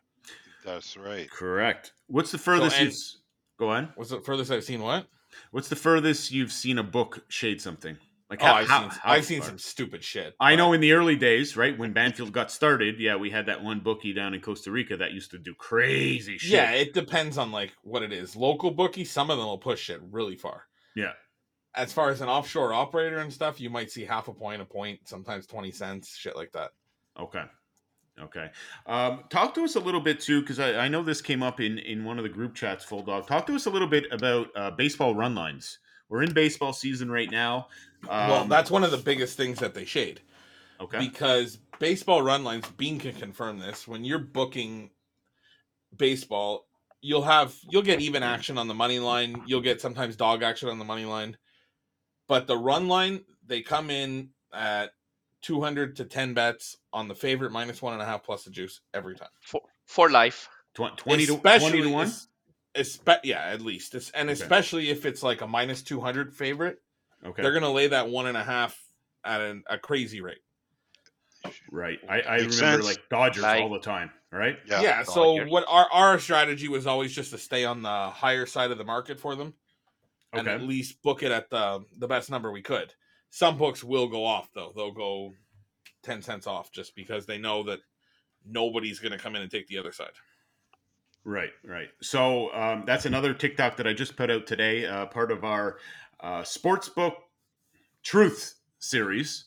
That's 0.64 0.96
right. 0.98 1.30
correct 1.32 1.94
what's 2.08 2.32
the 2.32 2.38
furthest 2.38 2.78
and- 2.78 2.88
you've 2.92 2.98
go 3.58 3.70
on? 3.70 3.92
What's 3.96 4.12
the 4.12 4.22
furthest 4.22 4.52
I've 4.52 4.64
seen? 4.64 4.82
What? 4.82 5.08
what's 5.52 5.70
the 5.70 5.76
furthest 5.78 6.30
you've 6.32 6.52
seen 6.52 6.78
a 6.78 6.84
book 6.84 7.24
shade 7.30 7.62
something 7.62 7.98
like 8.32 8.42
Oh, 8.42 8.48
I've 8.48 8.68
how- 8.68 8.82
seen 8.90 8.90
how 9.04 9.12
I've 9.12 9.26
seen 9.26 9.42
some 9.44 9.60
stupid 9.60 10.04
shit. 10.04 10.36
I 10.40 10.54
but- 10.54 10.56
know 10.58 10.74
in 10.74 10.82
the 10.82 10.94
early 10.94 11.16
days, 11.16 11.56
right 11.56 11.78
when 11.78 11.94
Banfield 11.94 12.32
got 12.32 12.50
started, 12.50 13.00
yeah, 13.00 13.16
we 13.16 13.30
had 13.30 13.46
that 13.46 13.62
one 13.62 13.82
bookie 13.82 14.14
down 14.14 14.34
in 14.34 14.42
Costa 14.42 14.72
Rica 14.72 14.98
that 14.98 15.12
used 15.12 15.30
to 15.32 15.38
do 15.38 15.54
crazy 15.54 16.38
shit. 16.40 16.52
Yeah, 16.52 16.72
it 16.72 16.94
depends 16.94 17.38
on 17.38 17.52
like 17.52 17.74
what 17.84 18.02
it 18.02 18.12
is. 18.12 18.36
Local 18.36 18.72
bookie, 18.72 19.06
some 19.06 19.30
of 19.30 19.38
them 19.38 19.46
will 19.46 19.58
push 19.60 19.90
it 19.92 20.02
really 20.10 20.36
far. 20.36 20.66
Yeah. 20.96 21.12
As 21.76 21.94
far 21.94 22.10
as 22.10 22.20
an 22.22 22.28
offshore 22.30 22.74
operator 22.74 23.20
and 23.20 23.32
stuff, 23.32 23.62
you 23.62 23.70
might 23.70 23.92
see 23.92 24.04
half 24.04 24.28
a 24.28 24.34
point, 24.34 24.62
a 24.62 24.66
point, 24.66 25.08
sometimes 25.08 25.46
twenty 25.46 25.72
cents, 25.72 26.18
shit 26.18 26.36
like 26.36 26.52
that. 26.54 26.72
Okay. 27.20 27.44
Okay. 28.20 28.50
Um, 28.86 29.24
talk 29.30 29.54
to 29.56 29.64
us 29.64 29.76
a 29.76 29.80
little 29.80 30.02
bit 30.02 30.20
too, 30.20 30.42
because 30.42 30.60
I, 30.60 30.76
I 30.86 30.88
know 30.90 31.02
this 31.02 31.22
came 31.22 31.42
up 31.42 31.60
in 31.60 31.80
in 31.80 32.04
one 32.04 32.18
of 32.18 32.24
the 32.24 32.30
group 32.30 32.56
chats. 32.56 32.84
Full 32.86 33.04
dog. 33.04 33.28
Talk 33.28 33.46
to 33.48 33.56
us 33.56 33.66
a 33.68 33.70
little 33.70 33.88
bit 33.88 34.06
about 34.12 34.48
uh, 34.56 34.72
baseball 34.72 35.16
run 35.16 35.34
lines. 35.34 35.80
We're 36.10 36.24
in 36.24 36.34
baseball 36.34 36.74
season 36.74 37.10
right 37.10 37.32
now. 37.32 37.68
Um, 38.10 38.30
well, 38.30 38.46
that's 38.46 38.72
one 38.72 38.84
of 38.84 38.92
the 38.92 38.98
biggest 38.98 39.38
things 39.38 39.60
that 39.60 39.74
they 39.74 39.86
shade 39.86 40.22
okay. 40.80 41.00
because 41.00 41.58
baseball 41.80 42.22
run 42.22 42.44
lines. 42.44 42.68
Bean 42.78 43.00
can 43.00 43.14
confirm 43.14 43.60
this. 43.60 43.88
When 43.88 44.04
you're 44.04 44.20
booking 44.20 44.90
baseball, 45.96 46.68
you'll 47.02 47.24
have 47.24 47.56
you'll 47.70 47.82
get 47.82 48.02
even 48.02 48.24
action 48.24 48.58
on 48.58 48.68
the 48.68 48.74
money 48.74 49.00
line. 49.00 49.42
You'll 49.46 49.62
get 49.62 49.82
sometimes 49.82 50.16
dog 50.16 50.44
action 50.44 50.70
on 50.70 50.80
the 50.80 50.86
money 50.86 51.06
line, 51.06 51.38
but 52.28 52.48
the 52.48 52.58
run 52.58 52.88
line 52.88 53.22
they 53.46 53.62
come 53.62 53.90
in 53.90 54.30
at 54.54 54.92
200 55.42 55.96
to 55.98 56.06
10 56.06 56.34
bets 56.34 56.78
on 56.94 57.08
the 57.08 57.16
favorite 57.16 57.52
minus 57.52 57.82
one 57.82 57.94
and 57.94 58.02
a 58.02 58.06
half 58.06 58.24
plus 58.24 58.44
the 58.44 58.52
juice 58.52 58.82
every 58.94 59.16
time. 59.16 59.30
For, 59.42 59.62
for 59.86 60.10
life. 60.10 60.48
Tw- 60.74 60.96
twenty 60.96 61.26
to 61.26 61.38
twenty 61.38 61.82
to 61.82 61.90
one. 61.90 62.08
es- 62.08 62.28
espe- 62.76 63.20
yeah, 63.24 63.42
at 63.46 63.62
least. 63.62 63.96
It's, 63.96 64.10
and 64.12 64.30
Okay. 64.30 64.40
especially 64.42 64.90
if 64.90 65.06
it's 65.06 65.24
like 65.24 65.42
a 65.42 65.48
minus 65.48 65.82
200 65.82 66.34
favorite, 66.34 66.78
Okay. 67.26 67.42
they're 67.42 67.52
going 67.52 67.64
to 67.64 67.70
lay 67.70 67.88
that 67.88 68.10
one 68.10 68.28
and 68.28 68.38
a 68.38 68.44
half 68.44 68.78
at 69.24 69.42
an, 69.42 69.64
a 69.70 69.78
crazy 69.78 70.22
rate. 70.22 70.40
right. 71.72 72.00
I, 72.10 72.22
I 72.22 72.36
remember 72.38 72.52
sense. 72.54 72.86
like 72.86 73.10
Dodgers 73.10 73.44
Like- 73.44 73.62
all 73.62 73.70
the 73.70 73.80
time. 73.80 74.12
Right. 74.32 74.58
Yeah. 74.66 74.82
Yeah. 74.82 75.04
Oh, 75.08 75.12
so 75.12 75.36
you're- 75.36 75.50
what 75.50 75.66
our, 75.68 75.88
our 75.92 76.20
strategy 76.20 76.68
was 76.70 76.88
always 76.88 77.14
just 77.14 77.32
to 77.32 77.38
stay 77.38 77.66
on 77.66 77.82
the 77.82 78.10
higher 78.10 78.46
side 78.46 78.72
of 78.72 78.78
the 78.78 78.84
market 78.86 79.20
for 79.20 79.36
them 79.36 79.54
and 80.32 80.48
Okay. 80.48 80.56
at 80.56 80.62
least 80.62 81.02
book 81.02 81.22
it 81.22 81.32
at 81.32 81.50
the, 81.50 81.84
the 81.98 82.08
best 82.08 82.32
number 82.32 82.50
we 82.52 82.62
could. 82.62 82.94
Some 83.30 83.58
books 83.58 83.84
will 83.84 84.08
go 84.08 84.24
off 84.26 84.50
though. 84.56 84.72
They'll 84.76 84.92
go 84.92 85.34
10 86.04 86.22
cents 86.22 86.48
off 86.48 86.72
just 86.72 86.96
because 86.96 87.26
they 87.26 87.38
know 87.38 87.64
that 87.64 87.80
nobody's 88.46 89.00
going 89.00 89.12
to 89.12 89.18
come 89.18 89.36
in 89.36 89.42
and 89.42 89.52
take 89.52 89.68
the 89.68 89.78
other 89.78 89.92
side. 89.92 90.12
Right, 91.24 91.52
right. 91.64 91.90
So 92.02 92.52
um, 92.54 92.84
that's 92.88 93.06
another 93.06 93.34
TikTok 93.34 93.78
that 93.78 93.86
I 93.86 93.94
just 93.94 94.16
put 94.16 94.32
out 94.32 94.48
today, 94.48 94.86
uh, 94.88 95.06
part 95.08 95.32
of 95.32 95.44
our 95.44 95.78
uh, 96.22 96.42
sportsbook 96.42 97.14
truth 98.04 98.56
series 98.80 99.46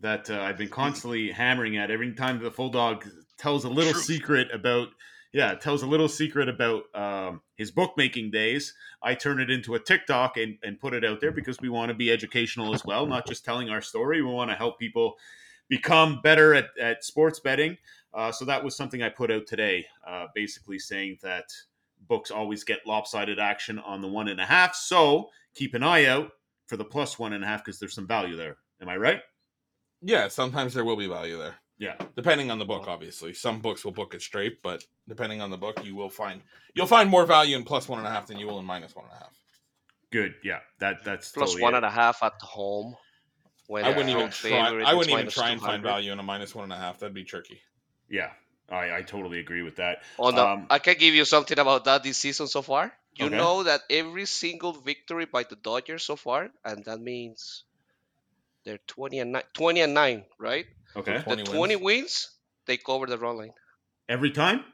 that 0.00 0.30
uh, 0.30 0.40
I've 0.40 0.58
been 0.58 0.68
constantly 0.68 1.30
hammering 1.32 1.76
at. 1.76 1.90
Every 1.90 2.12
time 2.12 2.42
the 2.42 2.50
full 2.50 2.70
dog 2.70 3.06
tells 3.38 3.64
a 3.64 3.68
little 3.68 3.92
Truth. 3.92 4.04
secret 4.04 4.48
about, 4.52 4.88
yeah, 5.32 5.54
tells 5.54 5.82
a 5.82 5.86
little 5.86 6.08
secret 6.08 6.48
about 6.48 6.84
um, 6.94 7.40
his 7.56 7.70
bookmaking 7.70 8.30
days, 8.30 8.74
I 9.02 9.14
turn 9.14 9.40
it 9.40 9.50
into 9.50 9.74
a 9.74 9.80
TikTok 9.80 10.36
and, 10.36 10.58
and 10.62 10.80
put 10.80 10.94
it 10.94 11.04
out 11.04 11.20
there 11.20 11.32
because 11.32 11.60
we 11.60 11.68
want 11.68 11.90
to 11.90 11.94
be 11.94 12.10
educational 12.10 12.74
as 12.74 12.84
well, 12.84 13.06
not 13.06 13.26
just 13.26 13.44
telling 13.44 13.68
our 13.68 13.80
story. 13.80 14.22
We 14.22 14.30
want 14.30 14.50
to 14.50 14.56
help 14.56 14.78
people 14.78 15.16
become 15.68 16.20
better 16.22 16.54
at, 16.54 16.66
at 16.80 17.04
sports 17.04 17.40
betting. 17.40 17.76
Uh, 18.14 18.32
so 18.32 18.44
that 18.44 18.64
was 18.64 18.74
something 18.76 19.02
I 19.02 19.08
put 19.08 19.30
out 19.30 19.46
today, 19.46 19.86
uh, 20.06 20.26
basically 20.34 20.78
saying 20.78 21.18
that 21.22 21.44
books 22.08 22.30
always 22.30 22.64
get 22.64 22.86
lopsided 22.86 23.38
action 23.38 23.78
on 23.80 24.00
the 24.00 24.08
one 24.08 24.28
and 24.28 24.40
a 24.40 24.46
half. 24.46 24.74
So 24.74 25.30
keep 25.56 25.74
an 25.74 25.82
eye 25.82 26.04
out 26.06 26.30
for 26.66 26.76
the 26.76 26.84
plus 26.84 27.18
one 27.18 27.32
and 27.32 27.42
a 27.42 27.46
half 27.46 27.64
because 27.64 27.78
there's 27.80 27.94
some 27.94 28.06
value 28.06 28.36
there. 28.36 28.56
Am 28.80 28.88
I 28.88 28.96
right? 28.96 29.20
Yeah, 30.02 30.28
sometimes 30.28 30.74
there 30.74 30.84
will 30.84 30.96
be 30.96 31.06
value 31.08 31.38
there, 31.38 31.56
Yeah. 31.78 31.96
depending 32.14 32.50
on 32.50 32.58
the 32.58 32.64
book. 32.64 32.86
Obviously, 32.86 33.32
some 33.32 33.60
books 33.60 33.84
will 33.84 33.92
book 33.92 34.14
it 34.14 34.22
straight, 34.22 34.62
but 34.62 34.84
depending 35.08 35.40
on 35.40 35.50
the 35.50 35.56
book, 35.56 35.84
you 35.84 35.94
will 35.96 36.10
find 36.10 36.42
you'll 36.74 36.86
find 36.86 37.08
more 37.10 37.24
value 37.26 37.56
in 37.56 37.64
plus 37.64 37.88
one 37.88 37.98
and 37.98 38.06
a 38.06 38.10
half 38.10 38.26
than 38.26 38.38
you 38.38 38.46
will 38.46 38.58
in 38.60 38.64
minus 38.66 38.94
one 38.94 39.06
and 39.06 39.14
a 39.14 39.18
half. 39.18 39.32
Good. 40.12 40.34
Yeah. 40.44 40.60
That 40.78 41.02
that's 41.04 41.32
Plus 41.32 41.50
totally 41.50 41.62
one 41.62 41.74
it. 41.74 41.78
and 41.78 41.86
a 41.86 41.90
half 41.90 42.22
at 42.22 42.34
home. 42.40 42.94
When 43.68 43.84
I 43.84 43.88
wouldn't 43.88 44.10
even 44.10 44.30
try. 44.30 44.50
I 44.58 44.94
wouldn't 44.94 45.10
even 45.12 45.28
try 45.28 45.50
and 45.50 45.60
find 45.60 45.82
200. 45.82 45.82
value 45.82 46.12
in 46.12 46.20
a 46.20 46.22
minus 46.22 46.54
one 46.54 46.64
and 46.64 46.72
a 46.72 46.76
half. 46.76 47.00
That'd 47.00 47.14
be 47.14 47.24
tricky. 47.24 47.60
Yeah. 48.08 48.30
I, 48.70 48.98
I 48.98 49.02
totally 49.02 49.38
agree 49.40 49.62
with 49.62 49.76
that. 49.76 50.02
Oh 50.18 50.30
no, 50.30 50.46
Um, 50.46 50.66
I 50.70 50.78
can 50.78 50.96
give 50.98 51.14
you 51.14 51.24
something 51.24 51.58
about 51.58 51.84
that 51.86 52.02
this 52.02 52.18
season 52.18 52.46
so 52.48 52.62
far. 52.62 52.92
You 53.16 53.28
Okay. 53.28 53.30
know 53.30 53.64
that 53.64 53.82
every 53.90 54.26
single 54.26 54.72
victory 54.72 55.24
by 55.26 55.42
the 55.42 55.56
Dodgers 55.56 56.04
so 56.04 56.14
far, 56.14 56.52
and 56.64 56.84
that 56.84 57.00
means 57.00 57.64
they're 58.64 58.78
20 58.86 59.18
and 59.18 59.32
9, 59.32 59.44
20 59.54 59.80
and 59.80 59.94
9, 59.94 60.26
right? 60.38 60.66
Okay. 60.96 61.22
20 61.22 61.42
the 61.42 61.44
wins. 61.44 61.76
20 61.76 61.76
wins, 61.76 62.40
they 62.66 62.76
cover 62.78 63.06
the 63.06 63.18
run 63.18 63.38
line. 63.38 63.54
Every 64.08 64.32
time? 64.32 64.64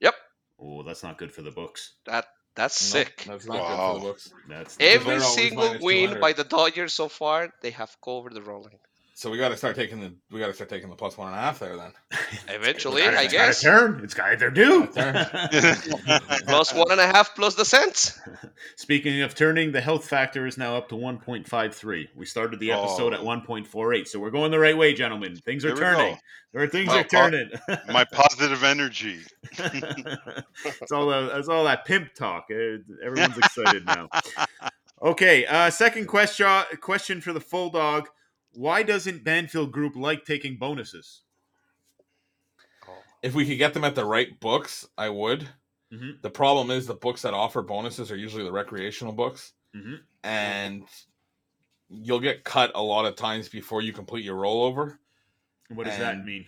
Yep. 0.00 0.14
Oh, 0.60 0.84
that's 0.84 1.02
not 1.02 1.18
good 1.18 1.32
for 1.32 1.42
the 1.42 1.50
books. 1.50 1.96
That 2.04 2.26
that's 2.56 2.76
Nope, 2.80 3.14
sick. 3.16 3.26
that's 3.26 3.46
not 3.46 3.66
good 3.66 3.82
for 3.82 3.90
Wow. 3.90 3.94
the 3.94 4.00
books. 4.00 4.34
That's 4.44 4.78
Every 4.80 5.00
they're 5.04 5.24
always 5.24 5.52
single 5.52 5.54
minus 5.54 5.84
win 5.84 6.16
200. 6.16 6.18
by 6.18 6.34
the 6.34 6.44
Dodgers 6.44 6.94
so 6.94 7.08
far, 7.08 7.54
they 7.62 7.72
have 7.72 8.00
covered 8.02 8.34
the 8.34 8.42
run 8.42 8.62
line. 8.62 8.80
So 9.20 9.28
we 9.28 9.36
got 9.36 9.50
to 9.50 9.56
start 9.58 9.76
taking 9.76 10.00
the 10.00 10.14
we 10.30 10.40
got 10.40 10.46
to 10.46 10.54
start 10.54 10.70
taking 10.70 10.88
the 10.88 10.96
plus 10.96 11.18
one 11.18 11.28
and 11.28 11.36
a 11.36 11.40
half 11.40 11.58
there 11.58 11.76
then. 11.76 11.92
Eventually, 12.48 13.02
It's 13.02 13.10
gotta- 13.10 13.18
I 13.18 13.24
it's 13.24 13.32
gotta 13.34 13.46
guess. 13.48 13.60
turn. 13.60 14.00
It's 14.02 14.14
got 14.14 14.38
they're 14.38 14.50
due. 14.50 14.86
Plus 16.46 16.72
one 16.72 16.90
and 16.90 16.98
a 16.98 17.06
half 17.06 17.34
plus 17.34 17.54
the 17.54 17.66
cents. 17.66 18.18
Speaking 18.76 19.20
of 19.20 19.34
turning, 19.34 19.72
the 19.72 19.82
health 19.82 20.08
factor 20.08 20.46
is 20.46 20.56
now 20.56 20.74
up 20.74 20.88
to 20.88 20.94
1.53. 20.94 22.08
We 22.16 22.24
started 22.24 22.60
the 22.60 22.72
episode 22.72 23.12
Oh. 23.12 23.16
at 23.16 23.20
1.48, 23.20 24.08
so 24.08 24.18
we're 24.18 24.30
going 24.30 24.50
the 24.52 24.58
right 24.58 24.78
way, 24.78 24.94
gentlemen. 24.94 25.36
Things 25.36 25.66
are 25.66 25.74
Here 25.74 25.76
turning. 25.76 26.14
go. 26.14 26.18
There 26.54 26.62
are 26.62 26.66
things 26.66 26.88
Well, 26.88 27.00
are 27.00 27.04
turning. 27.04 27.50
My 27.92 28.04
positive 28.04 28.64
energy. 28.64 29.18
it's 29.52 30.92
all 30.92 31.08
that, 31.08 31.30
that's 31.34 31.48
all 31.48 31.64
that 31.64 31.84
pimp 31.84 32.14
talk. 32.14 32.46
Eh, 32.50 32.78
Everyone's 33.04 33.36
excited 33.36 33.84
now. 33.84 34.08
Okay, 35.02 35.44
uh, 35.44 35.68
second 35.68 36.06
question 36.06 36.46
question 36.80 37.20
for 37.20 37.34
the 37.34 37.40
full 37.40 37.68
dog. 37.68 38.08
Why 38.52 38.84
doesn't 38.84 39.24
Banfield 39.24 39.72
Group 39.72 39.96
like 39.96 40.24
taking 40.24 40.56
bonuses? 40.56 41.24
If 43.22 43.34
we 43.34 43.46
could 43.46 43.58
get 43.58 43.74
them 43.74 43.84
at 43.84 43.94
the 43.94 44.04
right 44.04 44.38
books, 44.40 44.88
I 44.96 45.08
would. 45.08 45.48
Mhm. 45.92 46.20
The 46.22 46.30
problem 46.30 46.70
is 46.70 46.86
the 46.86 46.94
books 46.94 47.22
that 47.22 47.34
offer 47.34 47.62
bonuses 47.62 48.10
are 48.10 48.16
usually 48.16 48.44
the 48.44 48.52
recreational 48.52 49.12
books, 49.12 49.54
Mhm. 49.74 50.04
and 50.24 50.88
you'll 51.88 52.20
get 52.20 52.44
cut 52.44 52.70
a 52.74 52.82
lot 52.82 53.04
of 53.06 53.16
times 53.16 53.48
before 53.48 53.82
you 53.82 53.92
complete 53.92 54.24
your 54.24 54.36
rollover. 54.40 54.98
What 55.68 55.84
does 55.84 55.96
that 55.98 56.22
mean? 56.24 56.46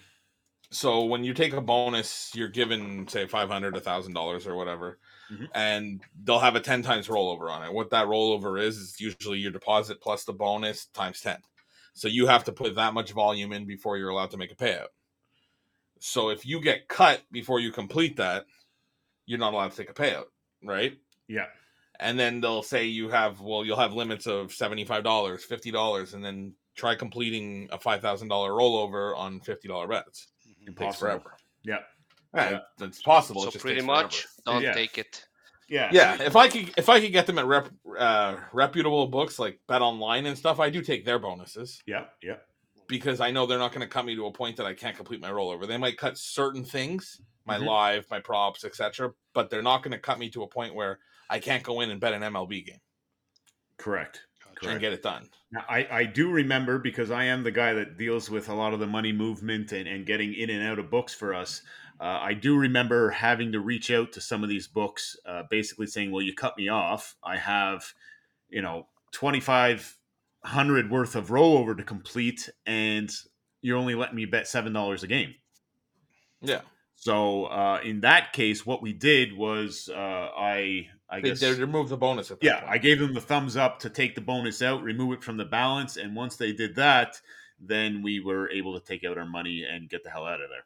So 0.71 1.05
when 1.05 1.23
you 1.23 1.35
take 1.35 1.53
a 1.53 1.61
bonus, 1.61 2.35
you're 2.35 2.49
given 2.49 3.07
say 3.07 3.27
five 3.27 3.49
hundred, 3.49 3.77
a 3.77 3.81
thousand 3.81 4.15
dollars, 4.15 4.47
or 4.47 4.55
whatever, 4.57 5.01
Mhm. 5.31 5.49
and 5.55 6.03
they'll 6.15 6.39
have 6.39 6.57
a 6.57 6.61
ten 6.61 6.83
times 6.83 7.09
rollover 7.09 7.51
on 7.51 7.63
it. 7.65 7.73
What 7.73 7.91
that 7.91 8.07
rollover 8.07 8.61
is 8.61 8.79
is 8.79 9.01
usually 9.01 9.39
your 9.39 9.51
deposit 9.53 10.01
plus 10.01 10.25
the 10.25 10.33
bonus 10.33 10.87
times 10.87 11.21
ten. 11.21 11.43
So 11.95 12.09
you 12.09 12.27
have 12.27 12.45
to 12.45 12.53
put 12.53 12.75
that 12.77 12.95
much 12.95 13.13
volume 13.13 13.53
in 13.53 13.67
before 13.67 13.99
you're 13.99 14.09
allowed 14.09 14.31
to 14.33 14.37
make 14.39 14.51
a 14.53 14.57
payout. 14.57 14.87
So 16.01 16.31
if 16.31 16.45
you 16.47 16.61
get 16.61 16.89
cut 16.89 17.23
before 17.31 17.61
you 17.61 17.71
complete 17.71 18.17
that, 18.17 18.47
you're 19.27 19.39
not 19.39 19.55
allowed 19.55 19.71
to 19.73 19.77
take 19.77 19.91
a 19.91 19.95
payout, 19.95 20.25
right? 20.65 20.99
Yeah. 21.29 21.47
And 22.01 22.19
then 22.19 22.41
they'll 22.41 22.63
say 22.65 22.87
you 22.87 23.09
have 23.11 23.41
well, 23.41 23.65
you'll 23.65 23.77
have 23.79 23.93
limits 23.93 24.27
of 24.27 24.53
seventy 24.53 24.85
five 24.85 25.05
dollars, 25.05 25.45
fifty 25.45 25.71
dollars, 25.71 26.15
and 26.15 26.25
then 26.25 26.55
try 26.75 26.95
completing 26.97 27.69
a 27.71 27.79
five 27.79 28.01
thousand 28.01 28.29
dollar 28.29 28.51
rollover 28.51 29.17
on 29.17 29.41
fifty 29.41 29.69
dollar 29.69 29.87
bets. 29.87 30.29
Mm-hmm. 30.49 30.51
It 30.51 30.67
takes 30.67 30.81
Impossible. 30.81 31.09
forever. 31.09 31.37
Yeah. 31.63 31.77
Yeah, 32.35 32.51
Yeah. 32.51 32.87
it's 32.87 33.03
possible. 33.03 33.43
so 33.43 33.49
it 33.49 33.53
just 33.53 33.63
pretty 33.63 33.77
takes 33.81 33.87
much, 33.87 34.23
forever. 34.23 34.33
don't 34.47 34.63
Yeah. 34.63 34.73
take 34.73 34.99
it. 34.99 35.25
Yeah. 35.73 35.89
Yeah, 35.91 36.21
if 36.23 36.37
I 36.37 36.49
could, 36.49 36.71
if 36.77 36.91
I 36.91 37.01
could 37.01 37.13
get 37.13 37.27
them 37.27 37.39
at 37.39 37.47
rep, 37.47 37.71
uh, 37.99 38.37
reputable 38.53 39.07
books 39.07 39.39
like 39.39 39.59
BetOnline 39.71 40.27
and 40.27 40.37
stuff, 40.37 40.61
I 40.61 40.69
do 40.69 40.83
take 40.83 41.07
their 41.07 41.19
bonuses 41.19 41.83
Yeah. 41.87 42.05
Yeah. 42.23 42.37
because 42.89 43.21
I 43.21 43.31
know 43.31 43.47
they're 43.47 43.59
not 43.59 43.73
going 43.73 43.81
to 43.81 43.87
cut 43.87 44.05
me 44.05 44.15
to 44.15 44.27
a 44.27 44.31
point 44.33 44.59
that 44.59 44.67
I 44.67 44.75
can't 44.75 44.95
complete 44.95 45.21
my 45.23 45.31
rollover. 45.31 45.67
They 45.67 45.79
might 45.79 45.97
cut 45.97 46.19
certain 46.19 46.63
things, 46.63 47.23
my 47.47 47.57
Mhm. 47.59 47.65
live, 47.65 48.07
my 48.11 48.21
props, 48.21 48.65
etc., 48.65 49.15
but 49.33 49.49
they're 49.49 49.63
not 49.63 49.83
going 49.83 49.93
to 49.93 49.99
cut 49.99 50.19
me 50.19 50.29
to 50.31 50.43
a 50.43 50.47
point 50.47 50.75
where 50.75 50.99
I 51.31 51.39
can't 51.39 51.63
go 51.63 51.81
in 51.81 51.91
and 51.91 51.99
bet 51.99 52.13
an 52.13 52.23
MLB 52.23 52.61
game 52.67 52.81
Correct. 53.79 54.21
and 54.63 54.79
get 54.79 54.93
it 54.93 55.03
done. 55.03 55.31
Now, 55.51 55.65
I, 55.71 55.89
I 55.91 56.05
do 56.05 56.31
remember 56.31 56.79
because 56.79 57.11
I 57.11 57.25
am 57.25 57.43
the 57.43 57.51
guy 57.51 57.73
that 57.73 57.97
deals 57.97 58.29
with 58.29 58.51
a 58.51 58.55
lot 58.55 58.75
of 58.75 58.81
the 58.81 58.87
money 58.87 59.13
movement 59.13 59.73
and, 59.73 59.89
and 59.89 60.05
getting 60.05 60.35
in 60.35 60.51
and 60.51 60.63
out 60.69 60.79
of 60.79 60.91
books 60.91 61.15
for 61.15 61.33
us. 61.33 61.63
Uh, 62.03 62.19
I 62.21 62.35
do 62.35 62.57
remember 62.57 63.11
having 63.11 63.53
to 63.53 63.61
reach 63.61 63.89
out 63.93 64.11
to 64.13 64.21
some 64.21 64.43
of 64.43 64.49
these 64.49 64.67
books, 64.67 65.17
uh, 65.25 65.45
basically 65.49 65.87
saying, 65.87 66.11
"Well, 66.11 66.23
you 66.23 66.35
cut 66.35 66.59
me 66.59 66.69
off. 66.69 67.15
I 67.23 67.37
have, 67.37 67.95
you 68.49 68.61
know, 68.61 68.89
twenty 69.13 69.39
five 69.41 69.97
hundred 70.45 70.91
worth 70.91 71.15
of 71.15 71.29
rollover 71.29 71.77
to 71.77 71.85
complete, 71.85 72.51
and 72.67 73.09
you're 73.61 73.79
only 73.79 73.95
letting 73.95 74.17
me 74.17 74.25
bet 74.25 74.49
seven 74.49 74.73
dollars 74.73 75.05
a 75.05 75.07
game." 75.07 75.37
Yeah, 76.41 76.63
So 76.97 77.45
uh, 77.47 77.81
in 77.85 78.01
that 78.01 78.33
case, 78.33 78.67
what 78.67 78.83
we 78.83 78.93
did 78.93 79.37
was 79.37 79.89
uh, 79.93 79.97
I 80.37 80.89
I 81.09 81.21
they, 81.21 81.29
guess 81.31 81.41
they 81.41 81.53
remove 81.55 81.89
the 81.89 81.97
bonus. 81.97 82.31
At 82.31 82.41
that 82.41 82.47
yeah, 82.47 82.61
point. 82.61 82.73
I 82.73 82.79
gave 82.79 82.99
them 83.01 83.15
the 83.15 83.21
thumbs 83.21 83.57
up 83.57 83.79
to 83.81 83.91
take 83.91 84.15
the 84.15 84.21
bonus 84.21 84.63
out, 84.63 84.83
remove 84.83 85.13
it 85.15 85.25
from 85.25 85.37
the 85.37 85.45
balance, 85.45 85.97
and 85.97 86.17
once 86.17 86.37
they 86.37 86.53
did 86.53 86.77
that, 86.77 87.21
then 87.61 88.03
we 88.03 88.21
were 88.21 88.51
able 88.51 88.79
to 88.79 88.85
take 88.85 89.05
out 89.05 89.19
our 89.19 89.27
money 89.27 89.65
and 89.65 89.89
get 89.89 90.05
the 90.05 90.11
hell 90.11 90.27
out 90.27 90.41
of 90.41 90.51
there. 90.51 90.65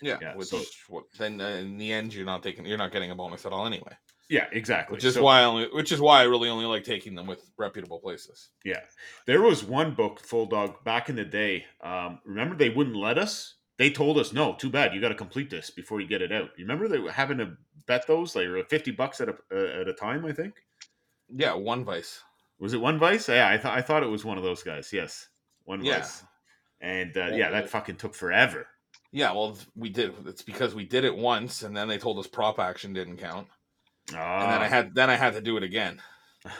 Yeah. 0.00 0.18
yeah, 0.20 0.34
which 0.36 0.48
so- 0.48 0.62
what, 0.88 1.04
then 1.18 1.40
uh, 1.40 1.48
in 1.48 1.78
the 1.78 1.92
end, 1.92 2.12
you're 2.14 2.26
not 2.26 2.42
taking, 2.42 2.66
you're 2.66 2.78
not 2.78 2.92
getting 2.92 3.10
a 3.10 3.14
bonus 3.14 3.46
at 3.46 3.52
all 3.52 3.66
anyway. 3.66 3.92
Yeah, 4.28 4.46
exactly. 4.50 4.94
Which 4.96 5.04
is 5.04 5.14
So, 5.14 5.22
why 5.22 5.40
I 5.40 5.44
only, 5.44 5.68
which 5.72 5.92
is 5.92 6.00
why 6.00 6.20
I 6.20 6.24
really 6.24 6.48
only 6.48 6.66
like 6.66 6.82
taking 6.82 7.14
them 7.14 7.28
with 7.28 7.48
reputable 7.56 8.00
places. 8.00 8.48
yeah, 8.64 8.80
there 9.26 9.40
was 9.40 9.62
one 9.62 9.94
book, 9.94 10.18
Full 10.20 10.46
Dog, 10.46 10.82
back 10.82 11.08
in 11.08 11.14
the 11.14 11.24
day. 11.24 11.64
Um, 11.80 12.18
remember, 12.24 12.56
they 12.56 12.70
wouldn't 12.70 12.96
let 12.96 13.18
us. 13.18 13.54
They 13.78 13.88
told 13.90 14.18
us, 14.18 14.32
"No, 14.32 14.54
too 14.54 14.68
bad. 14.70 14.94
You 14.94 15.00
got 15.00 15.10
to 15.10 15.14
complete 15.14 15.48
this 15.50 15.70
before 15.70 16.00
you 16.00 16.08
get 16.08 16.22
it 16.22 16.32
out." 16.32 16.50
You 16.56 16.64
remember 16.64 16.88
they 16.88 16.98
were 16.98 17.12
having 17.12 17.38
to 17.38 17.56
bet 17.86 18.06
those 18.08 18.34
like 18.34 18.48
fifty 18.68 18.90
bucks 18.90 19.20
at 19.20 19.28
a 19.28 19.36
uh, 19.52 19.80
at 19.82 19.86
a 19.88 19.92
time. 19.92 20.24
I 20.24 20.32
think 20.32 20.54
Yeah, 21.32 21.54
one 21.54 21.84
vice. 21.84 22.20
was 22.58 22.72
it 22.74 22.80
one 22.80 22.98
vice? 22.98 23.28
Yeah, 23.28 23.48
I 23.48 23.58
thought 23.58 23.78
I 23.78 23.82
thought 23.82 24.02
it 24.02 24.06
was 24.08 24.24
one 24.24 24.38
of 24.38 24.44
those 24.44 24.62
guys. 24.64 24.92
Yes, 24.92 25.28
one 25.64 25.84
Yeah. 25.84 25.98
vice. 25.98 26.24
And 26.80 27.16
uh, 27.16 27.26
yeah, 27.32 27.50
that 27.50 27.68
fucking 27.68 27.96
took 27.96 28.14
forever. 28.14 28.66
Yeah, 29.16 29.32
well, 29.32 29.56
we 29.74 29.88
did. 29.88 30.12
It's 30.26 30.42
because 30.42 30.74
we 30.74 30.84
did 30.84 31.04
it 31.04 31.16
once, 31.16 31.62
and 31.62 31.74
then 31.74 31.88
they 31.88 31.96
told 31.96 32.18
us 32.18 32.26
prop 32.26 32.58
action 32.58 32.92
didn't 32.92 33.16
count, 33.16 33.46
and 34.08 34.16
then 34.18 34.22
I 34.60 34.66
Ah. 34.66 34.68
had 34.68 34.94
then 34.94 35.08
I 35.08 35.16
had 35.16 35.32
to 35.32 35.40
do 35.40 35.56
it 35.56 35.62
again. 35.62 36.02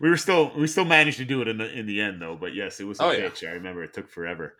we 0.00 0.10
were 0.10 0.16
still 0.16 0.50
we 0.56 0.66
still 0.66 0.84
managed 0.84 1.18
to 1.18 1.24
do 1.24 1.40
it 1.40 1.46
in 1.46 1.58
the 1.58 1.70
in 1.78 1.86
the 1.86 2.00
end 2.00 2.20
though, 2.20 2.34
but 2.36 2.52
yes, 2.54 2.80
it 2.80 2.84
was 2.84 2.98
a 2.98 3.04
Oh, 3.04 3.10
yeah. 3.12 3.28
bitch. 3.28 3.48
I 3.48 3.52
remember 3.52 3.84
it 3.84 3.94
took 3.94 4.10
forever. 4.10 4.56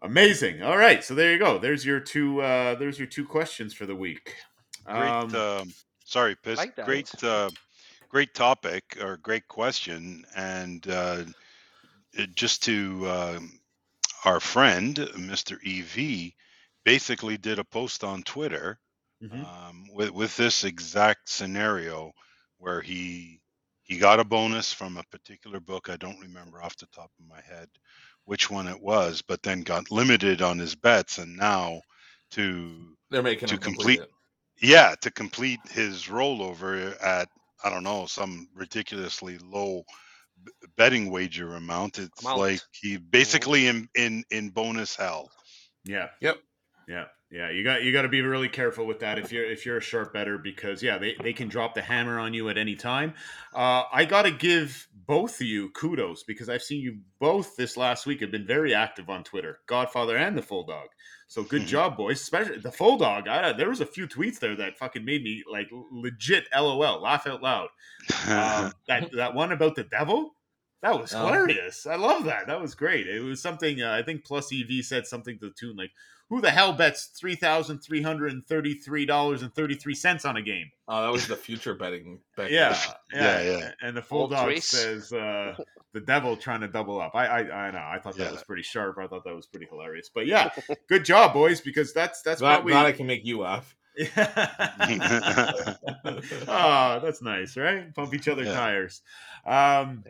Amazing. 0.00 0.62
All 0.62 0.76
right, 0.78 1.04
so 1.04 1.14
there 1.14 1.30
you 1.32 1.38
go. 1.38 1.58
There's 1.58 1.84
your 1.84 2.00
two. 2.00 2.40
Uh, 2.40 2.74
there's 2.76 2.98
your 2.98 3.06
two 3.06 3.26
questions 3.26 3.74
for 3.74 3.84
the 3.86 3.94
week. 3.94 4.34
Great. 4.86 5.10
Um, 5.10 5.34
um, 5.34 5.72
sorry, 6.06 6.36
Piss. 6.36 6.56
like 6.56 6.74
great. 6.84 7.22
Uh, 7.22 7.50
great 8.08 8.32
topic 8.34 8.96
or 9.02 9.18
great 9.18 9.46
question, 9.46 10.24
and 10.34 10.88
uh, 10.88 11.24
just 12.34 12.62
to 12.64 13.08
um 13.10 13.58
our 14.24 14.40
friend 14.40 14.96
Mr. 14.96 15.56
EV 15.64 16.32
basically 16.84 17.38
did 17.38 17.58
a 17.58 17.64
post 17.64 18.04
on 18.04 18.22
Twitter 18.22 18.78
mhm. 19.22 19.44
um, 19.44 19.86
with 19.92 20.10
with 20.10 20.36
this 20.36 20.64
exact 20.64 21.28
scenario 21.28 22.12
where 22.58 22.80
he 22.80 23.40
he 23.82 23.98
got 23.98 24.20
a 24.20 24.24
bonus 24.24 24.72
from 24.72 24.96
a 24.96 25.04
particular 25.10 25.60
book. 25.60 25.88
I 25.90 25.96
don't 25.96 26.20
remember 26.20 26.62
off 26.62 26.76
the 26.76 26.86
top 26.94 27.10
of 27.18 27.26
my 27.26 27.40
head 27.40 27.68
which 28.24 28.50
one 28.50 28.68
it 28.68 28.80
was, 28.80 29.22
but 29.22 29.42
then 29.42 29.62
got 29.62 29.90
limited 29.90 30.42
on 30.42 30.58
his 30.58 30.74
bets, 30.76 31.18
and 31.18 31.36
now 31.36 31.80
to 32.32 32.96
They're 33.10 33.22
making 33.22 33.48
To 33.48 33.58
complete, 33.58 33.98
complete- 33.98 34.16
yeah 34.60 34.94
to 35.00 35.10
complete 35.10 35.60
his 35.70 36.04
rollover 36.04 36.96
at 37.02 37.28
I 37.64 37.70
don't 37.70 37.84
know 37.84 38.06
some 38.06 38.48
ridiculously 38.54 39.38
low 39.38 39.84
betting 40.76 41.10
wager 41.10 41.54
amount. 41.54 41.98
It's 41.98 42.22
Amount. 42.22 42.38
like 42.40 42.60
he 42.72 42.96
basically 42.96 43.66
in 43.66 43.88
in 43.94 44.24
in 44.30 44.50
bonus 44.50 44.96
hell. 44.96 45.30
Yeah. 45.84 46.08
Yep. 46.20 46.36
Yeah. 46.88 47.04
Yeah. 47.30 47.50
You 47.50 47.64
got 47.64 47.82
you 47.82 47.92
got 47.92 48.02
to 48.02 48.08
be 48.08 48.22
really 48.22 48.48
careful 48.48 48.86
with 48.86 49.00
that 49.00 49.18
if 49.18 49.32
you're 49.32 49.44
if 49.44 49.64
you're 49.66 49.78
a 49.78 49.82
sharp 49.82 50.12
better 50.12 50.38
because 50.38 50.82
yeah 50.82 50.98
they, 50.98 51.14
they 51.22 51.32
can 51.32 51.48
drop 51.48 51.74
the 51.74 51.82
hammer 51.82 52.18
on 52.18 52.34
you 52.34 52.48
at 52.48 52.58
any 52.58 52.76
time. 52.76 53.14
Uh, 53.54 53.84
I 53.92 54.04
got 54.04 54.22
to 54.22 54.30
give 54.30 54.88
both 55.06 55.40
of 55.40 55.46
you 55.46 55.70
kudos 55.70 56.22
because 56.24 56.48
I've 56.48 56.62
seen 56.62 56.80
you 56.80 56.98
both 57.20 57.56
this 57.56 57.76
last 57.76 58.06
week 58.06 58.20
have 58.20 58.30
been 58.30 58.46
very 58.46 58.74
active 58.74 59.08
on 59.10 59.24
Twitter, 59.24 59.58
Godfather 59.66 60.16
and 60.16 60.36
the 60.36 60.42
Full 60.42 60.64
Dog. 60.64 60.88
So 61.32 61.42
good 61.42 61.62
Mhm. 61.62 61.66
job, 61.66 61.96
boys. 61.96 62.20
Especially 62.20 62.58
the 62.58 62.70
Full 62.70 62.98
Dog. 62.98 63.26
I, 63.26 63.54
there 63.54 63.70
was 63.70 63.80
a 63.80 63.86
few 63.86 64.06
tweets 64.06 64.38
there 64.38 64.54
that 64.56 64.76
fucking 64.76 65.02
made 65.02 65.22
me 65.22 65.42
like 65.50 65.66
legit 65.72 66.46
LOL, 66.54 67.00
laugh 67.00 67.26
out 67.26 67.42
loud. 67.42 67.70
Um, 68.28 68.70
that 68.86 69.10
that 69.12 69.32
one 69.32 69.50
about 69.50 69.74
the 69.74 69.84
devil. 69.84 70.36
That 70.82 71.00
was 71.00 71.14
Oh. 71.14 71.26
hilarious. 71.28 71.86
I 71.86 71.94
love 71.94 72.24
that. 72.24 72.48
That 72.48 72.60
was 72.60 72.74
great. 72.74 73.06
It 73.06 73.20
was 73.20 73.40
something 73.40 73.80
uh, 73.80 73.92
I 73.92 74.02
think 74.02 74.26
Plus 74.26 74.52
EV 74.52 74.84
said 74.84 75.06
something 75.06 75.38
to 75.38 75.46
the 75.48 75.54
tune 75.54 75.74
like, 75.74 75.92
"Who 76.32 76.40
the 76.40 76.50
hell 76.50 76.72
bets 76.72 77.06
three 77.06 77.34
thousand 77.34 77.80
three 77.80 78.00
hundred 78.00 78.32
and 78.32 78.42
thirty 78.44 78.72
three 78.74 79.04
dollars 79.04 79.42
and 79.42 79.54
thirty 79.54 79.74
three 79.74 79.94
cents 79.94 80.24
on 80.24 80.36
a 80.38 80.42
game?" 80.42 80.70
Oh, 80.88 81.02
that 81.02 81.12
was 81.12 81.26
the 81.28 81.36
future 81.36 81.74
betting. 81.74 82.20
bet. 82.36 82.50
Yeah, 82.50 82.76
yeah, 83.12 83.42
Yeah, 83.42 83.58
yeah. 83.58 83.70
And 83.82 83.96
the 83.96 84.02
full 84.02 84.22
Old 84.22 84.30
dog 84.30 84.46
Trace. 84.46 84.64
says 84.64 85.12
uh, 85.12 85.54
the 85.92 86.00
devil 86.00 86.36
trying 86.36 86.62
to 86.62 86.68
double 86.68 87.00
up. 87.00 87.14
I, 87.14 87.26
I, 87.26 87.66
I 87.66 87.70
know. 87.70 87.78
I 87.78 87.98
thought 88.02 88.16
that 88.16 88.24
Yeah. 88.24 88.32
was 88.32 88.42
pretty 88.44 88.62
sharp. 88.62 88.96
I 88.98 89.06
thought 89.08 89.24
that 89.24 89.34
was 89.36 89.46
pretty 89.46 89.66
hilarious. 89.70 90.10
But 90.14 90.26
yeah, 90.26 90.48
good 90.88 91.04
job, 91.04 91.34
boys, 91.34 91.60
because 91.60 91.92
that's 91.92 92.22
that's 92.22 92.40
Glad, 92.40 92.54
probably. 92.56 92.72
glad 92.72 92.86
I 92.86 92.92
can 92.92 93.06
make 93.06 93.24
you 93.26 93.38
laugh. 93.40 93.76
Oh, 96.48 97.00
that's 97.02 97.22
nice, 97.22 97.56
right? 97.56 97.94
Pump 97.94 98.14
each 98.14 98.28
other 98.28 98.44
Yeah. 98.44 98.52
tires. 98.52 99.02
Um, 99.46 100.04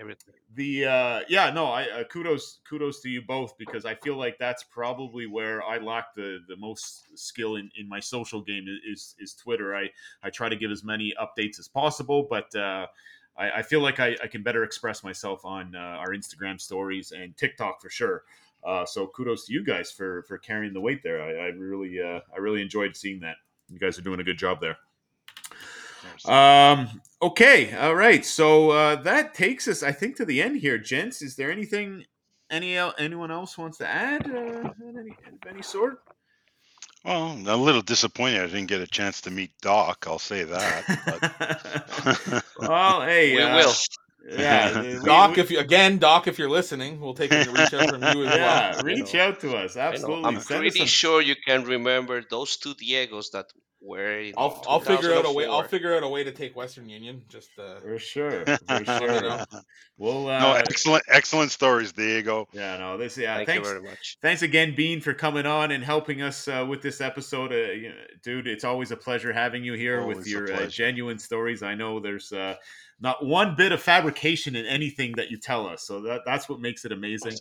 the 0.54 0.84
uh 0.84 1.20
yeah 1.28 1.48
no 1.50 1.64
i 1.66 1.84
uh, 1.88 2.04
kudos 2.04 2.58
kudos 2.68 3.00
to 3.00 3.08
you 3.08 3.22
both 3.22 3.56
because 3.56 3.86
i 3.86 3.94
feel 3.94 4.16
like 4.16 4.36
that's 4.38 4.62
probably 4.62 5.26
where 5.26 5.62
i 5.62 5.78
lack 5.78 6.14
the 6.14 6.40
the 6.46 6.56
most 6.56 7.18
skill 7.18 7.56
in 7.56 7.70
in 7.78 7.88
my 7.88 7.98
social 7.98 8.42
game 8.42 8.66
is 8.86 9.14
is 9.18 9.32
twitter 9.32 9.74
i 9.74 9.88
i 10.22 10.28
try 10.28 10.50
to 10.50 10.56
give 10.56 10.70
as 10.70 10.84
many 10.84 11.14
updates 11.18 11.58
as 11.58 11.68
possible 11.68 12.26
but 12.28 12.54
uh 12.54 12.86
I, 13.36 13.50
I 13.50 13.62
feel 13.62 13.80
like 13.80 13.98
I, 13.98 14.14
I 14.22 14.26
can 14.26 14.42
better 14.42 14.62
express 14.62 15.02
myself 15.02 15.44
on 15.44 15.74
uh, 15.74 15.78
our 15.78 16.08
Instagram 16.08 16.60
stories 16.60 17.12
and 17.12 17.34
TikTok 17.36 17.80
for 17.80 17.88
sure. 17.88 18.24
Uh, 18.62 18.84
so 18.84 19.06
kudos 19.06 19.46
to 19.46 19.52
you 19.52 19.64
guys 19.64 19.90
for 19.90 20.22
for 20.24 20.38
carrying 20.38 20.72
the 20.72 20.80
weight 20.80 21.02
there. 21.02 21.20
I, 21.22 21.46
I 21.46 21.48
really 21.48 22.00
uh, 22.00 22.20
I 22.34 22.38
really 22.38 22.62
enjoyed 22.62 22.94
seeing 22.94 23.20
that. 23.20 23.36
You 23.72 23.78
guys 23.78 23.98
are 23.98 24.02
doing 24.02 24.20
a 24.20 24.24
good 24.24 24.38
job 24.38 24.60
there. 24.60 24.76
Um. 26.24 27.00
Okay. 27.22 27.74
All 27.76 27.94
right. 27.94 28.24
So 28.24 28.70
uh, 28.70 28.96
that 29.02 29.34
takes 29.34 29.66
us, 29.68 29.82
I 29.82 29.92
think, 29.92 30.16
to 30.16 30.24
the 30.24 30.42
end 30.42 30.60
here, 30.60 30.78
gents. 30.78 31.22
Is 31.22 31.36
there 31.36 31.50
anything 31.50 32.04
any 32.50 32.76
anyone 32.76 33.30
else 33.30 33.56
wants 33.56 33.78
to 33.78 33.88
add? 33.88 34.28
Uh, 34.30 34.68
of 34.68 34.74
any, 34.80 35.10
of 35.10 35.48
any 35.48 35.62
sort? 35.62 36.02
well, 37.04 37.30
I'm 37.30 37.46
a 37.46 37.56
little 37.56 37.82
disappointed 37.82 38.42
I 38.42 38.46
didn't 38.46 38.66
get 38.66 38.80
a 38.80 38.86
chance 38.86 39.20
to 39.22 39.30
meet 39.30 39.50
Doc. 39.60 40.04
I'll 40.06 40.18
say 40.18 40.44
that. 40.44 40.84
But 41.06 42.44
well, 42.68 43.02
hey, 43.02 43.34
we 43.34 43.42
uh, 43.42 43.56
will. 43.56 43.72
Yeah, 44.28 45.00
Doc, 45.04 45.36
we- 45.36 45.42
if 45.42 45.50
you 45.50 45.58
again, 45.58 45.98
Doc, 45.98 46.26
if 46.28 46.38
you're 46.38 46.50
listening, 46.50 47.00
we'll 47.00 47.14
take 47.14 47.32
a 47.32 47.38
reach 47.50 47.74
out 47.74 47.90
from 47.90 48.02
you 48.02 48.24
as 48.26 48.34
yeah, 48.36 48.74
well. 48.74 48.82
reach 48.84 49.12
You 49.14 49.18
know. 49.18 49.26
out 49.28 49.40
to 49.40 49.56
us. 49.56 49.76
Absolutely. 49.76 50.24
I'm 50.24 50.40
Send 50.40 50.60
pretty 50.60 50.78
some- 50.78 50.86
sure 50.86 51.20
you 51.20 51.34
can 51.46 51.64
remember 51.64 52.22
those 52.28 52.56
two 52.56 52.74
Diegos 52.74 53.30
that 53.32 53.46
were 53.82 54.18
in 54.18 54.34
I'll 54.36 54.62
I'll 54.68 54.80
figure 54.80 55.12
out 55.14 55.26
a 55.26 55.32
way. 55.32 55.46
I'll 55.46 55.62
figure 55.64 55.94
out 55.94 56.02
a 56.02 56.08
way 56.08 56.24
to 56.24 56.32
take 56.32 56.54
Western 56.56 56.88
Union. 56.88 57.22
Just 57.28 57.50
uh, 57.58 57.80
for 57.80 57.98
sure. 57.98 58.44
For 58.68 58.84
sure. 58.84 59.20
know. 59.20 59.44
We'll. 59.98 60.28
Uh, 60.28 60.38
no, 60.38 60.52
excellent, 60.54 61.04
excellent 61.08 61.50
stories, 61.50 61.92
Diego. 61.92 62.48
yeah. 62.52 62.78
No. 62.78 62.96
This. 62.96 63.18
Yeah. 63.18 63.36
Thank 63.36 63.48
thanks. 63.48 63.68
you 63.68 63.74
very 63.74 63.84
much. 63.84 64.18
thanks 64.22 64.42
again, 64.42 64.74
Bean, 64.74 65.00
for 65.00 65.14
coming 65.14 65.46
on 65.46 65.72
and 65.72 65.82
helping 65.82 66.22
us 66.22 66.48
uh, 66.48 66.64
with 66.68 66.82
this 66.82 67.00
episode. 67.00 67.52
Uh, 67.52 67.72
you 67.72 67.88
know, 67.90 67.94
dude, 68.22 68.46
it's 68.46 68.64
always 68.64 68.90
a 68.90 68.96
pleasure 68.96 69.32
having 69.32 69.64
you 69.64 69.74
here 69.74 70.04
with 70.04 70.18
Always 70.18 70.26
a 70.28 70.30
your 70.30 70.52
uh, 70.52 70.66
genuine 70.66 71.18
stories. 71.18 71.62
I 71.62 71.74
know 71.74 72.00
there's 72.00 72.32
uh, 72.32 72.56
not 73.00 73.24
one 73.24 73.54
bit 73.56 73.72
of 73.72 73.82
fabrication 73.82 74.56
in 74.56 74.66
anything 74.66 75.12
that 75.16 75.30
you 75.30 75.38
tell 75.38 75.66
us, 75.66 75.82
so 75.82 76.00
that, 76.02 76.22
that's 76.24 76.48
what 76.48 76.60
makes 76.60 76.84
it 76.84 76.92
amazing. 76.92 77.34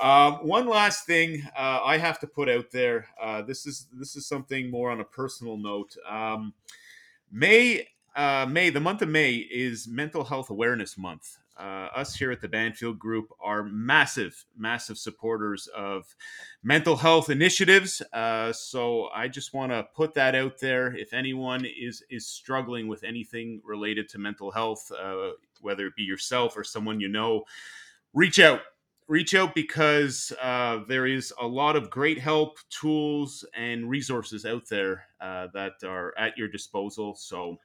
Um, 0.00 0.46
one 0.46 0.66
last 0.66 1.06
thing 1.06 1.42
uh, 1.56 1.80
I 1.84 1.98
have 1.98 2.18
to 2.20 2.26
put 2.26 2.48
out 2.48 2.70
there. 2.70 3.06
Uh, 3.20 3.42
this 3.42 3.66
is 3.66 3.86
this 3.92 4.16
is 4.16 4.26
something 4.26 4.70
more 4.70 4.90
on 4.90 5.00
a 5.00 5.04
personal 5.04 5.56
note. 5.56 5.96
Um, 6.08 6.54
May 7.30 7.86
uh, 8.16 8.46
May 8.48 8.70
the 8.70 8.80
month 8.80 9.02
of 9.02 9.08
May 9.08 9.34
is 9.34 9.86
Mental 9.88 10.24
Health 10.24 10.50
Awareness 10.50 10.98
Month. 10.98 11.38
Uh, 11.60 11.88
us 11.94 12.14
here 12.14 12.30
at 12.30 12.40
the 12.40 12.48
Banfield 12.48 12.98
Group 12.98 13.28
are 13.38 13.62
massive, 13.62 14.46
massive 14.56 14.96
supporters 14.96 15.66
of 15.76 16.06
mental 16.62 16.96
health 16.96 17.28
initiatives. 17.28 18.00
Uh, 18.14 18.50
so 18.50 19.08
I 19.14 19.28
just 19.28 19.52
want 19.52 19.70
to 19.70 19.86
put 19.94 20.14
that 20.14 20.34
out 20.34 20.58
there. 20.58 20.96
If 20.96 21.12
anyone 21.12 21.66
is 21.66 22.02
is 22.08 22.26
struggling 22.26 22.88
with 22.88 23.04
anything 23.04 23.60
related 23.62 24.08
to 24.10 24.18
mental 24.18 24.50
health, 24.50 24.90
uh, 24.90 25.32
whether 25.60 25.86
it 25.86 25.96
be 25.96 26.02
yourself 26.02 26.56
or 26.56 26.64
someone 26.64 26.98
you 26.98 27.08
know, 27.08 27.44
reach 28.14 28.38
out. 28.38 28.62
Reach 29.10 29.34
out 29.34 29.56
because 29.56 30.32
uh, 30.40 30.84
there 30.86 31.04
is 31.04 31.34
a 31.40 31.44
lot 31.44 31.74
of 31.74 31.90
great 31.90 32.16
help, 32.16 32.58
tools, 32.70 33.44
and 33.56 33.90
resources 33.90 34.46
out 34.46 34.68
there 34.68 35.04
uh, 35.20 35.48
that 35.52 35.72
are 35.84 36.16
at 36.16 36.38
your 36.38 36.46
disposal. 36.46 37.16
So 37.16 37.58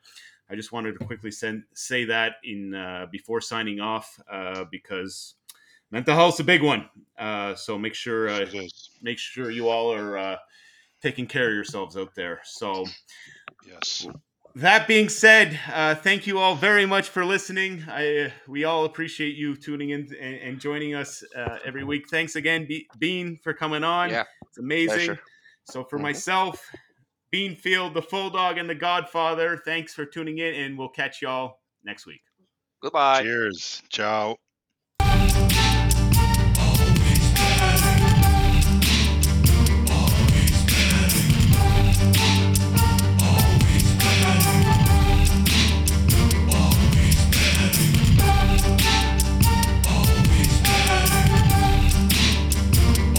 I 0.50 0.56
just 0.56 0.72
wanted 0.72 0.98
to 0.98 1.06
quickly 1.06 1.30
send, 1.30 1.62
say 1.76 2.04
that 2.06 2.38
in 2.44 2.74
uh, 2.74 3.06
before 3.12 3.42
signing 3.42 3.80
off 3.80 4.20
uh, 4.28 4.64
because 4.72 5.36
mental 5.92 6.16
health 6.16 6.34
is 6.34 6.40
a 6.40 6.46
big 6.46 6.64
one. 6.64 6.90
Uh, 7.16 7.54
so 7.54 7.78
make 7.78 7.94
sure 7.94 8.28
uh, 8.28 8.48
make 9.04 9.20
sure 9.20 9.52
you 9.52 9.70
all 9.70 9.94
are 9.94 10.18
uh, 10.18 10.38
taking 11.04 11.28
care 11.28 11.50
of 11.50 11.54
yourselves 11.54 11.96
out 11.96 12.16
there. 12.16 12.42
So 12.44 12.86
Yes. 13.68 14.08
That 14.56 14.88
being 14.88 15.10
said, 15.10 15.60
uh, 15.72 15.95
thank 15.95 16.26
you 16.27 16.40
all 16.40 16.56
very 16.56 16.86
much 16.86 17.10
for 17.10 17.26
listening. 17.26 17.84
I 17.88 18.32
we 18.48 18.64
all 18.64 18.86
appreciate 18.86 19.36
you 19.36 19.56
tuning 19.56 19.90
in 19.91 20.07
and, 20.19 20.36
and 20.36 20.60
joining 20.60 20.95
us 20.95 21.23
uh, 21.36 21.60
every 21.65 21.84
week. 21.84 22.10
Thanks 22.10 22.36
again, 22.36 22.65
Be- 22.65 22.88
Bean, 22.98 23.38
for 23.44 23.53
coming 23.53 23.84
on. 23.84 24.10
Yeah, 24.10 24.23
it's 24.48 24.57
amazing. 24.57 24.88
pleasure. 24.95 25.19
So 25.65 25.84
for 25.84 25.98
Mhm. 25.99 26.03
myself, 26.03 26.64
Beanfield, 27.34 27.94
the 27.94 28.02
Full 28.02 28.30
Dog, 28.30 28.57
and 28.57 28.69
the 28.69 28.76
Godfather, 28.76 29.57
thanks 29.65 29.94
for 29.94 30.06
tuning 30.06 30.38
in, 30.38 30.53
and 30.56 30.77
we'll 30.77 30.90
catch 30.90 31.22
y'all 31.22 31.60
next 31.84 32.06
week. 32.06 32.22
Goodbye. 32.82 33.23
Cheers. 33.23 33.82
Ciao. 33.90 34.38